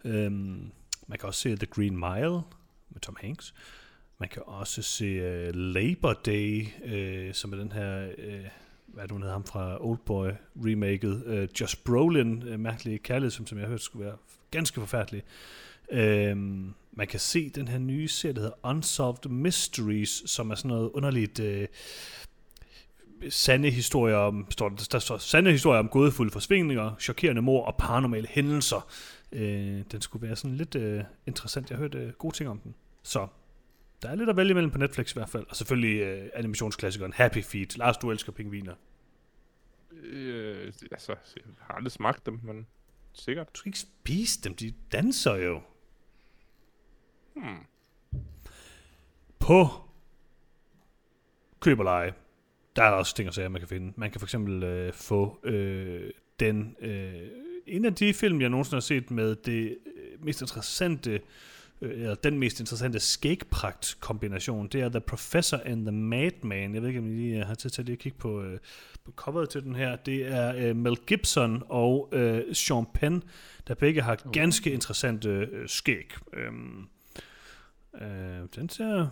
Øhm, 0.04 0.70
man 1.06 1.18
kan 1.18 1.26
også 1.26 1.40
se 1.40 1.56
The 1.56 1.66
Green 1.66 1.96
Mile 1.96 2.40
med 2.90 3.00
Tom 3.00 3.16
Hanks. 3.20 3.54
Man 4.18 4.28
kan 4.28 4.42
også 4.46 4.82
se 4.82 5.48
uh, 5.48 5.54
Labor 5.54 6.12
Day, 6.12 6.66
uh, 6.84 7.34
som 7.34 7.52
er 7.52 7.56
den 7.56 7.72
her, 7.72 8.06
uh, 8.06 8.46
hvad 8.86 9.02
er 9.02 9.06
det, 9.06 9.10
hun 9.10 9.22
hedder 9.22 9.34
ham 9.34 9.44
fra 9.44 9.86
Oldboy 9.86 10.30
remaket, 10.56 11.24
uh, 11.26 11.60
Josh 11.60 11.76
Brolin, 11.84 12.42
uh, 12.42 12.60
mærkelig 12.60 13.02
kærlighed, 13.02 13.30
som, 13.30 13.46
som 13.46 13.58
jeg 13.58 13.62
hørte 13.62 13.70
hørt 13.70 13.82
skulle 13.82 14.04
være 14.04 14.16
ganske 14.50 14.80
forfærdelig. 14.80 15.22
Øhm, 15.92 16.74
man 16.92 17.06
kan 17.06 17.20
se 17.20 17.50
den 17.50 17.68
her 17.68 17.78
nye 17.78 18.08
serie, 18.08 18.34
der 18.34 18.40
hedder 18.40 18.68
Unsolved 18.68 19.30
Mysteries, 19.30 20.22
som 20.26 20.50
er 20.50 20.54
sådan 20.54 20.68
noget 20.68 20.90
underligt 20.90 21.40
øh, 21.40 21.68
sande 23.28 23.70
historier 23.70 24.16
om, 24.16 24.46
står, 24.50 24.68
der, 24.68 24.88
der 24.92 24.98
står 24.98 25.18
sande 25.18 25.50
historier 25.50 25.78
om 25.78 25.88
gådefulde 25.88 26.30
forsvindinger, 26.30 26.94
chokerende 27.00 27.42
mor 27.42 27.64
og 27.64 27.74
paranormale 27.78 28.26
hændelser. 28.30 28.88
Øh, 29.32 29.84
den 29.92 30.00
skulle 30.00 30.26
være 30.26 30.36
sådan 30.36 30.56
lidt 30.56 30.74
øh, 30.74 31.04
interessant. 31.26 31.70
Jeg 31.70 31.78
har 31.78 31.82
hørt 31.82 31.94
øh, 31.94 32.12
gode 32.12 32.36
ting 32.36 32.50
om 32.50 32.58
den. 32.58 32.74
Så 33.02 33.28
der 34.02 34.08
er 34.08 34.14
lidt 34.14 34.30
at 34.30 34.36
vælge 34.36 34.50
imellem 34.50 34.70
på 34.70 34.78
Netflix 34.78 35.12
i 35.12 35.14
hvert 35.14 35.28
fald. 35.28 35.46
Og 35.48 35.56
selvfølgelig 35.56 36.00
øh, 36.00 36.30
animationsklassikeren 36.34 37.12
Happy 37.12 37.42
Feet. 37.44 37.78
Lars, 37.78 37.96
du 37.96 38.10
elsker 38.10 38.32
pingviner. 38.32 38.74
Øh, 39.92 40.72
altså, 40.92 41.16
jeg 41.36 41.42
har 41.58 41.74
aldrig 41.74 41.92
smagt 41.92 42.26
dem, 42.26 42.40
men 42.42 42.66
sikkert. 43.12 43.54
Du 43.54 43.58
skal 43.58 43.68
ikke 43.68 43.78
spise 43.78 44.40
dem, 44.42 44.54
de 44.54 44.74
danser 44.92 45.34
jo. 45.34 45.60
Hmm. 47.34 47.66
På 49.38 49.66
køb 51.60 51.78
og 51.78 51.84
leje, 51.84 52.14
der 52.76 52.82
er 52.82 52.90
der 52.90 52.96
også 52.96 53.14
ting 53.14 53.28
og 53.28 53.34
sager, 53.34 53.48
man 53.48 53.60
kan 53.60 53.68
finde. 53.68 53.92
Man 53.96 54.10
kan 54.10 54.20
for 54.20 54.26
eksempel 54.26 54.62
øh, 54.62 54.92
få 54.92 55.40
øh, 55.44 56.10
den, 56.40 56.76
øh, 56.80 57.30
en 57.70 57.84
af 57.84 57.94
de 57.94 58.14
film, 58.14 58.40
jeg 58.40 58.48
nogensinde 58.48 58.76
har 58.76 58.80
set 58.80 59.10
med 59.10 59.36
det 59.36 59.78
øh, 59.96 60.24
mest 60.24 60.40
interessante, 60.40 61.20
øh, 61.80 61.90
eller 61.90 62.14
den 62.14 62.38
mest 62.38 62.60
interessante 62.60 63.00
skægpragt-kombination, 63.00 64.68
det 64.68 64.80
er 64.80 64.88
The 64.88 65.00
Professor 65.00 65.60
and 65.64 65.86
the 65.86 65.92
Madman. 65.92 66.74
Jeg 66.74 66.82
ved 66.82 66.88
ikke, 66.88 67.00
om 67.00 67.06
I 67.06 67.14
lige 67.14 67.44
har 67.44 67.54
tid 67.54 67.70
til 67.70 67.82
at 67.82 67.86
lige 67.86 67.96
kigge 67.96 68.18
på, 68.18 68.42
øh, 68.42 68.58
på 69.04 69.12
coveret 69.16 69.48
til 69.50 69.62
den 69.62 69.74
her. 69.74 69.96
Det 69.96 70.26
er 70.26 70.54
øh, 70.56 70.76
Mel 70.76 70.96
Gibson 70.96 71.62
og 71.68 72.08
øh, 72.12 72.54
Sean 72.54 72.86
Penn, 72.94 73.22
der 73.68 73.74
begge 73.74 74.02
har 74.02 74.30
ganske 74.32 74.72
interessante 74.72 75.28
øh, 75.28 75.68
skæg. 75.68 76.12
Øhm, 76.32 76.86
øh, 78.00 78.48
den 78.56 78.68
ser... 78.68 79.08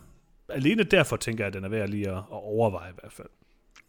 Alene 0.48 0.82
derfor 0.82 1.16
tænker 1.16 1.44
jeg, 1.44 1.46
at 1.46 1.54
den 1.54 1.64
er 1.64 1.68
værd 1.68 1.88
lige 1.88 2.08
at, 2.08 2.16
at 2.16 2.24
overveje 2.30 2.90
i 2.90 2.94
hvert 3.00 3.12
fald. 3.12 3.28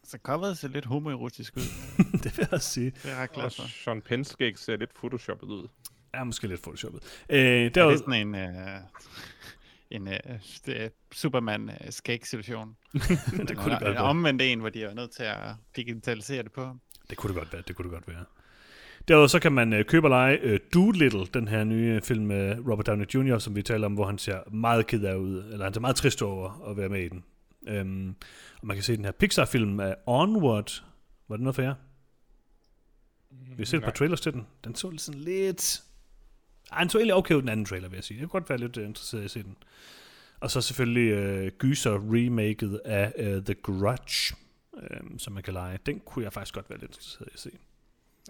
Så 0.10 0.18
coveret 0.24 0.58
ser 0.58 0.68
lidt 0.68 0.86
homoerotisk 0.86 1.58
ud. 1.58 1.62
det 2.24 2.38
vil 2.38 2.48
jeg 2.52 2.62
sige. 2.62 2.86
Det 2.86 3.06
er 3.06 3.10
jeg 3.10 3.18
ret 3.18 3.32
glad 3.32 3.46
Og 3.46 3.52
for. 3.54 3.64
Sean 3.84 4.02
Penns 4.02 4.28
skæg 4.28 4.58
ser 4.58 4.78
lidt 4.78 4.94
photoshoppet 4.96 5.48
ud. 5.48 5.68
Er 6.14 6.24
måske 6.24 6.48
lidt 6.48 6.62
photoshoppet. 6.62 7.02
Øh, 7.30 7.40
Er 7.40 7.70
der, 7.70 7.90
det 7.90 8.00
sådan 8.00 8.28
en, 8.28 8.36
uh, 8.36 8.82
en 9.92 10.08
uh, 10.08 10.74
Superman-skæg-situation? 11.12 12.76
det 12.94 13.02
kunne 13.32 13.48
det 13.48 13.58
godt 13.58 13.82
være. 13.82 13.98
omvendt 13.98 14.42
en, 14.42 14.60
hvor 14.60 14.70
de 14.70 14.84
er 14.84 14.94
nødt 14.94 15.12
til 15.12 15.24
at 15.24 15.38
digitalisere 15.76 16.44
det 16.44 16.52
på. 16.52 16.76
Det 17.10 17.18
kunne 17.18 17.34
det 17.34 17.40
godt 17.42 17.54
være, 17.54 17.62
det 17.68 17.76
kunne 17.76 17.84
det 17.84 17.94
godt 17.94 18.08
være. 18.08 18.26
Derudover 19.08 19.28
så 19.28 19.40
kan 19.40 19.52
man 19.52 19.74
øh, 19.74 19.86
købe 19.86 20.06
og 20.08 20.10
lege 20.10 20.38
øh, 20.42 20.60
Doolittle, 20.74 21.26
den 21.34 21.48
her 21.48 21.64
nye 21.64 22.02
film 22.02 22.26
med 22.26 22.58
Robert 22.72 22.88
Downey 22.88 23.06
Jr., 23.06 23.38
som 23.38 23.56
vi 23.56 23.62
taler 23.62 23.86
om, 23.86 23.94
hvor 23.94 24.06
han 24.06 24.18
ser 24.18 24.50
meget 24.52 24.88
ked 24.88 25.04
af 25.04 25.16
ud, 25.16 25.44
eller 25.52 25.64
han 25.64 25.74
ser 25.74 25.82
meget 25.82 25.96
trist 25.96 26.22
over 26.22 26.70
at 26.70 26.78
være 26.78 26.90
med 26.90 27.02
i 27.02 27.10
den. 27.10 27.24
Øhm, 27.68 28.16
og 28.62 28.68
man 28.68 28.76
kan 28.76 28.84
se 28.84 28.98
den 28.98 29.06
her 29.06 29.12
Pixar-film 29.12 29.80
af 29.80 29.96
Onward. 30.06 30.84
Var 31.28 31.36
det 31.36 31.44
noget 31.44 31.56
for 31.56 31.62
jer? 31.62 31.76
Vi 33.30 33.56
har 33.58 33.66
set 33.66 33.78
et 33.78 33.84
par 33.84 33.92
trailers 33.92 34.22
til 34.22 34.34
den. 34.34 34.48
Den 34.64 34.76
så 34.76 34.90
lidt 34.90 35.02
sådan 35.02 35.22
lidt... 35.22 35.84
Ej, 36.72 36.80
den 36.80 36.90
så 36.90 36.98
egentlig 36.98 37.16
okay 37.16 37.36
ud, 37.36 37.42
den 37.42 37.50
anden 37.50 37.66
trailer, 37.66 37.90
vil 37.90 37.98
jeg 37.98 38.04
sige. 38.04 38.20
Jeg 38.20 38.30
kunne 38.30 38.42
godt 38.42 38.50
være 38.50 38.60
lidt 38.60 38.78
øh, 38.78 38.86
interesseret 38.86 39.22
i 39.22 39.26
at 39.26 39.32
se 39.32 39.44
den. 39.44 39.58
Og 40.40 40.52
så 40.52 40.62
selvfølgelig 40.62 41.12
øh, 41.12 41.52
Gyser-remaket 41.58 42.82
af 42.86 43.14
øh, 43.18 43.44
The 43.44 43.54
Grudge, 43.54 44.36
øh, 44.82 45.00
som 45.18 45.34
man 45.34 45.44
kan 45.44 45.54
lege. 45.54 45.80
Den 45.86 46.00
kunne 46.00 46.26
jeg 46.26 46.34
faktisk 46.34 46.54
godt 46.54 46.70
være 46.70 46.80
lidt 46.80 46.92
interesseret 46.92 47.28
i 47.28 47.34
at 47.34 47.40
se. 47.40 47.52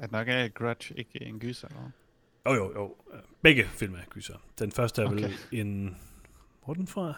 At 0.01 0.11
nok 0.11 0.27
er 0.27 0.47
Grudge 0.47 0.95
ikke 0.97 1.21
en 1.21 1.39
gyser. 1.39 1.67
eller? 1.67 1.91
Jo, 2.45 2.53
jo, 2.53 2.73
jo. 2.75 2.95
Begge 3.41 3.65
film 3.65 3.93
er 3.93 4.05
gyser. 4.09 4.37
Den 4.59 4.71
første 4.71 5.01
er. 5.01 5.05
Okay. 5.05 5.23
vel 5.23 5.33
en... 5.51 5.97
Hvor 6.63 6.73
er 6.73 6.75
den 6.75 6.87
fra? 6.87 7.13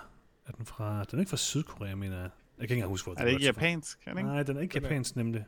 Er 0.52 0.56
den 0.58 0.66
fra... 0.66 1.04
Den 1.12 1.20
er 1.20 1.22
ikke 1.22 1.30
fra 1.30 1.38
Sydkorea, 1.38 1.96
mener 1.96 2.16
jeg. 2.18 2.24
Jeg 2.24 2.30
kan 2.58 2.64
ikke 2.64 2.74
engang 2.74 2.90
huske, 2.90 3.06
hvor 3.12 3.20
Er 3.22 3.26
det 3.26 3.32
ikke 3.32 3.44
er 3.44 3.48
japansk? 3.48 4.00
Er 4.06 4.12
det 4.12 4.20
ikke? 4.20 4.30
Nej, 4.30 4.44
den 4.44 4.58
er 4.58 4.62
ikke 4.62 4.74
Den 4.74 4.84
japansk, 4.84 5.16
nemlig. 5.16 5.46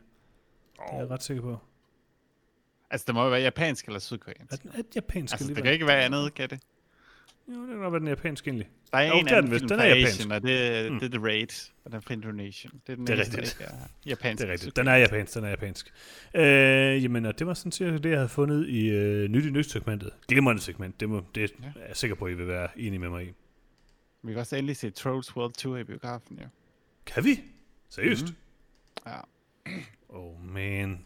Det 0.76 0.80
er 0.92 0.98
jeg 0.98 1.10
ret 1.10 1.22
sikker 1.22 1.42
på. 1.42 1.58
Altså, 2.90 3.04
det 3.06 3.14
må 3.14 3.24
jo 3.24 3.30
være 3.30 3.40
japansk 3.40 3.86
eller 3.86 3.98
sydkoreansk. 4.00 4.52
Er 4.52 4.56
den 4.56 4.70
er 4.74 4.82
japansk 4.94 5.34
Altså, 5.34 5.48
det 5.54 5.62
kan 5.62 5.72
ikke 5.72 5.86
være 5.86 6.04
andet, 6.04 6.34
kan 6.34 6.50
det? 6.50 6.60
Jo, 7.48 7.60
det 7.60 7.68
kan 7.68 7.78
godt 7.78 7.92
være, 7.92 8.00
den 8.00 8.08
japansk 8.08 8.46
egentlig. 8.46 8.68
Der 8.92 8.98
er 8.98 9.06
Jo, 9.08 9.14
en 9.14 9.28
anden 9.28 9.50
den 9.50 9.58
film 9.58 9.68
Den 9.68 9.80
er 9.80 9.84
japansk. 9.86 10.08
Asien, 10.20 10.32
og 10.32 10.42
det, 10.42 10.92
Mm. 10.92 10.98
det 11.00 11.14
er 11.14 11.18
The 11.18 11.26
Raid, 11.26 11.70
og 11.84 11.90
den 11.90 11.96
er 11.96 12.00
fra 12.00 12.14
Indonesien. 12.14 12.72
Det 12.86 12.92
er, 12.92 12.96
den 12.96 13.06
Det 13.06 13.18
er 13.18 13.20
rigtigt. 13.20 13.56
Er 13.60 13.70
japansk. 14.06 14.40
Det 14.42 14.48
er 14.48 14.52
rigtigt. 14.52 14.76
Den 14.76 14.88
er 14.88 14.94
japansk, 14.94 15.34
den 15.34 15.44
er 15.44 15.48
japansk. 15.48 15.92
Øh, 16.34 17.02
jamen, 17.04 17.26
og 17.26 17.38
det 17.38 17.46
var 17.46 17.54
sådan 17.54 17.72
cirka 17.72 17.96
det, 17.96 18.10
jeg 18.10 18.18
havde 18.18 18.28
fundet 18.28 18.68
i 18.68 18.88
øh, 18.88 19.28
nyt 19.28 19.44
i 19.44 19.50
nyt 19.50 19.70
segmentet. 19.70 20.10
Glimrende 20.28 20.62
segment, 20.62 21.00
det, 21.00 21.08
må, 21.08 21.22
det 21.34 21.52
Ja. 21.62 21.66
er 21.80 21.86
jeg 21.86 21.96
sikker 21.96 22.14
på, 22.14 22.24
at 22.24 22.32
I 22.32 22.34
vil 22.34 22.46
være 22.48 22.68
enige 22.76 22.98
med 22.98 23.08
mig 23.08 23.24
i. 23.26 23.32
Vi 24.24 24.32
kan 24.32 24.40
også 24.40 24.56
endelig 24.56 24.76
se 24.76 24.90
Trolls 24.90 25.36
World 25.36 25.52
2 25.52 25.76
i 25.76 25.84
biografen, 25.84 26.38
jo. 26.42 26.48
Kan 27.06 27.24
vi? 27.24 27.40
Seriøst? 27.88 28.24
Mhm. 28.24 28.34
Ja. 29.06 29.20
Oh 30.08 30.44
man. 30.44 31.04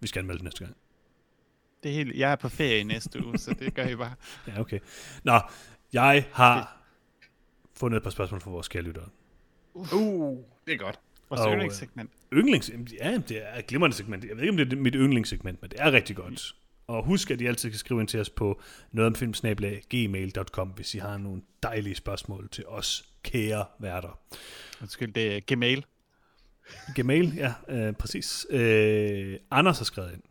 Vi 0.00 0.06
skal 0.06 0.20
anmelde 0.20 0.44
næste 0.44 0.64
gang. 0.64 0.76
Det 1.82 1.90
er 1.90 1.94
helt, 1.94 2.16
jeg 2.16 2.32
er 2.32 2.36
på 2.36 2.48
ferie 2.48 2.84
næste 2.84 3.26
uge, 3.26 3.38
så 3.38 3.54
det 3.58 3.74
gør 3.74 3.86
I 3.86 3.96
bare. 3.96 4.14
Ja, 4.48 4.60
okay. 4.60 4.80
Nå, 5.24 5.40
jeg 5.92 6.28
har 6.32 6.82
fundet 7.74 7.96
et 7.96 8.02
par 8.02 8.10
spørgsmål 8.10 8.40
fra 8.40 8.50
vores 8.50 8.68
kære 8.68 8.82
lyttere. 8.82 9.08
Uh, 9.74 10.38
det 10.66 10.74
er 10.74 10.78
godt. 10.78 11.00
Vores 11.28 11.40
Og, 11.40 11.46
øh, 11.46 11.52
yndlingssegment. 11.52 12.10
Yndlings... 12.32 12.70
Ja, 12.92 13.18
det 13.28 13.48
er 13.48 13.58
et 13.58 13.66
glimrende 13.66 13.96
segment. 13.96 14.24
Jeg 14.24 14.36
ved 14.36 14.42
ikke, 14.42 14.50
om 14.50 14.56
det 14.56 14.72
er 14.72 14.76
mit 14.76 14.94
yndlingssegment, 14.94 15.62
men 15.62 15.70
det 15.70 15.80
er 15.80 15.92
rigtig 15.92 16.16
godt. 16.16 16.56
Og 16.86 17.04
husk, 17.04 17.30
at 17.30 17.40
I 17.40 17.46
altid 17.46 17.70
kan 17.70 17.78
skrive 17.78 18.00
ind 18.00 18.08
til 18.08 18.20
os 18.20 18.30
på 18.30 18.60
nogetomfilmsnabelag.gmail.com, 18.92 20.68
hvis 20.68 20.94
I 20.94 20.98
har 20.98 21.18
nogle 21.18 21.42
dejlige 21.62 21.94
spørgsmål 21.94 22.48
til 22.50 22.66
os 22.66 23.08
kære 23.22 23.64
værter. 23.78 24.18
Undskyld, 24.80 25.12
det 25.12 25.36
er 25.36 25.40
Gmail. 25.54 25.84
Gmail, 26.94 27.34
ja, 27.34 27.54
øh, 27.68 27.92
præcis. 27.92 28.46
Øh, 28.50 29.38
Anders 29.50 29.78
har 29.78 29.84
skrevet 29.84 30.12
ind. 30.12 30.22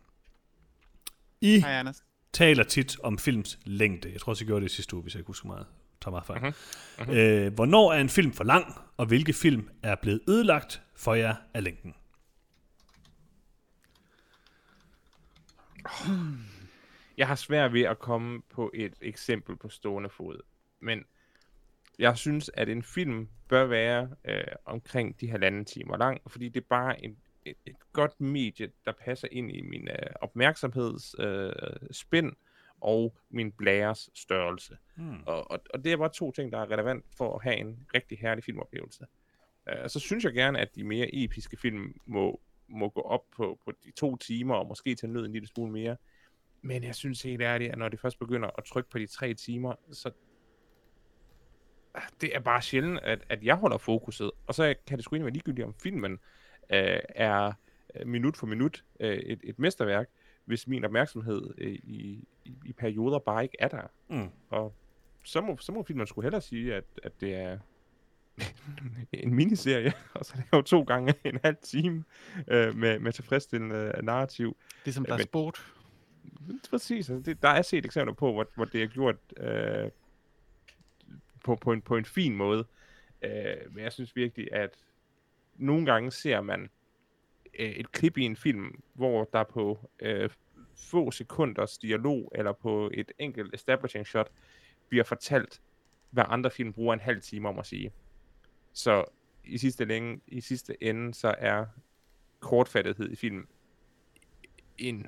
I 1.40 1.58
Hej, 1.60 1.72
Anders. 1.72 2.02
taler 2.32 2.64
tit 2.64 2.96
om 3.02 3.18
films 3.18 3.58
længde. 3.64 4.12
Jeg 4.12 4.20
tror 4.20 4.30
også, 4.32 4.44
jeg 4.44 4.46
gjorde 4.46 4.64
det 4.64 4.70
i 4.70 4.74
sidste 4.74 4.94
uge, 4.96 5.02
hvis 5.02 5.14
jeg 5.14 5.20
ikke 5.20 5.26
husker 5.26 5.46
meget. 5.46 5.66
Tager 6.02 6.10
meget 6.10 6.26
fejl. 6.26 6.54
Mhm. 6.98 7.14
Øh, 7.14 7.54
hvornår 7.54 7.92
er 7.92 8.00
en 8.00 8.08
film 8.08 8.32
for 8.32 8.44
lang, 8.44 8.74
og 8.96 9.06
hvilke 9.06 9.32
film 9.32 9.68
er 9.82 9.94
blevet 9.94 10.20
ødelagt 10.28 10.82
for 10.96 11.14
jer 11.14 11.34
af 11.54 11.64
længden? 11.64 11.94
Jeg 17.18 17.26
har 17.26 17.34
svært 17.34 17.72
ved 17.72 17.82
at 17.82 17.98
komme 17.98 18.42
på 18.50 18.70
et 18.74 18.94
eksempel 19.00 19.56
på 19.56 19.68
stående 19.68 20.10
fod, 20.10 20.40
men 20.80 21.04
jeg 21.98 22.18
synes, 22.18 22.50
at 22.54 22.68
en 22.68 22.82
film 22.82 23.28
bør 23.48 23.66
være 23.66 24.10
øh, 24.24 24.44
omkring 24.64 25.20
de 25.20 25.30
halvanden 25.30 25.64
timer 25.64 25.96
lang, 25.96 26.20
fordi 26.26 26.48
det 26.48 26.60
er 26.60 26.66
bare 26.68 27.04
en, 27.04 27.16
et, 27.44 27.56
et 27.66 27.76
godt 27.92 28.20
medie, 28.20 28.70
der 28.84 28.92
passer 28.92 29.28
ind 29.30 29.50
i 29.50 29.60
min 29.60 29.88
øh, 29.88 29.96
opmærksomhedsspænd 30.20 32.26
øh, 32.26 32.32
og 32.80 33.16
min 33.30 33.52
blæres 33.52 34.10
størrelse. 34.14 34.76
Hmm. 34.94 35.22
Og, 35.26 35.50
og, 35.50 35.60
og 35.74 35.84
det 35.84 35.92
er 35.92 35.96
bare 35.96 36.12
to 36.12 36.32
ting, 36.32 36.52
der 36.52 36.58
er 36.58 36.70
relevant 36.70 37.04
for 37.16 37.34
at 37.34 37.42
have 37.42 37.56
en 37.56 37.86
rigtig 37.94 38.18
herlig 38.18 38.44
filmoplevelse. 38.44 39.06
Uh, 39.72 39.88
så 39.88 40.00
synes 40.00 40.24
jeg 40.24 40.32
gerne, 40.32 40.60
at 40.60 40.74
de 40.74 40.84
mere 40.84 41.08
episke 41.12 41.56
film 41.56 42.00
må, 42.06 42.40
må 42.68 42.88
gå 42.88 43.00
op 43.00 43.22
på, 43.36 43.58
på 43.64 43.72
de 43.84 43.90
to 43.90 44.16
timer, 44.16 44.54
og 44.54 44.66
måske 44.66 44.94
tage 44.94 45.12
ned 45.12 45.24
en 45.24 45.32
lille 45.32 45.48
smule 45.48 45.72
mere. 45.72 45.96
Men 46.62 46.84
jeg 46.84 46.94
synes 46.94 47.22
helt 47.22 47.42
ærligt, 47.42 47.72
at 47.72 47.78
når 47.78 47.88
det 47.88 48.00
først 48.00 48.18
begynder 48.18 48.50
at 48.58 48.64
trykke 48.64 48.90
på 48.90 48.98
de 48.98 49.06
tre 49.06 49.34
timer, 49.34 49.74
så 49.92 50.10
det 52.20 52.36
er 52.36 52.40
bare 52.40 52.62
sjældent, 52.62 53.00
at, 53.02 53.24
at 53.28 53.44
jeg 53.44 53.54
holder 53.54 53.78
fokuset. 53.78 54.30
Og 54.46 54.54
så 54.54 54.74
kan 54.86 54.98
det 54.98 55.04
sgu 55.04 55.14
egentlig 55.14 55.24
være 55.24 55.32
ligegyldigt, 55.32 55.66
om 55.66 55.74
filmen 55.74 56.12
øh, 56.70 56.98
er 57.08 57.52
øh, 57.94 58.06
minut 58.06 58.36
for 58.36 58.46
minut 58.46 58.84
øh, 59.00 59.16
et, 59.16 59.40
et 59.44 59.58
mesterværk, 59.58 60.08
hvis 60.44 60.66
min 60.66 60.84
opmærksomhed 60.84 61.54
øh, 61.58 61.72
i, 61.72 62.28
i, 62.44 62.54
i 62.64 62.72
perioder 62.72 63.18
bare 63.18 63.42
ikke 63.42 63.56
er 63.58 63.68
der. 63.68 63.86
Mm. 64.08 64.30
Og 64.50 64.74
så 65.24 65.40
må, 65.40 65.56
så 65.56 65.72
må 65.72 65.82
filmen 65.82 66.06
skulle 66.06 66.24
hellere 66.24 66.42
sige, 66.42 66.74
at, 66.74 66.84
at 67.02 67.12
det 67.20 67.34
er 67.34 67.58
en 69.12 69.34
miniserie, 69.34 69.92
og 70.14 70.24
så 70.24 70.34
er 70.36 70.40
det 70.40 70.52
jo 70.52 70.62
to 70.62 70.82
gange 70.82 71.14
en 71.24 71.38
halv 71.44 71.56
time 71.62 72.04
øh, 72.48 72.76
med, 72.76 72.98
med 72.98 73.12
tilfredsstillende 73.12 73.92
narrativ. 74.02 74.56
Ligesom 74.84 75.04
der 75.04 75.12
er 75.12 75.16
Men- 75.16 75.26
sport. 75.26 75.72
Præcis, 76.70 77.10
altså 77.10 77.30
det, 77.30 77.42
der 77.42 77.48
er 77.48 77.62
set 77.62 77.84
eksempler 77.84 78.14
på, 78.14 78.32
hvor, 78.32 78.46
hvor 78.54 78.64
det 78.64 78.82
er 78.82 78.86
gjort 78.86 79.16
øh, 79.36 79.90
på, 81.44 81.56
på, 81.56 81.72
en, 81.72 81.82
på 81.82 81.96
en 81.96 82.04
fin 82.04 82.36
måde. 82.36 82.64
Øh, 83.22 83.56
men 83.74 83.84
jeg 83.84 83.92
synes 83.92 84.16
virkelig, 84.16 84.48
at 84.52 84.76
nogle 85.56 85.86
gange 85.86 86.10
ser 86.10 86.40
man 86.40 86.70
øh, 87.58 87.70
et 87.70 87.92
klip 87.92 88.18
i 88.18 88.22
en 88.22 88.36
film, 88.36 88.82
hvor 88.94 89.28
der 89.32 89.44
på 89.44 89.90
øh, 90.00 90.30
få 90.76 91.10
sekunders 91.10 91.78
dialog, 91.78 92.32
eller 92.34 92.52
på 92.52 92.90
et 92.94 93.12
enkelt 93.18 93.54
establishing 93.54 94.06
shot, 94.06 94.30
bliver 94.88 95.04
fortalt, 95.04 95.60
hvad 96.10 96.24
andre 96.28 96.50
film 96.50 96.72
bruger 96.72 96.94
en 96.94 97.00
halv 97.00 97.20
time 97.20 97.48
om 97.48 97.58
at 97.58 97.66
sige. 97.66 97.92
Så 98.74 99.04
i 99.44 99.58
sidste, 99.58 99.84
længe, 99.84 100.20
i 100.26 100.40
sidste 100.40 100.82
ende, 100.82 101.14
så 101.14 101.34
er 101.38 101.66
kortfattethed 102.40 103.10
i 103.10 103.16
film 103.16 103.48
en 104.78 105.06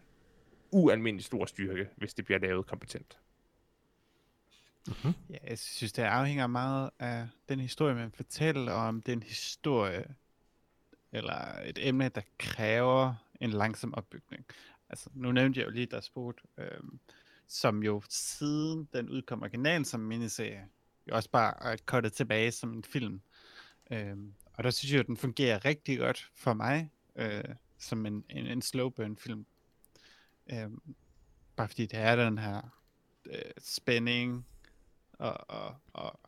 ualmindelig 0.71 1.25
stor 1.25 1.47
styrke, 1.47 1.89
hvis 1.97 2.15
det 2.15 2.25
bliver 2.25 2.39
lavet 2.39 2.67
kompetent. 2.67 3.19
Ja, 5.31 5.39
jeg 5.49 5.59
synes, 5.59 5.93
det 5.93 6.03
afhænger 6.03 6.47
meget 6.47 6.91
af 6.99 7.29
den 7.49 7.61
historie, 7.61 7.95
man 7.95 8.13
fortæller, 8.13 8.73
og 8.73 8.83
om 8.83 9.03
den 9.03 9.23
historie, 9.23 10.15
eller 11.13 11.59
et 11.65 11.89
emne, 11.89 12.09
der 12.09 12.21
kræver 12.39 13.15
en 13.41 13.51
langsom 13.51 13.95
opbygning. 13.95 14.45
Altså, 14.89 15.11
nu 15.15 15.33
nævnte 15.33 15.61
jeg 15.61 15.67
jo 15.67 15.71
lige 15.71 15.87
Der 15.87 16.01
Sport, 16.01 16.43
øhm, 16.59 16.99
som 17.49 17.83
jo 17.83 18.03
siden 18.09 18.89
den 18.93 19.11
udkom 19.11 19.43
originalt 19.43 19.87
som 19.87 20.01
miniserie, 20.01 20.69
jo 21.09 21.15
også 21.15 21.31
bare 21.31 21.73
er 21.73 21.77
cuttet 21.77 22.13
tilbage 22.13 22.53
som 22.53 22.73
en 22.73 22.85
film. 22.85 23.21
Øhm, 23.91 24.35
og 24.53 24.65
der 24.65 24.71
synes 24.71 24.93
jeg, 24.93 25.01
at 25.01 25.07
den 25.07 25.17
fungerer 25.17 25.65
rigtig 25.65 25.99
godt 25.99 26.31
for 26.35 26.53
mig, 26.55 26.91
øh, 27.17 27.45
som 27.79 28.07
en, 28.07 28.25
en, 28.31 28.47
en 28.47 28.63
slow 28.63 28.89
burn 28.89 29.17
film. 29.17 29.47
Øhm, 30.53 30.95
bare 31.57 31.69
fordi 31.69 31.87
det 31.87 31.99
er 31.99 32.17
den 32.17 32.39
her 32.39 32.83
øh, 33.27 33.53
spænding, 33.59 34.47
og, 35.13 35.51
og, 35.51 35.77
og, 35.93 36.21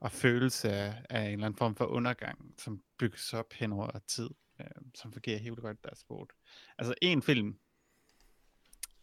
og 0.00 0.12
følelse 0.12 0.72
af, 0.72 1.02
af 1.10 1.22
en 1.22 1.32
eller 1.32 1.46
anden 1.46 1.58
form 1.58 1.74
for 1.74 1.86
undergang, 1.86 2.54
som 2.58 2.82
bygges 2.98 3.34
op 3.34 3.52
hen 3.52 3.72
over 3.72 3.98
tid, 4.06 4.30
øh, 4.60 4.66
som 4.94 5.12
fungerer 5.12 5.38
helt 5.38 5.58
godt 5.58 5.84
der 5.84 5.94
sport. 5.94 6.30
Altså 6.78 6.94
en 7.02 7.22
film, 7.22 7.58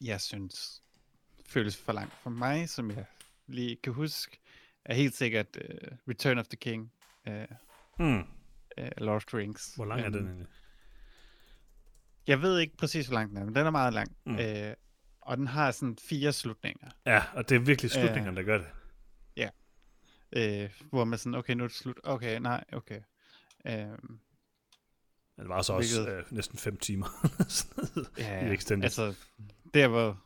jeg 0.02 0.22
synes 0.22 0.84
føles 1.46 1.78
for 1.78 1.94
langt 1.94 2.14
for 2.14 2.30
mig, 2.30 2.70
som 2.70 2.92
jeg 2.92 3.06
lige 3.48 3.76
kan 3.76 3.94
huske, 3.94 4.40
er 4.86 4.94
helt 4.94 5.16
sikkert 5.16 5.58
uh, 5.58 5.98
Return 6.08 6.38
of 6.38 6.48
the 6.48 6.58
King, 6.58 6.92
uh, 7.28 7.34
Hmm. 7.98 8.20
uh, 8.82 8.88
Lord 8.98 9.16
of 9.16 9.26
the 9.26 9.38
Rings. 9.38 9.76
Hvor 9.76 9.86
lang 9.86 10.02
er 10.02 10.06
Øhm, 10.06 10.14
den 10.14 10.26
egentlig? 10.26 10.48
Jeg 12.28 12.42
ved 12.42 12.60
ikke 12.60 12.78
præcis, 12.78 13.08
hvor 13.08 13.14
lang 13.16 13.30
den 13.30 13.38
er, 13.38 13.46
men 13.46 13.56
den 13.56 13.66
er 13.66 13.72
meget 13.72 13.94
lang. 13.94 14.18
Mm. 14.26 14.32
Mm. 14.32 14.38
Uh, 14.40 14.74
og 15.22 15.38
den 15.38 15.48
har 15.48 15.72
sådan 15.72 15.98
fire 16.10 16.34
slutninger. 16.34 16.90
Ja, 17.06 17.24
og 17.34 17.50
det 17.50 17.56
er 17.56 17.60
virkelig 17.60 17.92
slutningerne, 17.92 18.38
der 18.38 18.44
gør 18.44 18.58
det. 18.58 18.68
Øh, 20.38 20.70
hvor 20.90 21.04
man 21.04 21.20
sådan, 21.20 21.36
okay, 21.36 21.54
nu 21.54 21.64
er 21.64 21.68
det 21.68 21.76
slut. 21.78 22.00
Okay, 22.04 22.40
nej, 22.40 22.64
okay. 22.74 23.02
Øhm, 23.68 24.20
Det 25.38 25.50
var 25.50 25.62
så 25.62 25.74
også 25.74 26.02
Hvilket- 26.04 26.18
øh, 26.18 26.24
næsten 26.32 26.58
fem 26.58 26.78
timer. 26.78 27.08
Ja, 28.18 28.50
I 28.50 28.54
extended. 28.54 28.84
altså 28.84 29.16
der 29.74 29.88
hvor 29.88 30.24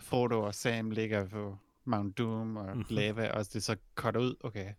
Frodo 0.00 0.40
og 0.42 0.54
Sam 0.54 0.90
ligger 0.90 1.28
på 1.28 1.58
Mount 1.84 2.18
Doom 2.18 2.56
og 2.56 2.66
mm-hmm. 2.76 2.84
lava, 2.96 3.30
og 3.30 3.52
det 3.52 3.62
så 3.62 3.76
cutter 3.94 4.20
ud, 4.20 4.34
okay. 4.40 4.72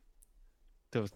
Det 0.93 1.01
var, 1.01 1.09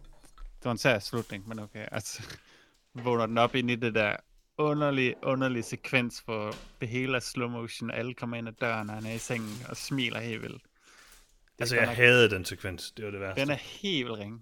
det 0.65 0.69
var 0.69 0.71
en 0.71 0.77
sær 0.77 0.99
slutning, 0.99 1.47
men 1.47 1.59
okay, 1.59 1.85
altså 1.91 2.23
vågner 3.03 3.25
den 3.25 3.37
op 3.37 3.55
ind 3.55 3.71
i 3.71 3.75
det 3.75 3.95
der 3.95 4.15
underlig, 4.57 5.15
underlig 5.23 5.63
sekvens, 5.65 6.21
hvor 6.25 6.55
det 6.81 6.89
hele 6.89 7.15
er 7.15 7.19
slow 7.19 7.49
motion, 7.49 7.91
alle 7.91 8.13
kommer 8.13 8.37
ind 8.37 8.47
ad 8.47 8.53
døren, 8.53 8.89
og 8.89 8.95
han 8.95 9.05
er 9.05 9.11
i 9.13 9.17
sengen 9.17 9.65
og 9.69 9.77
smiler 9.77 10.19
helt 10.19 10.41
vildt. 10.41 10.61
Det 10.63 11.59
altså, 11.59 11.75
jeg 11.75 11.85
nok- 11.85 11.95
havde 11.95 12.29
den 12.29 12.45
sekvens. 12.45 12.91
Det 12.91 13.05
var 13.05 13.11
det 13.11 13.19
værste. 13.19 13.41
Den 13.41 13.49
er 13.49 13.55
helt 13.55 14.05
vildt 14.05 14.19
ringe. 14.19 14.39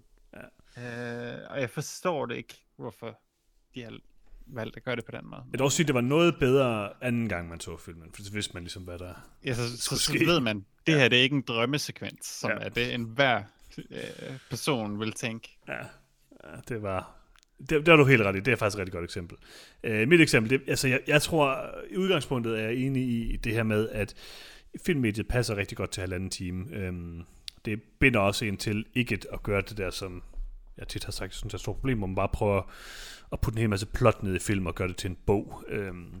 Ja. 0.76 1.34
Øh, 1.42 1.50
og 1.50 1.60
jeg 1.60 1.70
forstår 1.70 2.26
det 2.26 2.36
ikke, 2.36 2.54
hvorfor 2.76 3.20
de 3.74 3.82
har 3.82 3.98
valgt 4.46 4.76
at 4.76 4.84
gøre 4.84 4.96
det 4.96 5.04
på 5.04 5.12
den 5.12 5.26
måde. 5.26 5.42
Jeg 5.44 5.52
vil 5.52 5.62
også 5.62 5.76
sige, 5.76 5.84
at 5.84 5.88
det 5.88 5.94
var 5.94 6.00
noget 6.00 6.36
bedre 6.40 6.92
anden 7.00 7.28
gang, 7.28 7.48
man 7.48 7.60
så 7.60 7.76
filmen, 7.76 8.12
for 8.12 8.22
så 8.22 8.32
vidste 8.32 8.54
man 8.54 8.62
ligesom, 8.62 8.82
hvad 8.82 8.98
der... 8.98 9.14
Ja, 9.44 9.54
så, 9.54 9.70
så, 9.70 9.82
skulle 9.82 10.00
så 10.00 10.12
ske. 10.12 10.26
ved 10.26 10.40
man, 10.40 10.66
det 10.86 10.92
ja. 10.92 10.98
her 10.98 11.08
det 11.08 11.18
er 11.18 11.22
ikke 11.22 11.36
en 11.36 11.42
drømmesekvens, 11.42 12.26
som 12.26 12.50
Ja. 12.50 12.56
er 12.56 12.68
det, 12.68 12.94
en 12.94 13.04
hver 13.04 13.42
øh, 13.90 14.38
person 14.50 15.00
vil 15.00 15.12
tænke. 15.12 15.58
Ja 15.68 15.78
det 16.68 16.82
var... 16.82 17.10
Det, 17.60 17.70
det 17.70 17.88
har 17.88 17.96
du 17.96 18.04
helt 18.04 18.22
ret 18.22 18.36
i. 18.36 18.40
Det 18.40 18.52
er 18.52 18.56
faktisk 18.56 18.76
et 18.76 18.80
rigtig 18.80 18.92
godt 18.92 19.04
eksempel. 19.04 19.36
Øh, 19.84 20.08
mit 20.08 20.20
eksempel, 20.20 20.50
det, 20.50 20.60
altså 20.68 20.88
jeg, 20.88 21.00
jeg 21.06 21.22
tror, 21.22 21.70
i 21.90 21.96
udgangspunktet 21.96 22.58
er 22.60 22.62
jeg 22.64 22.74
enig 22.74 23.02
i 23.02 23.36
det 23.36 23.52
her 23.52 23.62
med, 23.62 23.88
at 23.88 24.14
filmmediet 24.86 25.28
passer 25.28 25.56
rigtig 25.56 25.76
godt 25.76 25.90
til 25.90 26.00
halvanden 26.00 26.30
time. 26.30 26.66
Øhm, 26.72 27.22
det 27.64 27.82
binder 28.00 28.20
også 28.20 28.44
en 28.44 28.56
til 28.56 28.84
ikke 28.94 29.18
at 29.32 29.42
gøre 29.42 29.60
det 29.60 29.78
der, 29.78 29.90
som 29.90 30.22
jeg 30.78 30.88
tit 30.88 31.04
har 31.04 31.12
sagt, 31.12 31.28
jeg 31.28 31.34
synes 31.34 31.54
er 31.54 31.56
et 31.56 31.60
stort 31.60 31.76
problem, 31.76 31.98
hvor 31.98 32.06
man 32.06 32.16
bare 32.16 32.28
prøver 32.32 32.72
at 33.32 33.40
putte 33.40 33.56
en 33.56 33.60
hel 33.60 33.70
masse 33.70 33.86
plot 33.86 34.22
ned 34.22 34.34
i 34.34 34.38
film 34.38 34.66
og 34.66 34.74
gøre 34.74 34.88
det 34.88 34.96
til 34.96 35.10
en 35.10 35.16
bog. 35.26 35.64
Øhm, 35.68 36.12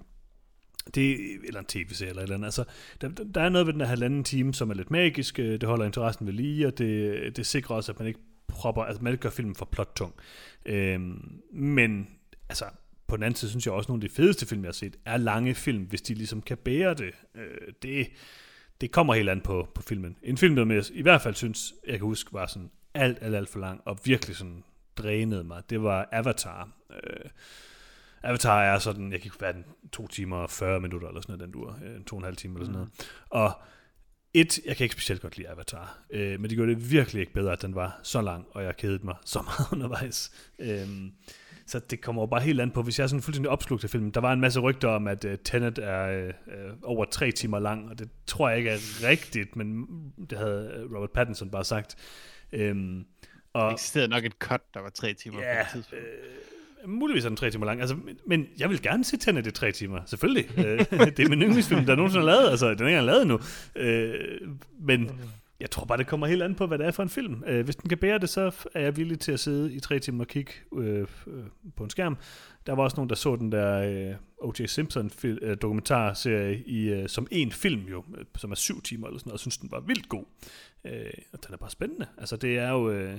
det, 0.94 1.18
eller 1.44 1.60
en 1.60 1.66
tv-serie 1.66 2.10
eller 2.10 2.22
et 2.22 2.24
eller 2.24 2.34
andet. 2.34 2.46
Altså, 2.46 2.64
der, 3.00 3.08
der- 3.08 3.40
er 3.40 3.48
noget 3.48 3.66
ved 3.66 3.72
den 3.72 3.80
her 3.80 3.88
halvanden 3.88 4.24
time, 4.24 4.54
som 4.54 4.70
er 4.70 4.74
lidt 4.74 4.90
magisk. 4.90 5.38
Øh, 5.38 5.52
det 5.60 5.62
holder 5.64 5.84
interessen 5.84 6.26
ved 6.26 6.32
lige, 6.32 6.66
og 6.66 6.78
det, 6.78 7.36
det 7.36 7.46
sikrer 7.46 7.76
også, 7.76 7.92
at 7.92 7.98
man 7.98 8.08
ikke 8.08 8.20
propper, 8.54 8.82
altså 8.82 9.02
man 9.02 9.16
gør 9.16 9.30
filmen 9.30 9.54
for 9.54 9.64
plottung. 9.64 10.14
Øhm, 10.66 11.40
men 11.52 12.08
altså, 12.48 12.64
på 13.06 13.16
den 13.16 13.22
anden 13.22 13.36
side 13.36 13.50
synes 13.50 13.66
jeg 13.66 13.74
også, 13.74 13.86
at 13.86 13.88
nogle 13.88 14.04
af 14.04 14.08
de 14.08 14.14
fedeste 14.14 14.46
film, 14.46 14.62
jeg 14.62 14.68
har 14.68 14.72
set, 14.72 14.96
er 15.04 15.16
lange 15.16 15.54
film, 15.54 15.82
hvis 15.82 16.02
de 16.02 16.14
ligesom 16.14 16.42
kan 16.42 16.56
bære 16.56 16.94
det. 16.94 17.12
Øh, 17.34 17.72
det, 17.82 18.08
det 18.80 18.90
kommer 18.90 19.14
helt 19.14 19.28
an 19.28 19.40
på, 19.40 19.68
på 19.74 19.82
filmen. 19.82 20.16
En 20.22 20.38
film, 20.38 20.56
der 20.56 20.74
jeg 20.74 20.84
i 20.92 21.02
hvert 21.02 21.22
fald 21.22 21.34
synes, 21.34 21.74
jeg 21.86 21.98
kan 21.98 22.06
huske, 22.06 22.32
var 22.32 22.46
sådan 22.46 22.70
alt, 22.94 23.18
alt, 23.20 23.34
alt 23.34 23.48
for 23.48 23.58
lang, 23.58 23.80
og 23.84 23.98
virkelig 24.04 24.36
sådan 24.36 24.64
drænede 24.96 25.44
mig, 25.44 25.62
det 25.70 25.82
var 25.82 26.08
Avatar. 26.12 26.68
Øh, 26.90 27.30
Avatar 28.22 28.62
er 28.62 28.78
sådan, 28.78 29.12
jeg 29.12 29.20
kan 29.20 29.26
ikke 29.26 29.40
være 29.40 29.52
den 29.52 29.64
to 29.92 30.06
timer 30.06 30.36
og 30.36 30.50
40 30.50 30.80
minutter 30.80 31.08
eller 31.08 31.20
sådan 31.20 31.38
noget, 31.38 31.54
den 31.54 31.62
dur, 31.62 31.78
øh, 31.84 32.04
to 32.04 32.16
og 32.16 32.20
en 32.20 32.24
halv 32.24 32.36
time 32.36 32.54
eller 32.54 32.64
sådan 32.64 32.72
noget. 32.72 33.08
Og 33.30 33.52
et, 34.34 34.58
jeg 34.66 34.76
kan 34.76 34.84
ikke 34.84 34.92
specielt 34.92 35.22
godt 35.22 35.36
lide 35.36 35.48
Avatar, 35.48 35.98
øh, 36.10 36.40
men 36.40 36.50
det 36.50 36.50
gjorde 36.56 36.74
det 36.74 36.90
virkelig 36.90 37.20
ikke 37.20 37.32
bedre, 37.32 37.52
at 37.52 37.62
den 37.62 37.74
var 37.74 38.00
så 38.02 38.20
lang, 38.22 38.46
og 38.50 38.64
jeg 38.64 38.76
kedede 38.76 39.06
mig 39.06 39.14
så 39.24 39.42
meget 39.48 39.72
undervejs. 39.72 40.30
Øhm, 40.58 41.12
så 41.66 41.78
det 41.78 42.00
kommer 42.00 42.22
jo 42.22 42.26
bare 42.26 42.40
helt 42.40 42.60
an 42.60 42.70
på, 42.70 42.82
hvis 42.82 42.98
jeg 42.98 43.04
er 43.04 43.08
sådan 43.08 43.22
fuldstændig 43.22 43.50
opslugt 43.50 43.84
af 43.84 43.90
filmen. 43.90 44.10
Der 44.10 44.20
var 44.20 44.32
en 44.32 44.40
masse 44.40 44.60
rygter 44.60 44.88
om, 44.88 45.08
at 45.08 45.24
uh, 45.24 45.32
Tenet 45.44 45.78
er 45.78 46.26
uh, 46.46 46.72
over 46.82 47.04
tre 47.04 47.30
timer 47.32 47.58
lang, 47.58 47.90
og 47.90 47.98
det 47.98 48.08
tror 48.26 48.48
jeg 48.48 48.58
ikke 48.58 48.70
er 48.70 49.08
rigtigt, 49.08 49.56
men 49.56 49.86
det 50.30 50.38
havde 50.38 50.84
Robert 50.94 51.10
Pattinson 51.10 51.50
bare 51.50 51.64
sagt. 51.64 51.96
Der 52.52 52.74
og, 53.52 53.72
eksisterede 53.72 54.08
nok 54.08 54.24
et 54.24 54.32
cut, 54.32 54.60
der 54.74 54.80
var 54.80 54.88
tre 54.90 55.14
timer 55.14 55.36
på 55.36 55.42
Ja, 55.42 55.60
et 55.60 55.66
tidspunkt. 55.72 56.04
øh, 56.04 56.08
Muligvis 56.86 57.24
er 57.24 57.28
den 57.28 57.36
tre 57.36 57.50
timer 57.50 57.66
lang. 57.66 57.80
Altså, 57.80 57.96
men- 57.96 58.18
men 58.26 58.46
jeg 58.58 58.70
vil 58.70 58.82
gerne 58.82 59.04
se 59.04 59.16
Tenet 59.16 59.46
i 59.46 59.50
tre 59.50 59.72
timer. 59.72 60.00
Selvfølgelig. 60.06 60.58
Øh, 60.58 60.78
det 61.16 61.20
er 61.20 61.28
min 61.28 61.42
yndlingsfilm, 61.42 61.84
der 61.86 61.94
nogensinde 61.94 62.22
er 62.22 62.26
lavet. 62.36 62.50
Altså, 62.50 62.66
den 62.74 62.80
er 62.82 62.86
ikke 62.86 62.98
engang 62.98 63.06
lavet 63.06 63.22
endnu. 63.22 63.38
Øh, 63.76 64.48
men 64.80 65.10
jeg 65.60 65.70
tror 65.70 65.84
bare, 65.84 65.98
det 65.98 66.06
kommer 66.06 66.26
helt 66.26 66.42
an 66.42 66.54
på, 66.54 66.66
hvad 66.66 66.78
det 66.78 66.86
er 66.86 66.90
for 66.90 67.02
en 67.02 67.08
film. 67.08 67.42
Øh, 67.46 67.64
hvis 67.64 67.76
den 67.76 67.88
kan 67.88 67.98
bære 67.98 68.18
det, 68.18 68.28
så 68.28 68.66
er 68.74 68.80
jeg 68.80 68.96
villig 68.96 69.18
til 69.20 69.32
at 69.32 69.40
sidde 69.40 69.72
i 69.72 69.80
tre 69.80 69.98
timer 69.98 70.24
og 70.24 70.28
kigge 70.28 70.52
øh, 70.76 71.00
øh, 71.26 71.44
på 71.76 71.84
en 71.84 71.90
skærm. 71.90 72.16
Der 72.66 72.72
var 72.74 72.82
også 72.82 72.96
nogen, 72.96 73.08
der 73.08 73.14
så 73.16 73.36
den 73.36 73.52
der 73.52 73.78
øh, 74.10 74.16
O.J. 74.38 74.66
Simpson 74.66 75.10
fil, 75.10 75.38
øh, 75.42 75.56
dokumentarserie 75.62 76.62
i, 76.66 76.88
øh, 76.92 77.08
som 77.08 77.26
en 77.30 77.52
film 77.52 77.82
jo, 77.90 78.04
øh, 78.18 78.24
som 78.36 78.50
er 78.50 78.54
syv 78.54 78.82
timer 78.82 79.06
eller 79.06 79.18
sådan 79.18 79.28
noget, 79.28 79.34
og 79.34 79.40
synes 79.40 79.58
den 79.58 79.70
var 79.72 79.80
vildt 79.80 80.08
god. 80.08 80.24
Øh, 80.86 80.92
og 81.32 81.38
den 81.46 81.54
er 81.54 81.56
bare 81.58 81.70
spændende. 81.70 82.06
Altså 82.18 82.36
det 82.36 82.58
er 82.58 82.70
jo... 82.70 82.90
Øh, 82.90 83.14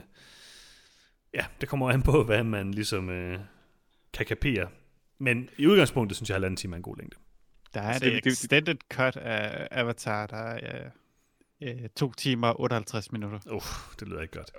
ja, 1.33 1.45
det 1.61 1.69
kommer 1.69 1.89
an 1.91 2.01
på, 2.01 2.23
hvad 2.23 2.43
man 2.43 2.71
ligesom 2.71 3.09
øh, 3.09 3.39
kan 4.15 4.25
kapere. 4.25 4.67
Men 5.19 5.49
i 5.57 5.67
udgangspunktet 5.67 6.15
synes 6.17 6.29
jeg, 6.29 6.35
at 6.35 6.37
halvanden 6.37 6.57
time 6.57 6.73
er 6.73 6.77
en 6.77 6.83
god 6.83 6.97
længde. 6.97 7.17
Der 7.73 7.81
er 7.81 7.87
Altså, 7.87 8.05
det- 8.05 8.25
extended 8.27 8.75
cut 8.93 9.17
af 9.17 9.67
Avatar, 9.71 10.27
der 10.27 10.37
er 10.37 10.89
øh, 11.61 11.83
øh, 11.83 11.89
2 11.95 12.11
timer 12.13 12.47
og 12.47 12.59
58 12.61 13.11
minutter. 13.11 13.39
Uh, 13.51 13.61
det 13.99 14.07
lyder 14.07 14.21
ikke 14.21 14.37
godt. 14.37 14.51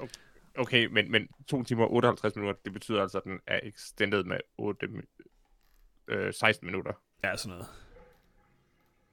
Okay, 0.59 0.87
men, 0.87 1.11
men 1.11 1.29
2 1.49 1.63
timer 1.63 1.85
og 1.85 1.93
58 1.93 2.37
minutter, 2.37 2.61
det 2.65 2.73
betyder 2.73 3.03
altså, 3.03 3.19
at 3.19 3.25
den 3.25 3.41
er 3.47 3.61
extended 3.63 4.25
med 4.25 4.37
8, 4.59 4.87
øh, 6.09 6.35
16 6.35 6.67
minutter. 6.67 6.93
Ja, 7.25 7.37
sådan 7.37 7.51
noget. 7.51 7.67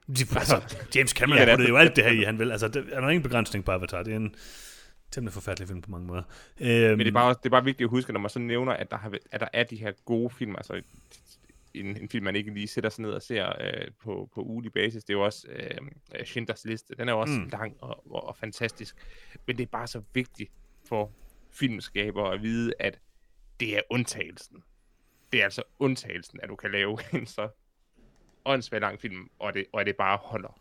De, 0.07 0.39
altså, 0.39 0.77
James 0.95 1.11
Cameron 1.11 1.37
Ja, 1.37 1.41
ja, 1.41 1.45
det 1.45 1.51
er- 1.51 1.55
puttede 1.55 1.69
jo 1.69 1.77
alt 1.77 1.95
det 1.95 2.03
her 2.03 2.11
i, 2.11 2.23
han 2.23 2.39
vil. 2.39 2.51
Altså, 2.51 2.67
der 2.67 2.83
er 2.91 3.01
der 3.01 3.09
ingen 3.09 3.23
begrænsning 3.23 3.65
på 3.65 3.71
Avatar. 3.71 4.03
Det 4.03 4.13
er 4.13 4.17
en 4.17 4.35
temmelig 5.13 5.33
forfærdelig 5.33 5.67
film 5.67 5.81
på 5.81 5.91
mange 5.91 6.07
måder. 6.07 6.23
Øhm, 6.61 6.69
Men 6.69 6.99
det 6.99 7.07
er, 7.07 7.11
bare, 7.11 7.29
det 7.33 7.45
er 7.45 7.49
bare 7.49 7.63
vigtigt 7.63 7.87
at 7.87 7.89
huske, 7.89 8.13
når 8.13 8.19
man 8.19 8.29
så 8.29 8.39
nævner, 8.39 8.73
at 8.73 8.91
der, 8.91 8.97
har, 8.97 9.17
at 9.31 9.41
der 9.41 9.47
er 9.53 9.63
de 9.63 9.75
her 9.75 9.91
gode 10.05 10.29
film, 10.29 10.55
altså 10.55 10.81
en, 11.73 11.85
en 11.97 12.09
film, 12.09 12.23
man 12.23 12.35
ikke 12.35 12.53
lige 12.53 12.67
sætter 12.67 12.89
sig 12.89 13.01
ned 13.01 13.11
og 13.11 13.21
ser 13.21 13.49
øh, 13.61 13.87
på, 14.03 14.29
på 14.35 14.41
ugelig 14.41 14.73
basis. 14.73 15.03
Det 15.03 15.13
er 15.13 15.17
jo 15.17 15.25
også 15.25 15.47
øh, 15.49 16.25
Schindlers 16.25 16.65
Liste. 16.65 16.95
Den 16.95 17.09
er 17.09 17.13
jo 17.13 17.19
også 17.19 17.33
mm. 17.33 17.49
lang 17.51 17.75
og, 17.79 18.11
og, 18.11 18.27
og 18.27 18.37
fantastisk. 18.37 18.95
Men 19.47 19.57
det 19.57 19.63
er 19.63 19.67
bare 19.67 19.87
så 19.87 20.01
vigtigt 20.13 20.51
for 20.85 21.11
filmskabere 21.51 22.33
at 22.33 22.41
vide, 22.41 22.73
at 22.79 22.99
det 23.59 23.77
er 23.77 23.81
undtagelsen. 23.89 24.63
Det 25.31 25.39
er 25.39 25.43
altså 25.43 25.63
undtagelsen, 25.79 26.39
at 26.43 26.49
du 26.49 26.55
kan 26.55 26.71
lave 26.71 26.97
en 27.19 27.25
så 27.25 27.49
åndssvagt 28.45 28.81
lang 28.81 29.01
film, 29.01 29.29
og 29.39 29.53
det, 29.53 29.65
og 29.73 29.85
det 29.85 29.95
bare 29.95 30.17
holder. 30.17 30.59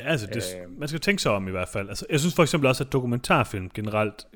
Ja, 0.00 0.04
altså, 0.04 0.26
det, 0.26 0.42
Øhm. 0.62 0.72
man 0.78 0.88
skal 0.88 1.00
tænke 1.00 1.22
sig 1.22 1.32
om 1.32 1.48
i 1.48 1.50
hvert 1.50 1.68
fald. 1.68 1.88
Altså, 1.88 2.06
jeg 2.10 2.20
synes 2.20 2.34
for 2.34 2.42
eksempel 2.42 2.68
også, 2.68 2.84
at 2.84 2.92
dokumentarfilm 2.92 3.70
generelt, 3.74 4.26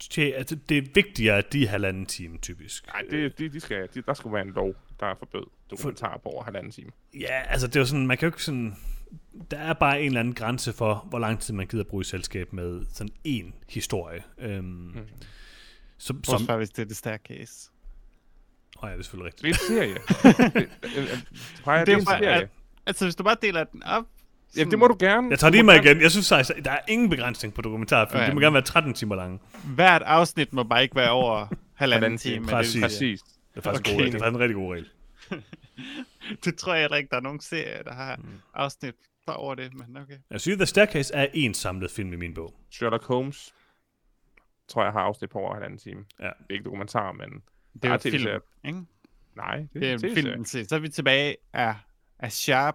tje, 0.00 0.32
altså, 0.32 0.56
det 0.68 0.78
er 0.78 0.82
vigtigere, 0.94 1.38
at 1.38 1.52
de 1.52 1.64
er 1.64 1.68
halvanden 1.68 2.06
time, 2.06 2.38
typisk. 2.38 2.86
Nej, 2.86 3.02
det, 3.10 3.38
de, 3.38 3.48
de 3.48 3.60
skal, 3.60 3.88
de, 3.94 4.02
der 4.02 4.14
skulle 4.14 4.32
være 4.34 4.42
en 4.42 4.52
lov, 4.52 4.74
der 5.00 5.14
forbød 5.18 5.44
dokumentarer 5.70 6.18
på 6.18 6.28
over 6.28 6.44
halvanden 6.44 6.72
time. 6.72 6.90
Ja, 7.20 7.42
altså, 7.48 7.66
det 7.66 7.76
er 7.76 7.80
jo 7.80 7.86
sådan, 7.86 8.06
man 8.06 8.18
kan 8.18 8.26
jo 8.26 8.28
ikke 8.30 8.42
sådan... 8.44 8.76
Der 9.50 9.58
er 9.58 9.72
bare 9.72 10.00
en 10.00 10.06
eller 10.06 10.20
anden 10.20 10.34
grænse 10.34 10.72
for, 10.72 11.06
hvor 11.08 11.18
lang 11.18 11.40
tid 11.40 11.54
man 11.54 11.66
gider 11.66 11.84
bruge 11.84 12.00
i 12.00 12.04
selskab 12.04 12.52
med 12.52 12.86
sådan 12.92 13.12
en 13.24 13.54
historie. 13.68 14.22
Øhm, 14.38 14.64
Hmm. 14.64 15.06
som, 15.98 16.24
Som... 16.24 16.46
som, 16.46 16.56
hvis 16.58 16.70
det 16.70 16.82
er 16.82 16.86
det 16.86 16.96
staircase. 16.96 17.70
oh, 18.82 18.86
ja, 18.88 18.92
det 18.92 18.98
er 18.98 19.02
selvfølgelig 19.02 19.32
Det 19.32 19.44
rigtigt. 19.44 19.70
er 19.70 19.82
en 19.84 20.38
serie. 20.52 20.60
det, 20.82 20.98
øh, 20.98 21.02
øh, 21.02 21.18
Freja, 21.64 21.80
det, 21.80 21.86
Det 21.86 21.92
er 21.92 21.96
er 21.96 21.98
en 21.98 22.04
jo 22.04 22.10
bare- 22.10 22.18
serie. 22.22 22.42
at- 22.42 22.48
Altså, 22.86 23.04
hvis 23.04 23.14
du 23.16 23.22
bare 23.24 23.36
deler 23.42 23.64
den 23.64 23.82
op... 23.82 24.04
Ja, 24.56 24.64
det 24.64 24.78
må 24.78 24.86
du 24.88 24.96
gerne. 25.00 25.30
Jeg 25.30 25.38
tager 25.38 25.62
mig 25.62 25.74
gerne- 25.74 25.90
igen. 25.90 26.02
Jeg 26.02 26.10
synes 26.10 26.28
faktisk, 26.28 26.64
der 26.64 26.70
er 26.70 26.78
ingen 26.88 27.10
begrænsning 27.10 27.54
på 27.54 27.62
dokumentarfilm. 27.62 28.20
Ja. 28.20 28.26
Det 28.26 28.34
må 28.34 28.40
gerne 28.40 28.54
være 28.54 28.62
13 28.62 28.94
timer 28.94 29.14
lange. 29.16 29.38
Hvert 29.74 30.02
afsnit 30.02 30.52
må 30.52 30.62
bare 30.62 30.82
ikke 30.82 30.96
være 30.96 31.10
over 31.10 31.46
halvanden 31.74 32.18
time. 32.18 32.46
præcis. 32.46 32.72
Det, 32.74 32.82
Præcis. 32.82 33.20
Det 33.22 33.30
er 33.54 33.60
faktisk, 33.60 33.86
Okay. 33.94 34.04
god, 34.04 34.12
det 34.12 34.22
er 34.22 34.26
en 34.28 34.38
rigtig 34.38 34.54
god 34.54 34.72
regel. 34.74 34.88
det 36.44 36.56
tror 36.58 36.74
jeg 36.74 36.82
heller 36.82 36.96
ikke, 36.96 37.08
der 37.10 37.16
er 37.16 37.20
nogen 37.20 37.40
serie, 37.40 37.82
der 37.84 37.92
har 37.94 38.16
Mm. 38.16 38.24
afsnit 38.54 38.94
der 39.26 39.32
over 39.32 39.54
det, 39.54 39.74
men 39.74 39.96
okay. 40.02 40.16
Jeg 40.30 40.40
synes, 40.40 40.56
The 40.58 40.66
Staircase 40.66 41.14
er 41.14 41.26
en 41.34 41.54
samlet 41.54 41.90
film 41.90 42.12
i 42.12 42.16
min 42.16 42.34
bog. 42.34 42.54
Sherlock 42.70 43.04
Holmes, 43.04 43.54
tror 44.68 44.82
jeg 44.84 44.92
har 44.92 45.00
afsnit 45.00 45.30
på 45.30 45.38
over 45.38 45.54
halvanden 45.54 45.78
time. 45.78 46.04
Ja. 46.20 46.24
Det 46.24 46.32
er 46.50 46.52
ikke 46.54 46.64
dokumentar, 46.64 47.12
men... 47.12 47.28
Det 47.82 47.84
er 47.84 47.92
jo 47.92 47.98
film, 47.98 48.28
ikke? 48.64 48.80
Nej, 49.36 49.56
det, 49.56 49.68
Det 49.74 49.88
er 49.90 49.92
en 49.92 50.00
film. 50.14 50.44
Så 50.44 50.74
er 50.74 50.78
vi 50.78 50.88
tilbage 50.88 51.36
af, 51.52 51.74
af 52.18 52.32
Sharp. 52.32 52.74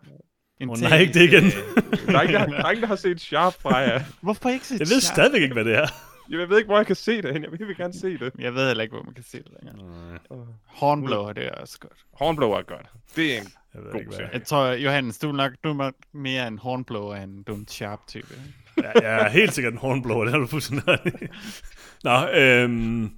En 0.62 0.70
Åh, 0.70 0.78
nej, 0.78 0.98
ikke 0.98 1.14
det 1.14 1.24
igen. 1.24 1.44
Der 1.44 2.18
er, 2.18 2.22
ikke, 2.22 2.34
der, 2.34 2.46
der 2.46 2.64
er 2.66 2.70
ingen, 2.70 2.82
der 2.82 2.88
har 2.88 2.96
set 2.96 3.22
Sharp, 3.22 3.54
Freja. 3.62 4.04
Hvorfor 4.22 4.50
ikke 4.50 4.68
se 4.68 4.74
Jeg 4.74 4.80
ved 4.80 5.02
Sharp? 5.02 5.16
stadigvæk 5.16 5.42
ikke, 5.42 5.54
hvad 5.54 5.66
det 5.66 5.76
er. 5.76 5.88
Jeg 6.30 6.50
ved 6.50 6.58
ikke, 6.58 6.68
hvor 6.68 6.78
jeg 6.78 6.86
kan 6.86 6.96
se 6.96 7.22
det 7.22 7.34
hen. 7.34 7.44
Jeg 7.44 7.52
vil, 7.52 7.78
gerne 7.78 7.94
se 7.94 8.18
det. 8.18 8.32
Jeg 8.40 8.54
ved 8.56 8.68
heller 8.68 8.84
ikke, 8.84 8.96
hvor 8.96 9.04
man 9.04 9.14
kan 9.14 9.24
se 9.24 9.38
det 9.38 9.48
længere. 9.64 9.88
Nej, 10.30 10.40
Hornblower, 10.66 11.34
det 11.34 11.46
er 11.46 11.52
også 11.52 11.80
godt. 11.80 11.94
Hornblower 12.14 12.58
er 12.58 12.62
godt. 12.64 12.86
Det 13.16 13.34
er 13.36 13.42
en... 13.42 13.48
jeg 13.74 13.84
ved 13.84 13.92
God 13.92 14.00
ikke, 14.00 14.10
hvad 14.10 14.18
serie. 14.18 14.30
Jeg 14.34 14.44
tror, 14.44 14.68
Johannes, 14.72 15.18
du 15.18 15.30
er 15.30 15.34
nok, 15.34 15.52
du 15.64 15.70
er 15.70 15.74
nok 15.74 15.94
mere 16.14 16.48
en 16.48 16.58
hornblower, 16.58 17.16
end 17.16 17.46
du 17.46 17.52
er 17.54 17.58
en 17.58 17.68
sharp-type. 17.68 18.28
Ja, 18.78 18.92
jeg 19.02 19.26
er 19.26 19.30
helt 19.30 19.54
sikkert 19.54 19.74
en 19.74 19.80
hornblower, 19.80 20.24
det 20.24 20.32
har 20.34 20.40
du 20.40 20.48
fuldstændig. 20.48 21.00
Nå, 22.04 22.28
øhm, 22.28 23.12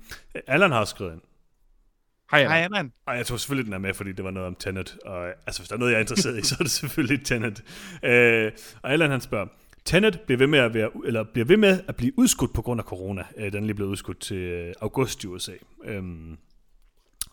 Allan 0.48 0.72
har 0.72 0.86
skrevet 0.86 1.14
ind. 1.14 1.22
Hej, 2.34 2.44
Hej, 2.44 2.62
Anna. 2.62 2.90
Og 3.06 3.18
jeg 3.18 3.26
tror 3.26 3.38
selvfølgelig, 3.38 3.66
den 3.66 3.74
er 3.74 3.78
med, 3.78 3.94
fordi 3.94 4.12
det 4.12 4.26
var 4.26 4.32
noget 4.32 4.48
om 4.48 4.56
Tenet. 4.56 4.98
Og 5.06 5.28
altså, 5.28 5.62
hvis 5.62 5.68
der 5.70 5.76
er 5.76 5.80
noget, 5.80 5.92
jeg 5.92 5.98
er 5.98 6.02
interesseret 6.02 6.38
i, 6.40 6.42
så 6.48 6.56
er 6.60 6.64
det 6.64 6.72
selvfølgelig 6.72 7.26
Tenet. 7.26 7.64
Øh, 8.04 8.52
og 8.82 8.92
Allan 8.92 9.12
han 9.12 9.22
spørger, 9.22 9.48
Tenet 9.86 10.22
bliver 10.22 10.38
ved 10.38 10.48
med 10.48 10.60
at, 10.60 10.74
være, 10.74 10.90
eller 11.06 11.24
bliver 11.24 11.46
ved 11.46 11.58
med 11.58 11.84
at 11.88 11.96
blive 11.96 12.20
udskudt 12.20 12.54
på 12.54 12.62
grund 12.62 12.80
af 12.80 12.86
corona. 12.86 13.24
Øh, 13.38 13.52
den 13.52 13.64
er 13.64 13.68
lige 13.68 13.76
blevet 13.76 13.90
udskudt 13.90 14.20
til 14.20 14.38
øh, 14.38 14.74
august 14.82 15.24
i 15.24 15.28
USA. 15.28 15.52
Øhm, 15.84 16.38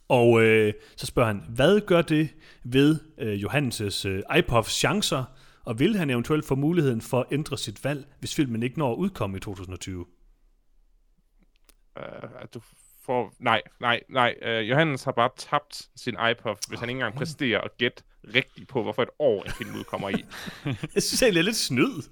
og 0.09 0.43
øh, 0.43 0.74
så 0.97 1.06
spørger 1.06 1.27
han, 1.27 1.43
hvad 1.48 1.81
gør 1.81 2.02
det 2.02 2.28
ved 2.64 2.98
øh, 3.18 3.40
Johannes' 3.40 4.09
øh, 4.09 4.22
iPods 4.39 4.72
chancer, 4.72 5.24
og 5.64 5.78
vil 5.78 5.97
han 5.97 6.10
eventuelt 6.10 6.44
få 6.44 6.55
muligheden 6.55 7.01
for 7.01 7.20
at 7.20 7.27
ændre 7.32 7.59
sit 7.59 7.85
valg, 7.85 8.06
hvis 8.18 8.35
filmen 8.35 8.62
ikke 8.62 8.78
når 8.78 8.93
at 8.93 8.97
udkomme 8.97 9.36
i 9.36 9.40
2020? 9.40 10.06
Uh, 11.97 12.05
du 12.55 12.60
får... 13.10 13.34
Nej, 13.38 13.62
nej, 13.80 14.00
nej. 14.08 14.34
Uh, 14.42 14.68
Johannes 14.70 15.04
har 15.04 15.12
bare 15.12 15.30
tabt 15.36 15.88
sin 15.96 16.16
iPod, 16.30 16.56
hvis 16.68 16.80
han 16.80 16.88
ikke 16.88 16.98
engang 16.98 17.14
præsterer 17.14 17.60
at 17.60 17.76
gætte 17.78 18.02
rigtigt 18.34 18.68
på, 18.68 18.82
hvorfor 18.82 19.02
et 19.02 19.08
år 19.18 19.42
en 19.44 19.50
film 19.52 19.74
udkommer 19.74 20.08
i. 20.08 20.24
Jeg 20.94 21.02
synes 21.02 21.22
egentlig, 21.22 21.34
det 21.34 21.40
er 21.40 21.50
lidt 21.50 21.56
snyd. 21.56 22.02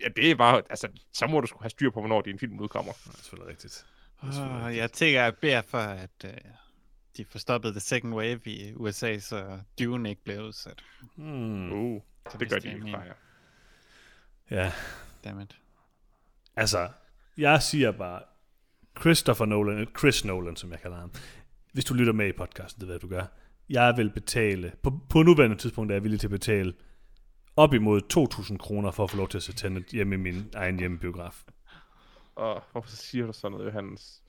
Ja, 0.00 0.08
det 0.16 0.30
er 0.30 0.34
bare... 0.34 0.62
Altså, 0.70 0.88
så 1.12 1.26
må 1.26 1.40
du 1.40 1.46
skulle 1.46 1.62
have 1.62 1.70
styr 1.70 1.90
på, 1.90 2.00
hvornår 2.00 2.20
din 2.22 2.38
film 2.38 2.60
udkommer. 2.60 2.92
Det 2.92 3.06
er 3.12 3.16
selvfølgelig 3.16 3.50
rigtigt. 3.50 3.86
Oh, 4.22 4.76
jeg 4.76 4.92
tænker, 4.92 5.22
jeg 5.22 5.36
beder 5.36 5.62
for, 5.62 5.78
at 5.78 6.24
uh, 6.24 6.30
de 7.16 7.24
får 7.24 7.38
stoppet 7.38 7.72
the 7.72 7.80
second 7.80 8.14
wave 8.14 8.40
i 8.44 8.72
USA, 8.74 9.18
så 9.18 9.58
Dune 9.78 10.08
ikke 10.10 10.24
bliver 10.24 10.42
udsat. 10.42 10.84
Hmm. 11.16 11.72
Uh, 11.72 12.02
så 12.30 12.38
det 12.38 12.48
gør 12.48 12.56
det 12.56 12.62
de 12.62 12.68
er 12.68 12.72
ikke, 12.72 12.84
min- 12.84 12.94
Freja. 12.94 13.12
Ja, 14.50 14.72
Dammit. 15.24 15.56
altså, 16.56 16.88
jeg 17.36 17.62
siger 17.62 17.90
bare, 17.92 18.22
Christopher 19.00 19.44
Nolan, 19.46 19.86
Chris 19.98 20.24
Nolan, 20.24 20.56
som 20.56 20.70
jeg 20.70 20.80
kalder 20.80 20.96
ham. 20.96 21.12
Hvis 21.72 21.84
du 21.84 21.94
lytter 21.94 22.12
med 22.12 22.28
i 22.28 22.32
podcasten, 22.32 22.80
det 22.80 22.88
ved 22.88 22.98
du 22.98 23.08
gør. 23.08 23.24
Jeg 23.68 23.94
vil 23.96 24.10
betale, 24.10 24.72
på, 24.82 25.00
på 25.10 25.22
nuværende 25.22 25.56
tidspunkt 25.56 25.90
er 25.92 25.94
jeg 25.94 26.02
villig 26.02 26.20
til 26.20 26.26
at 26.26 26.30
betale 26.30 26.74
op 27.56 27.74
imod 27.74 28.00
2.000 28.50 28.56
kroner 28.56 28.90
for 28.90 29.04
at 29.04 29.10
få 29.10 29.16
lov 29.16 29.28
til 29.28 29.38
at 29.38 29.42
se 29.42 29.52
Tenet 29.52 29.86
hjemme 29.86 30.14
i 30.14 30.18
min 30.18 30.50
egen 30.54 30.78
hjemmebiograf. 30.78 31.44
Og 32.36 32.62
hvorfor 32.72 32.90
siger 32.90 33.26
du 33.26 33.32
sådan 33.32 33.52
noget, 33.52 33.66
Johannes? 33.66 34.22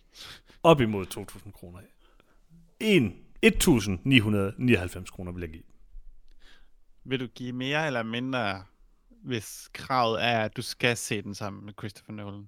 Op 0.64 0.82
imod 0.82 1.06
2.000 1.46 1.52
kroner. 1.52 1.80
En- 2.80 3.16
1.999 3.46 5.06
kroner 5.12 5.32
vil 5.32 5.42
jeg 5.42 5.50
give. 5.50 5.64
Vil 7.04 7.20
du 7.20 7.28
give 7.28 7.54
mere 7.54 7.88
eller 7.88 8.04
mindre, 8.04 8.64
hvis 9.24 9.70
kravet 9.74 10.24
er, 10.24 10.40
at 10.40 10.58
du 10.58 10.62
skal 10.62 10.98
se 10.98 11.22
den 11.22 11.36
sammen 11.36 11.66
med 11.66 11.74
Christopher 11.80 12.14
Nolan? 12.14 12.48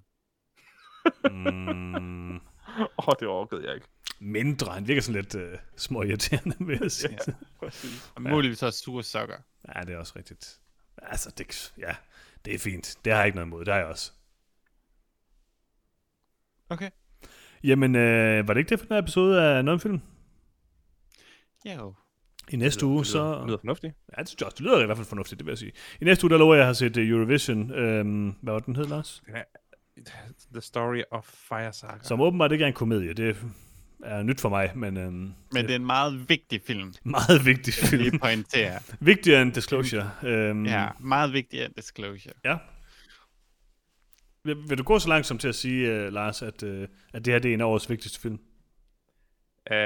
Mm, 1.30 2.36
Åh, 2.78 2.86
oh, 2.96 3.14
det 3.20 3.28
orkede 3.28 3.66
jeg 3.66 3.74
ikke. 3.74 3.86
mindre. 4.20 4.72
Han 4.72 4.88
virker 4.88 5.02
sådan 5.02 5.22
lidt 5.22 5.34
uh, 5.34 5.58
små 5.76 6.02
irriterende, 6.02 6.56
vil 6.66 6.78
jeg 6.82 6.92
sige. 6.92 7.18
Ja. 7.26 7.32
Præcis. 7.58 8.12
Og 8.14 8.22
muligvis 8.22 8.62
også 8.62 8.78
sure 8.78 9.02
sokker. 9.02 9.36
Ja, 9.74 9.80
det 9.80 9.94
er 9.94 9.98
også 9.98 10.12
rigtigt. 10.16 10.58
Altså, 11.02 11.30
det, 11.38 11.72
ja, 11.78 11.96
det 12.44 12.54
er 12.54 12.58
fint. 12.58 12.96
Det 13.04 13.12
har 13.12 13.20
jeg 13.20 13.26
ikke 13.26 13.36
noget 13.36 13.46
imod. 13.46 13.64
Det 13.64 13.72
har 13.74 13.80
jeg 13.80 13.88
også. 13.88 14.12
Okay. 16.70 16.90
Jamen, 17.64 17.94
øh, 17.96 18.48
var 18.48 18.54
det 18.54 18.60
ikke 18.60 18.70
det 18.70 18.78
for 18.78 18.86
den 18.86 18.94
her 18.94 19.02
episode 19.02 19.42
af 19.42 19.64
Noget 19.64 19.82
Film? 19.82 20.00
Jo. 21.64 21.94
I 22.50 22.56
næste 22.56 22.86
uge, 22.86 23.04
så... 23.06 23.38
Det 23.38 23.46
lyder 23.46 23.58
fornuftigt. 23.58 23.94
Ja, 24.18 24.22
det, 24.22 24.40
jeg 24.40 24.50
det 24.50 24.60
lyder 24.60 24.82
i 24.82 24.86
hvert 24.86 24.96
fald 24.96 25.06
fornuftigt, 25.06 25.38
det 25.38 25.46
vil 25.46 25.50
jeg 25.50 25.58
sige. 25.58 25.72
I 26.00 26.04
næste 26.04 26.24
uge, 26.24 26.30
der 26.30 26.38
lover 26.38 26.54
jeg 26.54 26.62
at 26.62 26.66
have 26.66 26.74
set 26.74 26.96
øh, 26.96 27.08
Eurovision. 27.08 27.70
Øhm, 27.70 28.34
hvad 28.42 28.52
var 28.52 28.60
den 28.60 28.76
hed, 28.76 28.86
Lars? 28.86 29.22
The 30.52 30.60
Story 30.60 31.02
of 31.10 31.24
Fire 31.24 31.72
Saga. 31.72 31.98
Som 32.02 32.20
åbenbart 32.20 32.52
ikke 32.52 32.62
er 32.64 32.68
en 32.68 32.74
komedie. 32.74 33.12
Det 33.12 33.36
er 34.04 34.22
nyt 34.22 34.40
for 34.40 34.48
mig, 34.48 34.72
men 34.74 34.96
øhm, 34.96 35.12
Men 35.52 35.64
det 35.64 35.70
er 35.70 35.76
en 35.76 35.86
meget 35.86 36.28
vigtig 36.28 36.60
film, 36.66 36.94
meget 37.04 37.44
vigtig 37.44 37.74
film. 37.74 38.02
lige 38.02 38.18
pointere. 38.18 38.80
Vigtigere 39.00 39.42
end 39.42 39.52
Disclosure. 39.52 40.10
Øhm, 40.22 40.66
Ja, 40.66 40.88
meget 41.00 41.32
vigtigere 41.32 41.66
end 41.66 41.74
Disclosure. 41.74 42.34
ja. 42.44 42.56
Vil, 44.44 44.56
vil 44.68 44.78
du 44.78 44.82
gå 44.82 44.98
så 44.98 45.08
langt 45.08 45.26
som 45.26 45.38
til 45.38 45.48
at 45.48 45.54
sige, 45.54 46.06
uh, 46.06 46.12
Lars, 46.12 46.42
at, 46.42 46.62
uh, 46.62 46.82
at 47.12 47.24
det 47.24 47.32
her 47.32 47.38
det 47.38 47.48
er 47.50 47.54
en 47.54 47.60
af 47.60 47.64
årets 47.64 47.90
vigtigste 47.90 48.20
film? 48.20 48.34
Uh, 49.70 49.76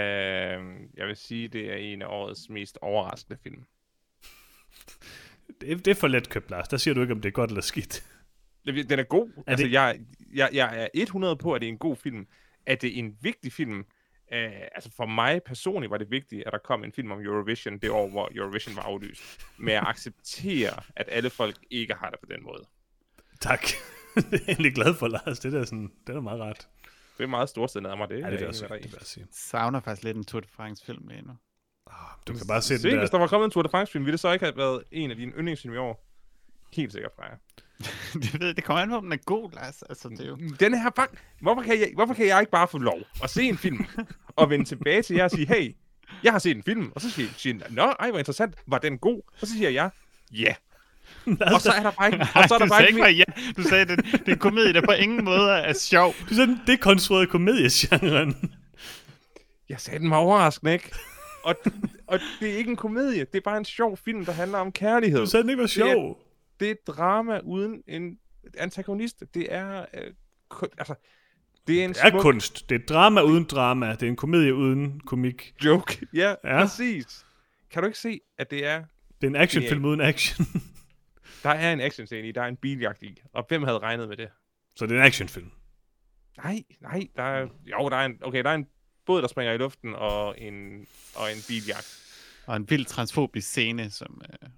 jeg 0.96 1.06
vil 1.06 1.16
sige, 1.16 1.48
det 1.48 1.72
er 1.72 1.76
en 1.76 2.02
af 2.02 2.06
årets 2.06 2.48
mest 2.50 2.78
overraskende 2.82 3.38
film. 3.42 3.62
Det, 5.60 5.84
det 5.84 5.88
er 5.90 5.94
for 5.94 6.08
let 6.08 6.28
købt, 6.28 6.50
Lars. 6.50 6.68
Der 6.68 6.76
siger 6.76 6.94
du 6.94 7.00
ikke, 7.00 7.12
om 7.14 7.20
det 7.20 7.28
er 7.28 7.32
godt 7.32 7.50
eller 7.50 7.62
skidt. 7.62 8.04
Det- 8.66 8.90
Den 8.90 8.98
er 8.98 9.02
god. 9.02 9.28
Er 9.28 9.32
Er 9.36 9.42
altså, 9.46 9.66
det- 9.66 9.72
jeg, 9.72 10.00
jeg, 10.34 10.50
jeg 10.52 10.82
er 10.94 11.02
100 11.02 11.36
på, 11.36 11.54
at 11.54 11.60
det 11.60 11.66
er 11.68 11.72
en 11.72 11.78
god 11.78 11.96
film. 11.96 12.26
At 12.66 12.82
det 12.82 12.94
er 12.94 12.98
en 12.98 13.16
vigtig 13.22 13.52
film. 13.52 13.78
Uh, 13.78 14.38
altså 14.74 14.90
for 14.96 15.06
mig 15.06 15.40
personligt 15.46 15.90
var 15.90 15.98
det 15.98 16.10
vigtigt, 16.10 16.42
at 16.46 16.52
der 16.52 16.58
kom 16.58 16.84
en 16.84 16.92
film 16.92 17.10
om 17.12 17.20
Eurovision 17.20 17.78
det 17.78 17.90
år, 17.90 18.08
hvor 18.08 18.30
Eurovision 18.34 18.76
var 18.76 18.82
aflyst. 18.82 19.22
Men 19.58 19.68
jeg 19.68 19.82
accepterer, 19.86 20.84
at 20.96 21.08
alle 21.10 21.30
folk 21.30 21.56
ikke 21.70 21.94
har 21.94 22.10
det 22.10 22.18
på 22.20 22.26
den 22.30 22.42
måde. 22.44 22.64
Tak. 23.40 23.62
det 24.14 24.24
er 24.24 24.28
jeg 24.32 24.40
egentlig 24.48 24.74
glad 24.74 24.94
for, 24.94 25.08
Lars. 25.08 25.38
Det 25.40 25.52
der 25.52 25.64
sådan, 25.64 25.92
det 26.06 26.16
er 26.16 26.20
meget 26.20 26.40
rart. 26.40 26.68
Det 27.18 27.24
er 27.24 27.28
meget 27.28 27.48
storsindet 27.48 27.90
af 27.90 27.96
mig, 27.96 28.08
det. 28.08 28.18
Ja, 28.18 28.26
er 28.26 28.30
det 28.30 28.40
med 28.40 28.68
dig 28.68 28.78
i. 28.78 28.82
Det 28.82 28.92
vil 28.92 28.98
jeg 29.00 29.06
sige. 29.06 29.26
Savner 29.32 29.80
faktisk 29.80 30.04
lidt 30.04 30.16
en 30.16 30.24
Tour 30.24 30.40
de 30.40 30.48
France 30.48 30.84
film 30.86 31.08
lige 31.08 31.22
nu. 31.22 31.32
Du 32.26 32.32
kan 32.32 32.46
bare 32.48 32.62
se 32.62 32.78
Se, 32.78 32.88
den 32.90 32.98
hvis 32.98 33.10
der. 33.10 33.16
der 33.16 33.20
var 33.22 33.26
kommet 33.28 33.44
en 33.44 33.50
Tour 33.50 33.62
de 33.62 33.68
France 33.68 33.92
film, 33.92 34.04
ville 34.04 34.12
det 34.12 34.20
så 34.20 34.32
ikke 34.32 34.44
have 34.44 34.56
været 34.56 34.82
en 34.90 35.10
af 35.10 35.16
dine 35.16 35.32
yndlingsfilm 35.32 35.74
i 35.74 35.76
år? 35.76 36.08
Helt 36.72 36.92
sikkert, 36.92 37.12
Freja. 37.16 37.34
det, 38.22 38.40
ved, 38.40 38.54
det 38.54 38.64
kommer 38.64 38.82
an 38.82 38.88
på, 38.88 38.96
om 38.96 39.02
den 39.02 39.12
er 39.12 39.16
god, 39.16 39.50
Lars. 39.54 39.82
Altså, 39.82 40.08
det 40.08 40.20
er 40.20 40.26
jo... 40.26 40.38
Den 40.60 40.74
her 40.82 40.90
bak... 40.90 41.08
hvorfor, 41.40 41.62
kan 41.62 41.80
jeg, 41.80 41.90
hvorfor 41.94 42.14
kan 42.14 42.26
jeg 42.26 42.40
ikke 42.40 42.50
bare 42.52 42.68
få 42.68 42.78
lov 42.78 42.98
at 43.22 43.30
se 43.30 43.42
en 43.42 43.58
film, 43.58 43.86
og 44.36 44.50
vende 44.50 44.64
tilbage 44.64 45.02
til 45.02 45.16
jer 45.16 45.24
og 45.24 45.30
sige, 45.30 45.46
hey, 45.46 45.74
jeg 46.24 46.32
har 46.32 46.38
set 46.38 46.56
en 46.56 46.62
film, 46.62 46.92
og 46.94 47.00
så 47.00 47.10
siger 47.10 47.28
siger 47.36 47.54
nå, 47.70 47.82
ej, 47.82 48.10
hvor 48.10 48.18
interessant, 48.18 48.54
var 48.66 48.78
den 48.78 48.98
god? 48.98 49.20
Og 49.40 49.46
så 49.46 49.52
siger 49.52 49.70
jeg, 49.70 49.90
ja. 50.32 50.54
Og 51.26 51.60
så 51.60 51.70
er 51.72 51.82
der 51.82 51.90
bare 51.90 52.06
ikke, 52.12 52.18
og 52.34 52.48
så 52.48 52.54
er 52.54 52.58
der 52.58 52.68
bare 52.68 52.88
ikke 52.88 53.08
ikke 53.08 53.24
ja. 53.38 53.52
Du 53.56 53.62
sagde, 53.62 53.84
det, 53.84 54.04
det 54.12 54.28
er 54.28 54.32
en 54.32 54.38
komedie, 54.38 54.72
der 54.72 54.80
på 54.86 54.92
ingen 54.92 55.24
måde 55.24 55.50
er 55.50 55.72
sjov. 55.72 56.14
Du 56.28 56.34
sagde, 56.34 56.58
det 56.66 56.72
er 56.72 56.76
konstrueret 56.76 57.28
komediegenren. 57.28 58.52
Jeg 59.68 59.80
sagde, 59.80 59.98
den 59.98 60.10
var 60.10 60.16
overraskende, 60.16 60.72
ikke? 60.72 60.90
Og, 61.44 61.54
og 62.06 62.18
det 62.40 62.50
er 62.52 62.56
ikke 62.56 62.70
en 62.70 62.76
komedie, 62.76 63.20
det 63.32 63.36
er 63.38 63.40
bare 63.44 63.56
en 63.58 63.64
sjov 63.64 63.96
film, 64.04 64.24
der 64.24 64.32
handler 64.32 64.58
om 64.58 64.72
kærlighed. 64.72 65.20
Du 65.20 65.26
sagde, 65.26 65.42
den 65.42 65.50
ikke 65.50 65.60
var 65.60 65.66
Det 65.66 65.76
er- 65.78 65.92
sjov. 65.92 66.18
Det 66.62 66.70
er 66.70 66.92
drama 66.92 67.38
uden 67.38 67.82
en 67.86 68.18
antagonist. 68.58 69.22
Det 69.34 69.52
er, 69.54 69.86
øh, 69.94 70.12
kun, 70.48 70.68
altså, 70.78 70.94
det 71.66 71.80
er 71.80 71.84
en 71.84 71.90
Det 71.92 71.98
er 72.04 72.10
smuk 72.10 72.22
kunst. 72.22 72.68
Det 72.68 72.82
er 72.82 72.86
drama 72.86 73.22
uden 73.22 73.44
drama. 73.44 73.90
Det 73.92 74.02
er 74.02 74.06
en 74.08 74.16
komedie 74.16 74.54
uden 74.54 75.00
komik. 75.00 75.54
joke. 75.64 76.06
Ja, 76.14 76.18
Ja. 76.44 76.54
ja, 76.58 76.60
præcis. 76.64 77.26
Kan 77.70 77.82
du 77.82 77.86
ikke 77.86 77.98
se, 77.98 78.20
at 78.38 78.50
det 78.50 78.66
er 78.66 78.84
Det 79.20 79.26
er 79.26 79.30
en 79.30 79.36
actionfilm 79.36 79.84
uden 79.84 80.00
action. 80.00 80.46
Der 81.42 81.50
er 81.50 81.72
en 81.72 81.80
actionscene 81.80 82.28
i, 82.28 82.32
der 82.32 82.42
er 82.42 82.46
en 82.46 82.56
biljagt 82.56 83.02
i. 83.02 83.22
Og 83.32 83.44
hvem 83.48 83.62
havde 83.62 83.78
regnet 83.78 84.08
med 84.08 84.16
det? 84.16 84.28
Så 84.76 84.86
det 84.86 84.92
er 84.96 85.00
en 85.00 85.06
actionfilm. 85.06 85.50
Nej, 86.36 86.62
nej, 86.80 87.08
der 87.16 87.22
er... 87.22 87.48
Jo, 87.66 87.88
der 87.88 87.96
er 87.96 88.06
en... 88.06 88.18
Okay, 88.22 88.44
der 88.44 88.50
er 88.50 88.54
en 88.54 88.66
båd, 89.06 89.22
der 89.22 89.28
springer 89.28 89.52
i 89.52 89.56
luften, 89.56 89.94
og 89.94 90.34
en, 90.38 90.86
og 91.14 91.32
en 91.32 91.38
biljagt. 91.48 91.98
Og 92.46 92.56
en 92.56 92.70
vild 92.70 92.86
transfobisk 92.86 93.48
scene, 93.48 93.90
som... 93.90 94.22
Øh... 94.42 94.48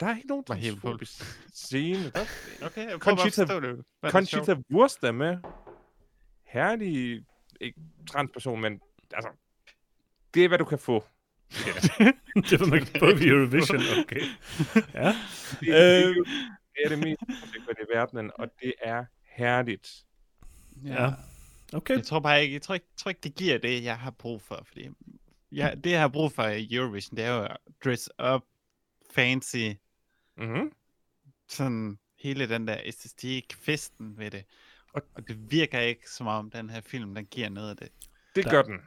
Der 0.00 0.06
er 0.06 0.16
ikke 0.16 0.28
nogen 0.28 0.44
Var 0.48 0.54
transfobisk 0.54 1.22
scene. 1.54 2.10
Der... 2.10 2.20
Okay, 2.62 2.86
jeg 2.88 2.94
Conchita- 2.94 3.60
det. 3.60 3.84
Conchita 4.02 4.56
Wurst 4.72 5.04
er 5.04 5.12
med. 5.12 5.36
Herlig... 6.44 7.24
Ikke 7.60 7.80
transperson, 8.10 8.60
men 8.60 8.80
altså... 9.12 9.28
Det 10.34 10.44
er, 10.44 10.48
hvad 10.48 10.58
du 10.58 10.64
kan 10.64 10.78
få. 10.78 11.04
det 12.50 12.60
var 12.60 12.66
man 12.66 12.84
kan 12.84 13.00
på 13.00 13.06
Eurovision. 13.06 13.80
Okay. 14.00 14.20
Ja. 14.94 15.14
Det, 15.60 15.68
er- 16.02 16.08
Øh. 16.08 16.16
det 16.74 16.84
er 16.84 16.88
det 16.88 16.98
mest 16.98 17.20
i 17.80 17.92
verdenen, 17.94 18.30
og 18.34 18.48
det 18.60 18.74
er 18.82 19.04
herligt. 19.24 20.04
ja. 20.84 21.10
Okay. 21.72 21.94
Jeg 21.96 22.04
tror 22.04 22.20
bare 22.20 22.42
ikke, 22.42 22.54
jeg 22.54 22.62
tror 22.62 22.74
ikke, 22.74 22.86
tror 22.96 23.08
ikke, 23.08 23.20
det 23.20 23.34
giver 23.34 23.58
det, 23.58 23.84
jeg 23.84 23.98
har 23.98 24.10
brug 24.10 24.42
for. 24.42 24.62
Fordi 24.66 24.88
jeg, 25.52 25.84
det, 25.84 25.90
jeg 25.90 26.00
har 26.00 26.08
brug 26.08 26.32
for 26.32 26.42
i 26.44 26.68
Eurovision, 26.74 27.16
det 27.16 27.24
er 27.24 27.34
jo 27.34 27.44
at 27.44 27.56
dress 27.84 28.10
up, 28.34 28.42
fancy, 29.10 29.56
Mm-hmm. 30.38 30.72
sådan 31.48 31.98
hele 32.18 32.48
den 32.48 32.68
der 32.68 32.76
æstetik, 32.84 33.54
festen 33.54 34.18
ved 34.18 34.30
det. 34.30 34.44
Og, 34.92 35.02
og 35.14 35.28
det 35.28 35.50
virker 35.50 35.80
ikke 35.80 36.10
som 36.10 36.26
om 36.26 36.50
den 36.50 36.70
her 36.70 36.80
film, 36.80 37.14
den 37.14 37.26
giver 37.26 37.48
noget 37.48 37.70
af 37.70 37.76
det. 37.76 37.88
Det 38.36 38.44
Der- 38.44 38.50
gør 38.50 38.62
den. 38.62 38.80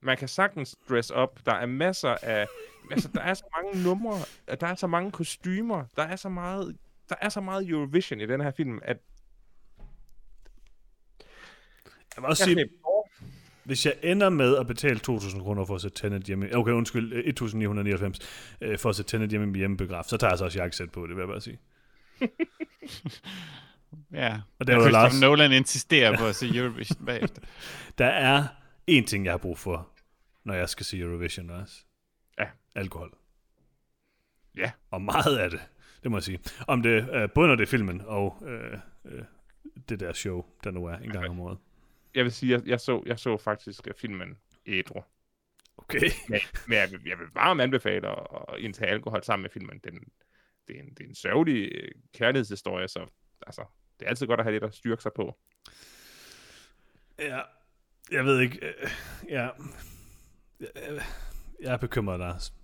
Man 0.00 0.16
kan 0.16 0.28
sagtens 0.28 0.76
dress 0.88 1.10
up. 1.10 1.40
Der 1.46 1.52
er 1.52 1.66
masser 1.66 2.08
af... 2.22 2.46
Altså, 2.90 3.08
der 3.08 3.20
er 3.20 3.34
så 3.34 3.44
mange 3.56 3.82
numre. 3.82 4.14
Der 4.60 4.66
er 4.66 4.74
så 4.74 4.86
mange 4.86 5.12
kostymer. 5.12 5.84
Der 5.96 6.02
er 6.02 6.16
så 6.16 6.28
meget... 6.28 6.76
Der 7.08 7.14
er 7.20 7.28
så 7.28 7.40
meget 7.40 7.68
Eurovision 7.68 8.20
i 8.20 8.26
den 8.26 8.40
her 8.40 8.50
film, 8.50 8.78
at... 8.82 8.98
Jeg 12.16 12.22
vil 12.22 12.24
også 12.24 12.42
Jeg 12.50 12.56
sige, 12.56 12.68
hvis 13.66 13.86
jeg 13.86 13.94
ender 14.02 14.28
med 14.28 14.56
at 14.56 14.66
betale 14.66 15.00
2.000 15.08 15.42
kroner 15.42 15.64
for 15.64 15.74
at 15.74 15.80
sætte 15.80 16.02
Tenet 16.02 16.22
hjemme... 16.22 16.56
Okay, 16.56 16.72
undskyld, 16.72 17.12
øh, 17.12 17.34
1.999 18.10 18.18
øh, 18.60 18.78
for 18.78 18.88
at 18.88 18.96
sætte 18.96 19.10
Tenet 19.10 19.30
hjemme 19.30 19.56
i 19.56 19.58
hjemmebegraf, 19.58 20.04
så 20.04 20.16
tager 20.16 20.30
jeg 20.30 20.38
så 20.38 20.44
også 20.44 20.58
jakkesæt 20.58 20.90
på, 20.90 21.06
det 21.06 21.16
vil 21.16 21.22
jeg 21.22 21.28
bare 21.28 21.40
sige. 21.40 21.58
Ja, 24.12 24.40
Og 24.58 24.66
der 24.66 24.72
Christopher 24.72 24.90
Lars. 24.90 25.20
Nolan 25.20 25.52
insisterer 25.52 26.16
på 26.16 26.26
at 26.26 26.34
se 26.34 26.56
Eurovision 26.56 27.06
bagefter. 27.06 27.42
Der 27.98 28.06
er 28.06 28.44
én 28.90 29.04
ting, 29.04 29.24
jeg 29.24 29.32
har 29.32 29.38
brug 29.38 29.58
for, 29.58 29.88
når 30.44 30.54
jeg 30.54 30.68
skal 30.68 30.86
se 30.86 30.98
Eurovision, 30.98 31.46
Lars. 31.46 31.86
Ja. 32.38 32.44
Alkohol. 32.74 33.12
Ja. 34.56 34.70
Og 34.90 35.02
meget 35.02 35.38
af 35.38 35.50
det, 35.50 35.60
det 36.02 36.10
må 36.10 36.16
jeg 36.16 36.22
sige. 36.22 36.38
Om 36.66 36.82
det, 36.82 37.08
øh, 37.12 37.30
både 37.30 37.48
når 37.48 37.54
det 37.54 37.62
er 37.62 37.70
filmen 37.70 38.02
og 38.06 38.42
øh, 38.46 38.78
øh, 39.04 39.22
det 39.88 40.00
der 40.00 40.12
show, 40.12 40.44
der 40.64 40.70
nu 40.70 40.84
er 40.84 40.96
en 40.96 41.10
gang 41.10 41.28
om 41.28 41.40
året. 41.40 41.58
Jeg 42.16 42.24
vil 42.24 42.32
sige, 42.32 42.52
jeg, 42.52 42.66
jeg, 42.66 42.80
så, 42.80 43.02
jeg 43.06 43.18
så 43.18 43.36
faktisk 43.36 43.88
øh, 43.88 43.94
filmen 43.94 44.38
ædru. 44.66 45.02
Okay. 45.76 46.00
Men, 46.28 46.40
men 46.68 46.78
jeg, 46.78 46.90
vil, 46.90 47.00
jeg 47.06 47.18
vil 47.18 47.26
varmt 47.34 47.60
anbefale 47.60 48.08
at, 48.08 48.26
at 48.48 48.58
indtage 48.58 48.90
alkohol 48.90 49.24
sammen 49.24 49.42
med 49.42 49.50
filmen. 49.50 49.80
Den, 49.84 49.94
det, 50.68 50.76
er 50.76 50.80
en, 50.80 50.94
det 50.94 51.00
er 51.00 51.08
en 51.08 51.14
sørgelig 51.14 51.72
øh, 51.74 51.90
kærlighedshistorie, 52.14 52.88
så 52.88 53.06
altså, 53.46 53.64
det 53.98 54.06
er 54.06 54.08
altid 54.08 54.26
godt 54.26 54.40
at 54.40 54.44
have 54.46 54.52
lidt 54.52 54.64
at 54.64 54.74
styrke 54.74 55.02
sig 55.02 55.12
på. 55.16 55.38
Ja, 57.18 57.40
jeg 58.10 58.24
ved 58.24 58.40
ikke. 58.40 58.66
Øh, 58.66 58.90
ja. 59.28 59.48
Jeg, 60.60 61.02
jeg 61.60 61.72
er 61.72 61.76
bekymret, 61.76 62.18
Lars. 62.18 62.54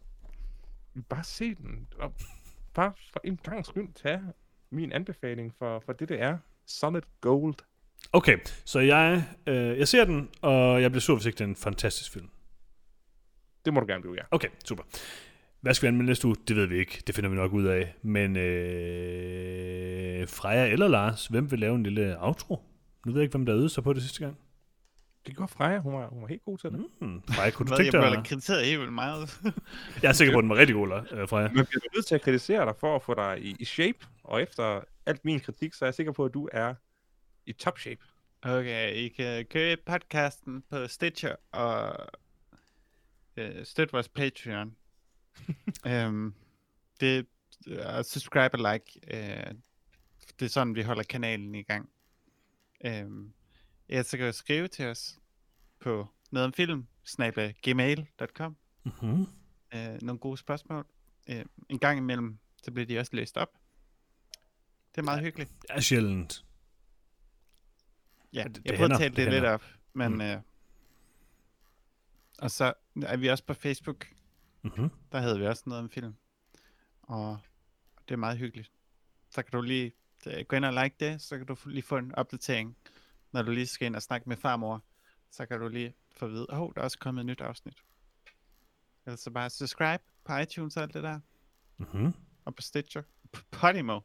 Bare 1.09 1.25
se 1.25 1.55
den. 1.55 1.89
Og 1.99 2.15
bare 2.75 2.93
for 3.13 3.21
en 3.25 3.37
gang 3.37 3.67
skyld 3.67 3.93
tage 3.95 4.23
min 4.71 4.93
anbefaling 4.93 5.55
for, 5.55 5.81
for 5.81 5.93
det, 5.93 6.09
det 6.09 6.21
er. 6.21 6.39
Solid 6.67 7.03
Gold. 7.21 7.55
Okay, 8.13 8.39
så 8.65 8.81
jeg, 8.81 9.25
øh, 9.47 9.79
jeg 9.79 9.89
ser 9.89 10.05
den, 10.05 10.29
og 10.43 10.83
jeg 10.83 10.91
bliver 10.91 11.01
sur, 11.01 11.15
hvis 11.15 11.27
ikke 11.27 11.37
det 11.39 11.45
er 11.45 11.49
en 11.49 11.57
fantastisk 11.57 12.13
film. 12.13 12.29
Det 13.65 13.73
må 13.75 13.81
du 13.81 13.87
gerne 13.87 14.01
blive, 14.03 14.15
ja. 14.15 14.23
Okay, 14.31 14.49
super. 14.69 14.83
Hvad 15.61 15.75
skal 15.75 15.87
vi 15.87 15.89
anmelde 15.89 16.07
næste 16.07 16.27
uge? 16.27 16.37
Det 16.49 16.57
ved 16.57 16.67
vi 16.67 16.79
ikke. 16.79 17.03
Det 17.07 17.15
finder 17.15 17.31
vi 17.31 17.37
nok 17.37 17.53
ud 17.53 17.65
af. 17.65 17.95
Men 18.03 18.37
øh, 18.37 20.29
Freja 20.29 20.67
eller 20.73 20.89
Lars, 20.89 21.27
hvem 21.27 21.51
vil 21.51 21.59
lave 21.59 21.75
en 21.75 21.83
lille 21.83 22.17
outro? 22.25 22.63
Nu 23.07 23.13
ved 23.13 23.21
jeg 23.21 23.23
ikke, 23.25 23.33
hvem 23.37 23.47
der 23.47 23.55
øvede 23.55 23.69
sig 23.69 23.83
på 23.85 23.93
det 23.93 24.03
sidste 24.03 24.21
gang. 24.25 24.39
Det 25.27 25.37
går 25.37 25.47
Freja. 25.47 25.79
Hun 25.79 25.95
var, 25.95 26.07
hun 26.09 26.23
var 26.23 26.29
helt 26.29 26.45
god 26.45 26.59
til 26.59 26.71
det. 26.71 26.87
Mm. 27.01 27.23
Freja, 27.29 27.51
kunne 27.51 27.67
du 27.71 27.77
tænke 27.77 27.85
jeg 27.97 28.03
dig? 28.03 28.11
blev 28.11 28.19
at- 28.21 28.27
kritiseret 28.27 28.67
helt 28.67 28.81
vildt 28.81 28.93
meget. 28.93 29.41
Jeg 30.03 30.09
er 30.09 30.13
sikker 30.13 30.33
på, 30.35 30.39
at 30.39 30.43
den 30.43 30.49
var 30.51 30.57
rigtig 30.57 30.75
god, 30.77 30.89
øh, 31.13 31.29
Freja. 31.29 31.49
Men 31.49 31.67
bliver 31.67 31.81
nødt 31.97 32.07
til 32.07 32.15
at 32.15 32.23
kritisere 32.23 32.65
dig 32.67 32.75
for 32.81 32.97
at 32.97 33.03
få 33.03 33.15
dig 33.15 33.39
i, 33.43 33.57
i 33.61 33.65
shape? 33.65 33.99
Og 34.25 34.43
efter 34.43 34.81
alt 35.07 35.25
min 35.25 35.41
kritik, 35.41 35.75
så 35.75 35.85
er 35.85 35.87
jeg 35.87 35.95
sikker 35.95 36.13
på, 36.13 36.25
at 36.25 36.35
du 36.35 36.49
er 36.53 36.75
i 37.47 37.53
top 37.53 37.79
shape. 37.79 38.01
Okay, 38.43 38.95
I 38.95 39.09
kan 39.09 39.47
købe 39.47 39.83
podcasten 39.87 40.63
på 40.71 40.87
Stitcher 40.89 41.37
og 41.53 42.09
øh, 43.37 43.67
støtte 43.67 43.93
vores 43.93 44.09
Patreon. 44.09 44.77
um, 45.87 46.35
det 47.01 47.27
er 47.67 48.03
subscribe 48.03 48.55
og 48.55 48.73
like. 48.73 49.01
Øh, 49.17 49.55
det 50.41 50.45
er 50.45 50.51
sådan, 50.51 50.75
vi 50.75 50.83
holder 50.83 51.03
kanalen 51.03 51.55
i 51.55 51.63
gang. 51.63 51.91
Um, 52.85 53.33
ja, 53.89 54.03
så 54.03 54.17
kan 54.17 54.27
du 54.27 54.33
skrive 54.33 54.69
til 54.69 54.87
os 54.87 55.19
på 55.81 56.09
noget 56.31 56.47
om 56.47 56.53
film, 56.53 56.87
gmail.com. 57.63 58.57
Mm-hmm. 58.85 59.27
Øh, 59.75 60.03
nogle 60.03 60.19
gode 60.19 60.37
spørgsmål. 60.37 60.87
Øh, 61.29 61.45
en 61.69 61.79
gang 61.79 61.99
imellem, 61.99 62.39
så 62.63 62.71
bliver 62.71 62.87
de 62.87 62.99
også 62.99 63.17
læst 63.17 63.37
op. 63.37 63.49
Det 64.95 64.99
er 64.99 65.03
meget 65.03 65.21
hyggeligt. 65.21 65.51
Det 65.63 65.71
er 65.71 65.81
sjældent. 65.81 66.45
Ja, 68.33 68.45
det- 68.45 68.57
det, 68.57 68.65
jeg 68.65 68.75
prøver 68.75 68.83
hænder, 68.89 68.97
at 68.97 69.01
tale 69.01 69.17
det 69.17 69.25
det, 69.25 69.33
lidt 69.33 69.45
op, 69.45 69.65
men... 69.93 70.13
Mm. 70.13 70.21
Øh, 70.21 70.41
og 72.39 72.51
så 72.51 72.73
er 73.03 73.17
vi 73.17 73.29
også 73.29 73.45
på 73.45 73.55
Facebook. 73.55 74.07
Mm-hmm. 74.63 74.91
Der 75.13 75.19
havde 75.21 75.39
vi 75.39 75.47
også 75.47 75.63
noget 75.67 75.83
om 75.83 75.91
film. 75.91 76.15
Og 77.03 77.39
det 78.09 78.15
er 78.15 78.19
meget 78.19 78.39
hyggeligt. 78.39 78.73
Så 79.31 79.43
kan 79.43 79.53
du 79.53 79.61
lige 79.63 79.93
øh, 80.27 80.45
gå 80.49 80.57
ind 80.57 80.65
og 80.65 80.73
like 80.85 80.97
det, 81.01 81.21
så 81.23 81.37
kan 81.39 81.47
du 81.47 81.57
lige 81.67 81.83
få 81.83 81.97
en 81.97 82.15
opdatering, 82.15 82.77
når 83.33 83.43
du 83.43 83.51
lige 83.51 83.67
skal 83.67 83.87
ind 83.87 83.97
og 83.97 84.03
snakke 84.03 84.29
med 84.29 84.37
farmor. 84.37 84.83
Så 85.31 85.47
kan 85.47 85.61
du 85.61 85.69
lige 85.69 85.95
få 86.17 86.25
at 86.25 86.31
vide, 86.33 86.47
åh, 86.51 86.61
oh, 86.61 86.73
der 86.75 86.81
er 86.81 86.85
også 86.85 86.99
kommet 86.99 87.21
et 87.23 87.27
nyt 87.27 87.41
afsnit. 87.41 87.83
Ellers 89.07 89.21
så 89.21 89.31
bare 89.31 89.51
subscribe 89.51 90.03
på 90.25 90.37
iTunes 90.37 90.77
og 90.77 90.83
alt 90.83 90.95
det 90.95 91.03
der, 91.03 91.21
Mm-hmm. 91.77 92.13
og 92.45 92.55
på 92.55 92.63
Stitcher, 92.63 93.03
på 93.33 93.41
Podimo. 93.51 94.01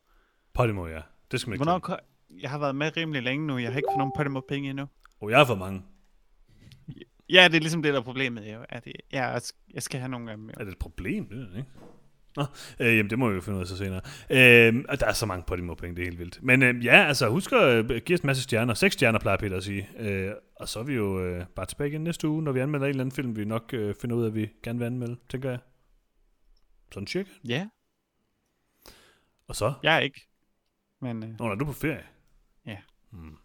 Podimo, 0.53 0.87
ja. 0.87 1.01
Det 1.31 1.39
skal 1.41 1.49
man 1.49 1.53
ikke 1.55 1.63
Hvornår 1.63 1.99
jeg 2.41 2.49
har 2.49 2.57
været 2.57 2.75
med 2.75 2.97
rimelig 2.97 3.23
længe 3.23 3.47
nu, 3.47 3.57
jeg 3.57 3.71
har 3.71 3.77
ikke 3.77 3.87
fået 3.91 3.97
nogen 3.97 4.13
Podimo 4.17 4.41
penge 4.49 4.69
endnu. 4.69 4.87
Oh, 5.21 5.31
jeg 5.31 5.37
har 5.39 5.45
fået 5.45 5.59
mange. 5.59 5.83
Ja, 7.29 7.47
det 7.47 7.55
er 7.55 7.59
ligesom 7.59 7.83
det, 7.83 7.93
der 7.93 7.99
er 7.99 8.03
problemet. 8.03 8.53
Jo, 8.53 8.65
at 8.69 8.87
jeg, 9.11 9.41
jeg 9.73 9.83
skal 9.83 9.99
have 9.99 10.09
nogle 10.09 10.31
af 10.31 10.37
dem. 10.37 10.45
Jo. 10.45 10.53
Er 10.59 10.63
det 10.63 10.71
et 10.71 10.77
problem? 10.79 11.29
Det 11.29 11.49
er 11.53 11.57
ikke. 11.57 11.69
Nå, 12.35 12.45
øh, 12.79 12.97
jamen 12.97 13.09
det 13.09 13.19
må 13.19 13.29
vi 13.29 13.35
jo 13.35 13.41
finde 13.41 13.55
ud 13.57 13.61
af 13.61 13.67
så 13.67 13.77
senere. 13.77 14.01
Øh, 14.29 14.85
og 14.89 14.99
der 14.99 15.05
er 15.07 15.13
så 15.13 15.25
mange 15.25 15.43
Podimo 15.47 15.73
point, 15.75 15.97
det 15.97 16.03
er 16.03 16.05
helt 16.07 16.19
vildt. 16.19 16.43
Men 16.43 16.63
øh, 16.63 16.85
ja, 16.85 17.03
altså 17.07 17.29
husk 17.29 17.51
at 17.51 17.91
øh, 17.91 18.01
give 18.05 18.13
os 18.15 18.21
en 18.21 18.27
masse 18.27 18.43
stjerner. 18.43 18.73
Seks 18.73 18.93
stjerner 18.93 19.19
plejer 19.19 19.37
Peter 19.37 19.57
at 19.57 19.63
sige. 19.63 19.89
Øh, 19.99 20.31
og 20.55 20.67
så 20.69 20.79
er 20.79 20.83
vi 20.83 20.93
jo 20.93 21.25
øh, 21.25 21.45
bare 21.55 21.65
tilbage 21.65 21.89
igen 21.89 22.01
næste 22.01 22.27
uge, 22.27 22.43
når 22.43 22.51
vi 22.51 22.59
anmelder 22.59 22.85
en 22.85 22.89
eller 22.89 23.03
anden 23.03 23.15
film, 23.15 23.35
vi 23.35 23.45
nok 23.45 23.73
øh, 23.73 23.95
finder 24.01 24.15
ud 24.15 24.23
af, 24.23 24.27
at 24.27 24.35
vi 24.35 24.49
gerne 24.63 24.79
vil 24.79 24.85
anmelde, 24.85 25.15
tænker 25.29 25.49
jeg. 25.49 25.59
Sådan 26.93 27.07
cirka. 27.07 27.29
Ja, 27.47 27.67
Og 29.47 29.55
så? 29.55 29.73
jeg 29.83 29.95
er 29.95 29.99
ikke. 29.99 30.27
Men 31.01 31.23
øh, 31.23 31.29
Nå, 31.39 31.51
er 31.51 31.55
du 31.55 31.65
på 31.65 31.73
ferie? 31.73 32.03
Hmm. 33.09 33.37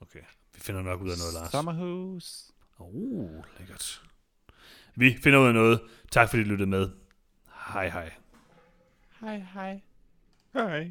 Okay, 0.00 0.20
vi 0.54 0.60
finder 0.60 0.82
nok 0.82 1.00
ud 1.00 1.10
af 1.10 1.18
noget, 1.18 1.34
Lars. 1.34 1.50
Sommerhus. 1.50 2.50
Uh, 2.78 3.44
lækkert. 3.58 4.02
Vi 4.94 5.18
finder 5.22 5.38
ud 5.38 5.46
af 5.46 5.54
noget. 5.54 5.80
Tak 6.10 6.28
fordi 6.28 6.42
I 6.42 6.44
lyttede 6.44 6.70
med. 6.70 6.90
Hej 7.72 7.88
hej. 7.88 8.12
Hej, 9.20 9.38
hej. 9.54 9.80
Hej. 10.54 10.90